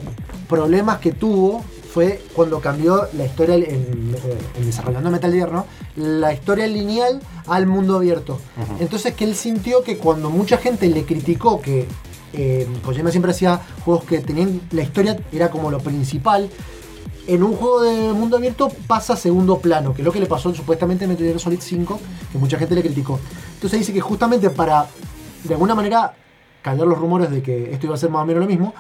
problemas 0.49 0.99
que 0.99 1.13
tuvo 1.13 1.65
fue 1.93 2.23
cuando 2.33 2.61
cambió 2.61 3.07
la 3.13 3.27
historia 3.27 3.55
en, 3.55 4.17
en 4.57 4.65
desarrollando 4.65 5.11
Metal 5.11 5.31
Gear, 5.31 5.53
¿no? 5.53 5.67
La 5.97 6.33
historia 6.33 6.67
lineal 6.67 7.21
al 7.47 7.67
mundo 7.67 7.97
abierto. 7.97 8.41
Entonces 8.81 9.15
que 9.15 9.25
él 9.25 9.35
sintió 9.35 9.83
que 9.83 9.99
cuando 9.99 10.31
mucha 10.31 10.57
gente 10.57 10.89
le 10.89 11.05
criticó 11.05 11.61
que 11.61 11.87
eh, 12.33 12.67
Kojima 12.83 13.11
siempre 13.11 13.33
hacía 13.33 13.61
juegos 13.85 14.05
que 14.05 14.21
tenían 14.21 14.63
la 14.71 14.83
historia 14.83 15.19
era 15.33 15.51
como 15.51 15.71
lo 15.71 15.81
principal. 15.81 16.49
En 17.27 17.43
un 17.43 17.55
juego 17.55 17.83
de 17.83 18.13
mundo 18.15 18.39
abierto 18.39 18.71
pasa 18.87 19.13
a 19.13 19.17
segundo 19.17 19.59
plano, 19.59 19.95
que 19.95 20.01
es 20.01 20.07
lo 20.07 20.13
que 20.13 20.21
le 20.21 20.27
pasó 20.27 20.53
supuestamente 20.55 21.05
en 21.05 21.11
Metal 21.11 21.27
Gear 21.27 21.39
Solid 21.39 21.61
5, 21.61 22.01
que 22.33 22.39
mucha 22.39 22.59
gente 22.59 22.75
le 22.75 22.81
criticó. 22.81 23.21
Entonces 23.55 23.81
dice 23.81 23.93
que 23.93 24.01
justamente 24.01 24.49
para, 24.49 24.87
de 25.45 25.53
alguna 25.53 25.75
manera, 25.75 26.15
callar 26.63 26.87
los 26.87 26.99
rumores 26.99 27.31
de 27.31 27.43
que 27.43 27.71
esto 27.73 27.87
iba 27.87 27.95
a 27.95 27.99
ser 27.99 28.09
más 28.09 28.23
o 28.23 28.27
menos 28.27 28.41
lo 28.41 28.49
mismo, 28.49 28.75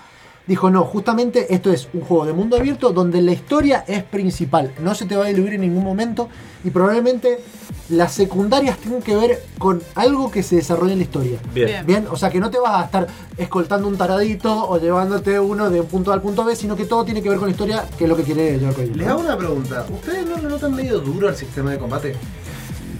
dijo, 0.46 0.70
no, 0.70 0.84
justamente 0.84 1.54
esto 1.54 1.72
es 1.72 1.88
un 1.92 2.00
juego 2.00 2.26
de 2.26 2.32
mundo 2.32 2.56
abierto 2.56 2.92
donde 2.92 3.22
la 3.22 3.32
historia 3.32 3.84
es 3.86 4.02
principal, 4.02 4.72
no 4.80 4.94
se 4.94 5.06
te 5.06 5.16
va 5.16 5.24
a 5.24 5.28
diluir 5.28 5.54
en 5.54 5.62
ningún 5.62 5.84
momento 5.84 6.28
y 6.64 6.70
probablemente 6.70 7.40
las 7.88 8.12
secundarias 8.12 8.78
tienen 8.78 9.02
que 9.02 9.14
ver 9.16 9.42
con 9.58 9.82
algo 9.94 10.30
que 10.30 10.42
se 10.42 10.56
desarrolla 10.56 10.92
en 10.92 10.98
la 10.98 11.04
historia. 11.04 11.38
Bien. 11.52 11.84
Bien, 11.84 12.06
o 12.10 12.16
sea 12.16 12.30
que 12.30 12.40
no 12.40 12.50
te 12.50 12.58
vas 12.58 12.82
a 12.82 12.84
estar 12.84 13.06
escoltando 13.36 13.88
un 13.88 13.96
taradito 13.96 14.68
o 14.68 14.78
llevándote 14.78 15.38
uno 15.38 15.70
de 15.70 15.80
un 15.80 15.86
punto 15.86 16.10
A 16.10 16.14
al 16.14 16.22
punto 16.22 16.44
B, 16.44 16.56
sino 16.56 16.76
que 16.76 16.84
todo 16.84 17.04
tiene 17.04 17.22
que 17.22 17.28
ver 17.28 17.38
con 17.38 17.48
la 17.48 17.52
historia, 17.52 17.84
que 17.98 18.04
es 18.04 18.10
lo 18.10 18.16
que 18.16 18.22
quiere 18.22 18.58
llevar 18.58 18.74
Kojima. 18.74 18.96
Les 18.96 19.08
hago 19.08 19.20
una 19.20 19.36
pregunta. 19.36 19.86
¿Ustedes 19.90 20.26
no 20.26 20.36
le 20.36 20.48
notan 20.48 20.74
medio 20.74 20.98
duro 21.00 21.28
al 21.28 21.36
sistema 21.36 21.72
de 21.72 21.78
combate? 21.78 22.14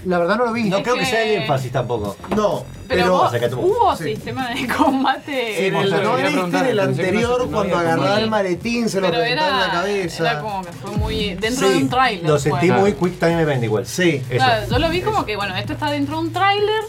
La 0.05 0.17
verdad 0.17 0.37
no 0.37 0.45
lo 0.45 0.53
vi. 0.53 0.69
No 0.69 0.83
creo 0.83 0.95
que 0.95 1.01
que- 1.01 1.05
sea 1.07 1.23
el 1.23 1.41
énfasis 1.43 1.71
tampoco. 1.71 2.17
No, 2.35 2.65
Pero, 2.89 3.29
pero. 3.31 3.57
vos- 3.57 3.65
hubo 3.65 3.95
Sí. 3.95 4.03
sistema 4.15 4.49
de 4.49 4.67
combate. 4.67 5.67
En 5.67 5.75
el, 5.75 5.83
Quería 5.89 6.03
¿No 6.03 6.15
viste 6.15 6.31
preguntar, 6.31 6.65
en 6.65 6.71
el 6.71 6.77
pensé 6.77 6.77
que 6.77 6.85
no 6.85 6.95
se- 6.95 7.01
anterior 7.07 7.39
no 7.45 7.51
cuando 7.51 7.59
había 7.77 7.79
agarraba 7.79 7.95
combate. 8.07 8.23
el 8.23 8.29
maletín, 8.29 8.89
se 8.89 8.99
lo 9.01 9.07
pero 9.09 9.21
reventaba 9.21 9.49
en 9.49 9.59
la 9.59 9.71
cabeza? 9.71 10.31
era 10.31 10.41
como 10.41 10.61
que 10.63 10.71
fue 10.73 10.91
muy 10.97 11.35
dentro 11.35 11.67
Sí, 11.67 11.73
de 11.73 11.77
un 11.83 11.89
tráiler. 11.89 12.23
Lo 12.29 12.39
fue. 12.39 12.51
sentí 12.51 12.71
muy 12.71 12.93
quick 12.93 13.19
time 13.19 13.41
event 13.41 13.63
igual. 13.63 13.85
Sí. 13.85 14.21
Eso. 14.29 14.35
Claro, 14.35 14.65
yo 14.69 14.79
lo 14.79 14.89
vi 14.89 15.01
como 15.01 15.25
que, 15.25 15.35
bueno, 15.37 15.55
esto 15.55 15.73
está 15.73 15.89
dentro 15.89 16.17
de 16.17 16.21
un 16.27 16.33
tráiler, 16.33 16.81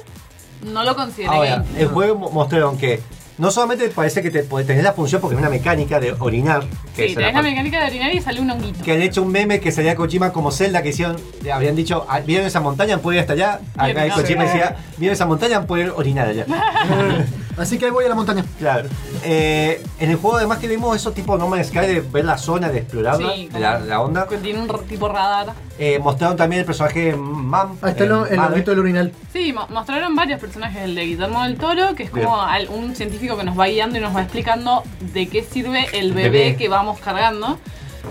no 0.65 0.83
lo 0.83 0.97
consideré 0.97 1.29
Ahora, 1.35 1.65
el 1.77 1.87
juego 1.89 2.17
mo- 2.17 2.31
mostraron 2.31 2.77
que 2.79 3.01
no 3.39 3.51
solamente 3.51 3.89
parece 3.89 4.23
que 4.23 4.31
te 4.31 4.43
tener 4.43 4.85
la 4.85 4.93
función 4.93 5.21
porque 5.21 5.35
es 5.35 5.41
una 5.41 5.51
mecánica 5.51 5.99
de 6.01 6.13
orinar. 6.19 6.63
Que 6.95 7.03
Sí, 7.03 7.09
es 7.11 7.15
tenés 7.15 7.17
la 7.17 7.33
parte- 7.35 7.51
mecánica 7.51 7.81
de 7.81 7.87
orinar 7.89 8.15
y 8.15 8.21
sale 8.21 8.41
un 8.41 8.51
honguito. 8.51 8.83
que 8.85 8.93
han 8.93 9.03
hecho 9.03 9.23
un 9.23 9.33
meme 9.33 9.61
que 9.61 9.73
salía 9.73 9.97
Kojima 9.97 10.33
como 10.33 10.51
Zelda 10.53 10.83
que 10.83 10.91
hicieron, 10.91 11.17
habrían 11.53 11.75
dicho, 11.77 12.07
"Ah, 12.09 12.21
¿vieron 12.21 12.47
esa 12.47 12.61
montaña? 12.61 12.99
¿Pueden 12.99 13.19
ir 13.19 13.21
hasta 13.23 13.33
allá? 13.33 13.61
Acá. 13.77 14.09
Kojima 14.15 14.45
decía, 14.45 14.77
¿vieron 14.99 15.15
esa 15.15 15.27
montaña? 15.27 15.67
Pueden 15.67 15.91
orinar 15.91 16.29
allá. 16.29 16.47
Así 17.57 17.79
que 17.79 17.85
ahí 17.87 17.91
voy 17.91 18.05
a 18.05 18.09
la 18.09 18.15
montaña. 18.15 18.45
Claro. 18.59 18.89
Eh, 19.23 19.83
en 20.01 20.11
el 20.11 20.17
juego 20.17 20.37
además 20.39 20.59
que 20.59 20.69
vimos 20.69 20.97
eso 20.97 21.13
tipo 21.13 21.37
No 21.39 21.49
Man's 21.49 21.69
Sky 21.69 21.79
de 21.81 22.01
ver 22.01 22.25
la 22.25 22.37
zona, 22.39 22.69
de 22.69 22.79
explorarla, 22.79 23.33
Sí, 23.35 23.49
de 23.53 23.61
la, 23.61 23.79
la 23.79 24.01
onda. 24.01 24.27
Que 24.27 24.39
tiene 24.39 24.61
un 24.61 24.69
tipo 24.89 25.09
radar. 25.09 25.53
Eh, 25.79 25.99
mostraron 25.99 26.37
también 26.37 26.61
el 26.61 26.67
personaje 26.67 27.15
Mam. 27.17 27.77
Ahí 27.83 27.91
está 27.93 28.05
el, 28.05 28.13
el 28.13 28.37
Mame. 28.37 28.49
honguito 28.49 28.71
del 28.71 28.81
urinal. 28.81 29.13
Sí, 29.33 29.53
mo- 29.53 29.67
mostraron 29.71 30.15
varios 30.17 30.41
personajes. 30.41 30.83
El 30.83 30.95
de 30.95 31.05
Guillermo 31.05 31.43
del 31.45 31.57
Toro, 31.57 31.95
que 31.95 32.05
es 32.05 32.11
como 32.11 32.41
al- 32.43 32.69
un 32.69 32.95
científico 32.97 33.37
que 33.37 33.45
nos 33.45 33.59
va 33.59 33.67
guiando 33.67 33.99
y 33.99 34.01
nos 34.01 34.15
va 34.15 34.23
explicando 34.23 34.83
de 35.13 35.29
qué 35.29 35.43
sirve 35.43 35.87
el 35.99 36.13
bebé, 36.13 36.31
Bebé. 36.31 36.57
que 36.57 36.69
vamos 36.69 36.99
cargando. 37.01 37.59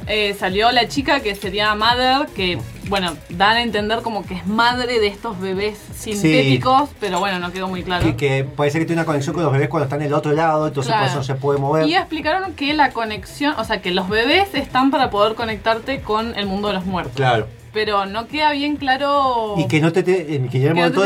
Eh, 0.08 0.36
salió 0.38 0.72
la 0.72 0.88
chica 0.88 1.22
que 1.22 1.36
sería 1.36 1.74
Mother, 1.76 2.28
que, 2.36 2.58
bueno, 2.88 3.14
dan 3.30 3.58
a 3.58 3.62
entender 3.64 4.02
como 4.02 4.26
que 4.26 4.34
es 4.36 4.46
madre 4.48 5.00
de 5.00 5.08
estos 5.08 5.40
bebés 5.40 5.78
sintéticos, 5.96 6.90
pero 7.00 7.20
bueno, 7.20 7.40
no 7.40 7.52
quedó 7.52 7.68
muy 7.68 7.84
claro. 7.84 8.08
Y 8.08 8.14
que 8.14 8.44
parece 8.44 8.80
que 8.80 8.86
tiene 8.86 9.02
una 9.02 9.06
conexión 9.06 9.34
con 9.34 9.44
los 9.44 9.52
bebés 9.52 9.70
cuando 9.70 9.86
están 9.86 10.02
en 10.02 10.08
el 10.08 10.14
otro 10.14 10.32
lado, 10.34 10.68
entonces 10.68 10.90
Claro. 10.92 11.04
por 11.04 11.10
eso 11.10 11.18
no 11.20 11.24
se 11.24 11.36
puede 11.36 11.60
mover. 11.60 11.88
Y 11.88 11.96
explicaron 11.96 12.54
que 12.54 12.74
la 12.74 12.92
conexión, 12.92 13.56
o 13.58 13.64
sea, 13.64 13.82
que 13.82 13.92
los 13.92 14.10
bebés 14.10 14.54
están 14.54 14.92
para 14.92 15.10
poder 15.10 15.36
conectarte 15.36 16.02
con 16.02 16.38
el 16.38 16.46
mundo 16.46 16.68
de 16.70 16.76
los 16.76 16.86
muertos. 16.86 17.16
Claro. 17.16 17.48
Pero 17.72 18.06
no 18.06 18.28
queda 18.28 18.52
bien 18.52 18.76
claro. 18.76 19.56
Y 19.58 19.68
que 19.68 19.80
no 19.80 19.92
te, 19.92 20.04
te 20.04 20.26
que 20.26 20.50
Que 20.50 20.70
no 20.74 20.92
te 20.92 21.00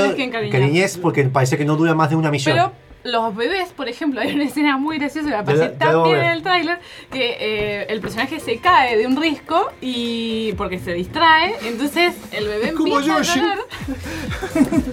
tenés 0.50 0.96
que 0.96 1.00
porque 1.02 1.24
parece 1.24 1.58
que 1.58 1.64
no 1.64 1.78
dura 1.78 1.94
más 1.96 2.10
de 2.10 2.18
una 2.18 2.30
misión. 2.30 2.56
Pero 2.56 2.87
los 3.08 3.36
bebés, 3.36 3.70
por 3.70 3.88
ejemplo, 3.90 4.22
hay 4.22 4.34
una 4.36 4.44
escena 4.44 4.78
muy 4.78 4.98
graciosa 5.00 5.44
parece 5.44 5.64
ya 5.74 5.78
tan 5.78 6.04
bien 6.04 6.18
en 6.18 6.26
el 6.32 6.44
tráiler 6.44 6.80
que 7.12 7.38
eh, 7.40 7.86
el 7.90 8.00
personaje 8.02 8.40
se 8.40 8.58
cae 8.58 8.98
de 8.98 9.08
un 9.08 9.16
risco 9.20 9.72
y 9.82 10.54
porque 10.54 10.80
se 10.80 10.94
distrae, 10.94 11.56
entonces 11.64 12.14
el 12.32 12.48
bebé 12.48 12.70
empieza 12.70 13.16
a 13.18 13.22
llorar. 13.22 13.58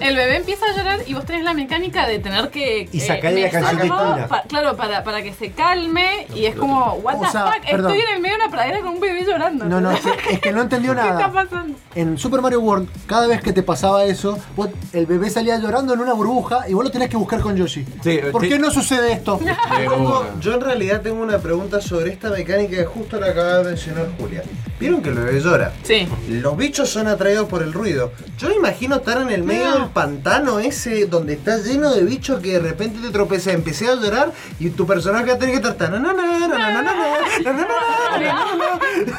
El 0.01 0.15
bebé 0.15 0.37
empieza 0.37 0.65
a 0.67 0.77
llorar 0.77 0.99
y 1.07 1.13
vos 1.13 1.25
tenés 1.25 1.43
la 1.43 1.53
mecánica 1.53 2.07
de 2.07 2.19
tener 2.19 2.49
que 2.49 2.87
Y 2.91 2.99
sacarle 2.99 3.41
la 3.41 3.49
canción 3.49 3.81
de 3.81 4.23
pa- 4.27 4.43
claro, 4.47 4.75
para, 4.75 5.03
para 5.03 5.21
que 5.23 5.33
se 5.33 5.51
calme 5.51 6.27
y 6.35 6.45
es 6.45 6.55
como, 6.55 6.93
what 7.03 7.19
the 7.19 7.27
sea, 7.29 7.47
fuck, 7.47 7.65
perdón. 7.69 7.91
estoy 7.91 8.05
en 8.07 8.15
el 8.15 8.21
medio 8.21 8.37
de 8.37 8.41
una 8.43 8.51
pradera 8.51 8.79
con 8.81 8.89
un 8.89 8.99
bebé 8.99 9.23
llorando. 9.25 9.65
No, 9.65 9.81
no, 9.81 9.91
es 9.91 9.99
que, 10.01 10.33
es 10.33 10.39
que 10.39 10.51
no 10.51 10.61
entendió 10.61 10.93
¿Qué 10.95 10.99
está 11.01 11.13
nada. 11.13 11.31
pasando? 11.31 11.77
En 11.95 12.17
Super 12.17 12.41
Mario 12.41 12.59
World, 12.61 12.89
cada 13.07 13.27
vez 13.27 13.41
que 13.41 13.53
te 13.53 13.63
pasaba 13.63 14.03
eso, 14.05 14.37
vos- 14.55 14.69
el 14.93 15.05
bebé 15.05 15.29
salía 15.29 15.57
llorando 15.57 15.93
en 15.93 15.99
una 16.01 16.13
burbuja 16.13 16.69
y 16.69 16.73
vos 16.73 16.83
lo 16.83 16.91
tenés 16.91 17.09
que 17.09 17.17
buscar 17.17 17.39
con 17.41 17.55
Yoshi. 17.55 17.85
Sí, 18.05 18.19
¿Por 18.31 18.43
sí. 18.43 18.49
qué 18.49 18.59
no 18.59 18.69
sucede 18.69 19.13
esto? 19.13 19.39
Tengo- 19.77 20.25
yo 20.39 20.53
en 20.53 20.61
realidad 20.61 21.01
tengo 21.01 21.21
una 21.23 21.39
pregunta 21.39 21.81
sobre 21.81 22.11
esta 22.11 22.29
mecánica 22.29 22.77
que 22.77 22.85
justo 22.85 23.19
la 23.19 23.27
acaba 23.31 23.57
de 23.57 23.63
mencionar 23.63 24.07
Julia. 24.19 24.43
¿Vieron 24.79 25.01
que 25.01 25.09
el 25.09 25.15
bebé 25.15 25.39
llora? 25.41 25.71
Sí. 25.83 26.07
Los 26.29 26.55
bichos 26.55 26.89
son 26.89 27.07
atraídos 27.07 27.47
por 27.47 27.63
el 27.63 27.73
ruido. 27.73 28.11
Yo 28.37 28.49
me 28.49 28.55
imagino 28.55 28.97
estar 28.97 29.19
en 29.21 29.29
el 29.31 29.41
medio 29.43 29.71
del 29.71 29.85
pantano 29.87 30.59
ese 30.59 31.05
donde 31.07 31.33
está 31.33 31.57
lleno 31.57 31.93
de 31.93 32.03
bichos 32.03 32.41
que 32.41 32.53
de 32.53 32.59
repente 32.59 32.99
te 33.01 33.09
tropezas, 33.09 33.53
empecé 33.55 33.89
a 33.89 33.95
llorar 33.95 34.31
y 34.59 34.69
tu 34.69 34.85
personaje 34.85 35.25
va 35.27 35.33
a 35.33 35.37
tener 35.39 35.59
que 35.61 35.67
estar. 35.67 35.91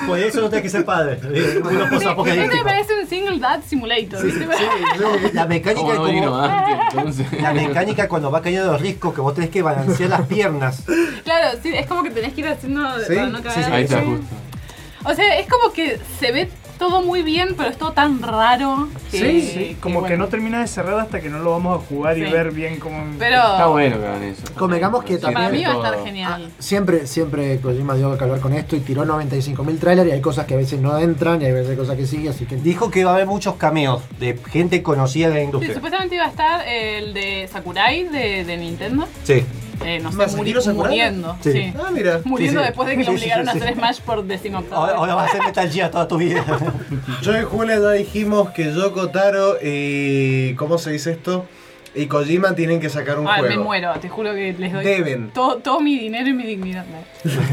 Por 0.07 0.19
eso 0.19 0.41
no 0.43 0.49
tenés 0.49 0.63
que 0.63 0.69
ser 0.71 0.85
padre. 0.85 1.19
Eh, 1.33 1.59
Uno 1.61 1.71
Esto 1.71 1.85
me 1.85 1.91
post-apocalíptico. 1.91 2.65
parece 2.65 2.93
un 3.01 3.09
single 3.09 3.39
dad 3.39 3.61
simulator. 3.67 4.23
¿viste? 4.25 4.47
La 5.33 5.47
mecánica 5.47 5.97
Como. 5.97 6.07
La 7.41 7.53
mecánica 7.53 8.09
cuando 8.09 8.31
va 8.31 8.43
cayendo 8.43 8.66
los 8.67 8.81
riscos 8.81 9.15
que 9.15 9.21
vos 9.21 9.35
tenés 9.35 9.51
que 9.51 9.63
balancear 9.63 10.11
las 10.11 10.27
piernas. 10.27 10.83
Claro, 11.25 11.59
sí, 11.63 11.71
es 11.75 11.87
como 11.87 12.03
que 12.05 12.11
tenés 12.11 12.33
que 12.35 12.41
ir 12.43 12.49
haciendo 12.49 12.99
Sí, 13.01 13.15
para 13.15 13.27
no 13.29 13.39
sí, 13.39 13.45
caer. 13.45 13.65
sí. 13.65 13.71
Ahí 13.73 13.85
está 13.85 14.03
justo. 14.03 14.27
O 15.05 15.15
sea, 15.15 15.39
es 15.41 15.49
como 15.49 15.73
que 15.73 15.99
se 16.21 16.31
ve 16.33 16.49
todo 16.77 17.03
muy 17.03 17.23
bien, 17.23 17.55
pero 17.57 17.71
es 17.71 17.77
todo 17.79 17.93
tan 17.93 18.21
raro. 18.23 18.89
Que, 19.11 19.19
Sí, 19.19 19.41
sí, 19.43 19.77
como 19.81 20.01
que, 20.03 20.09
bueno. 20.11 20.25
no 20.25 20.29
termina 20.29 20.61
de 20.61 20.67
cerrar 20.67 20.99
hasta 21.01 21.21
que 21.21 21.29
no 21.29 21.39
lo 21.39 21.53
vamos 21.53 21.77
a 21.83 21.87
jugar 21.87 22.17
y 22.19 22.27
Sí. 22.27 22.33
ver 22.33 22.51
bien 22.53 22.79
cómo. 22.79 22.99
Pero 23.19 23.37
Está 23.37 23.67
bueno 23.67 23.99
que 23.99 24.07
hagan 24.07 24.23
eso. 24.25 24.43
Convengamos 24.57 25.05
que 25.05 25.17
para 25.19 25.33
también. 25.35 25.53
mí 25.53 25.65
va 25.65 25.73
a 25.73 25.77
estar 25.93 26.05
genial. 26.05 26.51
Siempre, 26.59 27.07
siempre 27.07 27.59
Kojima 27.61 27.95
dio 27.95 28.17
que 28.17 28.25
hablar 28.25 28.41
con 28.41 28.53
esto 28.53 28.77
y 28.77 28.81
tiró 28.81 29.05
95.000 29.05 29.79
trailers 29.79 30.09
y 30.09 30.13
hay 30.13 30.21
cosas 30.21 30.47
que 30.47 30.55
a 30.55 30.57
veces 30.59 30.81
no 30.81 30.99
entran 30.99 31.41
y 31.43 31.47
hay 31.47 31.53
veces 31.53 31.77
cosas 31.79 31.97
que 31.97 32.07
sí, 32.07 32.27
así 32.29 32.47
que. 32.47 32.57
Dijo 32.57 32.91
que 32.91 33.05
va 33.05 33.13
a 33.13 33.15
haber 33.15 33.27
muchos 33.27 33.57
cameos 33.57 34.03
de 34.19 34.39
gente 34.51 34.83
conocida 34.83 35.29
de 35.29 35.35
la 35.35 35.41
Sí, 35.41 35.45
industria. 35.47 35.75
supuestamente 35.75 36.15
iba 36.17 36.25
a 36.25 36.29
estar 36.29 36.67
el 36.69 37.15
de 37.15 37.49
Sakurai 37.53 38.05
de, 38.05 38.45
de 38.45 38.57
Nintendo. 38.57 39.07
Sí. 39.25 39.45
Eh, 39.85 40.01
no 40.03 40.11
sé, 40.11 40.17
¿Masahiro 40.17 40.61
muri- 40.63 40.75
muriendo. 40.75 41.37
Sí. 41.43 41.53
Sí. 41.53 41.75
Ah, 41.79 41.91
mira. 41.93 42.21
Muriendo 42.25 42.61
Sí, 42.61 42.65
sí. 42.65 42.69
después 42.71 42.89
de 42.89 42.97
que 42.97 43.05
Sí, 43.05 43.11
lo 43.11 43.17
obligaron 43.17 43.45
sí, 43.45 43.51
a 43.51 43.53
sí. 43.53 43.59
hacer 43.59 43.75
Smash 43.75 44.01
por 44.01 44.25
decimoctavo. 44.25 44.81
Ahora, 44.83 44.97
ahora 44.97 45.15
vas 45.15 45.27
a 45.27 45.29
hacer 45.31 45.43
Metal 45.43 45.71
Gear 45.71 45.91
toda 45.91 46.09
tu 46.09 46.17
vida. 46.19 46.45
Yo 47.23 47.39
y 47.39 47.43
Julia 47.45 47.79
ya 47.79 47.91
dijimos 47.93 48.51
que 48.51 48.73
Yoko 48.73 49.09
Taro 49.11 49.57
y. 49.63 50.55
¿Cómo 50.55 50.79
se 50.79 50.91
dice 50.93 51.13
esto? 51.13 51.47
Y 51.97 52.07
Kojima 52.07 52.55
tienen 52.55 52.79
que 52.79 52.91
sacar 52.91 53.19
un 53.19 53.27
Ay, 53.27 53.41
me 53.43 53.49
juego. 53.49 53.65
muero, 53.65 53.93
te 54.01 54.09
juro 54.09 54.35
que 54.35 54.53
les 54.59 54.73
doy 54.73 54.85
Deben. 54.85 55.31
todo, 55.31 55.57
todo 55.57 55.81
mi 55.81 55.99
dinero 55.99 56.29
y 56.29 56.33
mi 56.35 56.45
dignidad. 56.45 56.85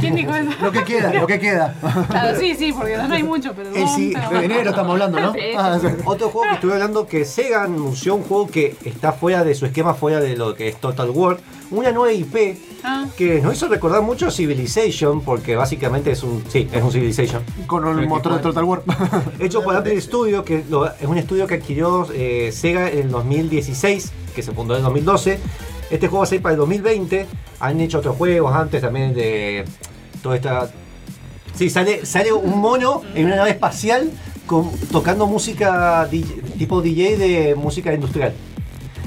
¿Quién 0.02 0.16
dijo 0.16 0.36
eso? 0.36 0.52
Lo 0.62 0.72
que 0.72 0.84
queda, 0.84 1.14
lo 1.14 1.26
que 1.28 1.40
queda. 1.40 1.74
Claro, 2.10 2.38
sí, 2.40 2.54
sí, 2.56 2.74
porque 2.74 2.98
no 2.98 3.14
hay 3.14 3.24
mucho, 3.24 3.54
pero. 3.56 3.70
El 3.74 3.88
sí, 3.90 4.14
De 4.14 4.46
enero 4.46 4.70
estamos 4.72 4.92
hablando, 4.92 5.20
¿no? 5.20 5.34
Sí. 5.34 5.40
Ah, 5.58 5.78
sí. 5.82 5.88
Otro 6.06 6.30
juego 6.30 6.48
que 6.50 6.56
estuve 6.56 6.74
hablando 6.74 7.08
que 7.08 7.24
Sega 7.26 7.64
anunció 7.64 8.16
un 8.16 8.24
juego 8.24 8.48
que 8.48 8.76
está 8.86 9.14
fuera 9.14 9.44
de 9.44 9.56
su 9.56 9.66
esquema, 9.66 9.94
fuera 9.94 10.20
de 10.20 10.36
lo 10.36 10.54
que 10.56 10.68
es 10.68 10.76
Total 10.78 11.10
War. 11.10 11.38
Una 11.72 11.92
nueva 11.92 12.12
IP 12.14 12.58
Ah. 12.86 13.06
que 13.18 13.40
nos 13.42 13.56
hizo 13.56 13.68
recordar 13.70 14.02
mucho 14.02 14.30
Civilization, 14.30 15.22
porque 15.22 15.56
básicamente 15.56 16.12
es 16.12 16.22
un. 16.22 16.44
Sí, 16.50 16.68
es 16.72 16.84
un 16.84 16.92
Civilization. 16.92 17.42
Con 17.66 17.88
el 17.98 18.08
motor 18.08 18.34
de 18.36 18.40
Total 18.42 18.64
War. 18.66 18.84
Hecho 19.40 19.64
por 19.64 19.76
Apple 19.76 20.00
Studio, 20.02 20.44
que 20.44 20.64
lo- 20.70 20.86
es 20.88 21.06
un 21.08 21.18
estudio 21.18 21.48
que 21.48 21.56
adquirió 21.56 22.06
eh, 22.14 22.52
Sega 22.52 22.90
en 22.90 23.00
el 23.00 23.10
2016, 23.12 24.12
que 24.34 24.42
se 24.44 24.52
fundó 24.52 24.74
en 24.74 24.80
el 24.80 24.84
2012. 24.86 25.40
Este 25.92 26.08
juego 26.08 26.20
va 26.20 26.24
a 26.24 26.28
salir 26.28 26.42
para 26.42 26.54
el 26.54 26.60
2020. 26.60 27.28
Han 27.60 27.80
hecho 27.80 28.00
otros 28.00 28.16
juegos 28.18 28.54
antes 28.56 28.82
también 28.82 29.14
de 29.14 29.66
toda 30.22 30.36
esta. 30.36 30.70
Sí, 31.56 31.70
sale, 31.70 32.06
sale 32.06 32.34
un 32.34 32.60
mono 32.60 33.02
en 33.14 33.26
una 33.28 33.36
nave 33.38 33.52
espacial 33.52 34.10
con- 34.48 34.72
tocando 34.92 35.28
música 35.28 36.08
DJ 36.10 36.42
tipo 36.58 36.82
DJ 36.82 37.18
de 37.18 37.56
música 37.56 37.94
industrial 37.94 38.34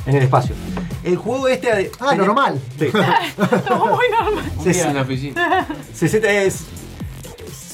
en 0.07 0.15
el 0.17 0.23
espacio. 0.23 0.55
El 1.03 1.17
juego 1.17 1.49
este. 1.49 1.91
Ah, 2.01 2.15
normal. 2.15 2.61
Sí. 2.79 2.87
Muy 2.93 4.07
normal. 4.11 4.45
Oficina. 4.59 5.67
60 5.93 6.33
es- 6.43 6.65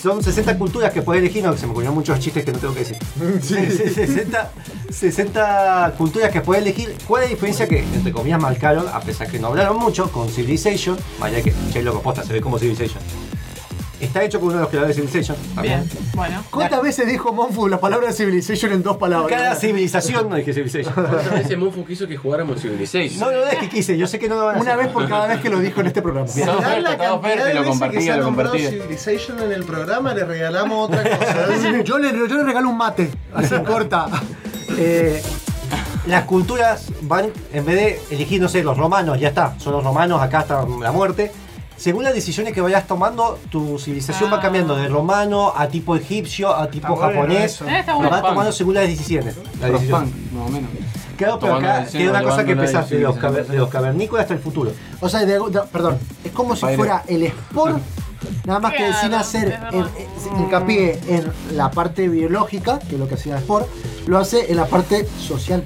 son 0.03 0.21
60 0.21 0.59
culturas 0.59 0.93
que 0.93 1.01
puedes 1.01 1.23
elegir, 1.23 1.45
no, 1.45 1.57
se 1.57 1.65
me 1.65 1.71
ocurrieron 1.71 1.95
muchos 1.95 2.19
chistes 2.19 2.45
que 2.45 2.51
no 2.51 2.59
tengo 2.59 2.75
que 2.75 2.81
decir. 2.81 2.97
60, 3.41 4.51
60 4.91 5.95
culturas 5.99 6.33
que 6.33 6.41
puedes 6.41 6.65
elegir. 6.65 6.97
¿Cuál 7.07 7.23
es 7.23 7.29
la 7.29 7.35
diferencia 7.35 7.69
que, 7.69 7.79
entre 7.79 8.13
comillas, 8.13 8.41
marcaron, 8.41 8.87
a 8.89 9.01
pesar 9.01 9.31
que 9.31 9.39
no 9.39 9.49
hablaron 9.49 9.79
mucho, 9.79 10.11
con 10.11 10.29
Civilization? 10.29 10.97
Vaya 11.21 11.41
que, 11.41 11.55
che, 11.73 11.83
loco, 11.83 12.03
posta, 12.03 12.25
se 12.25 12.33
ve 12.33 12.41
como 12.41 12.59
Civilization. 12.59 13.01
Está 14.03 14.25
hecho 14.25 14.41
con 14.41 14.49
uno 14.49 14.57
de 14.57 14.63
los 14.63 14.69
creadores 14.69 14.97
de 14.97 15.03
Civilization. 15.03 15.37
Bien, 15.63 15.89
bueno. 16.15 16.43
¿Cuántas 16.51 16.83
veces 16.83 17.07
dijo 17.07 17.33
Monfu 17.33 17.69
la 17.69 17.79
palabra 17.79 18.13
Civilization 18.13 18.73
en 18.73 18.83
dos 18.83 18.97
palabras? 18.97 19.31
Cada 19.31 19.55
civilización, 19.55 20.29
no 20.29 20.35
dije 20.35 20.53
Civilization. 20.53 20.93
Otra 21.07 21.35
vez 21.35 21.57
Monfu 21.57 21.85
quiso 21.85 22.09
que 22.09 22.17
jugáramos 22.17 22.61
Civilization. 22.61 23.21
No, 23.21 23.31
no 23.31 23.47
es 23.47 23.59
que 23.59 23.69
quise, 23.69 23.97
yo 23.97 24.09
sé 24.09 24.19
que 24.19 24.29
no 24.29 24.35
lo 24.35 24.47
van 24.47 24.57
a 24.57 24.61
Una 24.61 24.75
vez 24.75 24.89
por 24.89 25.09
cada 25.09 25.29
vez 25.29 25.41
que 25.41 25.49
lo 25.49 25.61
dijo 25.61 25.81
en 25.81 25.87
este 25.87 26.03
programa. 26.03 26.27
¿Será 26.27 26.57
oferta, 26.57 26.81
la 26.81 26.99
cantidad 26.99 27.47
de 27.47 27.55
lo 27.55 27.61
veces 27.61 27.63
que 27.63 27.69
compartía, 27.71 28.01
se 28.01 28.11
ha 28.11 28.17
lo 28.17 28.25
compartía. 28.25 28.71
Civilization 28.71 29.41
en 29.41 29.53
el 29.53 29.65
programa? 29.65 30.15
Le 30.15 30.25
regalamos 30.25 30.89
otra 30.89 31.05
cosa. 31.19 31.83
Yo 31.85 31.99
le, 31.99 32.13
yo 32.13 32.27
le 32.27 32.43
regalo 32.43 32.71
un 32.71 32.77
mate, 32.77 33.09
así 33.33 33.55
corta. 33.65 34.07
Eh, 34.77 35.23
las 36.07 36.25
culturas 36.25 36.89
van, 37.03 37.31
en 37.53 37.65
vez 37.65 37.77
de 37.77 38.01
elegir, 38.17 38.41
no 38.41 38.49
sé, 38.49 38.65
los 38.65 38.77
romanos, 38.77 39.21
ya 39.21 39.29
está, 39.29 39.57
son 39.61 39.75
los 39.75 39.85
romanos, 39.85 40.21
acá 40.21 40.41
está 40.41 40.67
la 40.81 40.91
muerte. 40.91 41.31
Según 41.83 42.05
las 42.05 42.15
decisiones 42.15 42.53
que 42.53 42.61
vayas 42.61 42.87
tomando, 42.87 43.41
tu 43.51 43.77
civilización 43.77 44.33
va 44.33 44.37
Ah. 44.37 44.41
cambiando 44.41 44.77
de 44.77 44.87
romano 44.87 45.53
a 45.57 45.67
tipo 45.67 45.97
egipcio 45.97 46.55
a 46.55 46.71
tipo 46.71 46.87
Está 46.95 47.07
bueno 47.07 47.23
japonés. 47.23 47.55
eso. 47.55 47.67
Eh, 47.67 47.83
bueno. 47.93 48.09
vas 48.09 48.23
tomando 48.23 48.53
según 48.53 48.75
las 48.75 48.87
decisiones. 48.87 49.35
decisiones. 49.35 49.89
Frostpunk, 49.89 50.15
más 50.33 50.47
o 50.47 50.49
menos. 50.53 50.71
Claro, 51.17 51.39
pero 51.41 51.55
acá 51.57 51.85
queda 51.91 52.11
una 52.11 52.23
cosa 52.23 52.45
que 52.45 52.53
empezás 52.53 52.89
de 52.89 53.01
los, 53.01 53.17
caver- 53.17 53.47
de 53.47 53.57
los 53.59 53.69
cavernícolas 53.69 54.23
hasta 54.23 54.35
el 54.35 54.41
futuro. 54.41 54.71
O 55.01 55.09
sea, 55.09 55.21
de- 55.27 55.39
de- 55.41 55.63
perdón, 55.73 55.99
es 56.25 56.31
como 56.31 56.55
si 56.55 56.67
fuera 56.77 57.03
el 57.09 57.25
Sport, 57.25 57.79
nada 58.47 58.61
más 58.61 58.73
que 58.75 58.93
sin 59.03 59.15
hacer 59.15 59.59
hincapié 60.39 61.01
en 61.09 61.33
la 61.57 61.69
parte 61.73 62.09
biológica, 62.09 62.79
que 62.79 62.95
es 62.95 63.01
lo 63.01 63.09
que 63.09 63.15
hacía 63.15 63.39
Sport, 63.39 63.67
lo 64.07 64.19
hace 64.19 64.53
en 64.53 64.57
la 64.57 64.67
parte 64.67 65.09
social. 65.19 65.65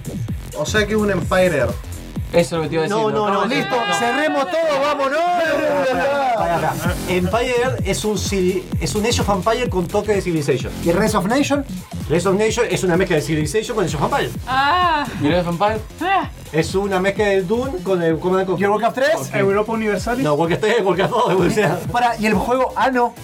O 0.57 0.65
sea 0.65 0.87
que 0.87 0.95
es 0.95 0.99
un 0.99 1.11
Empire. 1.11 1.67
Eso 2.32 2.39
es 2.39 2.53
lo 2.53 2.62
que 2.62 2.69
te 2.69 2.74
iba 2.74 2.85
a 2.85 2.89
decir. 2.89 3.03
No, 3.03 3.11
no, 3.11 3.31
no, 3.31 3.47
Listo, 3.47 3.77
cerremos 3.98 4.44
todo, 4.51 4.81
vámonos. 4.82 5.20
Empire 7.09 7.55
es 7.85 8.05
un, 8.05 8.16
es 8.81 8.94
un 8.94 9.07
Age 9.07 9.20
of 9.20 9.28
Empire 9.28 9.69
con 9.70 9.86
toque 9.86 10.12
de 10.15 10.20
Civilization. 10.23 10.73
¿Y 10.85 10.93
Res 10.93 11.15
of 11.15 11.27
Nation? 11.27 11.65
Age 12.11 12.28
of 12.28 12.36
Nation 12.36 12.66
es 12.70 12.82
una 12.85 12.97
mezcla 12.97 13.16
de 13.16 13.23
Civilization 13.23 13.77
con 13.77 13.85
Age 13.85 13.97
of 13.97 14.03
Empire. 14.03 14.31
Ah, 14.47 15.07
Mirá 15.20 15.39
el 15.39 15.44
Vampire. 15.44 15.78
ah, 16.03 16.28
Es 16.53 16.74
una 16.74 17.01
mezcla 17.01 17.27
de 17.27 17.43
Dune 17.43 17.78
con 17.82 18.03
el 18.03 18.19
Command 18.19 18.47
Conquer. 18.47 18.62
¿Y 18.62 18.65
el 18.65 18.70
Warcraft 18.70 18.97
3? 18.97 19.35
Europa 19.35 19.73
Universalis. 19.73 20.24
No, 20.24 20.36
porque 20.36 20.55
estoy 20.55 20.70
Warcraft 20.82 21.11
2, 21.12 21.24
o 21.40 21.51
sea, 21.51 21.78
Para, 21.93 22.16
¿y 22.19 22.27
el 22.27 22.35
juego 22.35 22.73
Ah, 22.77 22.90
no. 22.90 23.15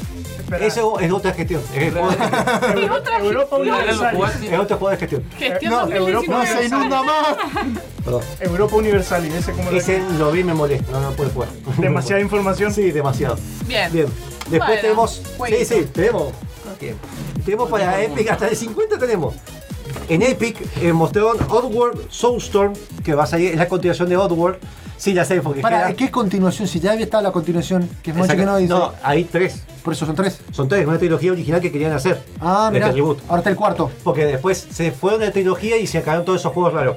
Espera. 0.42 0.66
eso 0.66 0.98
es 1.00 1.10
otra 1.12 1.32
gestión. 1.32 1.62
Es, 1.74 1.92
otra 2.90 3.18
Europa. 3.18 3.56
Es 3.60 4.50
de 4.90 4.96
gestión. 4.96 5.24
gestión 5.38 5.72
No, 5.72 5.78
2019. 5.86 6.28
No 6.28 6.44
se 6.60 6.64
inunda 6.66 7.02
más. 7.02 7.36
Perdón. 8.04 8.22
Europa 8.40 8.76
Universalis. 8.76 9.34
Ese 9.34 9.52
como 9.52 9.70
lo- 9.70 9.76
Ese 9.78 10.02
lo 10.18 10.30
vi 10.32 10.44
me 10.44 10.54
molesta. 10.54 10.92
No, 10.92 11.00
no 11.00 11.10
puedo 11.12 11.30
jugar. 11.30 11.48
Demasiada 11.78 12.20
información. 12.20 12.72
Sí, 12.74 12.90
demasiado. 12.90 13.36
Bien. 13.66 13.92
Bien. 13.92 14.06
Después 14.50 14.58
Bueno, 14.68 14.80
tenemos. 14.82 15.10
Sí, 15.14 15.22
jueguito. 15.38 15.74
sí, 15.74 15.84
tenemos. 15.92 16.32
Bien. 16.80 16.96
Tenemos 17.44 17.68
para 17.70 18.02
Epic 18.02 18.30
hasta 18.30 18.46
de 18.48 18.56
50 18.56 18.98
tenemos. 18.98 19.34
En 20.08 20.22
Epic 20.22 20.56
eh, 20.80 20.92
mostraron 20.92 21.36
Oddworld 21.48 22.10
Soulstorm, 22.10 22.72
que 23.04 23.14
va 23.14 23.24
a 23.24 23.26
salir, 23.26 23.52
es 23.52 23.56
la 23.58 23.68
continuación 23.68 24.08
de 24.08 24.16
Oddworld. 24.16 24.58
Sí, 25.02 25.12
ya 25.14 25.24
sé, 25.24 25.40
porque 25.40 25.60
Para, 25.62 25.88
queda- 25.88 25.96
¿qué 25.96 26.10
continuación? 26.12 26.68
Si 26.68 26.78
ya 26.78 26.92
había 26.92 27.02
estado 27.06 27.24
la 27.24 27.32
continuación, 27.32 27.90
que 28.04 28.12
es 28.12 28.16
mucho 28.16 28.26
Exacto. 28.32 28.40
que 28.40 28.46
no 28.46 28.56
dice. 28.58 28.72
No, 28.72 28.92
hay 29.02 29.24
tres. 29.24 29.64
Por 29.82 29.94
eso 29.94 30.06
son 30.06 30.14
tres. 30.14 30.40
Son 30.52 30.68
tres, 30.68 30.86
una 30.86 30.96
trilogía 30.96 31.32
original 31.32 31.60
que 31.60 31.72
querían 31.72 31.90
hacer. 31.90 32.22
Ah, 32.40 32.70
mira. 32.72 32.90
este. 32.90 33.00
Ahora 33.00 33.38
está 33.38 33.50
el 33.50 33.56
cuarto. 33.56 33.90
Porque 34.04 34.24
después 34.26 34.64
se 34.70 34.92
fueron 34.92 35.18
de 35.18 35.32
trilogía 35.32 35.76
y 35.76 35.88
se 35.88 35.98
acabaron 35.98 36.24
todos 36.24 36.38
esos 36.40 36.52
juegos 36.52 36.72
raros. 36.72 36.94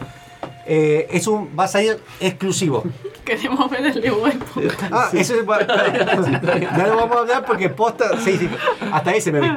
Eh, 0.68 1.07
es 1.10 1.26
un, 1.26 1.49
va 1.57 1.64
a 1.64 1.68
salir 1.68 1.98
exclusivo. 2.19 2.84
Queremos 3.26 3.68
ver 3.72 3.88
el 3.88 3.99
de 3.99 4.11
web. 4.11 4.40
Ah, 4.91 5.10
eso 5.11 5.34
es 5.34 5.44
para- 5.44 5.65
Ya 6.77 6.86
lo 6.86 6.98
vamos 6.98 7.18
a 7.18 7.19
hablar 7.22 7.44
porque 7.44 7.69
posta. 7.69 8.19
Sí, 8.23 8.38
sí, 8.38 8.48
hasta 8.91 9.15
ese 9.15 9.32
me 9.32 9.40
vi. 9.41 9.52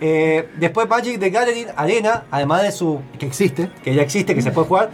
Eh, 0.00 0.48
después 0.56 0.88
Magic 0.88 1.20
the 1.20 1.30
Gathering 1.30 1.68
Arena, 1.76 2.24
además 2.32 2.62
de 2.64 2.72
su. 2.72 3.00
Que 3.16 3.26
existe. 3.26 3.70
que 3.84 3.94
ya 3.94 4.02
existe, 4.02 4.34
que 4.34 4.42
se 4.42 4.50
puede 4.50 4.66
jugar, 4.66 4.90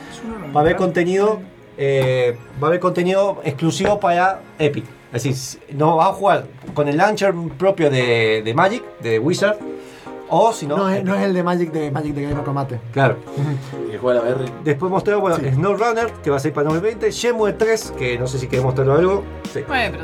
va 0.54 0.60
a 0.60 0.62
haber 0.62 0.76
contenido. 0.76 1.40
Eh, 1.78 2.36
va 2.62 2.66
a 2.66 2.70
haber 2.70 2.80
contenido 2.80 3.40
exclusivo 3.44 3.98
para 4.00 4.40
Epic. 4.58 4.84
Es 5.12 5.22
decir, 5.22 5.62
no 5.74 5.96
vas 5.96 6.10
a 6.10 6.12
jugar 6.12 6.44
con 6.74 6.88
el 6.88 6.96
launcher 6.96 7.32
propio 7.58 7.90
de, 7.90 8.42
de 8.44 8.54
Magic, 8.54 8.82
de 9.00 9.18
Wizard, 9.18 9.56
o 10.28 10.52
si 10.52 10.66
no. 10.66 10.76
No, 10.76 10.90
es, 10.90 11.04
no 11.04 11.14
es 11.14 11.22
el 11.22 11.32
de 11.32 11.42
Magic 11.44 11.70
de 11.72 11.90
Magic 11.92 12.12
de 12.12 12.22
Game 12.22 12.34
of 12.38 12.44
Combate. 12.44 12.80
Claro. 12.92 13.16
Que 13.90 13.96
juega 13.96 14.20
la 14.22 14.28
BR. 14.34 14.44
Después 14.64 14.90
mostró, 14.90 15.20
bueno, 15.20 15.36
SnowRunner, 15.36 16.10
que 16.24 16.30
va 16.30 16.36
a 16.36 16.40
ser 16.40 16.52
para 16.52 16.64
2020. 16.64 17.10
Shenmue 17.12 17.52
3, 17.52 17.94
que 17.96 18.18
no 18.18 18.26
sé 18.26 18.38
si 18.40 18.48
querés 18.48 18.64
mostrarlo 18.64 18.94
algo. 18.94 19.22
Sí. 19.52 19.60
Bueno, 19.68 19.98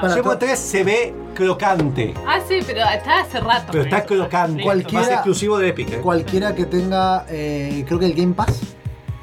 pero 0.00 0.14
Shenmue 0.14 0.32
to- 0.32 0.38
3 0.38 0.58
se 0.58 0.82
ve 0.84 1.14
crocante. 1.34 2.14
Ah, 2.26 2.38
sí, 2.48 2.60
pero 2.66 2.80
está 2.80 3.20
hace 3.20 3.38
rato. 3.40 3.66
Pero 3.72 3.84
está 3.84 3.98
eso. 3.98 4.06
crocante. 4.06 4.54
A 4.54 4.56
ser 4.56 4.64
Cualquiera- 4.64 5.12
exclusivo 5.14 5.58
de 5.58 5.68
Epic. 5.68 5.92
¿eh? 5.92 6.00
Cualquiera 6.02 6.54
que 6.54 6.64
tenga, 6.64 7.26
eh, 7.28 7.84
creo 7.86 7.98
que 7.98 8.06
el 8.06 8.14
Game 8.14 8.32
Pass. 8.32 8.62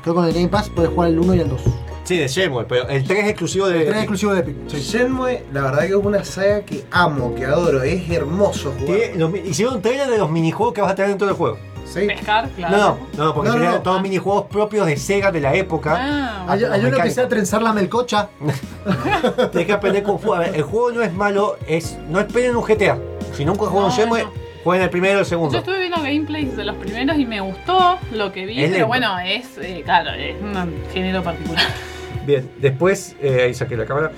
Creo 0.04 0.14
que 0.14 0.20
con 0.20 0.26
el 0.28 0.34
Game 0.34 0.50
Pass 0.50 0.70
puede 0.70 0.90
jugar 0.90 1.10
el 1.10 1.20
1 1.20 1.34
y 1.34 1.40
el 1.40 1.50
2. 1.50 1.62
Sí, 2.04 2.18
de 2.18 2.28
Shenmue, 2.28 2.66
pero 2.66 2.88
el 2.90 3.04
3 3.06 3.20
es 3.24 3.30
exclusivo 3.30 3.68
de 3.70 3.78
El 3.78 3.86
3 3.86 3.88
es 3.88 3.92
Epic. 3.96 4.02
exclusivo 4.04 4.34
de 4.34 4.40
Epic. 4.42 4.56
Sí. 4.68 4.78
Shenmue, 4.82 5.44
la 5.54 5.62
verdad 5.62 5.80
que 5.82 5.86
es 5.88 5.94
una 5.94 6.24
saga 6.26 6.62
que 6.66 6.84
amo, 6.92 7.34
que 7.34 7.46
adoro. 7.46 7.82
Es 7.82 8.10
hermoso 8.10 8.74
jugar. 8.78 9.00
Los 9.16 9.34
hicieron 9.46 9.76
un 9.76 9.82
trailer 9.82 10.10
de 10.10 10.18
los 10.18 10.30
minijuegos 10.30 10.74
que 10.74 10.82
vas 10.82 10.92
a 10.92 10.96
tener 10.96 11.10
dentro 11.10 11.28
del 11.28 11.36
juego. 11.38 11.58
Sí. 11.86 12.08
Pescar, 12.08 12.50
claro. 12.50 12.76
No, 12.78 12.98
no, 13.18 13.26
no, 13.26 13.34
porque 13.36 13.50
No, 13.52 13.58
no. 13.58 13.82
todos 13.82 14.02
minijuegos 14.02 14.46
propios 14.48 14.86
de 14.88 14.98
Sega 14.98 15.32
de 15.32 15.40
la 15.42 15.54
época. 15.54 15.96
Ah, 15.98 16.46
Hay, 16.50 16.64
hay 16.64 16.84
uno 16.86 16.98
que 16.98 17.12
sea 17.12 17.28
trenzar 17.30 17.62
la 17.62 17.72
melcocha. 17.72 18.30
Tienes 19.52 19.68
que 19.68 19.74
aprender 19.74 20.04
con 20.04 20.18
juego. 20.18 20.36
A 20.36 20.40
ver, 20.40 20.56
el 20.56 20.64
juego 20.64 20.92
no 20.92 21.02
es 21.04 21.14
malo, 21.14 21.58
es 21.68 21.98
no 22.10 22.20
esperen 22.20 22.56
un 22.56 22.64
GTA. 22.64 22.98
Si 23.34 23.46
nunca 23.46 23.66
jugaron 23.66 23.90
No, 23.92 23.96
Shenmue, 23.96 24.24
no. 24.24 24.32
jueguen 24.64 24.84
el 24.84 24.90
primero 24.90 25.16
o 25.16 25.20
el 25.20 25.26
Yo 25.26 25.30
segundo. 25.30 25.58
estuve 25.58 25.80
viendo 25.80 25.98
gameplays 26.02 26.56
de 26.58 26.64
los 26.66 26.76
primeros 26.78 27.18
y 27.18 27.26
me 27.26 27.42
gustó 27.42 27.98
lo 28.12 28.32
que 28.32 28.46
vi, 28.46 28.56
Es 28.60 28.72
pero 28.72 28.74
lento. 28.74 28.88
bueno, 28.88 29.20
es, 29.20 29.46
eh, 29.62 29.82
claro, 29.86 30.12
es 30.12 30.36
un 30.42 30.74
género 30.94 31.22
particular. 31.24 31.64
Bien, 32.26 32.50
después, 32.60 33.16
eh, 33.22 33.44
ahí 33.46 33.54
saqué 33.54 33.76
la 33.78 33.86
cámara. 33.86 34.12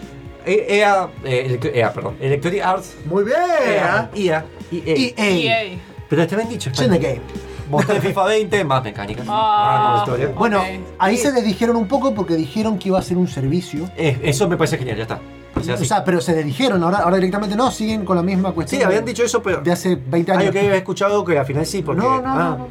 E- 0.46 0.66
EA, 0.78 1.10
eh, 1.24 1.46
Electro- 1.48 1.72
EA, 1.74 1.92
perdón, 1.92 2.16
Electronic 2.20 2.62
Arts, 2.64 2.96
Muy 3.06 3.24
bien. 3.24 3.38
EA, 3.68 4.10
EA, 4.16 4.46
EA. 4.72 5.14
EA. 5.18 5.64
EA. 5.74 5.80
Pero 6.08 6.22
está 6.22 6.36
bien 6.36 6.50
dicho. 6.50 6.72
The 6.72 6.88
game. 6.88 7.22
Mostré 7.70 8.00
FIFA 8.00 8.26
20, 8.26 8.64
más 8.64 8.84
mecánicas. 8.84 9.26
Ah. 9.28 9.94
más 9.96 10.02
historia. 10.08 10.32
Bueno, 10.38 10.62
ahí 11.00 11.18
se 11.18 11.32
desdijeron 11.32 11.76
un 11.78 11.88
poco 11.88 12.14
porque 12.14 12.36
dijeron 12.36 12.78
que 12.78 12.90
iba 12.90 13.00
a 13.00 13.02
ser 13.02 13.18
un 13.18 13.28
servicio. 13.28 13.90
Eh, 13.98 14.20
eso 14.22 14.48
me 14.48 14.56
parece 14.56 14.78
genial, 14.78 14.98
ya 14.98 15.04
está. 15.04 15.20
O 15.56 15.64
sea, 15.64 15.74
O 15.74 15.78
sí. 15.78 15.86
sea, 15.86 16.04
pero 16.04 16.22
se 16.22 16.36
desdijeron, 16.36 16.84
ahora, 16.84 17.00
ahora 17.00 17.16
directamente 17.16 17.56
no, 17.56 17.72
siguen 17.72 18.06
con 18.06 18.18
la 18.18 18.22
misma 18.22 18.52
cuestión. 18.52 18.82
Sí, 18.82 18.86
habían 18.86 19.04
de- 19.04 19.12
dicho 19.14 19.24
eso, 19.24 19.42
pero. 19.42 19.62
De 19.62 19.72
hace 19.72 19.96
20 19.96 20.32
Ah, 20.32 20.36
años. 20.36 20.46
yo 20.46 20.52
que 20.52 20.60
había 20.60 20.76
escuchado 20.76 21.26
que 21.26 21.40
al 21.40 21.46
final 21.46 21.66
sí, 21.66 21.82
porque. 21.82 22.04
No, 22.04 22.22
no, 22.22 22.28
ah. 22.30 22.36
no, 22.38 22.58
no. 22.60 22.68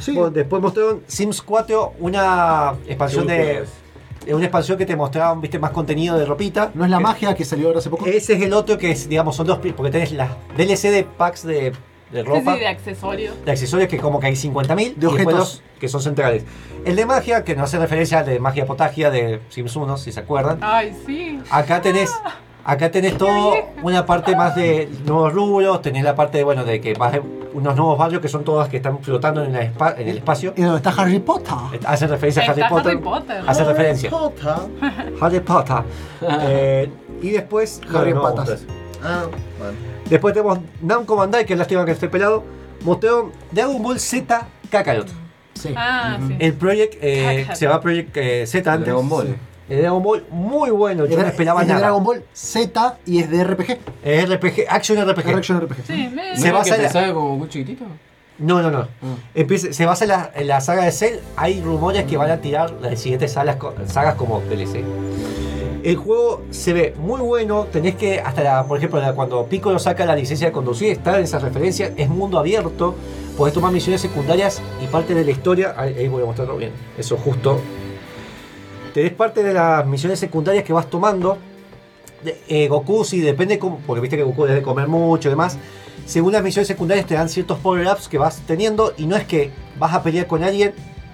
Sí. 0.00 0.12
Bueno, 0.12 0.30
después 0.30 0.62
mostraron 0.62 1.02
Sims 1.06 1.42
4, 1.42 1.92
una 1.98 2.72
expansión 2.86 3.26
de. 3.26 3.64
Eh, 4.28 4.34
Una 4.34 4.44
expansión 4.44 4.78
que 4.78 4.86
te 4.86 4.94
mostraban, 4.94 5.40
viste, 5.40 5.58
más 5.58 5.70
contenido 5.72 6.16
de 6.18 6.24
ropita. 6.26 6.70
No 6.74 6.84
es 6.84 6.90
la 6.90 6.98
Que- 6.98 7.02
magia 7.02 7.34
que 7.34 7.44
salió 7.44 7.66
ahora 7.68 7.78
hace 7.80 7.90
poco. 7.90 8.06
Ese 8.06 8.34
es 8.34 8.42
el 8.42 8.52
otro 8.52 8.78
que 8.78 8.90
es, 8.92 9.08
digamos, 9.08 9.34
son 9.36 9.46
dos, 9.46 9.58
porque 9.76 9.90
tenés 9.90 10.12
las 10.12 10.30
DLC 10.56 10.90
de 10.90 11.04
packs 11.04 11.42
de 11.44 11.72
de 12.12 12.22
ropa. 12.22 12.54
sí, 12.54 12.60
de 12.60 12.66
accesorios. 12.68 13.44
de 13.44 13.50
accesorios 13.52 13.86
que 13.90 13.98
como 13.98 14.18
que 14.18 14.28
hay 14.28 14.32
50.000 14.34 14.80
y 14.80 14.94
después 14.94 15.12
objetos. 15.12 15.34
los 15.34 15.62
que 15.78 15.88
son 15.88 16.00
centrales. 16.00 16.42
El 16.86 16.96
de 16.96 17.04
magia, 17.04 17.44
que 17.44 17.54
no 17.54 17.64
hace 17.64 17.78
referencia 17.78 18.20
al 18.20 18.26
de 18.26 18.40
magia 18.40 18.64
potagia 18.64 19.10
de 19.10 19.40
Sims 19.50 19.76
1, 19.76 19.96
si 19.98 20.10
se 20.12 20.20
acuerdan. 20.20 20.58
Ay, 20.62 20.96
sí. 21.04 21.38
Acá 21.50 21.82
tenés, 21.82 22.10
acá 22.68 22.90
tenés 22.90 23.16
todo 23.16 23.54
una 23.82 24.04
parte 24.04 24.36
más 24.36 24.54
de 24.54 24.88
nuevos 25.06 25.32
rubros, 25.32 25.80
tenés 25.82 26.04
la 26.04 26.14
parte 26.14 26.38
de, 26.38 26.44
bueno, 26.44 26.64
de 26.64 26.80
que 26.80 26.92
vas 26.94 27.18
unos 27.54 27.74
nuevos 27.76 27.96
barrios 27.98 28.20
que 28.20 28.28
son 28.28 28.44
todas 28.44 28.68
que 28.68 28.76
están 28.76 28.98
flotando 29.02 29.42
en, 29.42 29.52
la 29.54 29.62
espa- 29.62 29.94
en 29.98 30.06
el 30.08 30.18
espacio. 30.18 30.52
¿Y 30.54 30.62
dónde 30.62 30.76
está 30.76 30.90
Harry 30.90 31.18
Potter? 31.18 31.80
Hacen 31.86 32.10
referencia 32.10 32.42
a 32.42 32.50
Harry 32.50 32.60
Está 32.60 32.68
Potter. 32.68 32.92
Harry 32.92 33.02
Potter. 33.02 33.42
Hace 33.46 33.64
referencia. 33.64 34.10
Potter. 34.10 34.54
Harry 35.20 35.40
Potter. 35.40 35.76
Eh, 36.42 36.90
y 37.22 37.30
después. 37.30 37.80
Harry 37.94 38.12
no, 38.12 38.22
Patas. 38.22 38.64
Ah, 39.02 39.24
bueno. 39.58 39.72
Después 40.10 40.34
tenemos 40.34 40.58
Namco 40.82 41.16
Bandai, 41.16 41.46
que 41.46 41.54
es 41.54 41.58
lástima 41.58 41.84
que 41.86 41.92
esté 41.92 42.08
pelado. 42.08 42.44
Mostró 42.84 43.32
Dragon 43.50 43.82
Ball 43.82 43.98
Z 43.98 44.46
Kakarot. 44.70 45.08
Sí. 45.54 45.72
Ah, 45.76 46.18
sí. 46.28 46.36
El 46.38 46.52
Project 46.54 46.94
eh, 47.00 47.46
se 47.54 47.66
va 47.66 47.76
a 47.76 47.80
Project 47.80 48.16
eh, 48.16 48.46
Z 48.46 48.70
antes. 48.72 48.86
Dragon 48.86 49.08
Ball. 49.08 49.36
El 49.68 49.80
Dragon 49.82 50.02
Ball 50.02 50.24
muy 50.30 50.70
bueno, 50.70 51.04
yo 51.04 51.14
no 51.16 51.20
Era- 51.20 51.30
esperaba 51.30 51.60
es 51.62 51.66
de 51.66 51.74
nada. 51.74 51.86
Dragon 51.86 52.02
Ball 52.04 52.24
Z 52.32 52.98
y 53.06 53.18
es 53.20 53.30
de 53.30 53.44
RPG. 53.44 53.78
Es 54.02 54.28
RPG, 54.28 54.64
Action 54.68 54.98
RPG. 55.06 55.34
Action 55.36 55.60
RPG. 55.60 55.86
Sí, 55.86 56.10
me... 56.14 56.36
Se 56.36 56.50
basa 56.50 56.76
en 56.76 56.82
la- 56.84 56.88
¿Sabe 56.90 57.12
como 57.12 57.36
muy 57.36 57.48
chiquitito? 57.48 57.84
No, 58.38 58.62
no, 58.62 58.70
no. 58.70 58.86
Empieza- 59.34 59.72
se 59.72 59.84
basa 59.84 60.04
en 60.04 60.10
la, 60.10 60.30
en 60.34 60.46
la 60.46 60.60
saga 60.60 60.84
de 60.84 60.92
Cell. 60.92 61.16
Hay 61.36 61.60
rumores 61.60 62.04
que 62.04 62.16
van 62.16 62.30
a 62.30 62.38
tirar 62.38 62.70
las 62.80 62.98
siguientes 63.00 63.32
sagas, 63.32 63.56
co- 63.56 63.74
sagas 63.86 64.14
como 64.14 64.40
DLC. 64.40 64.84
El 65.82 65.96
juego 65.96 66.42
se 66.50 66.72
ve 66.72 66.94
muy 66.98 67.20
bueno. 67.20 67.66
Tenés 67.70 67.94
que, 67.96 68.20
hasta 68.20 68.42
la, 68.42 68.64
por 68.64 68.78
ejemplo, 68.78 69.00
la- 69.00 69.12
cuando 69.12 69.44
Piccolo 69.46 69.78
saca 69.78 70.06
la 70.06 70.14
licencia 70.16 70.46
de 70.46 70.52
conducir, 70.52 70.90
está 70.92 71.18
en 71.18 71.24
esas 71.24 71.42
referencias. 71.42 71.92
Es 71.96 72.08
mundo 72.08 72.38
abierto. 72.38 72.94
Podés 73.36 73.54
tomar 73.54 73.72
misiones 73.72 74.00
secundarias 74.00 74.62
y 74.82 74.86
parte 74.86 75.14
de 75.14 75.24
la 75.24 75.30
historia. 75.30 75.74
Ahí, 75.76 75.94
ahí 75.98 76.08
voy 76.08 76.22
a 76.22 76.26
mostrarlo 76.26 76.56
bien. 76.56 76.70
Eso 76.96 77.16
justo. 77.16 77.60
Tenés 78.92 79.12
parte 79.12 79.42
de 79.42 79.52
las 79.54 79.86
misiones 79.86 80.18
secundarias 80.18 80.64
que 80.64 80.72
vas 80.72 80.88
tomando. 80.88 81.38
De- 82.24 82.40
eh, 82.48 82.68
Goku, 82.68 83.04
sí, 83.04 83.20
depende, 83.20 83.58
cómo, 83.58 83.80
porque 83.86 84.00
viste 84.00 84.16
que 84.16 84.22
Goku 84.24 84.44
debe 84.44 84.62
comer 84.62 84.88
mucho 84.88 85.28
y 85.28 85.30
demás. 85.30 85.58
Según 86.04 86.32
las 86.32 86.42
misiones 86.42 86.66
secundarias 86.66 87.06
te 87.06 87.14
dan 87.14 87.28
ciertos 87.28 87.58
power-ups 87.58 88.08
que 88.08 88.18
vas 88.18 88.40
teniendo 88.46 88.94
y 88.96 89.06
no 89.06 89.14
es 89.16 89.24
que 89.24 89.50
vas 89.78 89.92
a 89.94 90.02
pelear 90.02 90.26
con 90.26 90.42
alguien, 90.42 90.72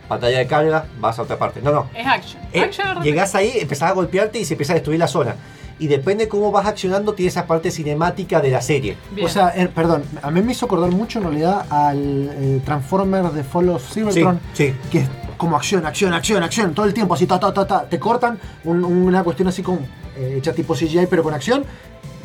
pantalla 0.09 0.39
de 0.39 0.47
carga, 0.47 0.87
vas 1.01 1.19
a 1.19 1.23
otra 1.23 1.37
parte. 1.39 1.61
No, 1.61 1.73
no. 1.73 1.91
Es 1.95 2.07
action. 2.07 2.43
Eh, 2.53 2.61
action 2.61 3.03
llegás 3.03 3.35
ahí, 3.35 3.53
empezás 3.61 3.91
a 3.91 3.93
golpearte 3.95 4.39
y 4.39 4.45
se 4.45 4.55
empieza 4.55 4.73
a 4.73 4.77
destruir 4.77 4.99
la 5.01 5.09
zona. 5.09 5.35
Y 5.79 5.89
depende 5.89 6.29
cómo 6.29 6.53
vas 6.53 6.67
accionando, 6.67 7.15
tiene 7.15 7.29
esa 7.31 7.47
parte 7.47 7.71
cinemática 7.71 8.41
de 8.41 8.51
la 8.51 8.61
serie. 8.61 8.97
Bien. 9.11 9.27
O 9.27 9.29
sea, 9.31 9.53
eh, 9.57 9.69
perdón, 9.75 10.05
a 10.23 10.31
mí 10.31 10.41
me 10.43 10.53
hizo 10.53 10.67
acordar 10.67 10.91
mucho 10.91 11.19
en 11.19 11.25
realidad 11.25 11.67
al 11.71 12.31
eh, 12.33 12.61
Transformer 12.65 13.25
de 13.33 13.43
Fall 13.43 13.69
of 13.71 13.93
Cybertron. 13.93 14.39
Sí, 14.53 14.69
sí. 14.69 14.75
Que 14.93 14.99
es 15.01 15.09
como 15.37 15.57
acción, 15.57 15.85
acción, 15.85 16.13
acción, 16.15 16.43
acción, 16.43 16.75
todo 16.75 16.87
el 16.87 16.95
tiempo, 16.95 17.15
así, 17.15 17.27
ta, 17.27 17.41
ta, 17.41 17.53
ta, 17.53 17.67
ta. 17.67 17.85
Te 17.89 17.99
cortan 17.99 18.39
un- 18.65 18.85
una 18.85 19.25
cuestión 19.25 19.49
así 19.49 19.63
con 19.63 19.81
eh, 20.17 20.37
hecha 20.39 20.53
tipo 20.53 20.75
CGI, 20.75 21.07
pero 21.11 21.23
con 21.25 21.35
acción. 21.35 21.65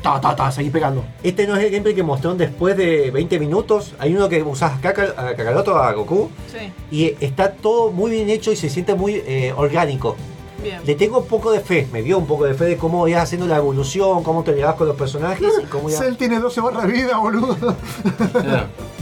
Ta, 0.04 0.22
ta, 0.22 0.34
ta, 0.36 0.50
seguí 0.52 0.70
pegando. 0.70 1.04
Este 1.24 1.46
no 1.46 1.58
es 1.58 1.64
el 1.66 1.72
gameplay 1.72 1.94
que 1.94 2.04
mostraron 2.04 2.38
después 2.38 2.78
de 2.78 3.12
20 3.12 3.38
minutos. 3.40 3.96
Hay 4.00 4.16
uno 4.16 4.30
que 4.30 4.42
usas 4.44 4.74
a 4.78 4.80
Kakaroto, 4.80 5.76
a 5.78 5.92
Goku, 5.92 6.30
Sí, 6.50 6.72
y 6.96 7.16
está 7.20 7.52
todo 7.52 7.92
muy 7.92 8.12
bien 8.12 8.30
hecho 8.30 8.50
y 8.52 8.56
se 8.56 8.70
siente 8.70 8.94
muy 8.96 9.16
eh, 9.26 9.54
orgánico. 9.58 10.16
Bien. 10.62 10.82
Le 10.86 10.96
tengo 10.96 11.20
un 11.20 11.26
poco 11.28 11.52
de 11.52 11.60
fe, 11.60 11.88
me 11.92 12.02
dio 12.02 12.18
un 12.18 12.26
poco 12.28 12.46
de 12.46 12.54
fe 12.54 12.66
de 12.66 12.78
cómo 12.78 13.08
ibas 13.08 13.24
haciendo 13.24 13.48
la 13.48 13.58
evolución, 13.58 14.24
cómo 14.24 14.44
te 14.44 14.54
llevas 14.54 14.76
con 14.76 14.88
los 14.88 14.96
personajes 14.96 15.48
y 15.62 15.66
cómo 15.66 15.90
ibas... 15.90 16.02
Cell 16.04 16.16
tiene 16.16 16.40
12 16.40 16.62
barras 16.62 16.88
de 16.88 16.94
vida, 16.94 17.18
boludo. 17.18 17.56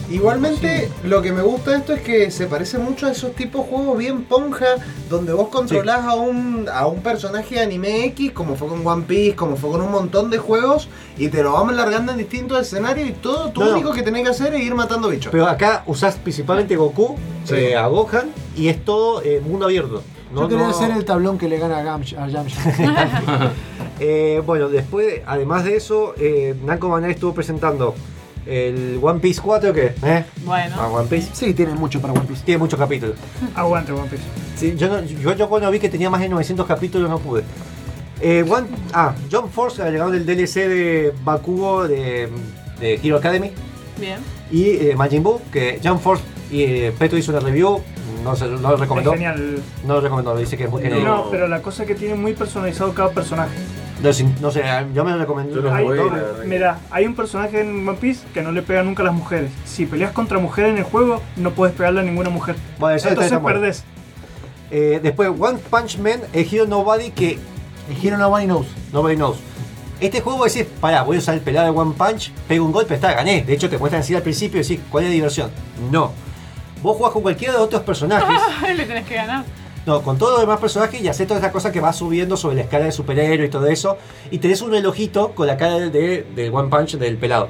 Igualmente, 0.09 0.89
lo 1.03 1.21
que 1.21 1.34
me 1.34 1.41
gusta 1.41 1.71
de 1.71 1.77
esto 1.77 1.93
es 1.93 2.01
que 2.01 2.31
se 2.31 2.45
parece 2.47 2.77
mucho 2.77 3.07
a 3.07 3.11
esos 3.11 3.34
tipos 3.34 3.65
de 3.65 3.71
juegos 3.71 3.97
bien 3.97 4.23
ponja, 4.23 4.65
donde 5.09 5.34
vos 5.34 5.49
controlás 5.49 6.05
a, 6.05 6.15
un, 6.15 6.65
a 6.73 6.88
un 6.88 7.01
personaje 7.01 7.55
de 7.55 7.61
anime 7.61 8.05
X, 8.05 8.31
como 8.31 8.55
fue 8.55 8.69
con 8.69 8.88
One 8.88 9.03
Piece, 9.05 9.35
como 9.35 9.57
fue 9.57 9.69
con 9.71 9.81
un 9.81 9.91
montón 9.91 10.29
de 10.29 10.38
juegos, 10.38 10.88
y 11.17 11.27
te 11.27 11.43
lo 11.43 11.51
vamos 11.51 11.73
largando 11.75 12.13
en 12.13 12.19
distintos 12.19 12.61
escenarios 12.61 13.09
y 13.09 13.13
todo, 13.13 13.49
tú 13.51 13.59
No, 13.59 13.65
no. 13.67 13.73
único 13.73 13.91
que 13.91 14.01
tenés 14.01 14.23
que 14.23 14.29
hacer 14.29 14.53
es 14.55 14.63
ir 14.63 14.73
matando 14.75 15.09
bichos. 15.09 15.29
Pero 15.29 15.45
acá 15.45 15.84
usás 15.88 16.15
principalmente 16.15 16.77
Goku, 16.77 17.17
Sí. 17.43 17.55
eh, 17.55 17.75
a 17.75 17.88
Gohan, 17.88 18.29
y 18.55 18.69
es 18.69 18.84
todo 18.85 19.21
eh, 19.23 19.41
mundo 19.45 19.65
abierto. 19.65 20.01
No, 20.33 20.41
Yo 20.41 20.49
quería 20.49 20.67
no- 20.67 20.73
ser 20.73 20.91
el 20.91 21.05
tablón 21.05 21.37
que 21.37 21.47
le 21.47 21.57
gana 21.57 21.77
a, 21.79 21.83
Gamsh- 21.83 22.17
a. 22.17 23.51
Eh, 23.99 24.43
bueno, 24.45 24.69
después, 24.69 25.21
además 25.25 25.63
de 25.63 25.75
eso, 25.75 26.13
eh, 26.19 26.55
Bandai 26.63 27.11
estuvo 27.11 27.33
presentando 27.33 27.95
el 28.45 28.99
One 29.01 29.19
Piece 29.19 29.41
4, 29.41 29.73
que 29.73 29.93
¿eh? 30.03 30.25
Bueno. 30.45 30.75
Ah, 30.79 30.87
One 30.87 31.07
Piece. 31.07 31.29
Sí, 31.33 31.53
tiene 31.55 31.73
mucho 31.73 31.99
para 31.99 32.13
One 32.13 32.25
Piece. 32.27 32.43
Tiene 32.45 32.59
muchos 32.59 32.77
capítulos. 32.79 33.15
Aguante, 33.55 33.91
One 33.91 34.07
Piece. 34.07 34.23
Sí, 34.55 34.75
yo, 34.77 34.87
no- 34.87 35.01
yo, 35.03 35.33
yo 35.33 35.49
cuando 35.49 35.71
vi 35.71 35.79
que 35.79 35.89
tenía 35.89 36.09
más 36.11 36.21
de 36.21 36.29
900 36.29 36.67
capítulos 36.67 37.09
no 37.09 37.17
pude. 37.17 37.43
Eh, 38.21 38.45
One, 38.47 38.67
ah, 38.93 39.15
John 39.31 39.49
Force 39.49 39.81
agregado 39.81 40.11
del 40.11 40.25
DLC 40.25 40.67
de 40.67 41.13
Bakugo 41.23 41.87
de, 41.87 42.29
de 42.79 42.99
Hero 43.03 43.17
Academy 43.17 43.51
Bien. 43.99 44.19
y 44.51 44.69
eh, 44.89 44.93
Majin 44.95 45.23
Buu, 45.23 45.39
que 45.51 45.79
John 45.83 45.99
Force 45.99 46.23
y 46.51 46.63
eh, 46.63 46.93
Petro 46.97 47.17
hizo 47.17 47.31
una 47.31 47.39
review, 47.41 47.81
no, 48.23 48.35
se, 48.35 48.47
no 48.47 48.57
lo 48.71 48.77
recomendó. 48.77 49.11
Es 49.13 49.17
genial. 49.19 49.59
No 49.85 49.93
lo 49.95 50.01
recomendó, 50.01 50.35
dice 50.37 50.57
que 50.57 50.65
es 50.65 50.69
muy 50.69 50.81
genial. 50.81 51.03
No, 51.03 51.29
pero 51.31 51.47
la 51.47 51.61
cosa 51.61 51.83
es 51.83 51.87
que 51.87 51.95
tiene 51.95 52.15
muy 52.15 52.33
personalizado 52.33 52.93
cada 52.93 53.09
personaje. 53.11 53.55
No, 54.41 54.51
sé, 54.51 54.63
yo 54.93 55.03
me 55.03 55.11
lo 55.11 55.17
recomendé. 55.17 55.53
Hay- 55.71 55.87
no, 55.87 56.11
mira, 56.45 56.79
hay 56.91 57.05
un 57.07 57.15
personaje 57.15 57.61
en 57.61 57.87
One 57.87 57.97
Piece 57.99 58.21
que 58.33 58.43
no 58.43 58.51
le 58.51 58.61
pega 58.61 58.83
nunca 58.83 59.01
a 59.01 59.05
las 59.07 59.15
mujeres. 59.15 59.49
Si 59.65 59.85
peleas 59.87 60.11
contra 60.11 60.37
mujeres 60.37 60.71
en 60.71 60.77
el 60.77 60.83
juego, 60.83 61.21
no 61.35 61.51
puedes 61.51 61.75
pegarle 61.75 62.01
a 62.01 62.03
ninguna 62.03 62.29
mujer. 62.29 62.55
Bueno, 62.77 62.95
eso 62.95 63.09
está- 63.09 63.23
Entonces 63.25 63.45
perdés. 63.53 63.83
Eh, 64.69 64.99
después 65.01 65.29
One 65.39 65.59
Punch 65.69 65.97
Man, 65.97 66.19
el 66.33 66.47
Hero 66.53 66.67
Nobody 66.67 67.09
que 67.11 67.39
El 67.89 68.05
Hero 68.05 68.17
Nobody 68.17 68.45
Knows. 68.45 68.67
Nobody 68.93 69.15
knows. 69.15 69.37
Este 69.99 70.21
juego 70.21 70.43
decís, 70.45 70.65
pará, 70.79 71.01
voy 71.01 71.15
a 71.15 71.19
usar 71.19 71.33
el 71.35 71.41
pelado 71.41 71.71
de 71.71 71.79
One 71.79 71.93
Punch, 71.97 72.31
pego 72.47 72.65
un 72.65 72.71
golpe, 72.71 72.93
está, 72.93 73.13
gané. 73.13 73.43
De 73.43 73.53
hecho 73.53 73.67
te 73.67 73.79
muestran 73.79 74.01
así 74.03 74.13
al 74.13 74.21
principio 74.21 74.59
y 74.59 74.63
decís, 74.63 74.79
¿cuál 74.91 75.05
es 75.05 75.09
la 75.09 75.13
diversión? 75.15 75.49
No. 75.91 76.11
Vos 76.81 76.97
jugás 76.97 77.11
con 77.13 77.21
cualquiera 77.21 77.53
de 77.53 77.59
los 77.59 77.67
otros 77.67 77.81
personajes. 77.83 78.27
Le 78.75 78.85
tenés 78.85 79.05
que 79.07 79.15
ganar. 79.15 79.43
No, 79.85 80.01
con 80.01 80.17
todos 80.17 80.33
los 80.33 80.41
demás 80.41 80.59
personajes 80.59 81.01
y 81.01 81.07
haces 81.07 81.25
todas 81.27 81.39
estas 81.41 81.53
cosas 81.53 81.71
que 81.71 81.79
vas 81.79 81.95
subiendo 81.95 82.35
sobre 82.35 82.57
la 82.57 82.61
escala 82.63 82.85
de 82.85 82.91
superhéroe 82.91 83.45
y 83.45 83.49
todo 83.49 83.67
eso. 83.67 83.97
Y 84.31 84.39
tenés 84.39 84.61
un 84.61 84.71
relojito 84.71 85.31
con 85.33 85.47
la 85.47 85.55
cara 85.55 85.75
de, 85.79 85.89
de- 85.89 86.23
del 86.35 86.53
One 86.53 86.67
Punch 86.69 86.97
del 86.97 87.17
pelado. 87.17 87.47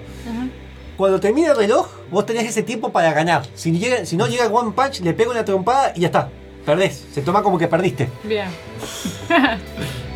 Cuando 0.97 1.19
termina 1.19 1.51
el 1.51 1.57
reloj, 1.57 1.87
vos 2.11 2.25
tenés 2.25 2.45
ese 2.45 2.63
tiempo 2.63 2.91
para 2.91 3.11
ganar. 3.13 3.43
Si, 3.55 3.71
llega- 3.71 4.05
si 4.05 4.17
no 4.17 4.27
llega 4.27 4.45
el 4.45 4.53
One 4.53 4.71
Punch, 4.71 4.99
le 5.01 5.13
pega 5.13 5.31
una 5.31 5.43
trompada 5.45 5.93
y 5.95 6.01
ya 6.01 6.07
está. 6.07 6.29
Perdés. 6.65 7.05
Se 7.13 7.21
toma 7.21 7.41
como 7.43 7.57
que 7.57 7.67
perdiste. 7.67 8.09
Bien. 8.23 8.49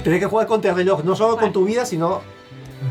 Tenés 0.03 0.19
que 0.19 0.25
jugar 0.25 0.47
contra 0.47 0.71
el 0.71 0.77
reloj, 0.77 1.03
no 1.03 1.15
solo 1.15 1.37
con 1.37 1.51
tu 1.51 1.65
vida, 1.65 1.85
sino. 1.85 2.21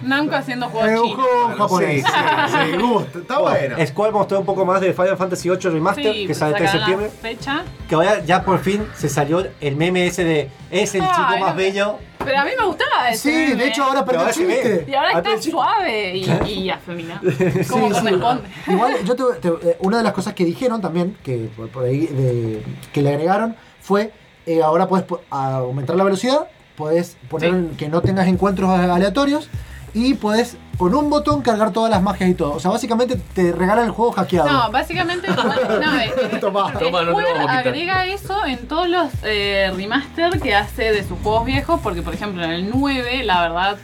Namco 0.03 0.35
haciendo 0.35 0.69
juegos 0.69 0.91
Es 0.91 0.99
un 1.01 1.09
chinos. 1.09 1.27
juego 1.27 1.49
japonés. 1.57 2.05
Sí, 2.05 2.11
sí, 2.13 2.71
sí, 2.73 2.77
gusta, 2.79 3.19
está 3.19 3.39
bueno. 3.39 3.77
Square 3.87 4.13
mostró 4.13 4.41
un 4.41 4.47
poco 4.47 4.65
más 4.65 4.81
de 4.81 4.93
Final 4.93 5.17
Fantasy 5.17 5.49
VIII 5.51 5.59
Remaster, 5.71 6.13
Sí, 6.15 6.27
que 6.27 6.35
sale 6.35 6.53
el 6.53 6.57
3 6.59 6.73
de 6.73 6.79
sacaron 6.79 7.03
la 7.03 7.09
septiembre. 7.11 7.37
fecha. 7.37 7.65
Que 7.89 7.95
ahora 7.95 8.25
ya 8.25 8.45
por 8.45 8.59
fin 8.61 8.87
se 8.97 9.09
salió 9.09 9.47
el 9.61 9.77
meme 9.77 10.07
ese 10.07 10.25
de 10.25 10.51
es 10.71 10.95
el 10.95 11.03
chico 11.03 11.13
Ay, 11.17 11.41
más 11.41 11.51
no. 11.51 11.57
bello. 11.57 11.97
Pero 12.23 12.39
a 12.39 12.45
mí 12.45 12.51
me 12.59 12.67
gustaba 12.67 13.09
ese 13.11 13.31
Sí, 13.31 13.37
meme. 13.51 13.55
de 13.63 13.69
hecho 13.69 13.83
ahora 13.85 14.05
perdió 14.05 14.21
ahora 14.21 14.31
el 14.31 14.37
se 14.37 14.47
ve. 14.47 14.55
chiste. 14.55 14.87
Y 14.91 14.95
ahora 14.95 15.11
Ah, 15.15 15.19
está 15.19 15.39
sí. 15.43 15.51
suave 15.51 16.17
y, 16.17 16.49
y 16.51 16.71
afeminado. 16.71 17.21
Como 17.71 17.89
Sí, 17.89 17.95
sí. 17.95 18.01
corresponde. 18.03 18.43
Igual, 18.67 18.95
yo 19.05 19.17
te, 19.17 19.25
te- 19.41 19.71
eh, 19.71 19.77
una 19.81 19.99
de 19.99 20.03
las 20.05 20.13
cosas 20.13 20.35
que 20.35 20.45
dijeron 20.45 20.81
también, 20.81 21.17
que 21.25 21.49
por, 21.57 21.69
por 21.69 21.85
ahí 21.85 22.07
de- 22.07 22.63
que 22.93 23.03
le 23.03 23.11
agregaron, 23.11 23.57
fue 23.81 24.13
eh, 24.47 24.63
ahora 24.63 24.87
puedes 24.89 25.05
po- 25.07 25.21
aumentar 25.31 25.97
la 25.97 26.05
velocidad, 26.05 26.49
puedes 26.77 27.17
poner 27.29 27.51
Sí. 27.51 27.57
en- 27.57 27.77
que 27.77 27.89
no 27.89 28.01
tengas 28.03 28.27
encuentros 28.29 28.71
aleatorios 28.71 29.49
y 29.95 30.15
puedes 30.15 30.57
con 30.81 30.95
un 30.95 31.11
botón 31.11 31.43
cargar 31.43 31.73
todas 31.73 31.91
las 31.91 32.03
magias 32.03 32.31
y 32.31 32.35
todo. 32.35 32.55
O 32.55 32.61
sea, 32.61 32.71
básicamente 32.71 33.17
te 33.35 33.53
regalan 33.53 33.85
el 33.85 33.91
juego 33.91 34.13
hackeado. 34.13 34.51
No, 34.51 34.71
básicamente 34.71 35.29
no, 35.29 35.53
eh, 35.53 36.11
eh, 36.33 36.39
Tomá. 36.41 36.73
Toma, 36.73 37.03
no 37.03 37.11
Square 37.11 37.41
agrega 37.49 38.07
eso 38.07 38.47
en 38.47 38.67
todos 38.67 38.89
los 38.89 39.11
eh, 39.23 39.71
remaster 39.77 40.41
que 40.41 40.55
hace 40.55 40.91
de 40.93 41.07
sus 41.07 41.19
juegos 41.19 41.45
viejos, 41.45 41.81
porque 41.83 42.01
por 42.01 42.15
ejemplo 42.15 42.43
en 42.43 42.51
el 42.51 42.71
9, 42.71 43.25
la 43.25 43.43
verdad, 43.43 43.77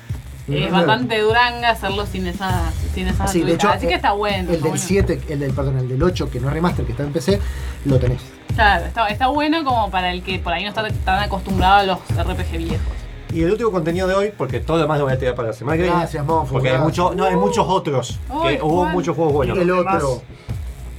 es 0.48 0.70
bastante 0.70 1.18
duranga 1.20 1.70
hacerlo 1.70 2.06
sin 2.06 2.26
esas 2.28 2.72
sin 2.94 3.08
esas 3.08 3.30
Sí, 3.30 3.42
de 3.42 3.54
hecho, 3.54 3.68
Así 3.68 3.86
que 3.86 3.94
está 3.94 4.12
bueno. 4.12 4.48
El 4.48 4.56
está 4.56 4.68
del 4.68 4.70
bueno. 4.70 4.76
7, 4.78 5.20
el 5.28 5.40
del, 5.40 5.52
perdón, 5.52 5.78
el 5.78 5.88
del 5.88 6.02
8, 6.02 6.30
que 6.30 6.40
no 6.40 6.48
es 6.48 6.54
remaster, 6.54 6.86
que 6.86 6.92
está 6.92 7.04
en 7.04 7.12
PC, 7.12 7.40
lo 7.84 7.98
tenés. 7.98 8.22
Claro, 8.54 8.86
está, 8.86 9.08
está 9.08 9.26
bueno 9.26 9.64
como 9.64 9.90
para 9.90 10.12
el 10.12 10.22
que 10.22 10.38
por 10.38 10.54
ahí 10.54 10.62
no 10.62 10.70
está 10.70 10.88
tan 11.04 11.22
acostumbrado 11.22 11.74
a 11.74 11.82
los 11.82 11.98
RPG 11.98 12.56
viejos. 12.56 13.05
Y 13.32 13.42
el 13.42 13.50
último 13.50 13.70
contenido 13.70 14.06
de 14.06 14.14
hoy, 14.14 14.32
porque 14.36 14.60
todo 14.60 14.76
lo 14.76 14.82
demás 14.84 14.98
lo 14.98 15.04
voy 15.04 15.14
a 15.14 15.18
tirar 15.18 15.34
para 15.34 15.48
la 15.48 15.54
semana 15.54 15.76
que 15.76 15.82
viene. 15.84 15.98
Gracias, 15.98 16.24
Monfo, 16.24 16.54
Porque 16.54 16.70
hay, 16.70 16.78
mucho, 16.78 17.12
no, 17.14 17.24
hay 17.24 17.36
muchos 17.36 17.66
otros. 17.68 18.18
Uy, 18.30 18.56
que 18.56 18.62
hubo 18.62 18.82
¿cuál? 18.82 18.92
muchos 18.92 19.16
juegos 19.16 19.32
buenos. 19.34 19.58
El 19.58 19.70
otro. 19.70 20.22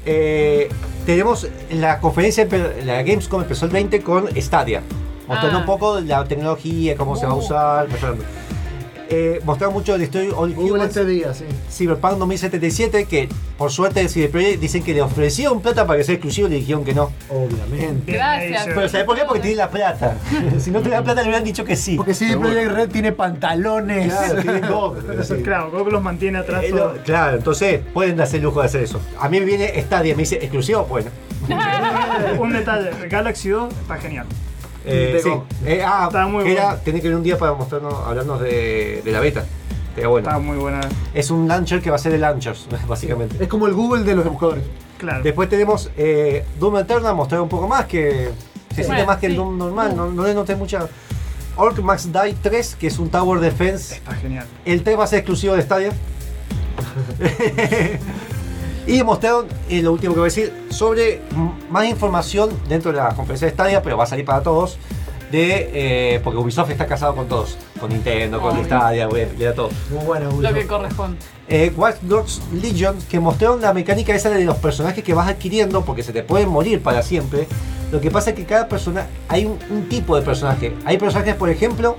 Eh, 0.05 0.69
tenemos 1.05 1.47
la 1.71 1.99
conferencia, 1.99 2.47
la 2.85 3.01
Gamescom 3.03 3.41
empezó 3.41 3.65
el 3.65 3.71
20 3.71 4.01
con 4.01 4.27
Stadia. 4.41 4.81
Mostrando 5.27 5.57
Ah. 5.57 5.61
un 5.61 5.65
poco 5.65 5.99
la 5.99 6.23
tecnología, 6.25 6.95
cómo 6.95 7.15
se 7.15 7.25
va 7.25 7.31
a 7.33 7.35
Uh. 7.35 7.39
usar. 7.39 7.87
Eh, 9.09 9.39
mostraron 9.45 9.73
mucho 9.73 9.93
de 9.93 9.99
Destroy 9.99 10.27
All 10.35 10.51
Hubo 10.57 10.73
Humans. 10.75 10.89
este 10.97 11.05
día, 11.05 11.33
sí. 11.33 11.45
Cyberpunk 11.71 12.17
2077, 12.17 13.05
que 13.05 13.29
por 13.57 13.71
suerte 13.71 14.07
CD 14.09 14.27
Projekt 14.27 14.59
dicen 14.59 14.83
que 14.83 14.93
le 14.93 15.01
ofrecieron 15.01 15.61
plata 15.61 15.87
para 15.87 15.97
que 15.97 16.03
sea 16.03 16.15
exclusivo 16.15 16.47
y 16.47 16.51
le 16.51 16.55
dijeron 16.57 16.83
que 16.83 16.93
no. 16.93 17.11
Obviamente. 17.29 18.11
Gracias. 18.11 18.65
Pero 18.65 18.89
¿sabes 18.89 19.05
por 19.05 19.15
qué? 19.17 19.23
Porque 19.25 19.39
tiene 19.41 19.55
la 19.57 19.69
plata. 19.69 20.17
si 20.59 20.71
no 20.71 20.79
tuviera 20.81 21.03
plata 21.03 21.21
le 21.21 21.27
hubieran 21.29 21.45
dicho 21.45 21.63
que 21.63 21.75
sí. 21.77 21.95
Porque 21.95 22.13
CD 22.13 22.35
Projekt 22.37 22.71
Red 22.71 22.89
tiene 22.89 23.11
pantalones. 23.13 24.13
Claro, 24.13 24.41
tiene 24.41 24.59
GOG, 24.67 25.23
sí. 25.23 25.33
Claro, 25.43 25.71
GOG 25.71 25.91
los 25.91 26.03
mantiene 26.03 26.39
atrás 26.39 26.63
Eh, 26.65 26.71
lo- 26.71 26.93
claro, 27.03 27.37
entonces 27.37 27.79
pueden 27.93 28.17
darse 28.17 28.37
el 28.37 28.43
lujo 28.43 28.59
de 28.59 28.65
hacer 28.65 28.83
eso. 28.83 28.99
A 29.19 29.29
mí 29.29 29.39
me 29.39 29.45
viene 29.45 29.71
Stadia, 29.83 30.15
me 30.15 30.23
dice 30.23 30.35
exclusivo, 30.35 30.83
bueno. 30.85 31.09
Un 32.39 32.51
detalle, 32.51 32.89
Galaxy 33.07 33.49
2 33.49 33.71
está 33.73 33.95
genial. 33.97 34.25
Eh, 34.87 35.19
sí. 35.21 35.29
Eh, 35.65 35.83
ah, 35.85 36.05
Está 36.07 36.27
muy 36.27 36.43
que 36.45 36.53
era, 36.53 36.65
bueno. 36.67 36.81
tenés 36.83 37.01
que 37.01 37.07
venir 37.07 37.17
un 37.17 37.23
día 37.23 37.37
para 37.37 37.53
mostrarnos, 37.53 37.93
hablarnos 38.05 38.39
de, 38.41 39.01
de 39.03 39.11
la 39.11 39.19
beta. 39.19 39.45
Pero 39.95 40.11
bueno. 40.11 40.27
Está 40.27 40.39
muy 40.39 40.57
buena. 40.57 40.79
Es 41.13 41.29
un 41.31 41.47
launcher 41.47 41.81
que 41.81 41.89
va 41.89 41.95
a 41.97 41.99
ser 41.99 42.13
el 42.13 42.21
launchers, 42.21 42.67
básicamente. 42.87 43.35
Es 43.43 43.49
como 43.49 43.67
el 43.67 43.73
Google 43.73 44.03
de 44.03 44.15
los 44.15 44.25
buscadores. 44.25 44.63
Claro. 44.97 45.23
Después 45.23 45.49
tenemos 45.49 45.91
eh, 45.97 46.45
Doom 46.59 46.77
Eternal, 46.77 47.15
mostrar 47.15 47.41
un 47.41 47.49
poco 47.49 47.67
más 47.67 47.85
que 47.85 48.29
se 48.69 48.75
siente 48.75 48.87
Bueno, 48.93 49.05
más 49.07 49.17
que 49.17 49.25
el. 49.27 49.35
Doom 49.35 49.57
normal, 49.57 49.95
no, 49.95 50.09
no 50.09 50.23
le 50.23 50.33
noté 50.33 50.55
mucha. 50.55 50.87
Orc 51.55 51.79
Max 51.79 52.11
Die 52.11 52.35
3, 52.41 52.75
que 52.75 52.87
es 52.87 52.99
un 52.99 53.09
Tower 53.09 53.39
Defense. 53.39 53.95
Está 53.95 54.13
genial. 54.15 54.45
El 54.63 54.83
3 54.83 54.99
va 54.99 55.03
a 55.03 55.07
ser 55.07 55.19
exclusivo 55.19 55.55
de 55.55 55.61
Stadia. 55.63 55.91
y 58.87 59.03
mostraron 59.03 59.47
eh, 59.69 59.81
lo 59.81 59.91
último 59.91 60.13
que 60.13 60.21
voy 60.21 60.29
a 60.29 60.33
decir 60.33 60.53
sobre 60.69 61.21
más 61.69 61.85
información 61.87 62.49
dentro 62.69 62.91
de 62.91 62.97
la 62.97 63.13
conferencia 63.13 63.47
de 63.47 63.53
Stadia, 63.53 63.81
pero 63.81 63.97
va 63.97 64.05
a 64.05 64.07
salir 64.07 64.25
para 64.25 64.41
todos. 64.41 64.77
De, 65.29 65.71
eh, 65.73 66.21
porque 66.23 66.39
Ubisoft 66.39 66.69
está 66.69 66.85
casado 66.85 67.13
con 67.13 67.27
todos, 67.27 67.57
con 67.81 67.89
Nintendo, 67.89 68.39
con 68.39 68.53
Obvio. 68.53 68.63
Stadia, 68.63 69.09
web, 69.09 69.35
le 69.37 69.43
da 69.43 69.53
todo. 69.53 69.69
Muy 69.91 70.05
bueno, 70.05 70.31
Lo 70.39 70.53
que 70.53 70.65
corresponde. 70.65 71.17
Eh, 71.49 71.73
Watch 71.75 71.97
Dogs 72.03 72.41
Legion, 72.53 72.97
que 73.09 73.19
mostraron 73.19 73.61
la 73.61 73.73
mecánica 73.73 74.15
esa 74.15 74.29
de 74.29 74.45
los 74.45 74.55
personajes 74.55 75.03
que 75.03 75.13
vas 75.13 75.27
adquiriendo, 75.27 75.83
porque 75.83 76.01
se 76.01 76.13
te 76.13 76.23
pueden 76.23 76.47
morir 76.47 76.81
para 76.81 77.01
siempre. 77.01 77.45
Lo 77.91 77.99
que 77.99 78.09
pasa 78.09 78.29
es 78.29 78.37
que 78.37 78.45
cada 78.45 78.69
persona, 78.69 79.07
hay 79.27 79.45
un, 79.45 79.59
un 79.69 79.89
tipo 79.89 80.15
de 80.15 80.21
personaje. 80.21 80.73
Hay 80.85 80.97
personajes, 80.97 81.35
por 81.35 81.49
ejemplo, 81.49 81.97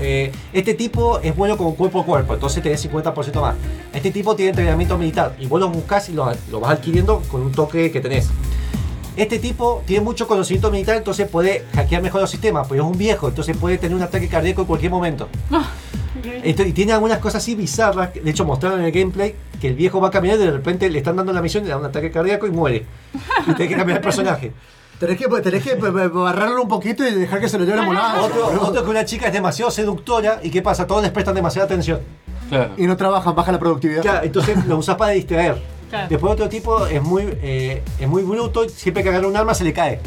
eh, 0.00 0.32
este 0.52 0.74
tipo 0.74 1.20
es 1.20 1.36
bueno 1.36 1.56
con 1.56 1.74
cuerpo 1.74 2.00
a 2.00 2.04
cuerpo, 2.04 2.34
entonces 2.34 2.62
tenés 2.62 2.88
50% 2.90 3.40
más. 3.40 3.54
Este 3.92 4.10
tipo 4.10 4.34
tiene 4.34 4.50
entrenamiento 4.50 4.96
militar 4.96 5.34
y 5.38 5.46
vos 5.46 5.60
lo 5.60 5.68
buscas 5.68 6.08
y 6.08 6.12
lo, 6.12 6.30
lo 6.50 6.60
vas 6.60 6.70
adquiriendo 6.72 7.22
con 7.30 7.42
un 7.42 7.52
toque 7.52 7.90
que 7.92 8.00
tenés. 8.00 8.28
Este 9.16 9.38
tipo 9.38 9.82
tiene 9.86 10.02
mucho 10.04 10.26
conocimiento 10.26 10.70
militar, 10.70 10.96
entonces 10.96 11.28
puede 11.28 11.64
hackear 11.74 12.00
mejor 12.00 12.22
los 12.22 12.30
sistemas, 12.30 12.66
pero 12.68 12.84
es 12.84 12.90
un 12.90 12.96
viejo, 12.96 13.28
entonces 13.28 13.56
puede 13.56 13.76
tener 13.76 13.94
un 13.96 14.02
ataque 14.02 14.28
cardíaco 14.28 14.62
en 14.62 14.66
cualquier 14.68 14.90
momento. 14.92 15.28
Esto- 16.42 16.62
y 16.64 16.72
tiene 16.72 16.92
algunas 16.92 17.18
cosas 17.18 17.42
así 17.42 17.54
bizarras. 17.54 18.10
De 18.14 18.30
hecho, 18.30 18.44
mostraron 18.44 18.80
en 18.80 18.86
el 18.86 18.92
gameplay 18.92 19.34
que 19.60 19.68
el 19.68 19.74
viejo 19.74 20.00
va 20.00 20.10
caminando 20.10 20.42
y 20.44 20.46
de 20.46 20.52
repente 20.52 20.88
le 20.88 20.98
están 20.98 21.16
dando 21.16 21.32
la 21.32 21.42
misión, 21.42 21.64
le 21.64 21.70
da 21.70 21.76
un 21.76 21.84
ataque 21.84 22.10
cardíaco 22.10 22.46
y 22.46 22.50
muere. 22.50 22.86
Y 23.46 23.52
tiene 23.54 23.68
que 23.68 23.76
cambiar 23.76 23.98
el 23.98 24.02
personaje. 24.02 24.52
Tenés 25.00 25.16
que, 25.16 25.26
tenés 25.40 25.62
que 25.64 25.74
b- 25.76 25.90
b- 25.90 26.08
barrarlo 26.08 26.62
un 26.62 26.68
poquito 26.68 27.06
y 27.08 27.12
dejar 27.14 27.40
que 27.40 27.48
se 27.48 27.58
lo 27.58 27.64
lleve 27.64 27.78
la 27.78 27.82
molada. 27.84 28.20
Otro, 28.22 28.60
otro 28.68 28.84
que 28.84 28.90
una 28.90 29.04
chica 29.06 29.26
es 29.28 29.32
demasiado 29.32 29.70
seductora 29.70 30.40
y 30.42 30.50
¿qué 30.50 30.60
pasa? 30.60 30.86
Todos 30.86 31.02
les 31.02 31.10
prestan 31.10 31.34
demasiada 31.34 31.64
atención. 31.64 32.00
Claro. 32.50 32.72
Y 32.76 32.86
no 32.86 32.96
trabajan, 32.98 33.34
baja 33.34 33.50
la 33.50 33.58
productividad. 33.58 34.02
Claro, 34.02 34.26
entonces 34.26 34.64
lo 34.66 34.76
usas 34.76 34.96
para 34.96 35.12
distraer. 35.12 35.56
Claro. 35.88 36.06
Después 36.10 36.32
otro 36.34 36.48
tipo 36.50 36.86
es 36.86 37.02
muy, 37.02 37.22
eh, 37.42 37.82
es 37.98 38.06
muy 38.08 38.22
bruto 38.22 38.64
y 38.64 38.68
siempre 38.68 39.02
que 39.02 39.08
agarra 39.08 39.26
un 39.26 39.36
arma 39.36 39.54
se 39.54 39.64
le 39.64 39.72
cae. 39.72 40.00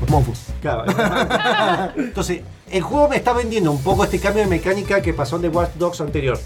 Los 0.00 0.10
monfus. 0.10 0.40
Claro. 0.60 0.84
Entonces, 1.96 2.40
el 2.70 2.82
juego 2.82 3.08
me 3.08 3.16
está 3.16 3.32
vendiendo 3.32 3.70
un 3.70 3.80
poco 3.82 4.02
este 4.04 4.18
cambio 4.18 4.42
de 4.42 4.48
mecánica 4.48 5.00
que 5.00 5.14
pasó 5.14 5.36
en 5.36 5.42
The 5.42 5.48
Watch 5.50 5.70
Dogs 5.76 6.00
anterior. 6.00 6.38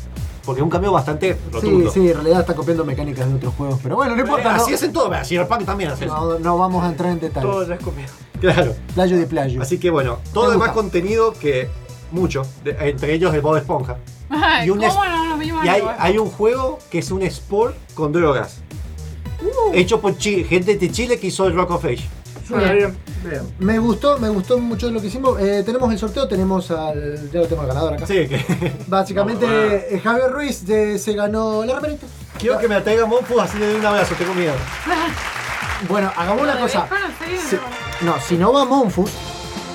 Porque 0.48 0.60
es 0.60 0.64
un 0.64 0.70
cambio 0.70 0.92
bastante 0.92 1.34
Sí, 1.34 1.38
rotundo. 1.52 1.90
sí, 1.90 2.08
en 2.08 2.14
realidad 2.14 2.40
está 2.40 2.54
copiando 2.54 2.82
mecánicas 2.82 3.28
de 3.28 3.34
otros 3.34 3.52
juegos. 3.54 3.78
Pero 3.82 3.96
bueno, 3.96 4.16
no 4.16 4.22
importa. 4.22 4.54
Así 4.54 4.70
no, 4.70 4.76
hacen 4.76 4.92
todo, 4.94 5.10
¿verdad? 5.10 5.26
Cyberpunk 5.26 5.66
también 5.66 5.90
hace 5.90 6.06
eso. 6.06 6.16
no, 6.16 6.38
no 6.38 6.56
vamos 6.56 6.82
a 6.82 6.88
entrar 6.88 7.12
en 7.12 7.20
detalles. 7.20 7.50
Todo 7.50 7.68
ya 7.68 7.74
es 7.74 7.82
copiado. 7.84 8.12
Claro. 8.40 8.74
Playo 8.94 9.18
de 9.18 9.26
playo. 9.26 9.60
Así 9.60 9.78
que 9.78 9.90
bueno, 9.90 10.20
todo 10.32 10.50
demás 10.50 10.70
contenido 10.72 11.34
que 11.34 11.68
mucho, 12.12 12.46
de- 12.64 12.76
entre 12.88 13.12
ellos 13.12 13.34
el 13.34 13.42
Bob 13.42 13.56
Esponja. 13.58 13.98
Ay, 14.30 14.68
Y 14.68 14.70
un 14.70 14.78
¿Cómo 14.78 15.04
es- 15.04 15.10
no 15.50 15.64
Y 15.66 15.68
hay, 15.68 15.82
hay 15.98 16.16
un 16.16 16.30
juego 16.30 16.78
que 16.90 17.00
es 17.00 17.10
un 17.10 17.20
sport 17.24 17.76
con 17.92 18.10
drogas. 18.12 18.60
Uh. 19.42 19.74
Hecho 19.74 20.00
por 20.00 20.16
Chi- 20.16 20.44
gente 20.44 20.76
de 20.78 20.90
Chile 20.90 21.20
que 21.20 21.26
hizo 21.26 21.46
el 21.46 21.54
Rock 21.54 21.72
of 21.72 21.84
Age. 21.84 22.08
Suena 22.48 22.72
bien. 22.72 22.96
Bien. 23.28 23.42
Me 23.58 23.78
gustó, 23.78 24.18
me 24.18 24.28
gustó 24.30 24.58
mucho 24.58 24.90
lo 24.90 25.00
que 25.00 25.08
hicimos. 25.08 25.38
Eh, 25.40 25.62
tenemos 25.64 25.92
el 25.92 25.98
sorteo, 25.98 26.26
tenemos 26.26 26.70
al. 26.70 27.30
Ya 27.30 27.40
lo 27.40 27.46
tengo 27.46 27.62
al 27.62 27.68
ganador 27.68 27.92
acá. 27.94 28.06
Sí, 28.06 28.26
que. 28.26 28.72
Básicamente, 28.86 29.94
eh, 29.94 30.00
Javier 30.00 30.30
Ruiz 30.32 30.64
de- 30.66 30.98
se 30.98 31.12
ganó 31.12 31.64
la 31.64 31.74
remerita. 31.76 32.06
Quiero 32.38 32.58
que 32.58 32.68
me 32.68 32.76
atraiga 32.76 33.04
Monfu 33.06 33.38
así 33.40 33.58
le 33.58 33.66
doy 33.66 33.80
un 33.80 33.86
abrazo, 33.86 34.14
tengo 34.16 34.32
miedo. 34.34 34.54
Bueno, 35.88 36.10
hagamos 36.16 36.42
una 36.42 36.54
¿Lo 36.54 36.60
cosa. 36.62 36.88
Si- 37.48 38.04
no, 38.04 38.14
si 38.20 38.36
no 38.36 38.52
va 38.52 38.64
Monfus, 38.64 39.10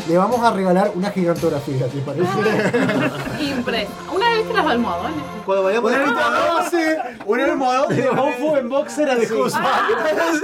le 0.08 0.18
vamos 0.18 0.42
a 0.42 0.52
regalar 0.52 0.92
una 0.96 1.10
gigantografía, 1.12 1.88
¿te 1.88 2.00
parece? 2.00 3.44
Impresa. 3.44 3.92
Una 4.14 4.30
vez 4.30 4.48
que 4.48 4.54
las 4.54 4.66
almohadones. 4.68 5.18
Cuando 5.46 5.64
vayamos 5.64 5.92
a 5.94 6.56
base, 6.56 6.98
un 7.26 7.40
hermoso. 7.40 7.88
de 7.88 8.12
Monfu 8.12 8.56
en 8.58 8.70
boxer 8.70 9.10
a 9.10 9.16
de 9.16 9.26
Guzmán. 9.28 9.64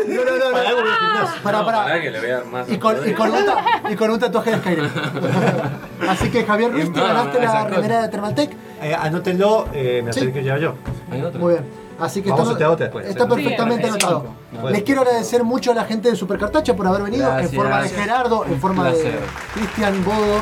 No, 0.07 0.23
no, 0.23 0.37
no, 0.37 0.51
Para 0.53 0.69
no. 0.71 0.77
de. 0.77 1.41
Para, 1.43 1.65
para. 1.65 2.01
Que 2.01 2.11
le 2.11 2.19
voy 2.19 2.29
a 2.29 2.33
dar 2.35 2.45
más. 2.45 2.69
Y 2.69 2.77
con, 2.77 3.09
y, 3.09 3.13
con 3.13 3.31
un 3.31 3.45
ta- 3.45 3.63
y 3.89 3.95
con 3.95 4.09
un 4.11 4.19
tatuaje 4.19 4.51
de 4.51 4.57
Skyrim. 4.57 4.89
Así 6.09 6.29
que 6.29 6.43
Javier 6.45 6.71
Ruiz, 6.71 6.91
te 6.93 6.99
ganaste 6.99 7.39
la 7.41 7.65
remera 7.65 8.01
de 8.03 8.09
Thermaltech. 8.09 8.51
Eh, 8.81 8.95
anótenlo, 8.95 9.67
eh, 9.73 10.01
me 10.03 10.07
la 10.07 10.13
Sí. 10.13 10.31
que 10.31 10.41
llevar 10.41 10.59
yo. 10.59 10.73
Muy 11.37 11.53
bien. 11.53 11.65
Así 11.99 12.21
que 12.21 12.29
Vamos 12.29 12.41
está, 12.43 12.49
a 12.49 12.51
sortear 12.53 12.69
otra 12.71 12.85
después. 12.85 13.05
está 13.07 13.23
Sí, 13.25 13.29
perfectamente 13.29 13.83
sí, 13.83 13.89
anotado. 13.89 14.25
Bueno. 14.51 14.69
Les 14.69 14.83
quiero 14.83 15.01
agradecer 15.01 15.43
mucho 15.43 15.71
a 15.71 15.75
la 15.75 15.85
gente 15.85 16.09
de 16.09 16.15
Supercartacha 16.15 16.75
por 16.75 16.87
haber 16.87 17.03
venido, 17.03 17.27
en 17.27 17.33
Gracias. 17.37 17.55
forma 17.55 17.81
de 17.81 17.89
Gerardo, 17.89 18.45
en 18.45 18.59
forma 18.61 18.89
de. 18.91 19.19
Cristian 19.53 20.03
Bodo. 20.05 20.41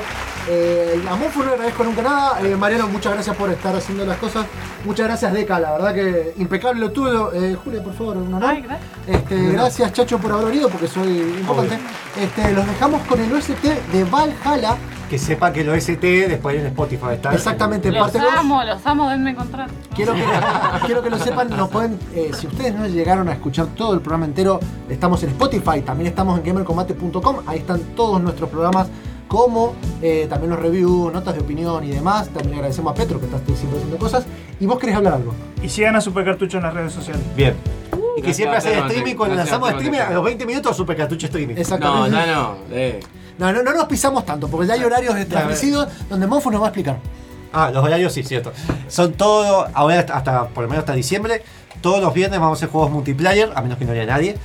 Eh, 0.50 1.04
a 1.12 1.16
Monfu 1.18 1.40
no 1.40 1.48
le 1.48 1.52
agradezco 1.56 1.84
nunca 1.84 2.02
nada. 2.02 2.40
Eh, 2.42 2.56
Mariano, 2.56 2.88
muchas 2.88 3.14
gracias 3.14 3.36
por 3.36 3.50
estar 3.50 3.76
haciendo 3.76 4.06
las 4.06 4.18
cosas. 4.18 4.46
Muchas 4.86 5.06
gracias, 5.08 5.34
Deca, 5.34 5.60
la 5.60 5.74
verdad 5.74 5.94
que 5.94 6.34
impecable 6.38 6.80
lo 6.80 6.92
tuyo. 6.92 7.34
Eh, 7.34 7.58
Julia, 7.62 7.84
por 7.84 7.94
favor, 7.94 8.16
un 8.16 8.34
honor. 8.34 8.50
Ay, 8.52 8.62
gracias. 8.62 8.90
Este, 9.08 9.52
gracias, 9.52 9.92
Chacho, 9.94 10.18
por 10.20 10.32
haber 10.32 10.46
venido, 10.46 10.70
porque 10.70 10.88
soy 10.88 11.10
importante. 11.40 11.78
Este, 12.18 12.54
los 12.54 12.66
dejamos 12.66 13.02
con 13.08 13.20
el 13.20 13.34
OST 13.34 13.62
de 13.92 14.04
Valhalla. 14.06 14.78
Que 15.10 15.18
sepa 15.18 15.54
que 15.54 15.64
lo 15.64 15.74
ST 15.74 16.28
después 16.28 16.56
hay 16.56 16.62
en 16.62 16.68
Spotify. 16.68 17.14
Está 17.14 17.34
Exactamente, 17.34 17.92
Los 17.92 18.00
parte 18.02 18.20
dos. 18.20 18.34
amo, 18.38 18.62
los 18.64 18.86
amo, 18.86 19.10
denme 19.10 19.34
contrato. 19.36 19.74
Quiero 19.96 20.14
que, 20.14 20.24
quiero 20.86 21.02
que 21.02 21.10
lo 21.10 21.18
sepan, 21.18 21.50
nos 21.50 21.70
pueden, 21.70 21.98
eh, 22.14 22.32
si 22.38 22.48
ustedes 22.48 22.76
no 22.76 22.86
llegaron 22.88 23.30
a 23.30 23.34
escuchar 23.34 23.68
todo 23.68 23.94
el 23.94 24.02
programa 24.02 24.26
entero, 24.26 24.60
estamos 24.90 25.24
en 25.24 25.30
Spotify, 25.30 25.82
también 25.82 26.08
estamos 26.08 26.38
en 26.40 26.46
gamercombate.com, 26.46 27.38
ahí 27.48 27.60
están 27.60 27.80
todos 27.96 28.22
nuestros 28.22 28.50
programas, 28.50 28.88
como 29.30 29.76
eh, 30.02 30.28
también 30.30 30.52
los 30.52 30.60
reviews, 30.60 31.12
notas 31.14 31.36
de 31.36 31.42
opinión 31.42 31.84
y 31.86 31.90
demás. 31.92 32.28
También 32.30 32.56
agradecemos 32.56 32.92
a 32.92 32.96
Petro 32.96 33.20
que 33.20 33.26
está 33.28 33.38
siempre 33.46 33.78
haciendo 33.78 33.98
cosas. 33.98 34.26
¿Y 34.60 34.66
vos 34.66 34.78
querés 34.80 34.96
hablar 34.96 35.14
algo? 35.14 35.34
Y 35.62 35.70
sigan 35.70 35.96
a 35.96 36.02
Supercartucho 36.02 36.58
en 36.58 36.64
las 36.64 36.74
redes 36.74 36.92
sociales. 36.94 37.22
Bien. 37.36 37.54
Y 37.94 38.22
que 38.22 38.28
Gracias, 38.28 38.36
siempre 38.38 38.58
hace 38.58 38.70
Thermaltech. 38.70 38.98
streaming, 38.98 39.18
cuando 39.18 39.36
lanzamos 39.36 39.70
streaming, 39.72 40.00
a 40.00 40.10
los 40.12 40.24
20 40.24 40.46
minutos 40.46 40.76
super 40.78 40.96
cartucho 40.98 41.26
streaming. 41.28 41.56
No, 41.56 41.62
Exactamente. 41.62 42.12
ya 42.18 42.26
no. 42.26 42.56
Eh. 42.72 43.00
No, 43.38 43.51
no, 43.53 43.61
no 43.64 43.73
nos 43.73 43.85
pisamos 43.85 44.26
tanto, 44.26 44.47
porque 44.47 44.68
ya 44.68 44.73
hay 44.73 44.84
horarios 44.84 45.15
establecidos 45.15 45.88
donde 46.09 46.26
Monfo 46.27 46.49
nos 46.51 46.61
va 46.61 46.65
a 46.65 46.69
explicar. 46.69 46.97
Ah, 47.53 47.69
los 47.73 47.84
horarios 47.84 48.11
sí, 48.14 48.23
cierto. 48.23 48.51
Son 48.88 49.14
todos, 49.14 49.68
ahora 49.73 49.99
hasta, 50.14 50.47
por 50.49 50.64
lo 50.64 50.69
menos 50.69 50.81
hasta 50.84 50.93
diciembre, 50.93 51.43
todos 51.81 52.01
los 52.01 52.14
viernes 52.14 52.39
vamos 52.39 52.57
a 52.57 52.59
hacer 52.59 52.69
juegos 52.69 52.91
multiplayer, 52.91 53.51
a 53.55 53.61
menos 53.61 53.77
que 53.77 53.85
no 53.85 53.91
haya 53.93 54.05
nadie. 54.05 54.38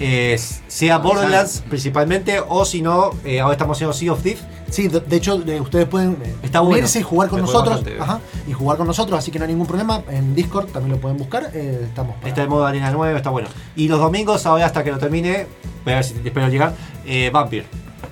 Eh, 0.00 0.40
sea 0.68 0.98
Borderlands 0.98 1.64
principalmente, 1.68 2.40
o 2.48 2.64
si 2.64 2.82
no, 2.82 3.10
eh, 3.24 3.40
ahora 3.40 3.54
estamos 3.54 3.76
haciendo 3.76 3.92
Sea 3.92 4.12
of 4.12 4.22
Thieves. 4.22 4.42
Sí, 4.70 4.86
de, 4.86 5.00
de 5.00 5.16
hecho, 5.16 5.42
eh, 5.44 5.60
ustedes 5.60 5.86
pueden 5.88 6.16
eh, 6.22 6.34
Está 6.42 6.60
bueno. 6.60 6.76
unirse 6.76 7.00
y 7.00 7.02
jugar 7.02 7.28
con 7.28 7.40
nosotros. 7.40 7.82
Ajá, 7.98 8.20
y 8.46 8.52
jugar 8.52 8.76
con 8.78 8.86
nosotros, 8.86 9.18
así 9.18 9.30
que 9.32 9.38
no 9.40 9.44
hay 9.44 9.50
ningún 9.50 9.66
problema. 9.66 10.02
En 10.08 10.34
Discord 10.36 10.68
también 10.68 10.94
lo 10.94 11.00
pueden 11.00 11.16
buscar. 11.18 11.50
estamos 11.54 12.14
para- 12.16 12.28
Está 12.28 12.42
de 12.42 12.46
modo 12.48 12.64
arena 12.66 12.90
9, 12.92 13.16
está 13.16 13.30
bueno. 13.30 13.48
Y 13.74 13.88
los 13.88 13.98
domingos, 13.98 14.46
ahora 14.46 14.66
hasta 14.66 14.84
que 14.84 14.92
lo 14.92 14.98
termine, 14.98 15.46
voy 15.84 15.92
a 15.94 15.96
ver 15.96 16.04
si 16.04 16.14
espero 16.24 16.48
llegar, 16.48 16.74
Vampire. 17.32 17.66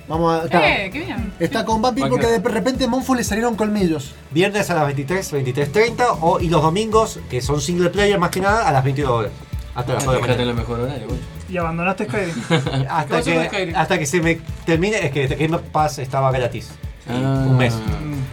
Vamos 0.07 0.43
a. 0.43 0.47
claro. 0.47 0.65
Eh, 0.65 0.89
qué 0.91 0.99
bien. 0.99 1.33
Está 1.39 1.65
con 1.65 1.81
Vampir 1.81 2.07
porque 2.09 2.27
de 2.27 2.39
repente 2.39 2.87
Monfo 2.87 3.15
le 3.15 3.23
salieron 3.23 3.55
colmillos. 3.55 4.13
Viernes 4.31 4.69
a 4.69 4.75
las 4.75 4.85
23, 4.85 5.33
23.30 5.33 6.17
o, 6.21 6.39
y 6.39 6.49
los 6.49 6.61
domingos, 6.61 7.19
que 7.29 7.41
son 7.41 7.61
single 7.61 7.89
player 7.89 8.17
más 8.19 8.31
que 8.31 8.41
nada, 8.41 8.67
a 8.67 8.71
las 8.71 8.83
22 8.83 9.11
horas. 9.11 9.31
Hasta 9.75 9.93
las 9.93 10.05
2 10.05 10.37
de 10.37 10.45
la 10.45 10.53
mejor 10.53 10.79
horario, 10.79 11.07
güey. 11.07 11.19
Y 11.49 11.57
abandonaste 11.57 12.05
Skyrim. 12.05 12.35
Hasta 12.89 13.07
¿Cómo 13.07 13.23
se 13.23 13.35
llama 13.35 13.47
que, 13.49 13.73
hasta 13.75 13.99
que 13.99 14.05
se 14.05 14.21
me 14.21 14.39
termine, 14.65 15.05
es 15.05 15.11
que 15.11 15.27
Game 15.27 15.57
Pass 15.71 15.99
estaba 15.99 16.31
gratis. 16.31 16.71
Ah. 17.07 17.45
Un 17.47 17.57
mes. 17.57 17.73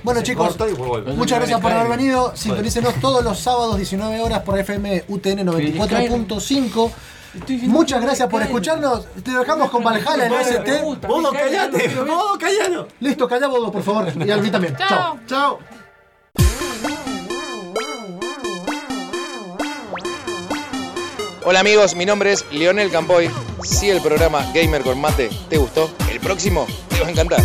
Bueno, 0.03 0.21
Se 0.21 0.27
chicos, 0.27 0.57
muchas 1.17 1.39
gracias 1.39 1.61
por 1.61 1.71
haber 1.71 1.97
venido. 1.97 2.23
Bueno. 2.23 2.37
Sintonícenos 2.37 2.95
todos 2.97 3.23
los 3.23 3.39
sábados, 3.39 3.77
19 3.77 4.21
horas 4.21 4.41
por 4.41 4.59
FM 4.59 5.05
UTN 5.09 5.47
94.5. 5.47 6.91
Muchas 7.63 8.03
gracias 8.03 8.29
por 8.29 8.43
escucharnos. 8.43 9.07
Te 9.23 9.31
dejamos 9.31 9.71
con 9.71 9.83
Valhalla 9.83 10.27
en 10.27 10.33
ST. 10.33 10.83
Bodo, 11.07 11.33
callate. 11.33 11.89
Bodo, 11.89 12.39
callalo. 12.39 12.89
Listo, 13.01 13.29
calla 13.29 13.49
Bodo, 13.49 13.73
por 13.73 13.83
favor. 13.83 14.13
Y 14.25 14.31
a 14.31 14.37
mí 14.37 14.51
también. 14.51 14.77
Chao. 14.77 15.19
Chao. 15.27 15.59
Hola 21.47 21.61
amigos, 21.61 21.95
mi 21.95 22.07
nombre 22.07 22.33
es 22.33 22.47
Leonel 22.53 22.91
Campoy. 22.91 23.31
Si 23.63 23.91
el 23.91 24.01
programa 24.01 24.51
Gamer 24.55 24.81
con 24.83 24.99
Mate 24.99 25.29
te 25.51 25.59
gustó, 25.59 25.91
el 26.11 26.19
próximo 26.19 26.67
te 26.89 27.01
va 27.01 27.09
a 27.09 27.11
encantar. 27.11 27.41